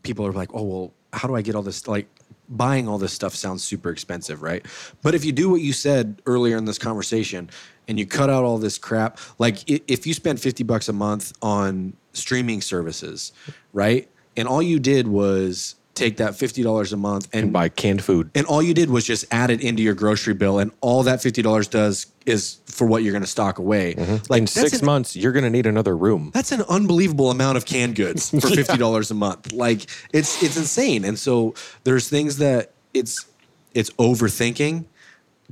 people 0.03 0.27
are 0.27 0.33
like, 0.33 0.51
oh 0.55 0.63
well, 0.63 0.93
how 1.13 1.27
do 1.29 1.35
I 1.35 1.43
get 1.43 1.55
all 1.55 1.63
this? 1.63 1.87
Like 1.89 2.07
buying 2.49 2.87
all 2.89 2.99
this 2.99 3.13
stuff 3.13 3.35
sounds 3.35 3.65
super 3.65 3.91
expensive, 3.91 4.43
right? 4.43 4.65
But 5.03 5.15
if 5.15 5.25
you 5.25 5.33
do 5.33 5.51
what 5.51 5.61
you 5.61 5.73
said 5.73 6.21
earlier 6.27 6.57
in 6.57 6.65
this 6.65 6.79
conversation 6.79 7.51
and 7.89 7.99
you 7.99 8.07
cut 8.07 8.31
out 8.31 8.45
all 8.45 8.59
this 8.59 8.79
crap, 8.79 9.19
like 9.39 9.59
if 9.69 10.07
you 10.07 10.15
spend 10.15 10.41
fifty 10.41 10.63
bucks 10.63 10.89
a 10.89 10.93
month 10.93 11.33
on 11.43 11.95
streaming 12.13 12.61
services, 12.61 13.33
right, 13.73 14.09
and 14.37 14.47
all 14.49 14.63
you 14.63 14.79
did 14.79 15.09
was 15.09 15.77
take 15.95 16.19
that 16.19 16.37
fifty 16.37 16.63
dollars 16.63 16.93
a 16.93 16.97
month 16.97 17.29
and 17.33 17.45
And 17.45 17.53
buy 17.53 17.69
canned 17.71 18.03
food. 18.05 18.31
and 18.35 18.47
all 18.47 18.63
you 18.63 18.75
did 18.75 18.91
was 18.91 19.05
just 19.05 19.25
add 19.31 19.51
it 19.51 19.61
into 19.63 19.83
your 19.83 19.95
grocery 19.95 20.35
bill, 20.35 20.59
and 20.59 20.71
all 20.81 21.03
that 21.05 21.23
fifty 21.23 21.43
dollars 21.43 21.69
does 21.69 22.07
is 22.27 22.59
for 22.67 22.87
what 22.87 23.03
you're 23.03 23.13
going 23.13 23.23
to 23.23 23.29
stock 23.29 23.59
away. 23.59 23.95
Like 23.95 24.07
Mm-hmm. 24.07 24.35
In 24.35 24.47
six 24.47 24.81
an- 24.81 24.87
months, 24.87 25.17
you're 25.17 25.33
going 25.33 25.45
to 25.45 25.51
need 25.51 25.67
another 25.67 25.97
room. 25.97 26.31
that's 26.35 26.53
an 26.53 26.63
unbelievable 26.69 27.31
amount 27.31 27.57
of 27.57 27.65
canned 27.65 27.95
goods 27.95 28.31
for 28.41 28.49
fifty 28.49 28.77
dollars 28.77 29.11
a 29.11 29.15
month. 29.15 29.53
Like 29.53 29.87
it's 30.13 30.43
it's 30.43 30.57
insane. 30.57 31.05
And 31.05 31.19
so 31.19 31.55
there's 31.85 32.09
things 32.09 32.37
that 32.39 32.73
it's 32.93 33.27
it's 33.75 33.91
overthinking 33.91 34.85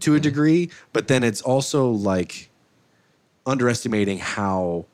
to 0.01 0.15
a 0.17 0.21
degree, 0.21 0.71
but 0.93 1.07
then 1.09 1.23
it's 1.23 1.41
also 1.43 1.89
like 1.91 2.51
underestimating 3.47 4.19
how 4.19 4.87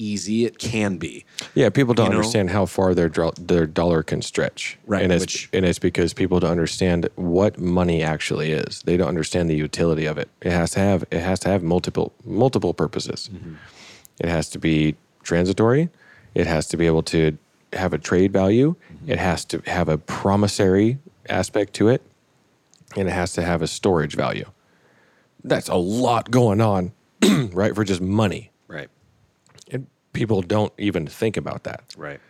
easy 0.00 0.44
it 0.44 0.58
can 0.58 0.96
be. 0.96 1.24
Yeah, 1.54 1.68
people 1.68 1.94
don't 1.94 2.06
You 2.06 2.12
know? 2.12 2.16
understand 2.18 2.50
how 2.50 2.66
far 2.66 2.94
their 2.94 3.10
their 3.38 3.66
dollar 3.66 4.02
can 4.02 4.22
stretch. 4.22 4.78
Right, 4.86 5.02
and 5.02 5.12
it's 5.12 5.22
which- 5.22 5.48
and 5.52 5.64
it's 5.64 5.78
because 5.78 6.14
people 6.14 6.40
don't 6.40 6.50
understand 6.50 7.08
what 7.16 7.58
money 7.58 8.02
actually 8.02 8.52
is. 8.52 8.82
They 8.84 8.96
don't 8.96 9.08
understand 9.08 9.50
the 9.50 9.54
utility 9.56 10.06
of 10.06 10.18
it. 10.18 10.28
It 10.40 10.52
has 10.52 10.70
to 10.72 10.80
have 10.80 11.04
it 11.10 11.20
has 11.20 11.38
to 11.40 11.48
have 11.48 11.62
multiple 11.62 12.12
multiple 12.24 12.72
purposes. 12.74 13.28
Mm-hmm. 13.32 13.54
It 14.20 14.28
has 14.28 14.48
to 14.50 14.58
be 14.58 14.96
transitory. 15.22 15.90
It 16.34 16.46
has 16.46 16.66
to 16.68 16.76
be 16.76 16.86
able 16.86 17.02
to 17.04 17.36
have 17.72 17.92
a 17.92 17.98
trade 17.98 18.32
value. 18.32 18.74
Mm-hmm. 18.92 19.12
It 19.12 19.18
has 19.18 19.44
to 19.46 19.62
have 19.66 19.88
a 19.88 19.98
promissory 19.98 20.98
aspect 21.28 21.74
to 21.74 21.88
it, 21.88 22.02
and 22.96 23.08
it 23.08 23.12
has 23.12 23.32
to 23.34 23.42
have 23.42 23.62
a 23.62 23.66
storage 23.66 24.14
value. 24.16 24.46
That's 25.44 25.68
a 25.68 25.76
lot 25.76 26.30
going 26.30 26.60
on, 26.60 26.92
right? 27.52 27.74
For 27.74 27.84
just 27.84 28.00
money, 28.00 28.49
people 30.12 30.42
don't 30.42 30.72
even 30.78 31.06
think 31.06 31.36
about 31.36 31.64
that. 31.64 31.94
Right. 31.96 32.20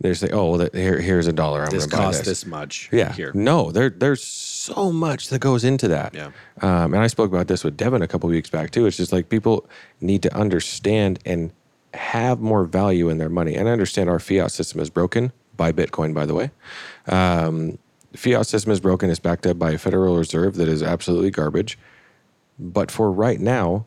They 0.00 0.14
say, 0.14 0.30
"Oh, 0.32 0.50
well, 0.50 0.58
that, 0.58 0.74
here, 0.74 0.98
here's 0.98 1.26
a 1.26 1.32
dollar. 1.32 1.62
I'm 1.62 1.68
going 1.68 1.82
to 1.82 1.88
buy 1.88 2.06
this." 2.06 2.16
Cost 2.16 2.24
this 2.24 2.46
much. 2.46 2.88
Yeah. 2.90 3.12
Here. 3.12 3.32
No, 3.34 3.70
there, 3.70 3.90
there's 3.90 4.24
so 4.24 4.90
much 4.90 5.28
that 5.28 5.40
goes 5.40 5.62
into 5.62 5.88
that. 5.88 6.14
Yeah. 6.14 6.30
Um, 6.62 6.94
and 6.94 7.02
I 7.02 7.06
spoke 7.06 7.30
about 7.30 7.48
this 7.48 7.64
with 7.64 7.76
Devin 7.76 8.00
a 8.00 8.08
couple 8.08 8.28
weeks 8.30 8.48
back 8.48 8.70
too. 8.70 8.86
It's 8.86 8.96
just 8.96 9.12
like 9.12 9.28
people 9.28 9.68
need 10.00 10.22
to 10.22 10.34
understand 10.34 11.18
and 11.26 11.52
have 11.92 12.40
more 12.40 12.64
value 12.64 13.08
in 13.08 13.18
their 13.18 13.28
money. 13.28 13.56
And 13.56 13.68
I 13.68 13.72
understand 13.72 14.08
our 14.08 14.18
fiat 14.18 14.52
system 14.52 14.80
is 14.80 14.88
broken 14.90 15.32
by 15.56 15.72
Bitcoin, 15.72 16.14
by 16.14 16.24
the 16.24 16.34
way. 16.34 16.50
Um, 17.06 17.78
fiat 18.14 18.46
system 18.46 18.72
is 18.72 18.80
broken. 18.80 19.10
It's 19.10 19.18
backed 19.18 19.46
up 19.46 19.58
by 19.58 19.72
a 19.72 19.78
Federal 19.78 20.16
Reserve 20.16 20.54
that 20.56 20.68
is 20.68 20.82
absolutely 20.82 21.30
garbage. 21.30 21.78
But 22.58 22.90
for 22.90 23.10
right 23.10 23.40
now, 23.40 23.86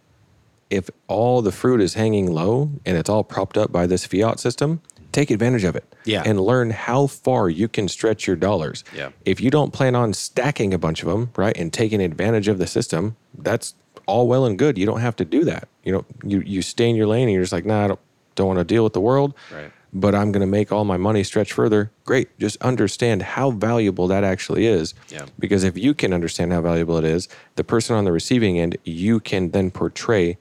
if 0.74 0.90
all 1.08 1.42
the 1.42 1.52
fruit 1.52 1.82
is 1.82 1.94
hanging 1.94 2.32
low 2.32 2.72
and 2.86 2.98
it's 2.98 3.10
all 3.10 3.24
propped 3.24 3.58
up 3.58 3.72
by 3.72 3.86
this 3.88 4.06
fiat 4.06 4.40
system, 4.40 4.82
take 5.12 5.30
advantage 5.30 5.64
of 5.64 5.76
it. 5.76 5.86
Yeah. 6.04 6.24
And 6.26 6.42
learn 6.42 6.72
how 6.72 7.08
far 7.08 7.50
you 7.50 7.68
can 7.68 7.88
stretch 7.88 8.28
your 8.28 8.36
dollars. 8.36 8.84
Yeah. 8.94 9.12
If 9.24 9.40
you 9.40 9.50
don't 9.50 9.72
plan 9.72 9.96
on 9.96 10.14
stacking 10.14 10.74
a 10.74 10.78
bunch 10.78 11.04
of 11.04 11.10
them, 11.10 11.32
right, 11.38 11.56
and 11.56 11.72
taking 11.72 12.02
advantage 12.02 12.48
of 12.48 12.58
the 12.58 12.68
system, 12.68 13.16
that's 13.38 13.76
all 14.06 14.28
well 14.28 14.46
and 14.46 14.60
good. 14.60 14.78
You 14.78 14.86
don't 14.86 15.00
have 15.00 15.16
to 15.18 15.26
do 15.26 15.46
that. 15.46 15.70
You 15.84 15.94
know, 15.94 16.06
you 16.24 16.42
you 16.42 16.62
stay 16.62 16.90
in 16.90 16.96
your 16.96 17.08
lane 17.08 17.28
and 17.28 17.34
you're 17.34 17.44
just 17.44 17.54
like, 17.54 17.66
nah, 17.66 17.86
I 17.86 17.88
don't 17.88 18.00
don't 18.36 18.48
want 18.48 18.60
to 18.60 18.66
deal 18.66 18.84
with 18.84 18.94
the 18.94 19.02
world. 19.02 19.34
Right. 19.52 19.72
But 19.96 20.16
I'm 20.16 20.32
going 20.32 20.42
to 20.42 20.48
make 20.48 20.72
all 20.72 20.86
my 20.86 20.98
money 20.98 21.24
stretch 21.24 21.54
further. 21.54 21.92
Great. 22.04 22.36
Just 22.40 22.58
understand 22.64 23.22
how 23.22 23.52
valuable 23.52 24.08
that 24.08 24.24
actually 24.24 24.66
is. 24.66 24.96
Yeah. 25.10 25.28
Because 25.38 25.64
if 25.64 25.78
you 25.78 25.94
can 25.94 26.14
understand 26.14 26.52
how 26.52 26.62
valuable 26.62 26.98
it 26.98 27.06
is, 27.06 27.30
the 27.58 27.64
person 27.64 27.96
on 27.96 28.04
the 28.04 28.12
receiving 28.12 28.58
end, 28.58 28.76
you 28.84 29.20
can 29.20 29.52
then 29.52 29.70
portray 29.70 30.40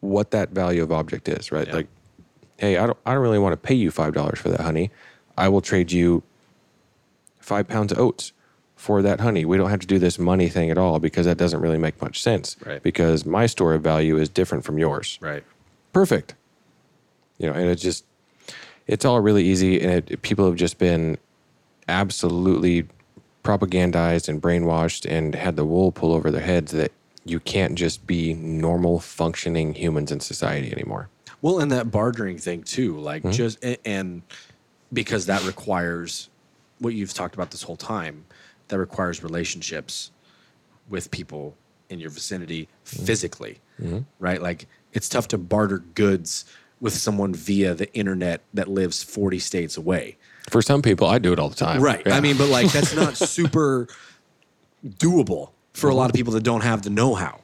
what 0.00 0.30
that 0.30 0.50
value 0.50 0.82
of 0.82 0.90
object 0.92 1.28
is, 1.28 1.52
right? 1.52 1.66
Yeah. 1.66 1.74
Like, 1.74 1.88
hey, 2.58 2.76
I 2.76 2.86
don't, 2.86 2.98
I 3.06 3.12
don't 3.12 3.22
really 3.22 3.38
want 3.38 3.52
to 3.52 3.56
pay 3.56 3.74
you 3.74 3.90
five 3.90 4.14
dollars 4.14 4.38
for 4.38 4.48
that 4.48 4.60
honey. 4.60 4.90
I 5.36 5.48
will 5.48 5.60
trade 5.60 5.92
you 5.92 6.22
five 7.38 7.68
pounds 7.68 7.92
of 7.92 7.98
oats 7.98 8.32
for 8.76 9.02
that 9.02 9.20
honey. 9.20 9.44
We 9.44 9.56
don't 9.56 9.70
have 9.70 9.80
to 9.80 9.86
do 9.86 9.98
this 9.98 10.18
money 10.18 10.48
thing 10.48 10.70
at 10.70 10.78
all 10.78 10.98
because 10.98 11.26
that 11.26 11.36
doesn't 11.36 11.60
really 11.60 11.78
make 11.78 12.00
much 12.00 12.22
sense. 12.22 12.56
Right. 12.64 12.82
Because 12.82 13.26
my 13.26 13.46
store 13.46 13.74
of 13.74 13.82
value 13.82 14.16
is 14.16 14.28
different 14.28 14.64
from 14.64 14.78
yours. 14.78 15.18
Right. 15.20 15.44
Perfect. 15.92 16.34
You 17.38 17.48
know, 17.48 17.52
and 17.54 17.68
it's 17.68 17.82
just, 17.82 18.04
it's 18.86 19.04
all 19.04 19.20
really 19.20 19.44
easy, 19.44 19.80
and 19.80 20.10
it, 20.10 20.22
people 20.22 20.46
have 20.46 20.56
just 20.56 20.78
been 20.78 21.18
absolutely 21.88 22.86
propagandized 23.44 24.28
and 24.28 24.42
brainwashed 24.42 25.10
and 25.10 25.34
had 25.34 25.56
the 25.56 25.64
wool 25.64 25.92
pull 25.92 26.12
over 26.12 26.30
their 26.30 26.42
heads 26.42 26.72
that 26.72 26.92
you 27.30 27.40
can't 27.40 27.74
just 27.76 28.06
be 28.06 28.34
normal 28.34 28.98
functioning 29.00 29.74
humans 29.74 30.10
in 30.10 30.20
society 30.20 30.72
anymore. 30.72 31.08
Well, 31.42 31.60
and 31.60 31.70
that 31.72 31.90
bartering 31.90 32.38
thing 32.38 32.62
too, 32.64 32.98
like 32.98 33.22
Mm-hmm. 33.22 33.32
just 33.32 33.64
and 33.84 34.22
because 34.92 35.26
that 35.26 35.44
requires 35.44 36.28
what 36.80 36.94
you've 36.94 37.14
talked 37.14 37.34
about 37.34 37.50
this 37.50 37.62
whole 37.62 37.76
time, 37.76 38.24
that 38.68 38.78
requires 38.78 39.22
relationships 39.22 40.10
with 40.88 41.10
people 41.10 41.56
in 41.88 42.00
your 42.00 42.10
vicinity 42.10 42.68
Mm-hmm. 42.86 43.04
physically, 43.06 43.58
right? 44.18 44.42
Like 44.42 44.66
it's 44.92 45.08
tough 45.08 45.28
to 45.28 45.38
barter 45.38 45.78
goods 45.78 46.44
with 46.80 46.94
someone 46.94 47.32
via 47.34 47.74
the 47.74 47.92
internet 47.94 48.40
that 48.54 48.66
lives 48.66 49.02
40 49.02 49.38
states 49.38 49.76
away. 49.76 50.16
For 50.50 50.60
some 50.62 50.82
people, 50.82 51.06
I 51.06 51.18
do 51.18 51.32
it 51.32 51.38
all 51.38 51.48
the 51.50 51.54
time. 51.54 51.80
Right. 51.80 52.02
Yeah. 52.04 52.16
I 52.16 52.20
mean, 52.20 52.36
but 52.36 52.48
like 52.48 52.72
that's 52.72 52.94
not 52.96 53.16
super 53.16 53.86
doable 54.98 55.50
for 55.72 55.90
a 55.90 55.94
lot 55.94 56.04
of 56.04 56.08
mm-hmm. 56.10 56.16
people 56.16 56.32
that 56.34 56.42
don't 56.42 56.62
have 56.62 56.82
the 56.82 56.90
know-how, 56.90 57.40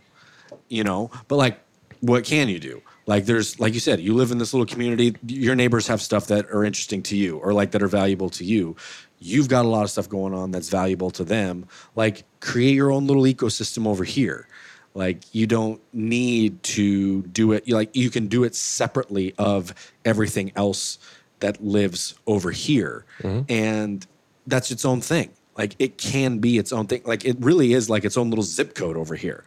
you 0.68 0.84
know. 0.84 1.10
But 1.28 1.36
like, 1.36 1.60
what 2.00 2.24
can 2.24 2.48
you 2.48 2.58
do? 2.58 2.82
Like, 3.06 3.24
there's 3.26 3.60
like 3.60 3.72
you 3.72 3.80
said, 3.80 4.00
you 4.00 4.14
live 4.14 4.32
in 4.32 4.38
this 4.38 4.52
little 4.52 4.66
community. 4.66 5.16
Your 5.26 5.54
neighbors 5.54 5.86
have 5.86 6.02
stuff 6.02 6.26
that 6.26 6.46
are 6.50 6.64
interesting 6.64 7.02
to 7.04 7.16
you, 7.16 7.38
or 7.38 7.52
like 7.52 7.70
that 7.70 7.82
are 7.82 7.88
valuable 7.88 8.30
to 8.30 8.44
you. 8.44 8.76
You've 9.18 9.48
got 9.48 9.64
a 9.64 9.68
lot 9.68 9.84
of 9.84 9.90
stuff 9.90 10.08
going 10.08 10.34
on 10.34 10.50
that's 10.50 10.68
valuable 10.68 11.10
to 11.12 11.24
them. 11.24 11.66
Like, 11.94 12.24
create 12.40 12.74
your 12.74 12.90
own 12.90 13.06
little 13.06 13.22
ecosystem 13.22 13.86
over 13.86 14.04
here. 14.04 14.48
Like, 14.94 15.22
you 15.34 15.46
don't 15.46 15.80
need 15.92 16.62
to 16.64 17.22
do 17.22 17.52
it. 17.52 17.68
Like, 17.68 17.94
you 17.94 18.10
can 18.10 18.26
do 18.26 18.44
it 18.44 18.54
separately 18.54 19.34
of 19.38 19.72
everything 20.04 20.52
else 20.56 20.98
that 21.40 21.62
lives 21.62 22.18
over 22.26 22.50
here, 22.50 23.04
mm-hmm. 23.20 23.50
and 23.50 24.06
that's 24.46 24.70
its 24.70 24.84
own 24.84 25.00
thing. 25.00 25.30
Like, 25.56 25.74
it 25.78 25.98
can 25.98 26.38
be 26.38 26.58
its 26.58 26.72
own 26.72 26.86
thing. 26.86 27.02
Like, 27.04 27.24
it 27.24 27.36
really 27.40 27.72
is 27.72 27.88
like 27.88 28.04
its 28.04 28.16
own 28.16 28.30
little 28.30 28.44
zip 28.44 28.74
code 28.74 28.96
over 28.96 29.14
here. 29.14 29.44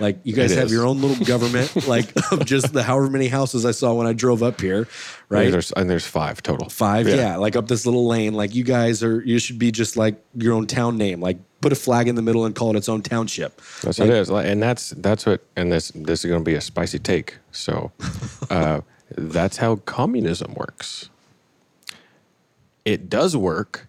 Like, 0.00 0.18
you 0.24 0.32
guys 0.32 0.54
have 0.54 0.66
is. 0.66 0.72
your 0.72 0.86
own 0.86 1.00
little 1.00 1.24
government, 1.24 1.86
like 1.86 2.12
of 2.32 2.46
just 2.46 2.72
the 2.72 2.82
however 2.82 3.10
many 3.10 3.28
houses 3.28 3.66
I 3.66 3.72
saw 3.72 3.92
when 3.92 4.06
I 4.06 4.12
drove 4.12 4.42
up 4.42 4.60
here, 4.60 4.88
right? 5.28 5.50
There's, 5.50 5.70
and 5.72 5.88
there's 5.88 6.06
five 6.06 6.42
total. 6.42 6.68
Five, 6.70 7.08
yeah. 7.08 7.36
like 7.36 7.56
up 7.56 7.68
this 7.68 7.84
little 7.84 8.06
lane. 8.06 8.32
Like 8.32 8.54
you 8.54 8.64
guys 8.64 9.02
are, 9.02 9.20
you 9.22 9.38
should 9.38 9.58
be 9.58 9.70
just 9.70 9.96
like 9.96 10.22
your 10.34 10.54
own 10.54 10.66
town 10.66 10.96
name. 10.96 11.20
Like 11.20 11.38
put 11.60 11.72
a 11.72 11.76
flag 11.76 12.08
in 12.08 12.14
the 12.14 12.22
middle 12.22 12.44
and 12.44 12.54
call 12.54 12.70
it 12.70 12.76
its 12.76 12.88
own 12.88 13.00
township. 13.00 13.60
That's 13.82 13.98
what 13.98 14.08
it 14.08 14.14
is, 14.14 14.30
and 14.30 14.62
that's 14.62 14.90
that's 14.90 15.24
what. 15.24 15.42
And 15.56 15.72
this 15.72 15.90
this 15.94 16.24
is 16.24 16.28
going 16.28 16.40
to 16.40 16.44
be 16.44 16.54
a 16.54 16.60
spicy 16.60 16.98
take. 16.98 17.38
So, 17.52 17.92
uh, 18.50 18.82
that's 19.16 19.56
how 19.56 19.76
communism 19.76 20.54
works. 20.54 21.08
It 22.84 23.08
does 23.08 23.36
work 23.36 23.86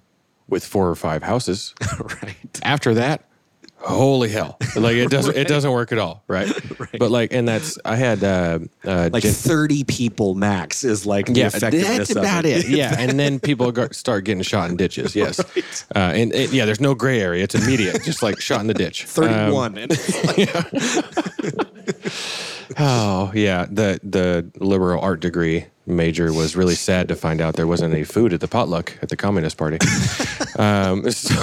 with 0.53 0.65
four 0.65 0.87
or 0.89 0.95
five 0.95 1.23
houses. 1.23 1.73
right. 1.99 2.59
After 2.63 2.93
that, 2.93 3.25
holy 3.79 4.29
hell! 4.29 4.57
Like 4.75 4.95
it 4.95 5.09
doesn't 5.09 5.35
it 5.35 5.47
doesn't 5.47 5.71
work 5.71 5.91
at 5.91 5.97
all, 5.97 6.23
right? 6.29 6.49
But 6.97 7.11
like, 7.11 7.33
and 7.33 7.47
that's 7.47 7.77
I 7.83 7.95
had 7.95 8.23
uh, 8.23 8.59
uh, 8.85 9.09
Like 9.11 9.23
Jen- 9.23 9.33
30 9.33 9.83
people 9.83 10.35
max 10.35 10.83
is 10.83 11.05
like 11.05 11.25
the 11.25 11.33
yeah, 11.33 11.47
effectiveness 11.47 11.97
that's 11.97 12.11
of 12.11 12.17
about 12.17 12.45
it. 12.45 12.69
Yeah, 12.69 12.95
and 12.97 13.19
then 13.19 13.39
people 13.39 13.71
go, 13.71 13.89
start 13.89 14.23
getting 14.23 14.43
shot 14.43 14.69
in 14.69 14.77
ditches. 14.77 15.15
Yes, 15.23 15.39
uh, 15.95 15.99
and, 15.99 16.31
and 16.33 16.51
yeah, 16.53 16.65
there's 16.65 16.79
no 16.79 16.95
gray 16.95 17.19
area. 17.19 17.43
It's 17.43 17.55
immediate, 17.55 18.03
just 18.03 18.21
like 18.23 18.39
shot 18.39 18.61
in 18.61 18.67
the 18.67 18.73
ditch. 18.73 19.03
Um, 19.17 19.25
31. 19.25 19.77
and 19.77 19.91
it's 19.91 20.37
like, 20.37 20.49
Oh 22.77 23.31
yeah, 23.35 23.65
the 23.69 23.99
the 24.03 24.49
liberal 24.63 25.01
art 25.01 25.19
degree 25.19 25.65
major 25.85 26.31
was 26.33 26.55
really 26.55 26.75
sad 26.75 27.07
to 27.09 27.15
find 27.15 27.41
out 27.41 27.55
there 27.55 27.67
wasn't 27.67 27.93
any 27.93 28.03
food 28.03 28.33
at 28.33 28.39
the 28.39 28.47
potluck 28.47 28.97
at 29.01 29.09
the 29.09 29.15
Communist 29.17 29.57
Party. 29.57 29.77
um, 30.57 31.09
so, 31.11 31.35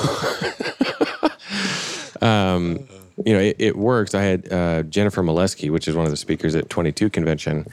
um, 2.27 2.87
you 3.25 3.35
know, 3.35 3.41
it, 3.41 3.57
it 3.59 3.77
works. 3.77 4.15
I 4.15 4.23
had 4.23 4.53
uh, 4.53 4.83
Jennifer 4.85 5.23
Molesky, 5.23 5.71
which 5.71 5.89
is 5.89 5.95
one 5.97 6.05
of 6.07 6.11
the 6.11 6.17
speakers 6.17 6.55
at 6.55 6.71
22 6.71 7.11
convention. 7.11 7.67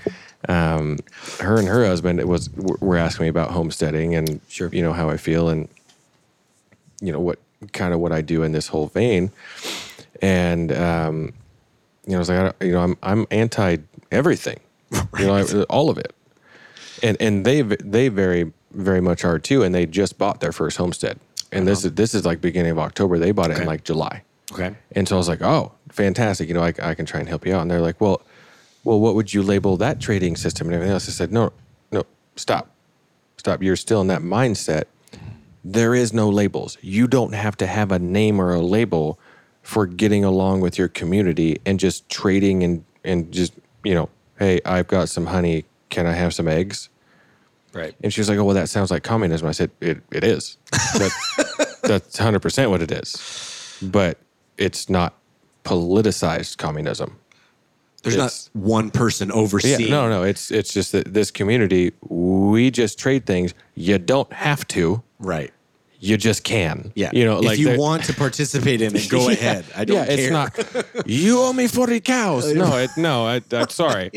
Um, 0.50 1.00
her 1.40 1.58
and 1.58 1.68
her 1.68 1.86
husband 1.86 2.24
was 2.26 2.50
were 2.56 2.98
asking 2.98 3.24
me 3.24 3.30
about 3.30 3.52
homesteading 3.52 4.16
and 4.16 4.40
Sure. 4.50 4.70
you 4.72 4.82
know 4.84 4.94
how 4.94 5.10
I 5.10 5.18
feel 5.18 5.50
and 5.50 5.68
you 7.02 7.12
know 7.12 7.20
what 7.20 7.40
kind 7.74 7.94
of 7.94 8.00
what 8.00 8.12
I 8.12 8.22
do 8.22 8.44
in 8.44 8.52
this 8.52 8.68
whole 8.68 8.88
vein. 8.88 9.32
And 10.22 10.72
um, 10.72 11.34
you 12.06 12.12
know, 12.12 12.18
I 12.18 12.20
was 12.20 12.30
like, 12.30 12.40
I 12.40 12.44
don't- 12.44 12.56
you 12.62 12.72
know, 12.74 12.82
I'm 12.82 12.98
I'm 13.02 13.26
anti 13.32 13.78
everything, 14.12 14.60
you 15.18 15.26
know, 15.26 15.36
I- 15.36 15.64
all 15.64 15.90
of 15.90 15.98
it. 15.98 16.14
And 17.04 17.18
and 17.20 17.46
they 17.46 17.62
they 17.62 18.10
very 18.10 18.52
very 18.72 19.02
much 19.02 19.24
are 19.24 19.40
too, 19.40 19.64
and 19.64 19.74
they 19.74 19.86
just 19.86 20.18
bought 20.18 20.40
their 20.40 20.52
first 20.52 20.78
homestead, 20.78 21.20
and 21.52 21.68
this 21.68 21.80
uh-huh. 21.80 21.88
is 21.88 21.96
this 21.96 22.14
is 22.14 22.26
like 22.26 22.42
beginning 22.42 22.72
of 22.72 22.80
October. 22.80 23.18
They 23.20 23.32
bought 23.32 23.52
it 23.52 23.60
in 23.60 23.66
like 23.66 23.84
July, 23.84 24.24
Okay. 24.52 24.76
and 24.94 25.08
so 25.08 25.16
I 25.16 25.18
was 25.18 25.28
like, 25.28 25.42
oh, 25.42 25.72
fantastic, 25.90 26.48
you 26.48 26.54
know, 26.54 26.64
I, 26.64 26.74
I 26.82 26.96
can 26.96 27.06
try 27.06 27.20
and 27.20 27.30
help 27.30 27.46
you 27.46 27.56
out, 27.56 27.62
and 27.62 27.72
they're 27.72 27.82
like, 27.82 28.00
well, 28.00 28.22
well, 28.84 29.00
what 29.00 29.16
would 29.16 29.34
you 29.34 29.44
label 29.44 29.78
that 29.78 30.00
trading 30.00 30.36
system 30.36 30.68
and 30.68 30.76
everything 30.76 30.94
else? 30.94 31.08
I 31.08 31.12
said, 31.12 31.32
no, 31.32 31.52
no, 31.92 32.06
stop, 32.36 32.70
stop. 33.38 33.62
You're 33.62 33.76
still 33.76 34.02
in 34.02 34.08
that 34.08 34.22
mindset. 34.22 34.86
There 35.64 35.94
is 35.94 36.14
no 36.14 36.30
labels. 36.30 36.78
You 36.82 37.08
don't 37.08 37.34
have 37.34 37.58
to 37.58 37.68
have 37.68 37.92
a 37.92 38.00
name 38.00 38.40
or 38.40 38.54
a 38.54 38.62
label 38.62 39.20
for 39.62 39.86
getting 39.86 40.24
along 40.24 40.62
with 40.62 40.78
your 40.78 40.88
community 40.88 41.60
and 41.66 41.78
just 41.78 42.08
trading 42.08 42.64
and 42.64 42.86
and 43.04 43.34
just 43.34 43.52
you 43.84 43.94
know, 43.94 44.10
hey, 44.40 44.62
I've 44.66 44.88
got 44.88 45.10
some 45.10 45.26
honey. 45.26 45.66
Can 45.90 46.06
I 46.06 46.14
have 46.14 46.34
some 46.34 46.48
eggs? 46.48 46.90
Right. 47.74 47.96
And 48.04 48.12
she 48.14 48.22
was 48.22 48.30
like, 48.30 48.38
"Oh, 48.40 48.44
well, 48.44 48.56
that 48.56 48.70
sounds 48.70 48.90
like 48.92 49.04
communism." 49.04 49.48
I 49.48 49.52
said, 49.52 49.72
"It 49.82 50.02
it 50.12 50.24
is. 50.24 50.58
That, 50.72 51.78
that's 51.84 52.18
hundred 52.18 52.42
percent 52.42 52.72
what 52.72 52.82
it 52.82 52.92
is, 52.92 53.78
but 53.82 54.18
it's 54.58 54.90
not 54.90 55.14
politicized 55.64 56.58
communism." 56.58 57.18
There's 58.04 58.16
It's- 58.16 58.50
not 58.56 58.62
one 58.64 58.90
person 58.92 59.30
Yeah, 59.30 59.36
overseeing. 59.36 59.90
no, 59.92 60.08
no. 60.10 60.24
It's 60.24 60.50
it's 60.52 60.74
just 60.74 60.92
that 60.94 61.14
this 61.14 61.30
community, 61.32 61.92
we 62.08 62.72
just 62.72 62.98
trade 63.00 63.26
things. 63.26 63.54
You 63.76 63.98
don't 63.98 64.32
have 64.34 64.68
to. 64.70 65.04
Right. 65.20 65.52
You 66.00 66.16
just 66.16 66.44
can. 66.44 66.92
Yeah. 66.96 67.10
You 67.12 67.26
know, 67.26 67.40
if 67.40 67.46
like 67.46 67.60
you 67.60 67.78
want 67.78 68.04
to 68.06 68.14
participate 68.14 68.82
in 68.82 68.96
it, 68.96 69.10
go 69.10 69.18
Yeah. 69.30 69.34
ahead. 69.34 69.66
I 69.76 69.84
don't 69.84 69.98
yeah, 69.98 70.06
care. 70.06 70.20
it's 70.20 70.86
not. 70.96 71.08
You 71.08 71.40
owe 71.42 71.54
me 71.54 71.68
forty 71.68 72.00
cows. 72.00 72.54
No, 72.64 72.78
it, 72.78 72.92
no. 72.98 73.26
I, 73.26 73.42
I'm 73.52 73.70
sorry. 73.70 74.12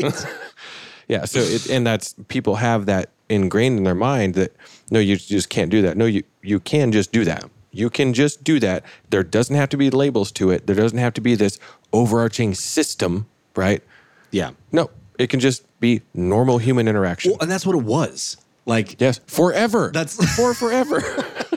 Yeah. 1.10 1.24
So 1.24 1.40
it, 1.40 1.68
and 1.68 1.84
that's 1.84 2.14
people 2.28 2.54
have 2.56 2.86
that 2.86 3.10
ingrained 3.28 3.78
in 3.78 3.84
their 3.84 3.96
mind 3.96 4.34
that 4.34 4.54
no, 4.90 5.00
you 5.00 5.16
just 5.16 5.48
can't 5.48 5.70
do 5.70 5.82
that. 5.82 5.96
No, 5.96 6.06
you 6.06 6.22
you 6.42 6.60
can 6.60 6.92
just 6.92 7.10
do 7.10 7.24
that. 7.24 7.50
You 7.72 7.90
can 7.90 8.14
just 8.14 8.44
do 8.44 8.60
that. 8.60 8.84
There 9.10 9.24
doesn't 9.24 9.54
have 9.56 9.68
to 9.70 9.76
be 9.76 9.90
labels 9.90 10.30
to 10.32 10.50
it. 10.50 10.66
There 10.66 10.76
doesn't 10.76 10.98
have 10.98 11.12
to 11.14 11.20
be 11.20 11.34
this 11.34 11.58
overarching 11.92 12.54
system, 12.54 13.26
right? 13.56 13.82
Yeah. 14.30 14.50
No, 14.70 14.90
it 15.18 15.30
can 15.30 15.40
just 15.40 15.64
be 15.80 16.02
normal 16.14 16.58
human 16.58 16.86
interaction. 16.86 17.32
Well, 17.32 17.40
and 17.40 17.50
that's 17.50 17.66
what 17.66 17.74
it 17.74 17.82
was. 17.82 18.36
Like 18.64 19.00
yes, 19.00 19.20
forever. 19.26 19.90
That's- 19.92 20.14
for 20.36 20.54
forever. 20.54 21.00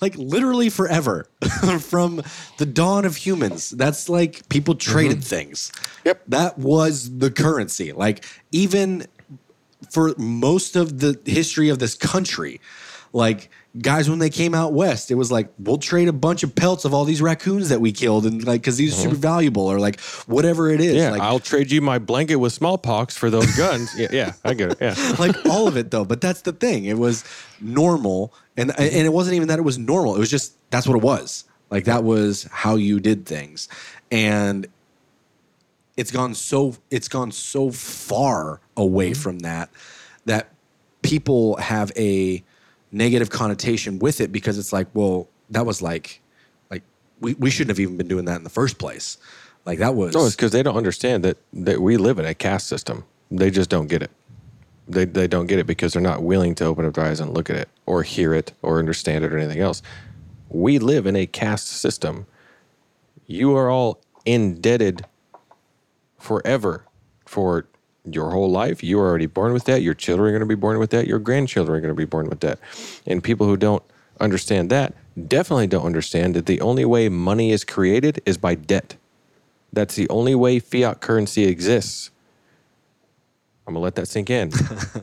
like 0.00 0.16
literally 0.16 0.68
forever 0.68 1.26
from 1.80 2.22
the 2.58 2.66
dawn 2.66 3.04
of 3.04 3.16
humans. 3.16 3.70
That's 3.70 4.08
like 4.08 4.48
people 4.48 4.74
mm-hmm. 4.74 4.92
traded 4.92 5.24
things. 5.24 5.72
Yep. 6.04 6.22
That 6.28 6.58
was 6.58 7.18
the 7.18 7.30
currency. 7.30 7.92
Like 7.92 8.24
even 8.52 9.06
for 9.90 10.14
most 10.18 10.76
of 10.76 11.00
the 11.00 11.18
history 11.24 11.68
of 11.68 11.78
this 11.78 11.94
country, 11.94 12.60
like 13.12 13.50
guys 13.80 14.08
when 14.08 14.18
they 14.18 14.30
came 14.30 14.54
out 14.54 14.72
west, 14.72 15.10
it 15.10 15.14
was 15.14 15.30
like 15.30 15.50
we'll 15.58 15.78
trade 15.78 16.08
a 16.08 16.12
bunch 16.12 16.42
of 16.42 16.54
pelts 16.54 16.84
of 16.84 16.94
all 16.94 17.04
these 17.04 17.20
raccoons 17.20 17.68
that 17.68 17.80
we 17.80 17.92
killed 17.92 18.26
and 18.26 18.44
like 18.46 18.62
cuz 18.62 18.76
these 18.76 18.94
are 18.94 18.96
super 18.96 19.14
mm-hmm. 19.14 19.22
valuable 19.22 19.66
or 19.66 19.78
like 19.78 20.00
whatever 20.26 20.70
it 20.70 20.80
is. 20.80 20.96
yeah, 20.96 21.10
like 21.10 21.20
I'll 21.20 21.40
trade 21.40 21.70
you 21.70 21.80
my 21.80 21.98
blanket 21.98 22.36
with 22.36 22.52
smallpox 22.52 23.16
for 23.16 23.30
those 23.30 23.54
guns. 23.56 23.90
yeah, 23.96 24.08
yeah, 24.10 24.32
I 24.44 24.54
get 24.54 24.72
it. 24.72 24.78
Yeah. 24.80 25.16
like 25.18 25.34
all 25.46 25.68
of 25.68 25.76
it 25.76 25.90
though. 25.90 26.04
But 26.04 26.20
that's 26.20 26.42
the 26.42 26.52
thing. 26.52 26.84
It 26.84 26.98
was 26.98 27.24
normal, 27.60 28.32
and 28.56 28.70
and 28.78 29.06
it 29.06 29.12
wasn't 29.12 29.36
even 29.36 29.48
that 29.48 29.58
it 29.58 29.62
was 29.62 29.78
normal. 29.78 30.16
It 30.16 30.18
was 30.18 30.30
just 30.30 30.54
that's 30.70 30.86
what 30.86 30.96
it 30.96 31.02
was. 31.02 31.44
Like 31.70 31.84
that 31.84 32.04
was 32.04 32.44
how 32.50 32.76
you 32.76 33.00
did 33.00 33.26
things, 33.26 33.68
and 34.10 34.66
it's 35.96 36.10
gone 36.10 36.34
so 36.34 36.76
it's 36.90 37.08
gone 37.08 37.32
so 37.32 37.70
far 37.70 38.60
away 38.76 39.10
mm-hmm. 39.10 39.20
from 39.20 39.38
that 39.40 39.70
that 40.26 40.50
people 41.02 41.56
have 41.56 41.90
a 41.96 42.42
negative 42.92 43.30
connotation 43.30 43.98
with 43.98 44.20
it 44.20 44.32
because 44.32 44.58
it's 44.58 44.72
like, 44.72 44.88
well, 44.94 45.28
that 45.50 45.66
was 45.66 45.82
like, 45.82 46.20
like 46.70 46.82
we, 47.20 47.34
we 47.34 47.50
shouldn't 47.50 47.70
have 47.70 47.80
even 47.80 47.96
been 47.96 48.08
doing 48.08 48.24
that 48.26 48.36
in 48.36 48.44
the 48.44 48.50
first 48.50 48.78
place. 48.78 49.18
Like 49.64 49.78
that 49.80 49.94
was 49.94 50.14
No, 50.14 50.26
it's 50.26 50.36
because 50.36 50.52
they 50.52 50.62
don't 50.62 50.76
understand 50.76 51.24
that 51.24 51.38
that 51.52 51.80
we 51.82 51.96
live 51.96 52.18
in 52.18 52.24
a 52.24 52.34
caste 52.34 52.68
system. 52.68 53.04
They 53.30 53.50
just 53.50 53.68
don't 53.68 53.88
get 53.88 54.02
it. 54.02 54.10
They 54.88 55.04
they 55.04 55.26
don't 55.26 55.46
get 55.46 55.58
it 55.58 55.66
because 55.66 55.92
they're 55.92 56.02
not 56.02 56.22
willing 56.22 56.54
to 56.56 56.64
open 56.64 56.84
up 56.84 56.94
their 56.94 57.04
eyes 57.04 57.18
and 57.18 57.34
look 57.34 57.50
at 57.50 57.56
it 57.56 57.68
or 57.84 58.04
hear 58.04 58.32
it 58.32 58.52
or 58.62 58.78
understand 58.78 59.24
it 59.24 59.32
or 59.32 59.38
anything 59.38 59.60
else. 59.60 59.82
We 60.48 60.78
live 60.78 61.06
in 61.06 61.16
a 61.16 61.26
caste 61.26 61.66
system. 61.66 62.26
You 63.26 63.56
are 63.56 63.68
all 63.68 64.00
indebted 64.24 65.04
forever 66.18 66.84
for 67.24 67.66
your 68.10 68.30
whole 68.30 68.50
life. 68.50 68.82
You 68.82 69.00
are 69.00 69.08
already 69.08 69.26
born 69.26 69.52
with 69.52 69.64
that. 69.64 69.82
Your 69.82 69.94
children 69.94 70.28
are 70.28 70.32
going 70.32 70.40
to 70.40 70.46
be 70.46 70.54
born 70.54 70.78
with 70.78 70.90
that. 70.90 71.06
Your 71.06 71.18
grandchildren 71.18 71.76
are 71.76 71.80
going 71.80 71.94
to 71.94 71.94
be 71.94 72.04
born 72.04 72.28
with 72.28 72.40
that. 72.40 72.58
And 73.06 73.22
people 73.22 73.46
who 73.46 73.56
don't 73.56 73.82
understand 74.20 74.70
that 74.70 74.94
definitely 75.28 75.66
don't 75.66 75.86
understand 75.86 76.34
that 76.34 76.46
the 76.46 76.60
only 76.60 76.84
way 76.84 77.08
money 77.08 77.50
is 77.50 77.64
created 77.64 78.20
is 78.26 78.36
by 78.36 78.54
debt. 78.54 78.96
That's 79.72 79.94
the 79.94 80.08
only 80.08 80.34
way 80.34 80.58
fiat 80.58 81.00
currency 81.00 81.44
exists. 81.44 82.10
I'm 83.66 83.74
going 83.74 83.80
to 83.80 83.84
let 83.84 83.94
that 83.96 84.06
sink 84.06 84.30
in. 84.30 84.52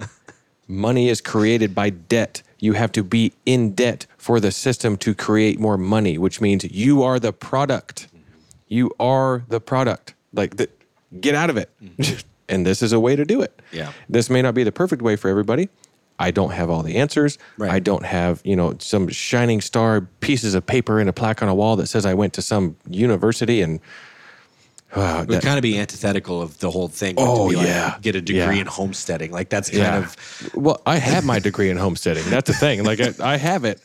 money 0.67 1.09
is 1.09 1.19
created 1.19 1.75
by 1.75 1.89
debt. 1.89 2.43
You 2.59 2.73
have 2.73 2.91
to 2.93 3.03
be 3.03 3.33
in 3.45 3.73
debt 3.73 4.05
for 4.17 4.39
the 4.39 4.51
system 4.51 4.95
to 4.97 5.13
create 5.13 5.59
more 5.59 5.77
money, 5.77 6.17
which 6.17 6.39
means 6.39 6.63
you 6.63 7.03
are 7.03 7.19
the 7.19 7.33
product. 7.33 8.07
You 8.67 8.91
are 8.99 9.43
the 9.49 9.59
product. 9.59 10.13
Like, 10.31 10.55
the, 10.55 10.69
get 11.19 11.35
out 11.35 11.49
of 11.49 11.57
it. 11.57 11.69
Mm-hmm. 11.83 12.27
and 12.49 12.65
this 12.65 12.81
is 12.81 12.91
a 12.93 12.99
way 12.99 13.15
to 13.15 13.25
do 13.25 13.41
it. 13.41 13.61
Yeah. 13.71 13.91
This 14.09 14.29
may 14.29 14.41
not 14.41 14.53
be 14.53 14.63
the 14.63 14.71
perfect 14.71 15.01
way 15.01 15.15
for 15.15 15.29
everybody. 15.29 15.69
I 16.19 16.29
don't 16.31 16.51
have 16.51 16.69
all 16.69 16.83
the 16.83 16.97
answers. 16.97 17.37
Right. 17.57 17.71
I 17.71 17.79
don't 17.79 18.05
have, 18.05 18.41
you 18.45 18.55
know, 18.55 18.75
some 18.79 19.07
shining 19.09 19.61
star 19.61 20.01
pieces 20.19 20.53
of 20.53 20.65
paper 20.65 20.99
and 20.99 21.09
a 21.09 21.13
plaque 21.13 21.41
on 21.41 21.49
a 21.49 21.55
wall 21.55 21.75
that 21.77 21.87
says 21.87 22.05
I 22.05 22.13
went 22.13 22.33
to 22.33 22.41
some 22.41 22.75
university 22.87 23.61
and 23.61 23.79
uh, 24.95 25.21
It 25.23 25.29
would 25.29 25.37
that- 25.37 25.43
kind 25.43 25.57
of 25.57 25.63
be 25.63 25.77
antithetical 25.79 26.41
of 26.41 26.59
the 26.59 26.69
whole 26.69 26.87
thing. 26.87 27.15
Oh, 27.17 27.45
to 27.45 27.49
be 27.49 27.55
like, 27.57 27.67
yeah. 27.67 27.97
get 28.01 28.15
a 28.15 28.21
degree 28.21 28.55
Yeah. 28.55 28.61
in 28.61 28.67
homesteading. 28.67 29.31
Like 29.31 29.49
that's 29.49 29.69
kind 29.69 29.81
yeah. 29.81 29.97
of 29.99 30.55
well, 30.55 30.81
I 30.85 30.97
have 30.97 31.25
my 31.25 31.39
degree 31.39 31.69
in 31.71 31.77
homesteading. 31.77 32.25
That's 32.29 32.47
the 32.47 32.55
thing. 32.55 32.83
Like 32.83 32.99
I, 33.01 33.33
I 33.33 33.37
have 33.37 33.65
it. 33.65 33.81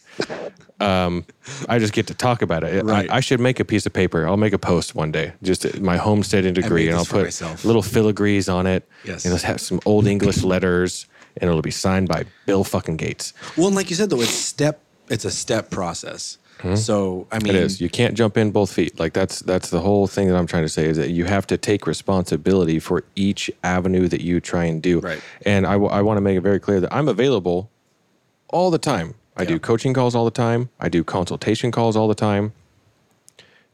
Um, 0.81 1.25
I 1.69 1.79
just 1.81 1.93
get 1.93 2.07
to 2.07 2.15
talk 2.15 2.41
about 2.41 2.63
it. 2.63 2.85
Right. 2.85 3.11
I, 3.11 3.17
I 3.17 3.21
should 3.21 3.41
make 3.41 3.59
a 3.59 3.65
piece 3.65 3.85
of 3.85 3.93
paper. 3.93 4.27
I'll 4.29 4.37
make 4.37 4.53
a 4.53 4.59
post 4.59 4.95
one 4.95 5.11
day, 5.11 5.33
just 5.43 5.81
my 5.81 5.97
homesteading 5.97 6.55
degree, 6.55 6.87
and 6.89 6.97
I'll 6.97 7.05
put 7.05 7.25
myself. 7.25 7.65
little 7.65 7.83
filigrees 7.83 8.53
on 8.53 8.67
it. 8.67 8.89
Yes. 9.05 9.25
and 9.25 9.33
let's 9.33 9.45
have 9.45 9.61
some 9.61 9.81
old 9.87 10.07
English 10.07 10.45
letters, 10.45 11.07
and 11.37 11.49
it'll 11.49 11.63
be 11.63 11.73
signed 11.73 12.07
by 12.09 12.27
Bill 12.47 12.63
fucking 12.63 12.97
Gates. 12.97 13.35
well, 13.57 13.67
and 13.67 13.75
like 13.77 13.91
you 13.91 13.97
said 13.97 14.09
though, 14.11 14.21
it's 14.21 14.31
step. 14.31 14.81
It's 15.09 15.25
a 15.25 15.31
step 15.31 15.71
process. 15.71 16.39
So 16.75 17.29
I 17.31 17.39
mean? 17.39 17.55
It 17.55 17.63
is. 17.63 17.81
You 17.81 17.89
can't 17.89 18.15
jump 18.15 18.37
in 18.37 18.51
both 18.51 18.73
feet. 18.73 18.99
Like 18.99 19.13
that's 19.13 19.39
that's 19.41 19.71
the 19.71 19.79
whole 19.81 20.09
thing 20.09 20.27
that 20.29 20.37
I'm 20.37 20.47
trying 20.49 20.65
to 20.65 20.69
say 20.69 20.87
is 20.87 20.97
that 20.97 21.11
you 21.11 21.25
have 21.25 21.47
to 21.49 21.57
take 21.57 21.87
responsibility 21.87 22.81
for 22.81 23.05
each 23.15 23.49
avenue 23.63 24.09
that 24.09 24.21
you 24.23 24.41
try 24.41 24.65
and 24.65 24.83
do. 24.83 24.99
Right. 24.99 25.21
And 25.47 25.67
I, 25.67 25.75
w- 25.75 25.91
I 25.91 26.03
want 26.03 26.17
to 26.17 26.21
make 26.21 26.37
it 26.37 26.41
very 26.41 26.59
clear 26.59 26.81
that 26.81 26.93
I'm 26.93 27.07
available 27.09 27.71
all 28.49 28.73
the 28.73 28.79
time. 28.79 29.15
I 29.39 29.43
Yeah. 29.43 29.49
do 29.49 29.59
coaching 29.61 29.95
calls 29.95 30.15
all 30.15 30.25
the 30.25 30.31
time. 30.33 30.69
I 30.81 30.89
do 30.89 31.05
consultation 31.05 31.71
calls 31.71 31.97
all 31.97 32.09
the 32.09 32.15
time. 32.15 32.53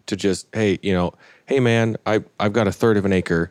To 0.06 0.16
just 0.16 0.46
hey, 0.52 0.78
you 0.82 0.92
know, 0.92 1.14
hey 1.46 1.60
man, 1.60 1.96
I 2.04 2.22
I've 2.38 2.52
got 2.52 2.68
a 2.68 2.72
third 2.72 2.96
of 2.98 3.06
an 3.06 3.12
acre. 3.12 3.50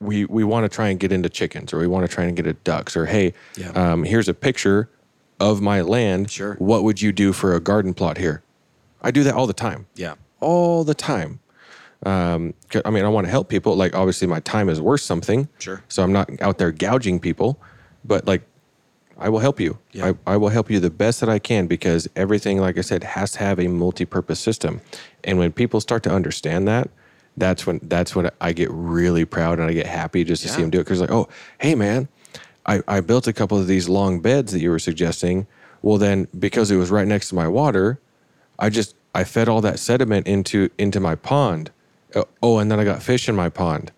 We 0.00 0.24
we 0.24 0.42
want 0.42 0.64
to 0.64 0.68
try 0.74 0.88
and 0.88 0.98
get 0.98 1.12
into 1.12 1.28
chickens, 1.28 1.72
or 1.72 1.78
we 1.78 1.86
want 1.86 2.08
to 2.08 2.12
try 2.12 2.24
and 2.24 2.34
get 2.36 2.46
into 2.46 2.60
ducks, 2.64 2.96
or 2.96 3.06
hey, 3.06 3.32
Yeah. 3.56 3.68
um, 3.70 4.02
here's 4.02 4.28
a 4.28 4.34
picture 4.34 4.88
of 5.38 5.60
my 5.60 5.80
land. 5.80 6.30
Sure. 6.30 6.54
What 6.58 6.82
would 6.82 7.00
you 7.00 7.12
do 7.12 7.32
for 7.32 7.54
a 7.54 7.60
garden 7.60 7.94
plot 7.94 8.18
here? 8.18 8.42
I 9.00 9.12
do 9.12 9.22
that 9.24 9.34
all 9.34 9.46
the 9.46 9.52
time. 9.52 9.86
yeah, 9.94 10.14
All 10.40 10.82
the 10.84 10.94
time. 10.94 11.38
Um, 12.04 12.54
I 12.84 12.90
mean, 12.90 13.04
I 13.04 13.08
want 13.08 13.26
to 13.26 13.30
help 13.30 13.48
people. 13.48 13.76
Like, 13.76 13.94
obviously, 13.94 14.26
my 14.26 14.40
time 14.40 14.68
is 14.68 14.80
worth 14.80 15.00
something. 15.02 15.48
Sure. 15.60 15.82
So 15.88 16.02
I'm 16.02 16.12
not 16.12 16.28
out 16.40 16.58
there 16.58 16.72
gouging 16.72 17.20
people, 17.20 17.60
but 18.04 18.26
like, 18.26 18.42
I 19.22 19.28
will 19.28 19.38
help 19.38 19.60
you. 19.60 19.78
Yeah. 19.92 20.12
I, 20.26 20.34
I 20.34 20.36
will 20.36 20.48
help 20.48 20.70
you 20.70 20.80
the 20.80 20.90
best 20.90 21.20
that 21.20 21.28
I 21.28 21.38
can 21.38 21.66
because 21.66 22.08
everything, 22.16 22.58
like 22.60 22.76
I 22.76 22.80
said, 22.80 23.04
has 23.04 23.32
to 23.32 23.38
have 23.38 23.58
a 23.60 23.68
multi-purpose 23.68 24.40
system. 24.40 24.80
And 25.24 25.38
when 25.38 25.52
people 25.52 25.80
start 25.80 26.02
to 26.04 26.10
understand 26.10 26.66
that, 26.68 26.90
that's 27.36 27.66
when 27.66 27.80
that's 27.84 28.14
when 28.14 28.30
I 28.40 28.52
get 28.52 28.68
really 28.70 29.24
proud 29.24 29.58
and 29.58 29.70
I 29.70 29.72
get 29.72 29.86
happy 29.86 30.24
just 30.24 30.42
to 30.42 30.48
see 30.48 30.60
them 30.60 30.70
do 30.70 30.80
it. 30.80 30.84
Because 30.84 31.00
like, 31.00 31.10
oh, 31.10 31.28
hey 31.60 31.74
man, 31.74 32.08
I, 32.66 32.82
I 32.86 33.00
built 33.00 33.26
a 33.26 33.32
couple 33.32 33.58
of 33.58 33.66
these 33.66 33.88
long 33.88 34.20
beds 34.20 34.52
that 34.52 34.60
you 34.60 34.70
were 34.70 34.78
suggesting. 34.78 35.46
Well, 35.80 35.98
then 35.98 36.28
because 36.38 36.70
it 36.70 36.76
was 36.76 36.90
right 36.90 37.06
next 37.08 37.28
to 37.30 37.34
my 37.34 37.48
water, 37.48 37.98
I 38.58 38.68
just 38.68 38.94
I 39.14 39.24
fed 39.24 39.48
all 39.48 39.60
that 39.62 39.78
sediment 39.78 40.26
into 40.26 40.68
into 40.78 41.00
my 41.00 41.14
pond. 41.14 41.70
Uh, 42.14 42.24
Oh, 42.42 42.58
and 42.58 42.70
then 42.70 42.78
I 42.78 42.84
got 42.84 43.02
fish 43.02 43.28
in 43.28 43.34
my 43.34 43.48
pond. 43.48 43.92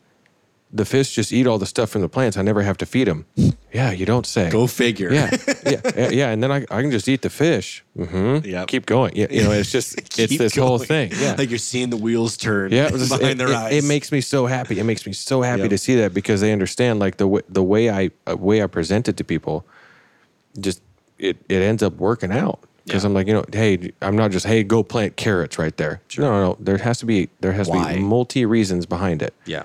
The 0.76 0.84
fish 0.84 1.14
just 1.14 1.32
eat 1.32 1.46
all 1.46 1.58
the 1.58 1.66
stuff 1.66 1.88
from 1.90 2.02
the 2.02 2.08
plants. 2.08 2.36
I 2.36 2.42
never 2.42 2.60
have 2.62 2.76
to 2.78 2.86
feed 2.86 3.06
them. 3.06 3.26
Yeah, 3.72 3.92
you 3.92 4.04
don't 4.04 4.26
say. 4.26 4.50
Go 4.50 4.66
figure. 4.66 5.12
Yeah, 5.12 5.30
yeah, 5.64 5.80
yeah, 5.96 6.08
yeah. 6.10 6.30
And 6.30 6.42
then 6.42 6.50
I, 6.50 6.56
I 6.68 6.82
can 6.82 6.90
just 6.90 7.08
eat 7.08 7.22
the 7.22 7.30
fish. 7.30 7.84
Mm-hmm. 7.96 8.48
Yep. 8.48 8.66
Keep 8.68 8.86
going. 8.86 9.12
Yeah, 9.14 9.28
you 9.30 9.44
know, 9.44 9.52
it's 9.52 9.70
just 9.70 9.98
it's 10.18 10.36
this 10.36 10.56
whole 10.56 10.78
thing. 10.78 11.12
Yeah, 11.16 11.36
Like 11.38 11.48
you're 11.50 11.58
seeing 11.60 11.90
the 11.90 11.96
wheels 11.96 12.36
turn 12.36 12.72
yeah. 12.72 12.88
just- 12.90 13.08
behind 13.08 13.32
it, 13.32 13.38
their 13.38 13.48
it- 13.48 13.54
eyes. 13.54 13.84
it 13.84 13.86
makes 13.88 14.10
me 14.10 14.20
so 14.20 14.46
happy. 14.46 14.78
It 14.80 14.84
makes 14.84 15.06
me 15.06 15.12
so 15.12 15.42
happy 15.42 15.62
Yep. 15.62 15.70
to 15.70 15.78
see 15.78 15.94
that 15.96 16.12
because 16.12 16.40
they 16.40 16.52
understand 16.52 16.98
like 16.98 17.16
the 17.18 17.28
way 17.28 17.42
the 17.48 17.62
way 17.62 17.88
I 17.90 18.10
uh, 18.26 18.36
way 18.36 18.60
I 18.62 18.66
present 18.66 19.08
it 19.08 19.16
to 19.18 19.24
people, 19.24 19.64
just 20.58 20.82
it 21.18 21.36
it 21.48 21.62
ends 21.62 21.82
up 21.82 21.94
working 21.94 22.32
out. 22.32 22.58
Because 22.84 23.02
Yeah. 23.02 23.08
I'm 23.08 23.14
like, 23.14 23.26
you 23.28 23.32
know, 23.32 23.44
hey, 23.52 23.92
I'm 24.02 24.16
not 24.16 24.30
just 24.30 24.44
hey, 24.44 24.62
go 24.62 24.82
plant 24.82 25.16
carrots 25.16 25.58
right 25.58 25.74
there. 25.76 26.02
No, 26.18 26.24
no, 26.30 26.40
no. 26.48 26.56
There 26.60 26.76
has 26.78 26.98
to 26.98 27.06
be 27.06 27.28
there 27.40 27.52
has 27.52 27.68
to 27.68 27.84
be 27.94 28.00
multi 28.00 28.44
reasons 28.44 28.86
behind 28.86 29.22
it 29.22 29.34
yeah. 29.46 29.62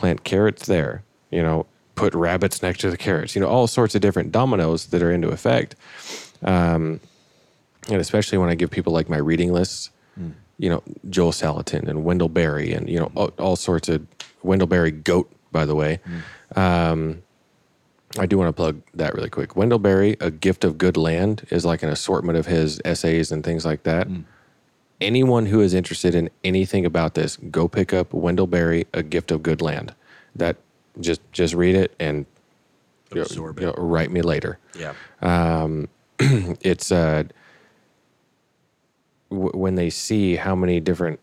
Plant 0.00 0.24
carrots 0.24 0.66
there, 0.66 1.02
you 1.30 1.42
know, 1.42 1.66
put 1.94 2.14
rabbits 2.14 2.62
next 2.62 2.80
to 2.80 2.90
the 2.90 2.96
carrots, 2.96 3.34
you 3.34 3.40
know, 3.40 3.48
all 3.48 3.66
sorts 3.66 3.94
of 3.94 4.00
different 4.00 4.32
dominoes 4.32 4.86
that 4.86 5.02
are 5.02 5.12
into 5.12 5.28
effect. 5.28 5.76
Um, 6.42 7.00
and 7.88 8.00
especially 8.00 8.38
when 8.38 8.48
I 8.48 8.54
give 8.54 8.70
people 8.70 8.92
like 8.94 9.10
my 9.10 9.18
reading 9.18 9.52
lists, 9.52 9.90
you 10.58 10.70
know, 10.70 10.82
Joel 11.10 11.32
Salatin 11.32 11.86
and 11.88 12.04
Wendell 12.04 12.30
Berry 12.30 12.72
and, 12.72 12.88
you 12.88 12.98
know, 12.98 13.12
all, 13.14 13.30
all 13.38 13.56
sorts 13.56 13.88
of 13.88 14.06
Wendell 14.42 14.66
Berry 14.68 14.90
goat, 14.90 15.30
by 15.52 15.64
the 15.66 15.74
way. 15.74 16.00
Um, 16.56 17.22
I 18.18 18.26
do 18.26 18.38
want 18.38 18.48
to 18.48 18.52
plug 18.52 18.82
that 18.94 19.14
really 19.14 19.30
quick. 19.30 19.54
Wendell 19.54 19.78
Berry, 19.78 20.16
A 20.20 20.30
Gift 20.30 20.64
of 20.64 20.78
Good 20.78 20.96
Land, 20.96 21.46
is 21.50 21.64
like 21.64 21.82
an 21.82 21.90
assortment 21.90 22.38
of 22.38 22.46
his 22.46 22.80
essays 22.84 23.30
and 23.30 23.44
things 23.44 23.64
like 23.64 23.82
that. 23.84 24.08
Anyone 25.00 25.46
who 25.46 25.60
is 25.60 25.72
interested 25.72 26.14
in 26.14 26.28
anything 26.44 26.84
about 26.84 27.14
this, 27.14 27.36
go 27.50 27.68
pick 27.68 27.94
up 27.94 28.12
Wendell 28.12 28.46
Berry, 28.46 28.86
A 28.92 29.02
Gift 29.02 29.30
of 29.30 29.42
Good 29.42 29.62
Land. 29.62 29.94
That 30.36 30.56
just 31.00 31.20
just 31.32 31.54
read 31.54 31.74
it 31.74 31.94
and 31.98 32.26
you 33.10 33.16
know, 33.16 33.22
Absorb 33.22 33.60
you 33.60 33.66
know, 33.66 33.72
write 33.78 34.10
me 34.10 34.22
later. 34.22 34.58
Yeah. 34.78 34.94
It's 36.60 36.92
uh, 36.92 37.24
w- 39.30 39.50
when 39.54 39.74
they 39.76 39.88
see 39.90 40.36
how 40.36 40.54
many 40.54 40.80
different 40.80 41.18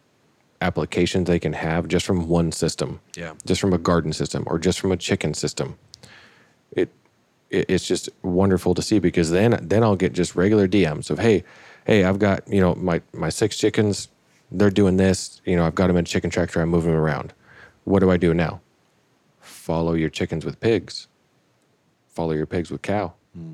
applications 0.59 1.27
they 1.27 1.37
can 1.39 1.53
have 1.53 1.87
just 1.87 2.03
from 2.05 2.27
one 2.27 2.51
system, 2.51 2.99
Yeah. 3.15 3.33
just 3.45 3.61
from 3.61 3.73
a 3.73 3.77
garden 3.77 4.11
system 4.11 4.43
or 4.47 4.57
just 4.57 4.79
from 4.79 4.91
a 4.91 4.97
chicken 4.97 5.35
system. 5.35 5.77
It, 6.71 6.89
it 7.51 7.65
it's 7.69 7.85
just 7.87 8.09
wonderful 8.23 8.73
to 8.73 8.81
see 8.81 8.97
because 8.99 9.29
then 9.29 9.59
then 9.61 9.83
I'll 9.83 9.95
get 9.95 10.13
just 10.13 10.35
regular 10.35 10.67
DMs 10.67 11.09
of 11.11 11.19
hey, 11.19 11.43
hey, 11.88 12.03
I've 12.03 12.19
got 12.19 12.47
you 12.47 12.61
know 12.61 12.76
my 12.76 13.01
my 13.14 13.30
six 13.30 13.57
chickens, 13.57 14.09
they're 14.51 14.69
doing 14.69 14.97
this. 14.97 15.41
You 15.45 15.55
know, 15.55 15.65
I've 15.65 15.73
got 15.73 15.88
them 15.88 15.97
in 15.97 16.03
a 16.03 16.07
chicken 16.07 16.30
tractor. 16.30 16.61
I'm 16.61 16.69
moving 16.69 16.91
them 16.91 16.99
around. 16.99 17.34
What 17.85 18.01
do 18.01 18.11
I 18.11 18.18
do 18.18 18.34
now? 18.34 18.61
Follow 19.39 19.93
your 19.93 20.09
chickens 20.09 20.45
with 20.45 20.59
pigs. 20.59 21.07
Follow 22.09 22.34
your 22.34 22.45
pigs 22.45 22.69
with 22.69 22.81
cow 22.81 23.14
hmm. 23.34 23.53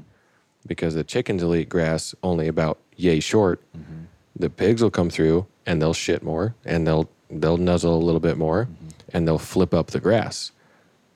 because 0.65 0.95
the 0.95 1.03
chickens 1.03 1.43
will 1.43 1.55
eat 1.55 1.69
grass 1.69 2.15
only 2.23 2.47
about 2.47 2.80
yay 2.95 3.19
short. 3.19 3.61
Mm-hmm. 3.77 4.03
The 4.35 4.49
pigs 4.49 4.81
will 4.81 4.91
come 4.91 5.10
through 5.10 5.45
and 5.65 5.81
they'll 5.81 5.93
shit 5.93 6.23
more 6.23 6.55
and 6.65 6.88
they'll 6.88 7.10
they'll 7.30 7.57
nuzzle 7.57 7.95
a 7.95 8.03
little 8.03 8.19
bit 8.19 8.38
more 8.38 8.65
mm-hmm. 8.65 8.88
and 9.14 9.27
they'll 9.27 9.38
flip 9.38 9.73
up 9.73 9.88
the 9.88 9.99
grass. 9.99 10.51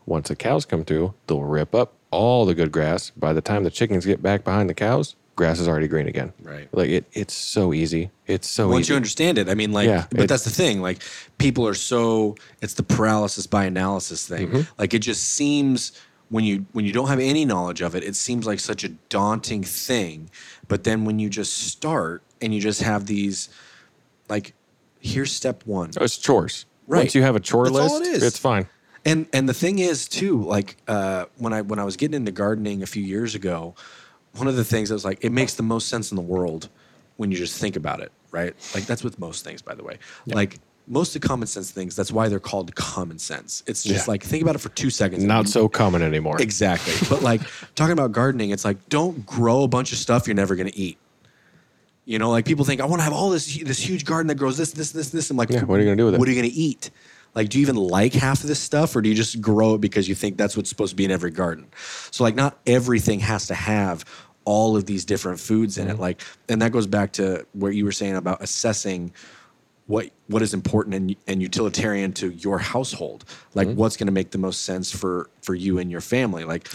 Once 0.06 0.30
the 0.30 0.36
cows 0.36 0.66
come 0.66 0.86
through, 0.86 1.14
they'll 1.28 1.42
rip 1.42 1.74
up 1.74 1.94
all 2.12 2.46
the 2.46 2.56
good 2.56 2.72
grass. 2.72 3.10
By 3.10 3.34
the 3.34 3.42
time 3.42 3.64
the 3.64 3.72
chickens 3.72 4.06
get 4.06 4.22
back 4.22 4.44
behind 4.44 4.70
the 4.70 4.74
cows, 4.74 5.16
grass 5.38 5.60
is 5.60 5.68
already 5.70 5.88
green 5.88 6.08
again. 6.08 6.34
Right. 6.42 6.68
Like 6.74 6.90
it, 6.90 7.06
it's 7.14 7.34
so 7.34 7.74
easy. 7.74 8.10
It's 8.26 8.50
so 8.50 8.68
Once 8.68 8.88
easy. 8.88 8.92
you 8.94 8.98
understand 8.98 9.38
it, 9.38 9.48
I 9.48 9.54
mean, 9.54 9.72
like, 9.72 9.88
Yeah, 9.88 10.06
but 10.10 10.22
it- 10.22 10.28
that's 10.28 10.44
the 10.44 10.50
thing. 10.50 10.82
Like, 10.82 11.02
people 11.38 11.66
are 11.66 11.74
so 11.76 12.36
it's 12.62 12.74
the 12.74 12.84
paralysis 12.84 13.48
by 13.48 13.64
analysis 13.66 14.28
thing. 14.28 14.48
Mm-hmm. 14.50 14.62
Like, 14.78 14.94
it 14.94 15.00
just 15.00 15.24
seems 15.24 15.94
when 16.30 16.44
you 16.44 16.66
when 16.74 16.84
you 16.84 16.92
don't 16.92 17.08
have 17.08 17.20
any 17.20 17.46
knowledge 17.46 17.80
of 17.82 17.96
it, 17.96 18.04
it 18.04 18.16
seems 18.16 18.46
like 18.46 18.60
such 18.60 18.84
a 18.84 18.90
daunting 18.90 19.64
thing. 19.64 20.30
But 20.68 20.84
then 20.84 21.06
when 21.06 21.20
you 21.20 21.30
just 21.30 21.54
start 21.58 22.22
and 22.42 22.54
you 22.54 22.60
just 22.60 22.82
have 22.82 23.06
these, 23.06 23.48
like, 24.28 24.54
here's 25.00 25.32
step 25.32 25.64
one. 25.66 25.92
Oh, 26.00 26.04
it's 26.04 26.18
chores. 26.18 26.66
Right. 26.88 27.00
Once 27.00 27.16
you 27.16 27.22
have 27.22 27.36
a 27.36 27.40
chore 27.40 27.70
That's 27.70 27.76
list, 27.94 28.02
it 28.02 28.08
is. 28.08 28.24
it's 28.24 28.40
fine. 28.40 28.68
And 29.06 29.28
and 29.32 29.48
the 29.48 29.54
thing 29.54 29.80
is 29.80 30.08
too, 30.08 30.42
like 30.44 30.76
uh, 30.88 31.26
when 31.38 31.54
I 31.54 31.62
when 31.62 31.80
I 31.80 31.84
was 31.86 31.96
getting 31.96 32.16
into 32.16 32.32
gardening 32.32 32.82
a 32.84 32.86
few 32.88 33.04
years 33.04 33.36
ago, 33.36 33.76
one 34.38 34.48
of 34.48 34.56
the 34.56 34.64
things 34.64 34.92
I 34.92 34.94
was 34.94 35.06
like, 35.06 35.20
it 35.24 35.32
makes 35.32 35.56
the 35.56 35.64
most 35.64 35.88
sense 35.90 36.12
in 36.12 36.16
the 36.16 36.22
world 36.22 36.70
when 37.18 37.32
you 37.32 37.38
just 37.38 37.60
think 37.60 37.76
about 37.76 38.00
it, 38.00 38.12
right? 38.32 38.54
Like 38.76 38.86
that's 38.86 39.04
with 39.04 39.18
most 39.20 39.44
things, 39.44 39.62
by 39.62 39.74
the 39.76 39.84
way. 39.84 39.98
Like 40.28 40.60
most 40.88 41.16
of 41.16 41.22
the 41.22 41.28
common 41.28 41.48
sense 41.48 41.72
things, 41.72 41.96
that's 41.96 42.12
why 42.12 42.30
they're 42.30 42.40
called 42.40 42.74
common 42.76 43.20
sense. 43.20 43.64
It's 43.68 43.84
just 43.84 44.08
Yeah. 44.08 44.12
like 44.12 44.24
think 44.24 44.42
about 44.44 44.56
it 44.56 44.60
for 44.60 44.70
two 44.70 44.90
seconds. 44.90 45.24
Not 45.24 45.48
so 45.50 45.68
common 45.68 46.02
anymore. 46.02 46.42
exactly. 46.42 46.94
but 47.10 47.22
like 47.24 47.42
talking 47.76 47.94
about 47.94 48.12
gardening, 48.12 48.52
it's 48.52 48.64
like 48.66 48.88
don't 48.90 49.26
grow 49.26 49.64
a 49.64 49.68
bunch 49.68 49.92
of 49.92 49.98
stuff 49.98 50.28
you're 50.28 50.36
never 50.36 50.56
gonna 50.56 50.72
eat. 50.74 50.98
You 52.06 52.20
know, 52.20 52.30
like 52.30 52.46
people 52.46 52.64
think 52.64 52.80
I 52.80 52.86
want 52.86 53.00
to 53.02 53.04
have 53.04 53.14
all 53.14 53.30
this 53.32 53.58
this 53.64 53.80
huge 53.80 54.06
garden 54.06 54.28
that 54.28 54.36
grows 54.36 54.58
this, 54.58 54.72
this, 54.72 54.92
this, 54.92 55.10
this. 55.10 55.30
I'm 55.30 55.36
like, 55.38 55.50
Yeah, 55.50 55.64
what 55.66 55.78
are 55.78 55.84
you 55.84 55.86
gonna 55.88 55.98
do 55.98 56.06
with 56.06 56.16
it? 56.16 56.20
What 56.20 56.28
are 56.30 56.32
you 56.32 56.38
gonna 56.42 56.54
eat? 56.54 56.90
Like, 57.36 57.50
do 57.50 57.60
you 57.60 57.62
even 57.64 57.76
like 57.76 58.14
half 58.14 58.42
of 58.42 58.48
this 58.48 58.60
stuff, 58.60 58.96
or 58.96 59.02
do 59.02 59.10
you 59.10 59.14
just 59.16 59.42
grow 59.42 59.76
it 59.76 59.82
because 59.82 60.08
you 60.10 60.16
think 60.16 60.38
that's 60.38 60.56
what's 60.58 60.70
supposed 60.70 60.92
to 60.92 60.96
be 60.96 61.06
in 61.06 61.12
every 61.12 61.30
garden? 61.30 61.68
So, 62.10 62.24
like, 62.24 62.34
not 62.34 62.58
everything 62.66 63.20
has 63.20 63.46
to 63.48 63.54
have 63.54 64.06
all 64.48 64.78
of 64.78 64.86
these 64.86 65.04
different 65.04 65.42
foods 65.42 65.78
in 65.78 65.88
it. 65.90 65.92
Mm-hmm. 65.92 66.02
Like, 66.02 66.22
and 66.48 66.62
that 66.62 66.72
goes 66.72 66.88
back 66.88 67.12
to 67.14 67.46
what 67.52 67.76
you 67.76 67.84
were 67.84 67.92
saying 67.92 68.16
about 68.16 68.42
assessing 68.42 69.12
what 69.88 70.10
what 70.28 70.42
is 70.42 70.54
important 70.54 70.96
and, 70.96 71.16
and 71.28 71.42
utilitarian 71.42 72.14
to 72.14 72.32
your 72.32 72.58
household. 72.58 73.26
Like, 73.54 73.68
mm-hmm. 73.68 73.78
what's 73.78 73.98
going 73.98 74.08
to 74.08 74.14
make 74.14 74.32
the 74.32 74.38
most 74.38 74.62
sense 74.62 74.90
for 74.90 75.30
for 75.42 75.54
you 75.54 75.80
and 75.80 75.92
your 75.92 76.00
family. 76.00 76.46
Like, 76.46 76.70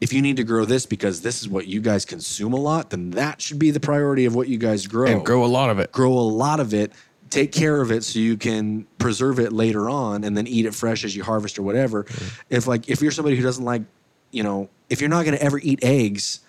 if 0.00 0.14
you 0.14 0.22
need 0.22 0.36
to 0.38 0.44
grow 0.44 0.64
this 0.64 0.86
because 0.86 1.20
this 1.20 1.42
is 1.42 1.48
what 1.48 1.66
you 1.66 1.82
guys 1.82 2.06
consume 2.06 2.54
a 2.54 2.60
lot, 2.60 2.88
then 2.88 3.10
that 3.10 3.42
should 3.42 3.58
be 3.58 3.70
the 3.70 3.80
priority 3.80 4.24
of 4.24 4.34
what 4.34 4.48
you 4.48 4.56
guys 4.56 4.86
grow 4.86 5.06
and 5.06 5.24
grow 5.24 5.44
a 5.44 5.52
lot 5.58 5.68
of 5.68 5.78
it. 5.78 5.92
grow 5.92 6.12
a 6.12 6.20
lot 6.44 6.58
of 6.58 6.72
it, 6.72 6.92
take 7.28 7.52
care 7.52 7.82
of 7.82 7.92
it 7.92 8.02
so 8.02 8.18
you 8.18 8.38
can 8.38 8.86
preserve 8.96 9.38
it 9.38 9.52
later 9.52 9.90
on 9.90 10.24
and 10.24 10.34
then 10.38 10.46
eat 10.46 10.64
it 10.64 10.74
fresh 10.74 11.04
as 11.04 11.14
you 11.14 11.22
harvest 11.22 11.58
or 11.58 11.62
whatever. 11.62 12.04
Mm-hmm. 12.04 12.54
If 12.56 12.66
like 12.66 12.88
if 12.88 13.02
you're 13.02 13.12
somebody 13.12 13.36
who 13.36 13.42
doesn't 13.42 13.64
like, 13.64 13.82
you 14.30 14.42
know, 14.42 14.70
if 14.88 15.02
you're 15.02 15.10
not 15.10 15.26
going 15.26 15.36
to 15.36 15.42
ever 15.42 15.58
eat 15.58 15.80
eggs, 15.82 16.40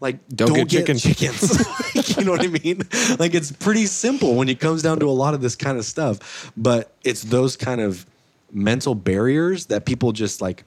like 0.00 0.18
Don't 0.28 0.48
don't, 0.48 0.68
get 0.68 0.86
get, 0.86 0.98
chicken. 0.98 0.98
chickens. 0.98 1.66
Like, 1.94 2.16
you 2.18 2.24
know 2.24 2.32
what 2.32 2.42
I 2.42 2.48
mean? 2.48 2.82
Like 3.20 3.34
it's 3.34 3.52
pretty 3.52 3.86
simple 3.86 4.34
when 4.34 4.48
it 4.48 4.58
comes 4.60 4.82
down 4.82 4.98
to 5.00 5.08
a 5.08 5.12
lot 5.12 5.32
of 5.34 5.40
this 5.40 5.54
kind 5.56 5.78
of 5.78 5.84
stuff, 5.84 6.50
but 6.56 6.92
it's 7.04 7.22
those 7.22 7.56
kind 7.56 7.80
of 7.80 8.04
mental 8.52 8.94
barriers 8.96 9.66
that 9.66 9.84
people 9.86 10.10
just 10.12 10.40
like 10.40 10.64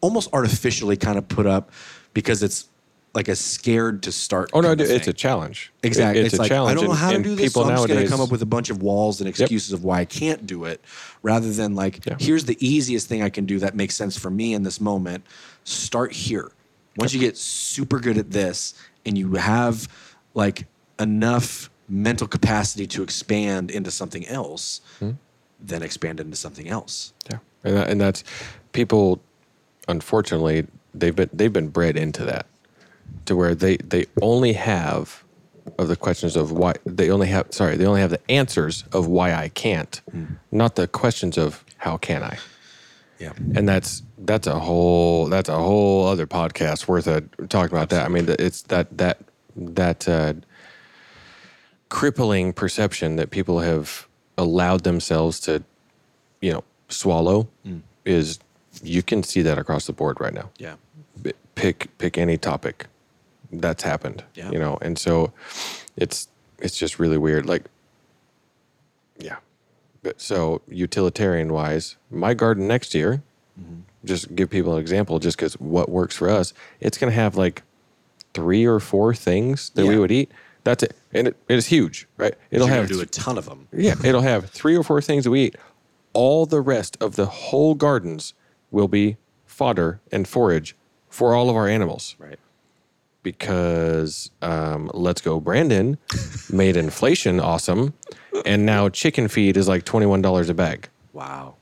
almost 0.00 0.28
artificially 0.32 0.96
kind 0.96 1.18
of 1.18 1.28
put 1.28 1.46
up 1.46 1.70
because 2.14 2.42
it's 2.42 2.68
like 3.14 3.28
a 3.28 3.36
scared 3.36 4.02
to 4.02 4.12
start. 4.12 4.50
Oh 4.52 4.60
no, 4.60 4.72
it's 4.72 5.06
a 5.08 5.12
challenge. 5.12 5.72
Exactly. 5.82 6.20
it's, 6.22 6.34
It's, 6.34 6.38
a 6.38 6.42
like 6.42 6.48
challenge. 6.50 6.72
I 6.72 6.74
don't 6.74 6.84
know 6.84 6.90
and- 6.90 6.98
how 7.00 7.12
to 7.12 7.22
do 7.22 7.34
this, 7.36 7.52
so 7.52 7.60
people 7.60 7.70
I'm 7.70 7.76
just 7.76 7.88
going 7.88 8.02
to 8.02 8.08
come 8.10 8.20
up 8.20 8.30
with 8.30 8.42
a 8.42 8.46
bunch 8.46 8.68
of 8.68 8.82
walls 8.82 9.20
and 9.20 9.28
excuses 9.28 9.72
of 9.72 9.84
why 9.84 10.00
I 10.00 10.04
can't 10.04 10.46
do 10.46 10.64
it, 10.64 10.84
rather 11.22 11.50
than 11.50 11.74
like, 11.74 12.04
Yeah. 12.04 12.16
here's 12.18 12.44
the 12.44 12.56
easiest 12.60 13.08
thing 13.08 13.22
I 13.22 13.30
can 13.30 13.46
do 13.46 13.58
that 13.60 13.74
makes 13.74 13.94
sense 13.96 14.18
for 14.18 14.30
me 14.30 14.52
in 14.52 14.64
this 14.64 14.80
moment. 14.80 15.24
Start 15.64 16.12
here. 16.12 16.50
Once 16.96 17.12
you 17.14 17.20
get 17.20 17.36
super 17.36 17.98
good 18.00 18.18
at 18.18 18.30
this, 18.30 18.74
and 19.04 19.16
you 19.18 19.34
have 19.34 19.88
like 20.34 20.66
enough 20.98 21.70
mental 21.88 22.26
capacity 22.26 22.86
to 22.86 23.02
expand 23.02 23.70
into 23.70 23.90
something 23.90 24.26
else, 24.26 24.80
Hmm. 24.98 25.10
then 25.60 25.82
expand 25.82 26.20
into 26.20 26.36
something 26.36 26.68
else. 26.68 27.12
Yeah, 27.30 27.38
and, 27.64 27.76
that, 27.76 27.88
and 27.90 28.00
that's 28.00 28.24
people. 28.72 29.20
Unfortunately, 29.88 30.66
they've 30.94 31.14
been 31.14 31.30
they've 31.32 31.52
been 31.52 31.68
bred 31.68 31.96
into 31.96 32.24
that, 32.24 32.46
to 33.26 33.36
where 33.36 33.54
they 33.54 33.76
they 33.76 34.06
only 34.20 34.54
have 34.54 35.22
of 35.78 35.88
the 35.88 35.96
questions 35.96 36.34
of 36.36 36.50
why 36.52 36.74
they 36.84 37.10
only 37.10 37.28
have 37.28 37.46
sorry 37.50 37.76
they 37.76 37.86
only 37.86 38.00
have 38.00 38.10
the 38.10 38.30
answers 38.30 38.84
of 38.92 39.06
why 39.06 39.32
I 39.34 39.48
can't, 39.50 40.00
not 40.50 40.74
the 40.76 40.88
questions 40.88 41.38
of 41.38 41.64
how 41.78 41.96
can 41.98 42.22
I. 42.22 42.38
Yeah. 43.18 43.32
And 43.54 43.68
that's 43.68 44.02
that's 44.18 44.46
a 44.46 44.58
whole 44.58 45.26
that's 45.26 45.48
a 45.48 45.56
whole 45.56 46.06
other 46.06 46.26
podcast 46.26 46.88
worth 46.88 47.06
of 47.06 47.28
talking 47.48 47.76
about 47.76 47.90
that. 47.90 48.04
I 48.04 48.08
mean, 48.08 48.26
it's 48.38 48.62
that 48.62 48.96
that 48.96 49.18
that 49.56 50.08
uh, 50.08 50.34
crippling 51.88 52.52
perception 52.52 53.16
that 53.16 53.30
people 53.30 53.60
have 53.60 54.06
allowed 54.38 54.84
themselves 54.84 55.40
to, 55.40 55.62
you 56.40 56.52
know, 56.52 56.64
swallow 56.88 57.48
mm. 57.66 57.80
is 58.04 58.38
you 58.82 59.02
can 59.02 59.22
see 59.22 59.42
that 59.42 59.58
across 59.58 59.86
the 59.86 59.92
board 59.92 60.20
right 60.20 60.34
now. 60.34 60.50
Yeah. 60.58 60.76
Pick 61.54 61.96
pick 61.98 62.18
any 62.18 62.36
topic 62.36 62.86
that's 63.50 63.82
happened, 63.82 64.24
Yeah. 64.34 64.50
you 64.50 64.58
know, 64.58 64.78
and 64.82 64.98
so 64.98 65.32
it's 65.96 66.28
it's 66.58 66.76
just 66.78 66.98
really 66.98 67.18
weird. 67.18 67.46
Like, 67.46 67.64
yeah. 69.18 69.36
So 70.16 70.62
utilitarian 70.68 71.52
wise, 71.52 71.96
my 72.10 72.34
garden 72.34 72.68
next 72.68 72.94
year, 72.94 73.22
mm-hmm. 73.60 73.80
Just 74.06 74.34
give 74.34 74.48
people 74.50 74.74
an 74.74 74.80
example, 74.80 75.18
just 75.18 75.36
because 75.36 75.54
what 75.54 75.88
works 75.90 76.16
for 76.16 76.28
us, 76.30 76.54
it's 76.80 76.96
going 76.98 77.10
to 77.10 77.14
have 77.14 77.36
like 77.36 77.62
three 78.34 78.64
or 78.64 78.80
four 78.80 79.14
things 79.14 79.70
that 79.70 79.86
we 79.86 79.98
would 79.98 80.10
eat. 80.12 80.30
That's 80.64 80.82
it, 80.82 80.96
and 81.12 81.28
it, 81.28 81.36
it 81.48 81.54
is 81.56 81.66
huge, 81.66 82.08
right? 82.16 82.34
It'll 82.50 82.66
have 82.66 82.88
do 82.88 83.00
a 83.00 83.06
ton 83.06 83.38
of 83.38 83.44
them. 83.46 83.68
yeah, 83.72 83.94
it'll 84.04 84.22
have 84.22 84.50
three 84.50 84.76
or 84.76 84.82
four 84.82 85.00
things 85.00 85.24
that 85.24 85.30
we 85.30 85.44
eat. 85.44 85.56
All 86.12 86.44
the 86.46 86.60
rest 86.60 86.96
of 87.00 87.14
the 87.16 87.26
whole 87.26 87.74
gardens 87.74 88.34
will 88.70 88.88
be 88.88 89.16
fodder 89.44 90.00
and 90.10 90.26
forage 90.26 90.74
for 91.08 91.34
all 91.34 91.48
of 91.50 91.56
our 91.56 91.68
animals 91.68 92.16
Right. 92.18 92.38
because 93.22 94.30
um, 94.42 94.90
Let's 94.94 95.20
Go 95.20 95.40
Brandon 95.40 95.98
made 96.50 96.76
inflation 96.86 97.38
awesome, 97.40 97.94
and 98.44 98.64
now 98.66 98.88
chicken 98.88 99.28
feed 99.28 99.56
is 99.56 99.68
like 99.68 99.84
twenty 99.84 100.06
one 100.06 100.22
dollars 100.22 100.48
a 100.48 100.54
bag. 100.54 100.88
Wow. 101.12 101.55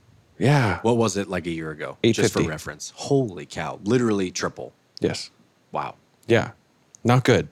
Yeah. 0.45 0.79
What 0.83 0.97
was 0.97 1.17
it 1.17 1.29
like 1.29 1.47
a 1.47 1.51
year 1.51 1.71
ago? 1.71 1.97
Just 2.05 2.35
for 2.35 2.43
reference. 2.43 2.93
Holy 2.95 3.47
cow. 3.47 3.81
Literally 3.85 4.31
triple. 4.31 4.73
yes. 5.01 5.31
Wow. 5.73 5.97
Yeah. 6.29 6.53
Not 7.03 7.25
good. 7.25 7.49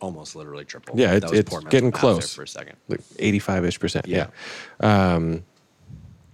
Almost 0.00 0.36
literally 0.36 0.64
triple. 0.64 0.98
Yeah, 0.98 1.08
That 1.08 1.16
it's- 1.16 1.30
was 1.30 1.40
it's 1.40 1.50
poor 1.50 1.60
getting 1.62 1.90
close. 1.92 2.32
for 2.34 2.42
a 2.44 2.48
second. 2.48 2.76
like 2.88 3.00
85 3.18 3.64
ish 3.66 3.80
percent. 3.80 4.06
Yeah. 4.06 4.28
Yeah. 4.80 5.14
Um, 5.14 5.44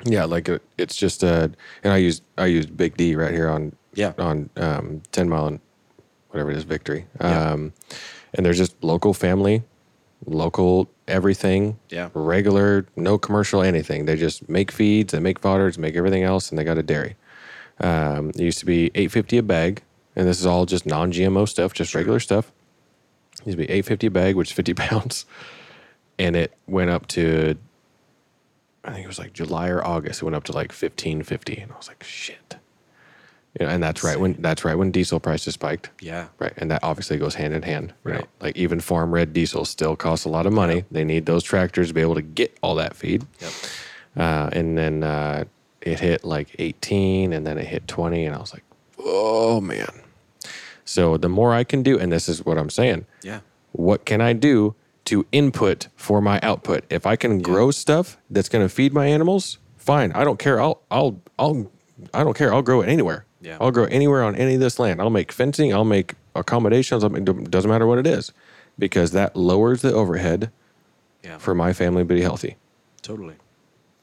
yeah. 0.04 0.24
Like 0.24 0.48
uh, 0.48 0.58
it's 0.78 0.94
just, 0.96 1.22
a 1.22 1.50
and 1.82 1.92
I 1.92 1.96
used, 1.96 2.22
I 2.38 2.46
used 2.46 2.76
Big 2.76 2.96
D 2.96 3.16
right 3.16 3.32
here 3.32 3.48
on, 3.48 3.72
Yeah. 3.94 4.12
on, 4.18 4.50
um, 4.56 5.02
10 5.12 5.28
mile 5.28 5.46
and 5.46 5.60
whatever 6.28 6.50
it 6.50 6.56
is, 6.58 6.64
victory. 6.64 7.06
Yeah. 7.20 7.52
Um, 7.52 7.72
and 8.34 8.44
there's 8.44 8.58
just 8.58 8.74
local 8.84 9.14
family, 9.14 9.62
local 10.26 10.90
everything. 11.08 11.78
Yeah. 11.90 12.10
Regular, 12.14 12.86
no 12.96 13.18
commercial, 13.18 13.62
anything. 13.62 14.04
They 14.06 14.16
just 14.16 14.48
make 14.48 14.70
feeds, 14.70 15.12
they 15.12 15.20
make 15.20 15.40
fodders, 15.40 15.78
make 15.78 15.96
everything 15.96 16.22
else, 16.22 16.50
and 16.50 16.58
they 16.58 16.64
got 16.64 16.78
a 16.78 16.82
dairy. 16.82 17.16
Um, 17.80 18.30
it 18.30 18.40
used 18.40 18.60
to 18.60 18.66
be 18.66 18.86
850 18.94 19.38
a 19.38 19.42
bag, 19.42 19.82
and 20.14 20.26
this 20.26 20.40
is 20.40 20.46
all 20.46 20.66
just 20.66 20.86
non 20.86 21.12
GMO 21.12 21.48
stuff, 21.48 21.72
just 21.72 21.94
regular 21.94 22.20
stuff. 22.20 22.52
It 23.40 23.46
used 23.46 23.58
to 23.58 23.64
be 23.64 23.70
850 23.70 24.06
a 24.06 24.10
bag, 24.10 24.36
which 24.36 24.50
is 24.50 24.56
50 24.56 24.74
pounds 24.74 25.26
and 26.18 26.36
it 26.36 26.52
went 26.66 26.90
up 26.90 27.06
to 27.08 27.56
I 28.84 28.92
think 28.92 29.04
it 29.04 29.08
was 29.08 29.18
like 29.18 29.32
July 29.32 29.68
or 29.68 29.82
August. 29.82 30.20
It 30.20 30.24
went 30.26 30.36
up 30.36 30.44
to 30.44 30.52
like 30.52 30.70
fifteen 30.70 31.22
fifty, 31.22 31.56
and 31.56 31.72
I 31.72 31.76
was 31.76 31.88
like, 31.88 32.02
shit. 32.02 32.56
You 33.60 33.66
know, 33.66 33.72
and 33.72 33.82
that's 33.82 34.02
right 34.02 34.18
when 34.18 34.34
that's 34.40 34.64
right 34.64 34.74
when 34.74 34.90
diesel 34.90 35.20
prices 35.20 35.54
spiked. 35.54 35.90
Yeah. 36.00 36.26
Right, 36.38 36.52
and 36.56 36.70
that 36.70 36.82
obviously 36.82 37.16
goes 37.18 37.34
hand 37.36 37.54
in 37.54 37.62
hand. 37.62 37.92
know. 38.04 38.12
Right. 38.12 38.26
like 38.40 38.56
even 38.56 38.80
farm 38.80 39.12
red 39.14 39.32
diesel 39.32 39.64
still 39.64 39.94
costs 39.96 40.24
a 40.24 40.28
lot 40.28 40.46
of 40.46 40.52
money. 40.52 40.84
They 40.90 41.04
need 41.04 41.26
those 41.26 41.44
tractors 41.44 41.88
to 41.88 41.94
be 41.94 42.00
able 42.00 42.16
to 42.16 42.22
get 42.22 42.56
all 42.62 42.74
that 42.76 42.96
feed. 42.96 43.24
Yep. 43.40 43.52
Uh, 44.16 44.50
and 44.52 44.76
then 44.78 45.02
uh, 45.04 45.44
it 45.82 46.00
hit 46.00 46.24
like 46.24 46.54
18 46.58 47.32
and 47.32 47.46
then 47.46 47.58
it 47.58 47.66
hit 47.66 47.86
20 47.88 48.24
and 48.24 48.34
i 48.34 48.38
was 48.38 48.54
like 48.54 48.62
oh 48.98 49.60
man 49.60 49.90
so 50.84 51.16
the 51.18 51.28
more 51.28 51.52
i 51.52 51.62
can 51.64 51.82
do 51.82 51.98
and 51.98 52.10
this 52.12 52.28
is 52.28 52.44
what 52.46 52.56
i'm 52.56 52.70
saying 52.70 53.04
Yeah. 53.22 53.40
what 53.72 54.04
can 54.06 54.20
i 54.20 54.32
do 54.32 54.74
to 55.06 55.26
input 55.32 55.88
for 55.96 56.20
my 56.22 56.40
output 56.42 56.84
if 56.88 57.06
i 57.06 57.16
can 57.16 57.42
grow 57.42 57.70
stuff 57.70 58.16
that's 58.30 58.48
going 58.48 58.64
to 58.64 58.68
feed 58.68 58.94
my 58.94 59.06
animals 59.06 59.58
fine 59.76 60.10
i 60.12 60.24
don't 60.24 60.38
care 60.38 60.58
i'll 60.60 60.80
i'll 60.90 61.20
i'll 61.38 61.70
i 62.14 62.24
don't 62.24 62.36
care 62.36 62.54
i'll 62.54 62.62
grow 62.62 62.80
it 62.80 62.88
anywhere 62.88 63.26
Yeah. 63.44 63.58
i'll 63.60 63.70
grow 63.70 63.84
anywhere 63.84 64.22
on 64.24 64.34
any 64.36 64.54
of 64.54 64.60
this 64.60 64.78
land 64.78 65.00
i'll 65.00 65.10
make 65.10 65.30
fencing 65.30 65.72
i'll 65.74 65.84
make 65.84 66.14
accommodations 66.34 67.04
I'll 67.04 67.10
make, 67.10 67.24
doesn't 67.50 67.70
matter 67.70 67.86
what 67.86 67.98
it 67.98 68.06
is 68.06 68.32
because 68.78 69.10
that 69.12 69.36
lowers 69.36 69.82
the 69.82 69.92
overhead 69.92 70.50
Yeah. 71.22 71.38
for 71.38 71.54
my 71.54 71.72
family 71.72 72.02
to 72.02 72.06
be 72.06 72.22
healthy 72.22 72.56
totally. 73.02 73.34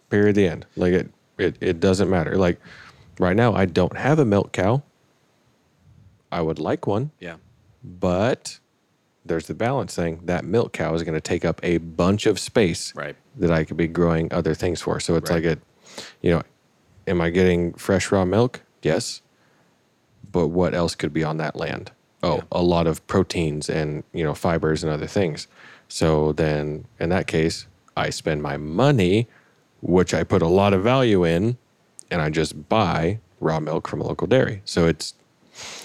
period 0.10 0.36
the 0.36 0.48
end 0.48 0.66
like 0.76 0.94
it, 0.94 1.10
it 1.38 1.56
it 1.60 1.80
doesn't 1.80 2.10
matter 2.10 2.38
like 2.38 2.60
right 3.20 3.36
now 3.36 3.54
i 3.54 3.66
don't 3.66 3.98
have 3.98 4.20
a 4.20 4.26
milk 4.26 4.52
cow 4.54 4.84
i 6.32 6.42
would 6.42 6.60
like 6.60 6.88
one 6.88 7.12
Yeah. 7.20 7.36
but 7.84 8.60
there's 9.26 9.48
the 9.48 9.54
balance 9.54 9.96
thing 9.96 10.22
that 10.26 10.46
milk 10.46 10.72
cow 10.74 10.94
is 10.94 11.04
going 11.04 11.14
to 11.16 11.22
take 11.22 11.46
up 11.46 11.60
a 11.64 11.78
bunch 11.78 12.26
of 12.26 12.40
space 12.40 12.94
Right. 12.96 13.16
that 13.38 13.52
i 13.52 13.64
could 13.64 13.78
be 13.78 13.88
growing 13.88 14.32
other 14.32 14.54
things 14.54 14.82
for 14.82 15.00
so 15.00 15.16
it's 15.16 15.30
Right. 15.30 15.44
like 15.44 15.58
a 15.58 15.62
you 16.22 16.32
know 16.32 16.44
am 17.08 17.22
i 17.22 17.30
getting 17.30 17.74
fresh 17.74 18.12
raw 18.12 18.24
milk 18.26 18.62
yes 18.84 19.22
but 20.32 20.48
what 20.48 20.74
else 20.74 20.96
could 20.96 21.14
be 21.14 21.24
on 21.24 21.38
that 21.38 21.56
land 21.56 21.92
oh 22.24 22.38
Yeah. 22.38 22.44
a 22.52 22.62
lot 22.64 22.88
of 22.88 23.06
proteins 23.08 23.70
and 23.70 24.04
you 24.14 24.24
know 24.24 24.34
fibers 24.34 24.84
and 24.84 24.92
other 24.92 25.08
things 25.08 25.48
so 25.88 26.32
then 26.34 26.86
in 27.00 27.10
that 27.10 27.28
case 27.28 27.68
i 27.98 28.10
spend 28.10 28.42
my 28.44 28.58
money 28.58 29.28
which 29.82 30.14
i 30.14 30.24
put 30.24 30.42
a 30.42 30.48
lot 30.48 30.74
of 30.74 30.84
value 30.84 31.24
in 31.24 31.58
and 32.10 32.22
i 32.22 32.30
just 32.30 32.70
buy 32.70 33.20
raw 33.40 33.60
milk 33.60 33.88
from 33.88 34.02
a 34.02 34.04
local 34.06 34.28
dairy 34.28 34.62
so 34.66 34.86
it's 34.88 35.14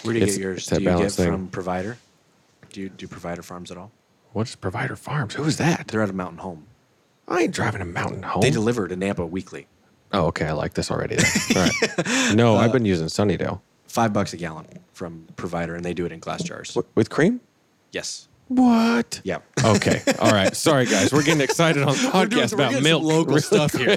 Where 0.03 0.15
do 0.15 0.21
you 0.21 0.27
get 0.27 0.37
yours? 0.39 0.67
Do 0.67 0.75
you 0.77 0.81
get 0.83 0.87
balance 0.97 1.17
thing. 1.17 1.31
from 1.31 1.49
provider? 1.49 1.99
Do 2.71 2.81
you 2.83 2.89
do 2.91 3.09
provider 3.09 3.43
farms 3.43 3.71
at 3.71 3.79
all? 3.79 3.91
what's 4.33 4.55
provider 4.55 4.97
farms 4.97 5.35
who 5.35 5.45
is 5.45 5.57
that 5.57 5.89
They're 5.89 6.03
at 6.03 6.11
a 6.11 6.13
mountain 6.13 6.39
home. 6.39 6.67
i 7.27 7.41
ain't 7.43 7.55
driving 7.55 7.81
a 7.81 7.87
mountain 7.87 8.23
home 8.23 8.43
They 8.43 8.51
deliver 8.51 8.87
to 8.89 8.95
Nampa 8.97 9.27
weekly. 9.29 9.67
oh 10.13 10.27
okay 10.27 10.47
i 10.47 10.53
like 10.53 10.75
this 10.75 10.91
already 10.91 11.17
then. 11.17 11.27
all 11.57 11.63
right 11.63 12.35
no 12.37 12.57
i've 12.57 12.73
been 12.73 12.85
using 12.85 13.07
sunnydale 13.07 13.61
Five 13.89 14.13
bucks 14.13 14.33
a 14.33 14.37
gallon 14.37 14.67
from 14.93 15.27
provider, 15.37 15.75
and 15.75 15.85
they 15.85 15.95
do 15.95 16.07
it 16.07 16.13
in 16.13 16.21
glass 16.21 16.43
jars. 16.43 16.77
With 16.95 17.11
cream 17.11 17.41
Yes. 17.93 18.29
what 18.49 19.21
Yeah. 19.25 19.39
okay 19.65 20.03
all 20.21 20.31
right 20.31 20.55
sorry 20.57 20.87
guys 20.87 21.13
we're 21.13 21.25
getting 21.25 21.41
excited 21.41 21.83
on 21.83 21.95
the 21.95 22.01
doing- 22.01 22.13
podcast 22.13 22.57
we're 22.57 22.65
about 22.67 22.83
milk 22.83 23.03
local 23.03 23.27
really 23.35 23.41
stuff 23.41 23.73
here. 23.73 23.97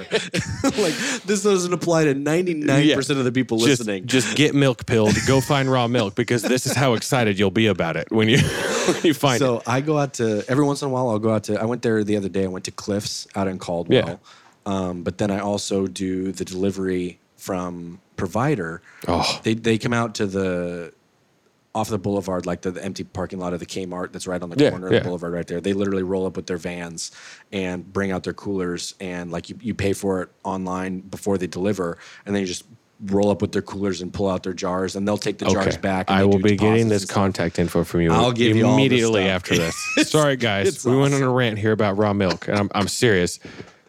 like 0.64 0.94
this 1.24 1.42
doesn't 1.44 1.72
apply 1.72 2.04
to 2.04 2.14
ninety 2.14 2.54
nine 2.54 2.92
percent 2.94 3.18
of 3.18 3.24
the 3.24 3.30
people 3.32 3.58
just, 3.58 3.68
listening. 3.80 4.06
Just 4.06 4.36
get 4.36 4.54
milk 4.54 4.86
pilled. 4.86 5.14
Go 5.26 5.40
find 5.40 5.70
raw 5.70 5.86
milk 5.86 6.14
because 6.16 6.42
this 6.42 6.66
is 6.66 6.74
how 6.74 6.94
excited 6.94 7.38
you'll 7.38 7.50
be 7.52 7.66
about 7.66 7.96
it 7.96 8.10
when 8.10 8.28
you 8.28 8.38
when 8.38 9.02
you 9.04 9.14
find 9.14 9.38
so 9.38 9.58
it. 9.58 9.64
So 9.64 9.70
I 9.70 9.80
go 9.82 9.98
out 9.98 10.14
to 10.14 10.44
every 10.48 10.64
once 10.64 10.82
in 10.82 10.88
a 10.88 10.90
while. 10.90 11.08
I'll 11.10 11.18
go 11.20 11.32
out 11.32 11.44
to. 11.44 11.60
I 11.60 11.64
went 11.66 11.82
there 11.82 12.02
the 12.02 12.16
other 12.16 12.28
day. 12.28 12.44
I 12.44 12.48
went 12.48 12.64
to 12.64 12.72
Cliffs 12.72 13.26
out 13.36 13.46
in 13.48 13.58
Caldwell. 13.58 14.20
Um, 14.66 15.02
but 15.04 15.18
then 15.18 15.30
I 15.30 15.38
also 15.40 15.86
do 15.86 16.32
the 16.32 16.44
delivery 16.44 17.18
from 17.36 18.00
provider. 18.20 18.82
Oh. 19.08 19.40
They 19.42 19.54
they 19.54 19.78
come 19.78 19.92
out 19.92 20.14
to 20.16 20.26
the 20.26 20.92
off 21.74 21.88
the 21.88 21.98
boulevard, 21.98 22.46
like 22.46 22.62
the, 22.62 22.72
the 22.72 22.84
empty 22.84 23.04
parking 23.04 23.38
lot 23.38 23.52
of 23.54 23.60
the 23.60 23.66
Kmart 23.66 24.10
that's 24.12 24.26
right 24.26 24.42
on 24.42 24.50
the 24.50 24.56
Yeah, 24.62 24.70
corner 24.70 24.88
of 24.88 24.92
yeah. 24.92 24.98
the 24.98 25.04
boulevard 25.04 25.32
right 25.32 25.46
there. 25.46 25.60
They 25.60 25.72
literally 25.72 26.02
roll 26.02 26.26
up 26.26 26.34
with 26.36 26.46
their 26.48 26.56
vans 26.56 27.12
and 27.52 27.90
bring 27.92 28.10
out 28.10 28.24
their 28.24 28.32
coolers 28.34 28.94
and 29.00 29.30
like 29.30 29.48
you, 29.50 29.56
you 29.60 29.72
pay 29.72 29.92
for 29.92 30.20
it 30.22 30.30
online 30.42 30.98
before 31.00 31.38
they 31.38 31.46
deliver 31.46 31.96
and 32.26 32.34
then 32.34 32.40
you 32.40 32.46
just 32.48 32.64
roll 33.06 33.30
up 33.30 33.40
with 33.40 33.52
their 33.52 33.62
coolers 33.62 34.02
and 34.02 34.12
pull 34.12 34.28
out 34.28 34.42
their 34.42 34.52
jars 34.52 34.96
and 34.96 35.06
they'll 35.06 35.16
take 35.16 35.38
the 35.38 35.46
jars 35.46 35.76
back. 35.76 36.10
and 36.10 36.18
I 36.18 36.24
will 36.24 36.40
be 36.40 36.56
getting 36.56 36.88
this 36.88 37.04
contact 37.04 37.58
info 37.60 37.84
from 37.84 38.00
you 38.00 38.12
I'll 38.12 38.32
give 38.32 38.56
you 38.56 38.68
immediately 38.68 39.22
stuff. 39.22 39.30
after 39.36 39.56
this. 39.56 39.76
Sorry, 40.10 40.36
guys. 40.36 40.84
we 40.84 40.96
went 40.96 41.14
on 41.14 41.22
a 41.22 41.30
rant 41.30 41.56
here 41.58 41.72
about 41.72 41.96
raw 41.96 42.12
milk, 42.12 42.48
and 42.48 42.58
I'm, 42.58 42.70
I'm 42.74 42.88
serious. 42.88 43.38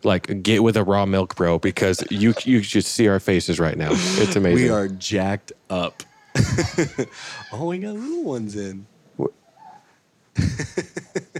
Like, 0.03 0.41
get 0.43 0.63
with 0.63 0.77
a 0.77 0.83
raw 0.83 1.05
milk, 1.05 1.35
bro, 1.35 1.59
because 1.59 2.03
you 2.09 2.33
you 2.43 2.61
should 2.63 2.85
see 2.85 3.07
our 3.07 3.19
faces 3.19 3.59
right 3.59 3.77
now. 3.77 3.89
It's 3.91 4.35
amazing. 4.35 4.63
We 4.65 4.69
are 4.69 4.87
jacked 4.87 5.51
up. 5.69 6.03
oh, 7.53 7.67
we 7.67 7.79
got 7.79 7.93
little 7.95 8.23
ones 8.23 8.55
in. 8.55 8.85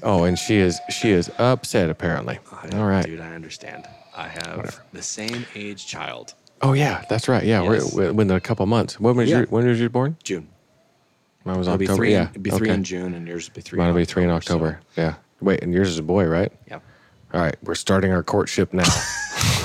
Oh, 0.04 0.24
and 0.24 0.38
she 0.38 0.56
is 0.58 0.80
she 0.90 1.12
is 1.12 1.30
upset 1.38 1.90
apparently. 1.90 2.40
All 2.74 2.86
right. 2.86 3.06
dude, 3.06 3.20
I 3.22 3.34
understand. 3.36 3.88
I 4.16 4.28
have 4.28 4.80
the 4.94 5.02
same 5.02 5.46
age 5.56 5.86
child. 5.86 6.34
Oh 6.62 6.74
yeah, 6.74 7.06
that's 7.10 7.28
right. 7.28 7.44
Yeah, 7.44 7.64
Yes. 7.64 7.94
we're, 7.94 8.12
within 8.12 8.36
a 8.36 8.40
couple 8.40 8.66
months. 8.66 9.00
When 9.00 9.16
was 9.16 9.30
Yeah. 9.30 9.38
your 9.40 9.46
when 9.48 9.66
was 9.68 9.80
you 9.80 9.90
born? 9.90 10.18
June. 10.24 10.50
Mine 11.46 11.58
was 11.58 11.68
It'll 11.68 11.78
be 11.78 11.86
October. 11.86 11.98
three. 11.98 12.12
yeah, 12.12 12.22
in, 12.24 12.28
it'll 12.30 12.42
be 12.42 12.50
three 12.52 12.68
okay. 12.70 12.74
in 12.76 12.84
June, 12.84 13.14
and 13.14 13.28
yours 13.28 13.48
will 13.50 13.56
be 13.56 13.62
three. 13.62 13.78
Mine 13.78 13.90
in 13.90 13.94
will 13.94 14.02
be 14.02 14.06
three 14.06 14.24
in 14.24 14.30
so- 14.30 14.36
October. 14.36 14.80
Yeah. 14.98 15.16
Wait, 15.40 15.64
and 15.64 15.74
yours 15.74 15.90
is 15.90 15.98
a 16.00 16.04
boy, 16.04 16.26
right? 16.26 16.52
yeah. 16.68 16.80
All 17.34 17.40
right, 17.42 17.56
we're 17.64 17.76
starting 17.76 18.12
our 18.12 18.24
courtship 18.24 18.74
now. 18.74 18.84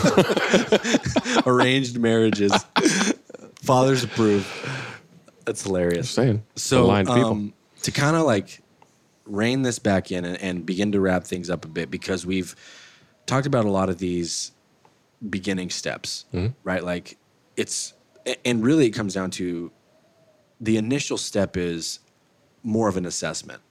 Arranged 1.47 1.99
marriages. 1.99 2.53
Fathers 3.63 4.05
approve. 4.05 4.47
That's 5.45 5.63
hilarious. 5.63 6.07
Just 6.07 6.15
saying. 6.15 6.43
So 6.55 6.85
aligned 6.85 7.09
people. 7.09 7.25
um, 7.25 7.55
to 7.83 7.91
kind 7.91 8.17
of 8.17 8.23
like 8.25 8.63
rein 9.25 9.63
this 9.63 9.79
back 9.79 10.13
in 10.13 10.25
and, 10.25 10.41
and 10.41 10.67
begin 10.67 10.93
to 10.93 11.01
wrap 11.01 11.25
things 11.25 11.51
up 11.51 11.65
a 11.65 11.69
bit 11.69 11.91
because 11.91 12.25
we've 12.25 12.55
talked 13.27 13.47
about 13.47 13.65
a 13.65 13.71
lot 13.71 13.89
of 13.89 13.99
these 13.99 14.53
beginning 15.29 15.71
steps, 15.71 16.25
Mm-hmm. 16.33 16.53
right? 16.63 16.85
Like 16.85 17.17
it's 17.57 17.95
and 18.45 18.63
really 18.65 18.87
it 18.87 18.91
comes 18.91 19.15
down 19.15 19.31
to 19.33 19.73
the 20.61 20.77
initial 20.77 21.19
step 21.19 21.57
is 21.57 21.99
more 22.63 22.89
of 22.89 22.97
an 22.97 23.07
assessment, 23.07 23.63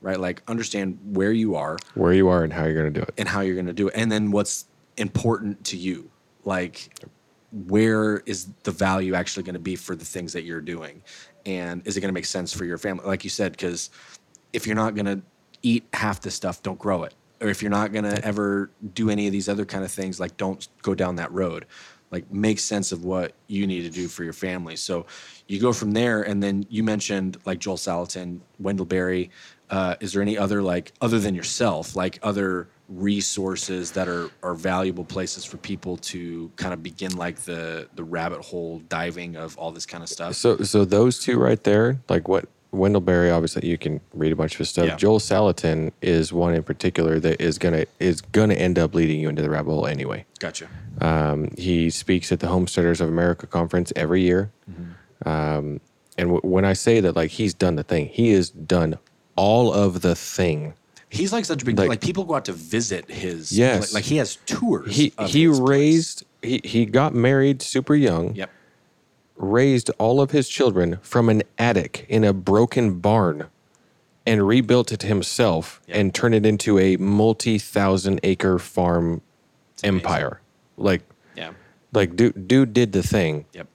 right? 0.00 0.18
Like 0.18 0.42
understand 0.48 0.98
where 1.04 1.32
you 1.32 1.56
are. 1.56 1.76
Where 1.94 2.12
you 2.12 2.28
are 2.28 2.44
and 2.44 2.52
how 2.52 2.64
you're 2.64 2.74
going 2.74 2.92
to 2.92 3.00
do 3.00 3.02
it. 3.02 3.14
and 3.18 3.28
how 3.28 3.40
you're 3.40 3.54
going 3.54 3.66
to 3.66 3.72
do 3.72 3.88
it. 3.88 3.94
And 3.96 4.10
then 4.10 4.30
what's 4.30 4.66
important 4.96 5.64
to 5.66 5.76
you. 5.76 6.10
Like 6.44 6.90
where 7.50 8.18
is 8.26 8.48
the 8.64 8.70
value 8.70 9.14
actually 9.14 9.42
going 9.42 9.54
to 9.54 9.60
be 9.60 9.74
for 9.76 9.96
the 9.96 10.04
things 10.04 10.32
that 10.34 10.44
you're 10.44 10.60
doing? 10.60 11.02
And 11.46 11.86
is 11.86 11.96
it 11.96 12.00
going 12.00 12.10
to 12.10 12.14
make 12.14 12.26
sense 12.26 12.52
for 12.52 12.64
your 12.64 12.78
family? 12.78 13.06
Like 13.06 13.24
you 13.24 13.30
said 13.30 13.52
because 13.52 13.90
if 14.52 14.66
you're 14.66 14.76
not 14.76 14.94
going 14.94 15.06
to 15.06 15.22
eat 15.62 15.86
half 15.92 16.20
the 16.20 16.30
stuff 16.30 16.62
don't 16.62 16.78
grow 16.78 17.04
it. 17.04 17.14
Or 17.40 17.48
if 17.48 17.62
you're 17.62 17.70
not 17.70 17.92
going 17.92 18.04
to 18.04 18.24
ever 18.24 18.70
do 18.94 19.10
any 19.10 19.26
of 19.26 19.32
these 19.32 19.48
other 19.48 19.64
kind 19.64 19.84
of 19.84 19.90
things 19.90 20.18
like 20.18 20.36
don't 20.36 20.66
go 20.82 20.94
down 20.94 21.16
that 21.16 21.32
road. 21.32 21.66
Like 22.10 22.30
make 22.32 22.58
sense 22.58 22.90
of 22.90 23.04
what 23.04 23.32
you 23.48 23.66
need 23.66 23.82
to 23.82 23.90
do 23.90 24.08
for 24.08 24.24
your 24.24 24.32
family. 24.32 24.76
So 24.76 25.06
you 25.46 25.60
go 25.60 25.72
from 25.72 25.92
there 25.92 26.22
and 26.22 26.42
then 26.42 26.66
you 26.68 26.82
mentioned 26.82 27.38
like 27.44 27.58
joel 27.58 27.76
salatin 27.76 28.40
wendell 28.58 28.86
berry 28.86 29.30
uh, 29.70 29.94
is 30.00 30.12
there 30.12 30.22
any 30.22 30.36
other 30.38 30.62
like 30.62 30.92
other 31.00 31.18
than 31.18 31.34
yourself 31.34 31.94
like 31.96 32.18
other 32.22 32.68
resources 32.88 33.92
that 33.92 34.08
are 34.08 34.30
are 34.42 34.54
valuable 34.54 35.04
places 35.04 35.44
for 35.44 35.58
people 35.58 35.96
to 35.98 36.50
kind 36.56 36.72
of 36.72 36.82
begin 36.82 37.14
like 37.16 37.40
the 37.40 37.88
the 37.96 38.04
rabbit 38.04 38.40
hole 38.40 38.80
diving 38.88 39.36
of 39.36 39.56
all 39.58 39.70
this 39.70 39.86
kind 39.86 40.02
of 40.02 40.08
stuff. 40.08 40.34
So 40.34 40.58
so 40.58 40.84
those 40.84 41.18
two 41.18 41.38
right 41.38 41.62
there, 41.64 41.98
like 42.08 42.28
what 42.28 42.46
Wendell 42.70 43.00
Berry, 43.00 43.30
obviously 43.30 43.68
you 43.68 43.78
can 43.78 44.00
read 44.14 44.32
a 44.32 44.36
bunch 44.36 44.52
of 44.54 44.58
his 44.58 44.70
stuff. 44.70 44.86
Yeah. 44.86 44.96
Joel 44.96 45.18
Salatin 45.20 45.92
is 46.02 46.32
one 46.32 46.54
in 46.54 46.62
particular 46.62 47.18
that 47.20 47.40
is 47.40 47.58
gonna 47.58 47.84
is 47.98 48.20
gonna 48.20 48.54
end 48.54 48.78
up 48.78 48.94
leading 48.94 49.20
you 49.20 49.28
into 49.28 49.42
the 49.42 49.50
rabbit 49.50 49.70
hole 49.70 49.86
anyway. 49.86 50.24
Gotcha. 50.38 50.68
Um, 51.00 51.50
he 51.56 51.90
speaks 51.90 52.32
at 52.32 52.40
the 52.40 52.48
Homesteaders 52.48 53.00
of 53.00 53.08
America 53.08 53.46
conference 53.46 53.92
every 53.96 54.22
year. 54.22 54.50
Um, 55.26 55.80
and 56.16 56.30
w- 56.30 56.40
when 56.42 56.64
I 56.64 56.72
say 56.74 57.00
that, 57.00 57.16
like 57.16 57.30
he's 57.32 57.54
done 57.54 57.76
the 57.76 57.82
thing, 57.82 58.06
he 58.08 58.32
has 58.32 58.50
done 58.50 58.98
all 59.38 59.72
of 59.72 60.00
the 60.02 60.14
thing. 60.14 60.74
He's 61.10 61.32
like 61.32 61.44
such 61.46 61.62
a 61.62 61.64
big 61.64 61.78
Like- 61.78 61.88
like, 61.88 62.00
people 62.02 62.24
go 62.24 62.34
out 62.34 62.44
to 62.46 62.52
visit 62.52 63.10
his 63.10 63.50
Yes. 63.52 63.90
pla- 63.90 63.96
like 63.98 64.04
he 64.04 64.16
has 64.18 64.36
tours. 64.44 64.94
He 64.94 65.12
he 65.26 65.44
his 65.44 65.58
place. 65.58 65.68
raised 65.70 66.24
he 66.42 66.60
he 66.64 66.84
got 66.84 67.14
married 67.14 67.62
super 67.62 67.94
young. 67.94 68.34
Yep. 68.34 68.50
raised 69.36 69.88
all 69.98 70.20
of 70.20 70.32
his 70.32 70.48
children 70.48 70.98
from 71.00 71.28
an 71.28 71.44
attic 71.58 72.04
in 72.08 72.24
a 72.24 72.32
broken 72.32 72.98
barn 72.98 73.46
and 74.26 74.44
rebuilt 74.48 74.90
it 74.90 75.02
himself 75.02 75.80
Yeah. 75.86 75.98
and 75.98 76.12
turned 76.12 76.34
it 76.34 76.44
into 76.44 76.76
a 76.76 76.96
multi-thousand 76.96 78.18
acre 78.24 78.58
farm 78.58 79.20
empire. 79.84 80.40
Like 80.76 81.02
Yeah. 81.36 81.50
like 81.92 82.16
dude 82.16 82.48
dude 82.48 82.72
did 82.74 82.90
the 82.92 83.02
thing 83.04 83.44
Yep. 83.54 83.68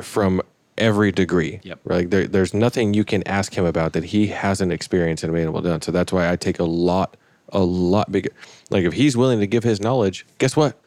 from 0.00 0.42
every 0.78 1.12
degree. 1.12 1.60
Yep. 1.62 1.80
Like 1.84 2.10
there, 2.10 2.26
there's 2.26 2.54
nothing 2.54 2.94
you 2.94 3.04
can 3.04 3.26
ask 3.26 3.54
him 3.54 3.64
about 3.64 3.92
that 3.92 4.04
he 4.04 4.28
hasn't 4.28 4.72
experienced 4.72 5.24
and 5.24 5.32
been 5.32 5.44
able 5.44 5.62
to 5.62 5.68
done. 5.68 5.82
So 5.82 5.92
that's 5.92 6.12
why 6.12 6.30
I 6.30 6.36
take 6.36 6.58
a 6.58 6.64
lot, 6.64 7.16
a 7.50 7.60
lot 7.60 8.10
bigger. 8.10 8.30
Like 8.70 8.84
if 8.84 8.92
he's 8.92 9.16
willing 9.16 9.40
to 9.40 9.46
give 9.46 9.64
his 9.64 9.80
knowledge, 9.80 10.26
guess 10.38 10.56
what? 10.56 10.78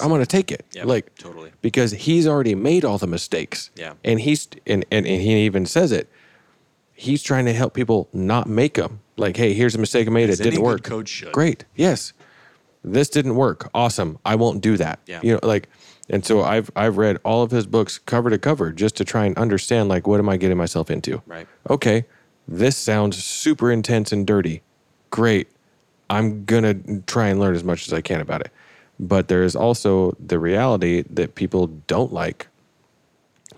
I'm 0.00 0.10
gonna 0.10 0.26
take 0.26 0.52
it. 0.52 0.66
Yep, 0.72 0.86
like 0.86 1.14
totally. 1.16 1.50
because 1.62 1.92
he's 1.92 2.26
already 2.26 2.54
made 2.54 2.84
all 2.84 2.98
the 2.98 3.06
mistakes. 3.06 3.70
Yeah. 3.74 3.94
And 4.04 4.20
he's 4.20 4.46
and, 4.66 4.84
and 4.90 5.06
and 5.06 5.22
he 5.22 5.46
even 5.46 5.64
says 5.64 5.92
it. 5.92 6.10
He's 6.92 7.22
trying 7.22 7.46
to 7.46 7.52
help 7.54 7.74
people 7.74 8.08
not 8.12 8.48
make 8.48 8.74
them. 8.74 9.00
Like, 9.16 9.36
hey, 9.36 9.52
here's 9.54 9.74
a 9.74 9.78
mistake 9.78 10.06
I 10.06 10.10
made. 10.10 10.30
As 10.30 10.40
it 10.40 10.44
didn't 10.44 10.62
work. 10.62 10.82
coach 10.82 11.08
should. 11.08 11.32
Great. 11.32 11.64
Yes. 11.74 12.12
This 12.84 13.08
didn't 13.08 13.34
work. 13.34 13.70
Awesome. 13.74 14.18
I 14.24 14.36
won't 14.36 14.60
do 14.60 14.76
that. 14.76 15.00
Yeah. 15.06 15.20
You 15.22 15.34
know, 15.34 15.40
like, 15.42 15.68
and 16.08 16.24
so 16.24 16.42
I've 16.42 16.70
I've 16.76 16.96
read 16.98 17.18
all 17.24 17.42
of 17.42 17.50
his 17.50 17.66
books 17.66 17.98
cover 17.98 18.30
to 18.30 18.38
cover 18.38 18.72
just 18.72 18.96
to 18.96 19.04
try 19.04 19.26
and 19.26 19.36
understand 19.38 19.88
like 19.88 20.06
what 20.06 20.18
am 20.20 20.28
I 20.28 20.36
getting 20.36 20.56
myself 20.56 20.90
into. 20.90 21.22
Right. 21.26 21.46
Okay. 21.68 22.06
This 22.46 22.76
sounds 22.76 23.22
super 23.22 23.70
intense 23.70 24.10
and 24.12 24.26
dirty. 24.26 24.62
Great. 25.10 25.48
I'm 26.10 26.44
gonna 26.46 26.74
try 27.06 27.28
and 27.28 27.38
learn 27.38 27.54
as 27.54 27.62
much 27.64 27.86
as 27.86 27.92
I 27.92 28.00
can 28.00 28.20
about 28.20 28.40
it. 28.40 28.50
But 28.98 29.28
there 29.28 29.42
is 29.44 29.54
also 29.54 30.16
the 30.18 30.38
reality 30.38 31.04
that 31.10 31.34
people 31.34 31.66
don't 31.86 32.12
like 32.12 32.48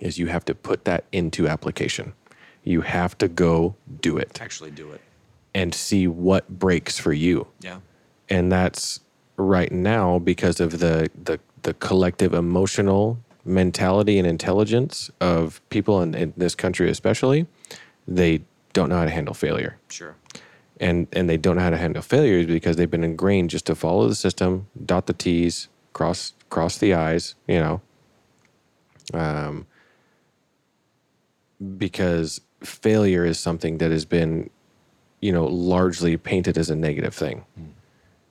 is 0.01 0.19
you 0.19 0.27
have 0.27 0.45
to 0.47 0.55
put 0.55 0.85
that 0.87 1.05
into 1.13 1.47
application. 1.49 2.13
You 2.65 2.81
have 2.83 3.17
to 3.19 3.29
go 3.29 3.75
do 4.01 4.19
it 4.19 4.39
Actually 4.41 4.71
do 4.71 4.91
it. 4.93 5.01
and 5.55 5.75
see 5.75 6.07
what 6.07 6.49
breaks 6.49 6.99
for 6.99 7.13
you. 7.13 7.47
Yeah. 7.61 7.79
And 8.29 8.51
that's 8.53 9.01
right 9.37 9.73
now 9.73 10.19
because 10.19 10.61
of 10.61 10.79
the 10.81 11.11
the, 11.23 11.39
the 11.63 11.75
collective 11.75 12.33
emotional 12.35 13.19
mentality 13.45 14.19
and 14.19 14.27
intelligence 14.27 15.11
of 15.21 15.61
people 15.71 16.03
in, 16.03 16.15
in 16.15 16.33
this 16.37 16.55
country 16.55 16.91
especially, 16.91 17.47
they 18.07 18.41
don't 18.73 18.89
know 18.89 18.97
how 18.99 19.05
to 19.05 19.11
handle 19.11 19.35
failure 19.35 19.77
Sure. 19.89 20.15
and 20.79 21.09
and 21.13 21.29
they 21.29 21.37
don't 21.37 21.57
know 21.57 21.63
how 21.63 21.71
to 21.71 21.77
handle 21.77 22.03
failures 22.03 22.47
because 22.47 22.77
they've 22.77 22.91
been 22.91 23.05
ingrained 23.05 23.51
just 23.51 23.67
to 23.67 23.75
follow 23.75 24.09
the 24.09 24.15
system, 24.15 24.67
dot 24.85 25.07
the 25.07 25.13
T's, 25.13 25.69
cross 25.93 26.35
cross 26.51 26.79
the 26.79 26.95
I's, 26.95 27.35
you 27.49 27.59
know. 27.59 27.81
Um, 29.13 29.67
because 31.77 32.41
failure 32.63 33.25
is 33.25 33.39
something 33.39 33.79
that 33.79 33.91
has 33.91 34.05
been, 34.05 34.51
you 35.21 35.33
know, 35.33 35.47
largely 35.47 36.17
painted 36.17 36.57
as 36.57 36.71
a 36.71 36.77
negative 36.77 37.15
thing, 37.15 37.45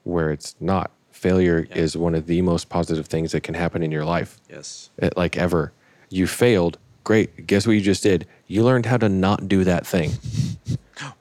where 0.04 0.32
it's 0.32 0.56
not. 0.60 0.92
Failure 1.24 1.68
Yeah. 1.70 1.78
is 1.78 1.98
one 1.98 2.16
of 2.16 2.28
the 2.28 2.42
most 2.42 2.70
positive 2.70 3.08
things 3.08 3.34
that 3.34 3.42
can 3.44 3.54
happen 3.54 3.84
in 3.84 3.92
your 3.92 4.06
life 4.06 4.40
Yes. 4.50 4.90
eh, 5.02 5.10
like 5.18 5.36
ever. 5.38 5.74
You 6.10 6.28
failed. 6.28 6.78
Great. 7.04 7.46
Guess 7.46 7.68
what 7.68 7.74
you 7.74 7.82
just 7.82 8.04
did? 8.04 8.26
You 8.48 8.64
learned 8.64 8.86
how 8.86 8.96
to 8.98 9.10
not 9.10 9.48
do 9.50 9.64
that 9.66 9.86
thing. 9.86 10.14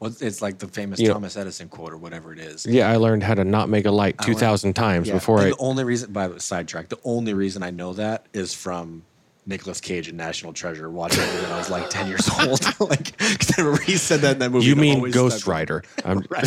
Well, 0.01 0.12
it's 0.20 0.43
like 0.43 0.59
the 0.59 0.66
famous 0.66 0.99
You 0.99 1.07
know- 1.07 1.15
Thomas 1.15 1.37
Edison 1.37 1.69
quote 1.69 1.93
or 1.93 1.97
whatever 1.97 2.33
it 2.33 2.41
is. 2.41 2.66
Yeah, 2.66 2.91
I 2.91 2.97
learned 2.97 3.23
how 3.23 3.35
to 3.35 3.45
not 3.45 3.69
make 3.69 3.87
a 3.87 3.93
light 3.93 4.16
2,000 4.23 4.73
times 4.75 5.07
Yeah. 5.07 5.15
before 5.15 5.39
and 5.39 5.47
I. 5.47 5.51
the 5.51 5.57
only 5.59 5.85
reason, 5.85 6.12
by 6.12 6.27
the 6.27 6.33
way, 6.35 6.39
sidetrack, 6.41 6.89
the 6.89 6.99
only 7.05 7.33
reason 7.33 7.62
I 7.62 7.70
know 7.70 7.93
that 7.93 8.27
is 8.33 8.53
from 8.53 9.05
Nicolas 9.47 9.81
Cage 9.81 10.09
in 10.09 10.16
National 10.16 10.53
Treasure, 10.53 10.91
watching 10.91 11.23
it 11.23 11.33
when 11.43 11.53
I 11.53 11.59
was 11.59 11.70
like 11.70 11.89
10 11.91 12.09
years 12.09 12.29
old. 12.41 12.61
like, 12.91 13.16
'cause 13.19 13.53
I 13.57 13.62
remember 13.62 13.81
he 13.83 13.97
said 13.97 14.20
that 14.23 14.33
in 14.33 14.39
that 14.41 14.51
movie. 14.51 14.66
You 14.66 14.75
mean 14.75 15.12
Ghost 15.12 15.39
stuck 15.43 15.47
with 15.47 15.55
me. 15.55 15.61
Rider? 15.61 15.83
I'm, 16.05 16.25
Right. 16.29 16.45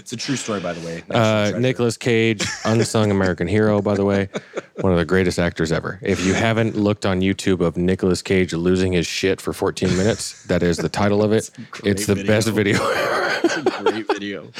It's 0.00 0.14
a 0.14 0.16
true 0.16 0.36
story, 0.36 0.60
by 0.60 0.72
the 0.72 0.80
way. 0.86 1.02
Uh, 1.10 1.52
Nicolas 1.58 1.98
Cage, 1.98 2.42
unsung 2.64 3.10
American 3.10 3.46
hero, 3.46 3.82
by 3.82 3.94
the 3.94 4.04
way, 4.04 4.30
one 4.80 4.92
of 4.92 4.98
the 4.98 5.04
greatest 5.04 5.38
actors 5.38 5.70
ever. 5.70 5.98
If 6.00 6.24
you 6.24 6.32
haven't 6.32 6.74
looked 6.74 7.04
on 7.04 7.20
YouTube 7.20 7.60
of 7.60 7.76
Nicolas 7.76 8.22
Cage 8.22 8.54
losing 8.54 8.92
his 8.94 9.06
shit 9.06 9.42
for 9.42 9.52
14 9.52 9.94
minutes, 9.98 10.42
that 10.44 10.62
is 10.62 10.78
the 10.78 10.88
title 10.88 11.22
of 11.22 11.32
it. 11.32 11.50
It's 11.84 12.06
the 12.06 12.16
best 12.16 12.48
video. 12.48 12.78
It's 13.42 13.56
a 13.56 13.62
great 13.82 14.06
video. 14.06 14.50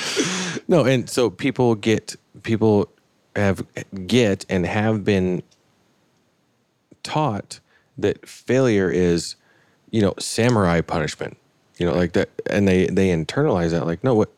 no, 0.66 0.84
and 0.84 1.08
so 1.08 1.30
people 1.30 1.74
get 1.74 2.16
people 2.42 2.90
have 3.36 3.64
get 4.06 4.46
and 4.48 4.64
have 4.66 5.04
been 5.04 5.42
taught 7.02 7.60
that 7.98 8.26
failure 8.26 8.90
is, 8.90 9.36
you 9.90 10.00
know, 10.00 10.14
samurai 10.18 10.80
punishment. 10.80 11.36
You 11.78 11.86
know, 11.86 11.94
like 11.94 12.12
that, 12.12 12.30
and 12.46 12.66
they 12.66 12.86
they 12.86 13.08
internalize 13.08 13.70
that. 13.70 13.86
Like, 13.86 14.02
no, 14.02 14.14
what 14.14 14.30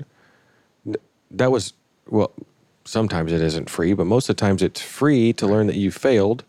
that 1.33 1.51
was. 1.51 1.73
Well, 2.09 2.33
sometimes 2.85 3.33
it 3.33 3.41
isn't 3.41 3.71
free, 3.71 3.93
but 3.95 4.07
most 4.07 4.29
of 4.29 4.37
the 4.37 4.41
times 4.41 4.63
it's 4.63 4.81
free 4.81 5.33
to 5.35 5.47
learn 5.47 5.67
that 5.69 5.77
you 5.77 5.91
failed. 5.91 6.45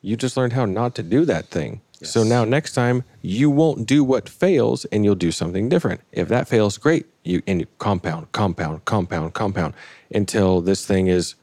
You 0.00 0.16
just 0.16 0.36
learned 0.36 0.54
how 0.54 0.64
not 0.64 0.94
to 0.96 1.02
do 1.02 1.24
that 1.26 1.46
thing. 1.46 1.80
So 2.02 2.22
now 2.22 2.44
next 2.44 2.72
time 2.72 3.04
you 3.20 3.50
won't 3.50 3.84
do 3.86 4.04
what 4.04 4.28
fails 4.28 4.84
and 4.86 5.04
you'll 5.04 5.16
do 5.16 5.32
something 5.32 5.68
different. 5.68 6.00
If 6.12 6.28
that 6.28 6.48
fails, 6.48 6.78
great. 6.78 7.06
You 7.24 7.42
and 7.46 7.60
you 7.60 7.66
compound, 7.78 8.30
compound, 8.32 8.84
compound, 8.84 9.34
compound 9.34 9.74
until 10.14 10.60
this 10.60 10.86
thing 10.86 11.08
is 11.08 11.34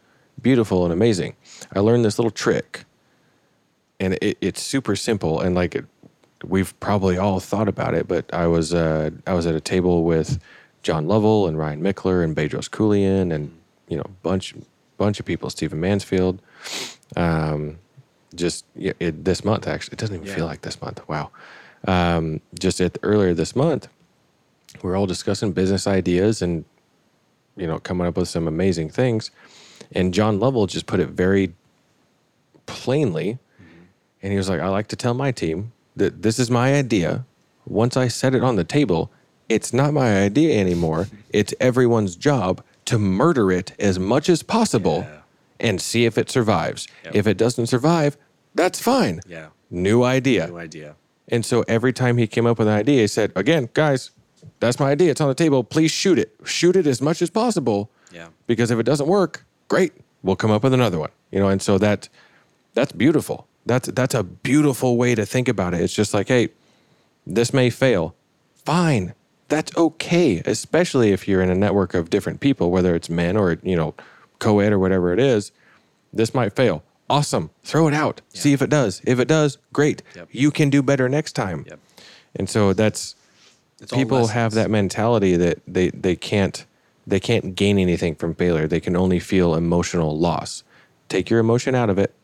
beautiful 0.42 0.86
and 0.86 0.94
amazing. 0.94 1.36
I 1.76 1.80
learned 1.80 2.06
this 2.06 2.18
little 2.18 2.32
trick 2.32 2.86
and 4.00 4.14
it, 4.22 4.38
it's 4.42 4.62
super 4.62 4.96
simple 4.96 5.40
and 5.40 5.56
like 5.56 5.76
it, 5.76 5.86
we've 6.44 6.78
probably 6.80 7.18
all 7.18 7.40
thought 7.40 7.68
about 7.68 7.94
it 7.94 8.08
but 8.08 8.32
i 8.34 8.46
was 8.46 8.74
uh, 8.74 9.10
i 9.26 9.34
was 9.34 9.46
at 9.48 9.56
a 9.56 9.62
table 9.62 10.04
with 10.04 10.40
john 10.86 11.08
lovell 11.08 11.48
and 11.48 11.58
ryan 11.58 11.82
michler 11.82 12.24
and 12.24 12.36
bedros 12.36 12.70
Keuilian 12.70 13.34
and 13.34 13.52
you 13.90 13.98
know 13.98 14.06
bunch 14.22 14.54
bunch 14.98 15.20
of 15.20 15.26
people 15.26 15.50
stephen 15.50 15.80
mansfield. 15.80 16.40
Um, 17.18 17.78
just 18.36 18.66
it, 18.76 19.26
this 19.26 19.44
month 19.44 19.68
actually 19.68 19.94
it 19.94 20.00
doesn't 20.00 20.16
even 20.16 20.28
Yeah. 20.28 20.36
feel 20.36 20.46
like 20.46 20.62
this 20.62 20.80
month. 20.82 21.00
Wow. 21.08 21.32
Um, 21.88 22.40
just 22.60 22.80
at 22.82 22.98
earlier 23.04 23.34
this 23.34 23.56
month 23.56 23.88
we 24.82 24.90
we're 24.90 24.96
all 24.98 25.08
discussing 25.08 25.54
business 25.54 25.88
ideas 25.88 26.42
and 26.42 26.66
you 27.58 27.66
know 27.68 27.80
coming 27.80 28.06
up 28.08 28.16
with 28.18 28.30
some 28.30 28.48
amazing 28.48 28.90
things. 28.90 29.32
And 29.92 30.14
john 30.14 30.40
lovell 30.40 30.68
just 30.68 30.86
put 30.86 31.00
it 31.00 31.10
very 31.10 31.54
plainly. 32.68 33.40
And 34.22 34.32
he 34.32 34.38
was 34.38 34.50
like, 34.50 34.60
I 34.62 34.70
like 34.70 34.88
to 34.90 34.96
tell 34.96 35.14
my 35.14 35.32
team 35.32 35.72
that 35.96 36.22
this 36.22 36.40
is 36.40 36.50
my 36.50 36.74
idea. 36.76 37.26
Once 37.68 37.96
I 37.98 38.08
set 38.08 38.34
it 38.36 38.44
on 38.44 38.56
the 38.56 38.64
table, 38.64 39.12
it's 39.50 39.74
not 39.74 39.94
my 39.94 40.22
idea 40.24 40.60
anymore. 40.60 41.08
It's 41.30 41.54
everyone's 41.60 42.16
job 42.16 42.64
to 42.86 42.98
murder 43.00 43.52
it 43.52 43.74
as 43.80 43.98
much 44.00 44.30
as 44.30 44.44
possible 44.44 45.00
Yeah. 45.08 45.18
and 45.60 45.82
see 45.82 46.06
if 46.06 46.18
it 46.18 46.30
survives. 46.30 46.88
Yep. 47.04 47.16
If 47.16 47.28
it 47.28 47.38
doesn't 47.38 47.68
survive, 47.68 48.18
that's 48.54 48.80
fine. 48.82 49.22
Yeah. 49.28 49.48
New 49.70 50.04
idea. 50.04 50.48
New 50.48 50.58
idea. 50.58 50.96
And 51.28 51.44
so 51.46 51.64
every 51.68 51.92
time 51.94 52.18
he 52.18 52.28
came 52.28 52.46
up 52.46 52.60
with 52.60 52.68
an 52.68 52.74
idea, 52.74 53.02
he 53.02 53.08
said, 53.08 53.32
Again, 53.36 53.70
guys, 53.74 54.12
that's 54.60 54.80
my 54.80 54.92
idea. 54.92 55.10
It's 55.12 55.22
on 55.22 55.28
the 55.28 55.34
table. 55.36 55.64
Please 55.64 55.92
shoot 55.92 56.20
it. 56.20 56.36
Shoot 56.44 56.76
it 56.76 56.86
as 56.86 57.02
much 57.02 57.22
as 57.22 57.30
possible 57.32 57.90
Yeah. 58.12 58.28
because 58.48 58.70
if 58.72 58.80
it 58.80 58.84
doesn't 58.84 59.08
work, 59.08 59.44
great, 59.68 59.94
we'll 60.22 60.36
come 60.36 60.52
up 60.52 60.64
with 60.64 60.74
another 60.74 61.00
one. 61.00 61.10
You 61.32 61.40
know, 61.40 61.50
and 61.50 61.62
so 61.62 61.78
that 61.80 62.10
that's 62.76 62.92
beautiful. 62.92 63.48
That's 63.66 63.90
that's 63.90 64.14
a 64.14 64.24
beautiful 64.24 64.96
way 64.98 65.16
to 65.16 65.26
think 65.26 65.48
about 65.48 65.74
it. 65.74 65.82
It's 65.82 65.94
just 65.94 66.14
like, 66.14 66.28
hey, 66.28 66.50
this 67.26 67.52
may 67.54 67.72
fail. 67.72 68.14
Fine. 68.64 69.14
That's 69.48 69.76
okay, 69.78 70.42
especially 70.46 71.12
if 71.12 71.28
you're 71.28 71.42
in 71.42 71.50
a 71.50 71.56
network 71.56 71.94
of 71.94 72.10
different 72.10 72.40
people, 72.40 72.72
whether 72.72 72.96
it's 72.96 73.10
men 73.10 73.38
or, 73.38 73.58
you 73.62 73.76
know, 73.76 73.94
co-ed 74.40 74.72
or 74.74 74.80
whatever 74.80 75.14
it 75.14 75.20
is. 75.20 75.52
This 76.12 76.34
might 76.34 76.56
fail. 76.56 76.84
Awesome. 77.10 77.52
Throw 77.64 77.88
it 77.88 77.94
out. 77.94 78.22
See 78.34 78.54
if 78.54 78.62
it 78.62 78.70
does. 78.70 79.02
If 79.06 79.20
it 79.20 79.28
does, 79.28 79.60
great. 79.72 80.02
Yep. 80.16 80.30
You 80.32 80.50
can 80.50 80.70
do 80.70 80.82
better 80.82 81.08
next 81.08 81.34
time. 81.34 81.66
Yep. 81.68 81.80
And 82.38 82.50
so 82.50 82.74
that's 82.74 83.16
It's 83.80 83.92
people 83.92 84.28
have 84.28 84.54
that 84.54 84.72
mentality 84.72 85.36
that 85.36 85.60
they 85.68 85.90
they 85.90 86.16
can't 86.16 86.66
they 87.06 87.20
can't 87.20 87.56
gain 87.56 87.78
anything 87.78 88.16
from 88.16 88.34
failure. 88.34 88.68
They 88.68 88.80
can 88.80 88.96
only 88.96 89.20
feel 89.20 89.54
emotional 89.54 90.18
loss. 90.18 90.64
Take 91.08 91.30
your 91.30 91.40
emotion 91.40 91.76
out 91.76 91.92
of 91.92 92.00
it, 92.00 92.16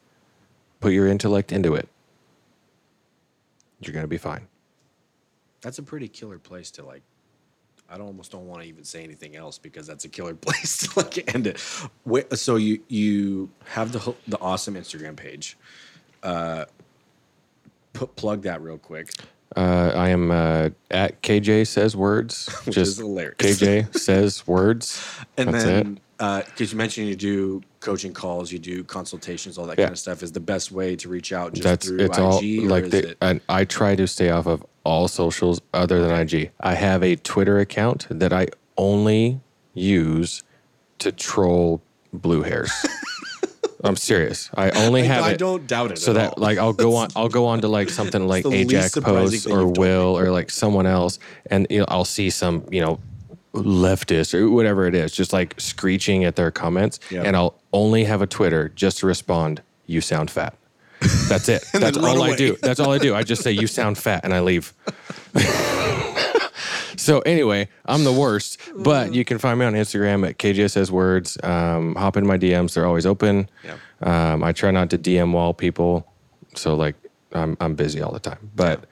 put 0.80 0.94
your 0.94 1.08
intellect 1.08 1.52
into 1.52 1.76
it. 1.76 1.88
You're 3.80 3.94
going 3.94 4.04
to 4.04 4.08
be 4.08 4.18
fine. 4.18 4.48
That's 5.62 5.78
a 5.78 5.84
pretty 5.84 6.08
killer 6.08 6.40
place 6.40 6.72
to 6.72 6.84
like. 6.84 7.04
I 7.92 7.98
don't, 7.98 8.08
almost 8.08 8.32
don't 8.32 8.48
want 8.48 8.62
to 8.64 8.68
even 8.70 8.84
say 8.86 9.04
anything 9.04 9.36
else 9.36 9.58
because 9.58 9.86
that's 9.86 10.06
a 10.06 10.10
killer 10.10 10.34
place 10.36 10.78
to 10.88 11.00
like 11.00 11.36
end 11.36 11.48
it. 11.48 11.62
Wait, 12.06 12.38
so 12.38 12.56
you 12.56 12.82
you 12.88 13.50
have 13.66 13.92
the 13.92 14.16
the 14.28 14.40
awesome 14.40 14.76
Instagram 14.76 15.16
page. 15.16 15.58
Uh, 16.24 16.66
put 17.94 18.16
plug 18.16 18.44
that 18.44 18.62
real 18.62 18.78
quick. 18.78 19.12
Uh, 19.56 19.92
I 19.96 20.10
am 20.10 20.32
uh, 20.32 20.70
at 20.90 21.22
KJ 21.22 21.68
says 21.68 21.96
words. 21.96 22.48
Which 22.66 22.76
Just 22.76 22.92
is 22.94 22.98
hilarious. 23.00 23.36
KJ 23.38 23.96
says 23.98 24.48
words. 24.48 25.04
And 25.38 25.54
That's 25.54 25.64
then 25.66 26.00
because 26.18 26.72
you 26.72 26.78
mentioned 26.78 27.08
you 27.08 27.16
do 27.16 27.62
coaching 27.80 28.14
calls, 28.14 28.52
you 28.52 28.60
do 28.60 28.84
consultations, 28.84 29.58
all 29.58 29.66
that 29.66 29.78
Yeah. 29.78 29.86
kind 29.86 29.94
of 29.94 30.00
stuff. 30.00 30.24
Is 30.24 30.32
the 30.32 30.40
best 30.40 30.72
way 30.72 30.96
to 30.96 31.10
reach 31.10 31.34
out 31.34 31.54
just 31.54 31.64
That's 31.64 31.88
through 31.88 32.00
it's 32.00 32.18
IG 32.18 32.22
all 32.22 32.40
or 32.66 32.70
like 32.70 32.84
is 32.86 32.92
the, 32.92 33.10
it? 33.10 33.18
and 33.22 33.42
I 33.50 33.66
try 33.66 33.96
to 33.96 34.08
stay 34.08 34.30
off 34.30 34.46
of 34.48 34.64
all 34.84 35.08
socials 35.08 35.62
other 35.74 36.02
than 36.02 36.12
IG. 36.12 36.52
I 36.60 36.74
have 36.76 37.04
a 37.04 37.16
Twitter 37.16 37.60
account 37.60 38.08
that 38.10 38.34
I 38.34 38.48
only 38.78 39.40
use 39.74 40.44
to 41.00 41.12
troll 41.12 41.82
blue 42.14 42.44
hairs. 42.44 42.72
I'm 43.84 43.96
serious. 43.96 44.50
I 44.54 44.70
only 44.86 45.04
have 45.04 45.24
I 45.24 45.32
it. 45.32 45.38
don't 45.40 45.66
doubt 45.66 45.92
it. 45.92 45.98
so 45.98 46.12
at 46.12 46.16
that 46.16 46.30
all. 46.34 46.36
like 46.38 46.58
I'll 46.60 46.74
go 46.74 46.96
on 46.96 47.10
I'll 47.16 47.30
go 47.30 47.48
on 47.48 47.62
to 47.62 47.68
like 47.68 47.90
something 47.90 48.28
like 48.28 48.46
Ajax 48.46 48.96
posts 49.00 49.48
or 49.48 49.66
Will 49.66 50.18
or 50.18 50.30
like 50.32 50.52
someone 50.52 50.86
else 50.86 51.18
and 51.50 51.66
you 51.70 51.80
know, 51.80 51.86
I'll 51.88 52.06
see 52.06 52.30
some 52.30 52.64
you 52.72 52.80
know 52.82 53.00
leftist 53.54 54.34
or 54.34 54.50
whatever 54.52 54.86
it 54.86 54.94
is 54.96 55.12
just 55.12 55.34
like 55.34 55.60
screeching 55.60 56.24
at 56.24 56.36
their 56.36 56.52
comments 56.52 57.00
Yeah. 57.10 57.24
and 57.24 57.36
I'll 57.36 57.56
only 57.74 58.04
have 58.06 58.22
a 58.22 58.28
Twitter 58.28 58.70
just 58.70 59.00
to 59.00 59.08
respond 59.08 59.62
you 59.88 60.00
sound 60.00 60.30
fat. 60.32 60.56
That's 61.28 61.50
it. 61.50 61.64
That's 61.74 61.98
all 61.98 62.22
I 62.22 62.36
do. 62.36 62.56
That's 62.62 62.80
all 62.80 62.92
I 62.92 62.98
do. 62.98 63.16
I 63.16 63.24
just 63.24 63.44
say 63.44 63.52
you 63.52 63.68
sound 63.68 63.98
fat 63.98 64.22
and 64.24 64.34
I 64.34 64.42
leave. 64.42 64.74
So 66.98 67.20
anyway, 67.22 67.68
I'm 67.86 68.04
the 68.04 68.12
worst, 68.12 68.60
but 68.76 69.12
you 69.12 69.26
can 69.26 69.40
find 69.40 69.58
me 69.58 69.66
on 69.66 69.74
Instagram 69.74 70.28
at 70.28 70.38
KJ 70.38 70.70
Says 70.70 70.92
Words. 70.92 71.36
Um, 71.44 71.96
hop 71.96 72.16
in 72.16 72.28
my 72.28 72.38
DMs; 72.38 72.76
they're 72.76 72.86
always 72.86 73.08
open. 73.08 73.50
Yeah. 73.64 73.78
Um, 74.02 74.44
I 74.44 74.52
try 74.52 74.70
not 74.70 74.92
to 74.92 75.00
DM 75.00 75.32
wall 75.32 75.56
people, 75.56 76.06
so 76.54 76.76
like 76.76 76.96
I'm 77.32 77.58
I'm 77.60 77.74
busy 77.74 78.04
all 78.04 78.12
the 78.12 78.20
time. 78.20 78.52
But 78.56 78.86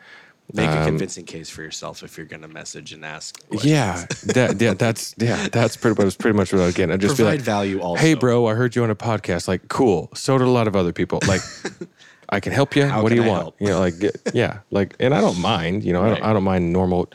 Make 0.51 0.67
a 0.67 0.79
um, 0.79 0.85
convincing 0.87 1.25
case 1.25 1.47
for 1.47 1.61
yourself 1.61 2.01
if 2.01 2.17
you're 2.17 2.25
going 2.25 2.41
to 2.41 2.47
message 2.47 2.91
and 2.91 3.05
ask. 3.05 3.47
questions. 3.49 3.71
yeah, 3.71 4.05
that, 4.33 4.59
yeah, 4.59 4.73
that's 4.73 5.13
yeah, 5.19 5.47
that's 5.51 5.77
pretty 5.77 6.03
much 6.03 6.17
pretty 6.17 6.35
much 6.35 6.51
what 6.51 6.63
I 6.63 6.65
was 6.65 6.73
getting. 6.73 6.91
I 6.91 6.97
just 6.97 7.17
Provide 7.17 7.31
be 7.31 7.37
like, 7.37 7.45
value 7.45 7.79
also. 7.79 8.01
Hey, 8.01 8.15
bro, 8.15 8.47
I 8.47 8.55
heard 8.55 8.75
you 8.75 8.83
on 8.83 8.89
a 8.89 8.95
podcast. 8.95 9.47
Like, 9.47 9.67
cool. 9.67 10.09
So 10.15 10.39
did 10.39 10.47
a 10.47 10.49
lot 10.49 10.67
of 10.67 10.75
other 10.75 10.91
people. 10.91 11.19
Like, 11.27 11.41
I 12.31 12.39
can 12.39 12.51
help 12.53 12.75
you. 12.75 12.85
How 12.85 13.01
what 13.01 13.09
do 13.09 13.15
you 13.15 13.23
I 13.23 13.27
want? 13.27 13.41
help? 13.41 13.55
You 13.61 13.67
know, 13.67 13.79
like, 13.79 13.93
yeah, 14.33 14.59
like, 14.71 14.95
and 14.99 15.13
I 15.13 15.21
don't 15.21 15.39
mind. 15.39 15.83
You 15.83 15.93
know, 15.93 16.03
I, 16.03 16.09
don't, 16.09 16.23
I 16.23 16.33
don't 16.33 16.43
mind 16.43 16.71
normal 16.71 17.09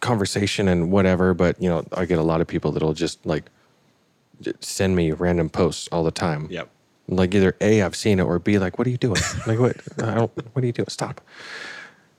conversation 0.00 0.68
and 0.68 0.90
whatever. 0.92 1.34
But 1.34 1.60
you 1.62 1.68
know, 1.68 1.84
I 1.92 2.04
get 2.04 2.18
a 2.18 2.22
lot 2.22 2.40
of 2.40 2.46
people 2.46 2.72
that'll 2.72 2.92
just 2.94 3.24
like 3.24 3.44
send 4.60 4.96
me 4.96 5.12
random 5.12 5.48
posts 5.48 5.88
all 5.92 6.04
the 6.04 6.10
time. 6.10 6.46
Yep. 6.50 6.68
Like 7.08 7.34
either 7.34 7.56
A, 7.60 7.82
I've 7.82 7.96
seen 7.96 8.20
it, 8.20 8.22
or 8.22 8.38
B, 8.38 8.58
like, 8.58 8.78
what 8.78 8.86
are 8.86 8.90
you 8.90 8.96
doing? 8.96 9.20
like, 9.46 9.58
what? 9.58 9.76
I 9.98 10.14
don't. 10.14 10.30
What 10.54 10.62
are 10.62 10.66
you 10.66 10.72
doing? 10.72 10.88
Stop. 10.88 11.20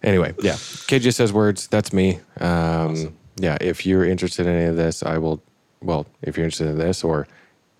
Anyway, 0.03 0.33
yeah. 0.41 0.53
KJ 0.53 1.13
says 1.13 1.31
words. 1.31 1.67
That's 1.67 1.93
me. 1.93 2.19
Um, 2.39 3.15
Yeah. 3.37 3.57
If 3.61 3.85
you're 3.85 4.03
interested 4.03 4.45
in 4.47 4.55
any 4.55 4.65
of 4.65 4.75
this, 4.75 5.03
I 5.03 5.17
will. 5.17 5.41
Well, 5.81 6.05
if 6.21 6.37
you're 6.37 6.43
interested 6.45 6.67
in 6.67 6.77
this 6.77 7.03
or 7.03 7.27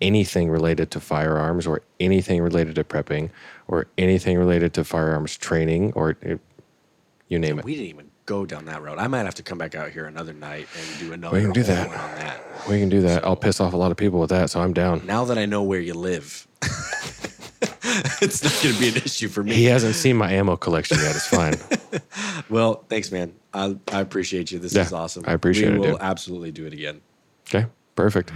anything 0.02 0.50
related 0.50 0.92
to 0.92 1.00
firearms 1.00 1.68
or 1.68 1.82
anything 2.00 2.42
related 2.42 2.76
to 2.76 2.84
prepping 2.84 3.30
or 3.68 3.88
anything 3.98 4.38
related 4.38 4.74
to 4.74 4.84
firearms 4.84 5.38
training 5.38 5.94
or 5.94 6.18
it, 6.22 6.40
you 7.28 7.38
name 7.40 7.60
it, 7.60 7.66
We 7.66 7.76
didn't 7.76 7.88
even 7.90 8.12
go 8.26 8.46
down 8.46 8.66
that 8.66 8.82
road. 8.82 8.98
I 9.00 9.08
might 9.08 9.24
have 9.26 9.36
to 9.36 9.44
come 9.44 9.58
back 9.58 9.76
out 9.76 9.90
here 9.92 10.06
another 10.06 10.34
night 10.34 10.68
and 10.78 11.00
do 11.00 11.14
another. 11.14 11.36
We 11.38 11.44
can 11.44 11.52
do 11.54 11.64
that. 11.64 11.88
on 11.88 11.94
that. 12.16 12.42
we 12.70 12.80
can 12.80 12.90
do 12.90 13.02
that. 13.02 13.26
I'll 13.26 13.36
piss 13.36 13.60
off 13.60 13.74
a 13.74 13.78
lot 13.78 13.92
of 13.92 13.98
people 13.98 14.20
with 14.20 14.30
that, 14.32 14.50
so 14.50 14.60
I'm 14.62 14.74
down. 14.74 15.06
Now 15.06 15.26
that 15.26 15.38
I 15.38 15.46
know 15.46 15.64
where 15.64 15.80
you 15.80 15.94
live, 15.94 16.48
it's 18.22 18.44
not 18.44 18.54
going 18.64 18.76
to 18.76 18.80
be 18.80 18.90
an 18.90 18.96
issue 18.98 19.28
for 19.28 19.44
me. 19.44 19.54
He 19.54 19.66
hasn't 19.66 19.96
seen 19.96 20.16
my 20.18 20.32
ammo 20.32 20.56
collection 20.58 20.98
yet. 21.00 21.16
It's 21.16 21.28
fine. 21.28 21.54
Well, 22.50 22.84
thanks, 22.90 23.12
man. 23.14 23.34
I, 23.54 23.78
I 23.94 24.02
appreciate 24.02 24.52
you. 24.52 24.60
This 24.60 24.74
Yeah, 24.74 24.82
is 24.82 24.92
awesome. 24.92 25.24
I 25.26 25.32
appreciate 25.34 25.70
we 25.70 25.76
it, 25.76 25.80
We 25.80 25.88
will 25.88 25.94
dude. 25.94 26.02
absolutely 26.02 26.52
do 26.52 26.66
it 26.66 26.74
again. 26.74 27.00
Okay. 27.48 27.66
Perfect. 27.96 28.32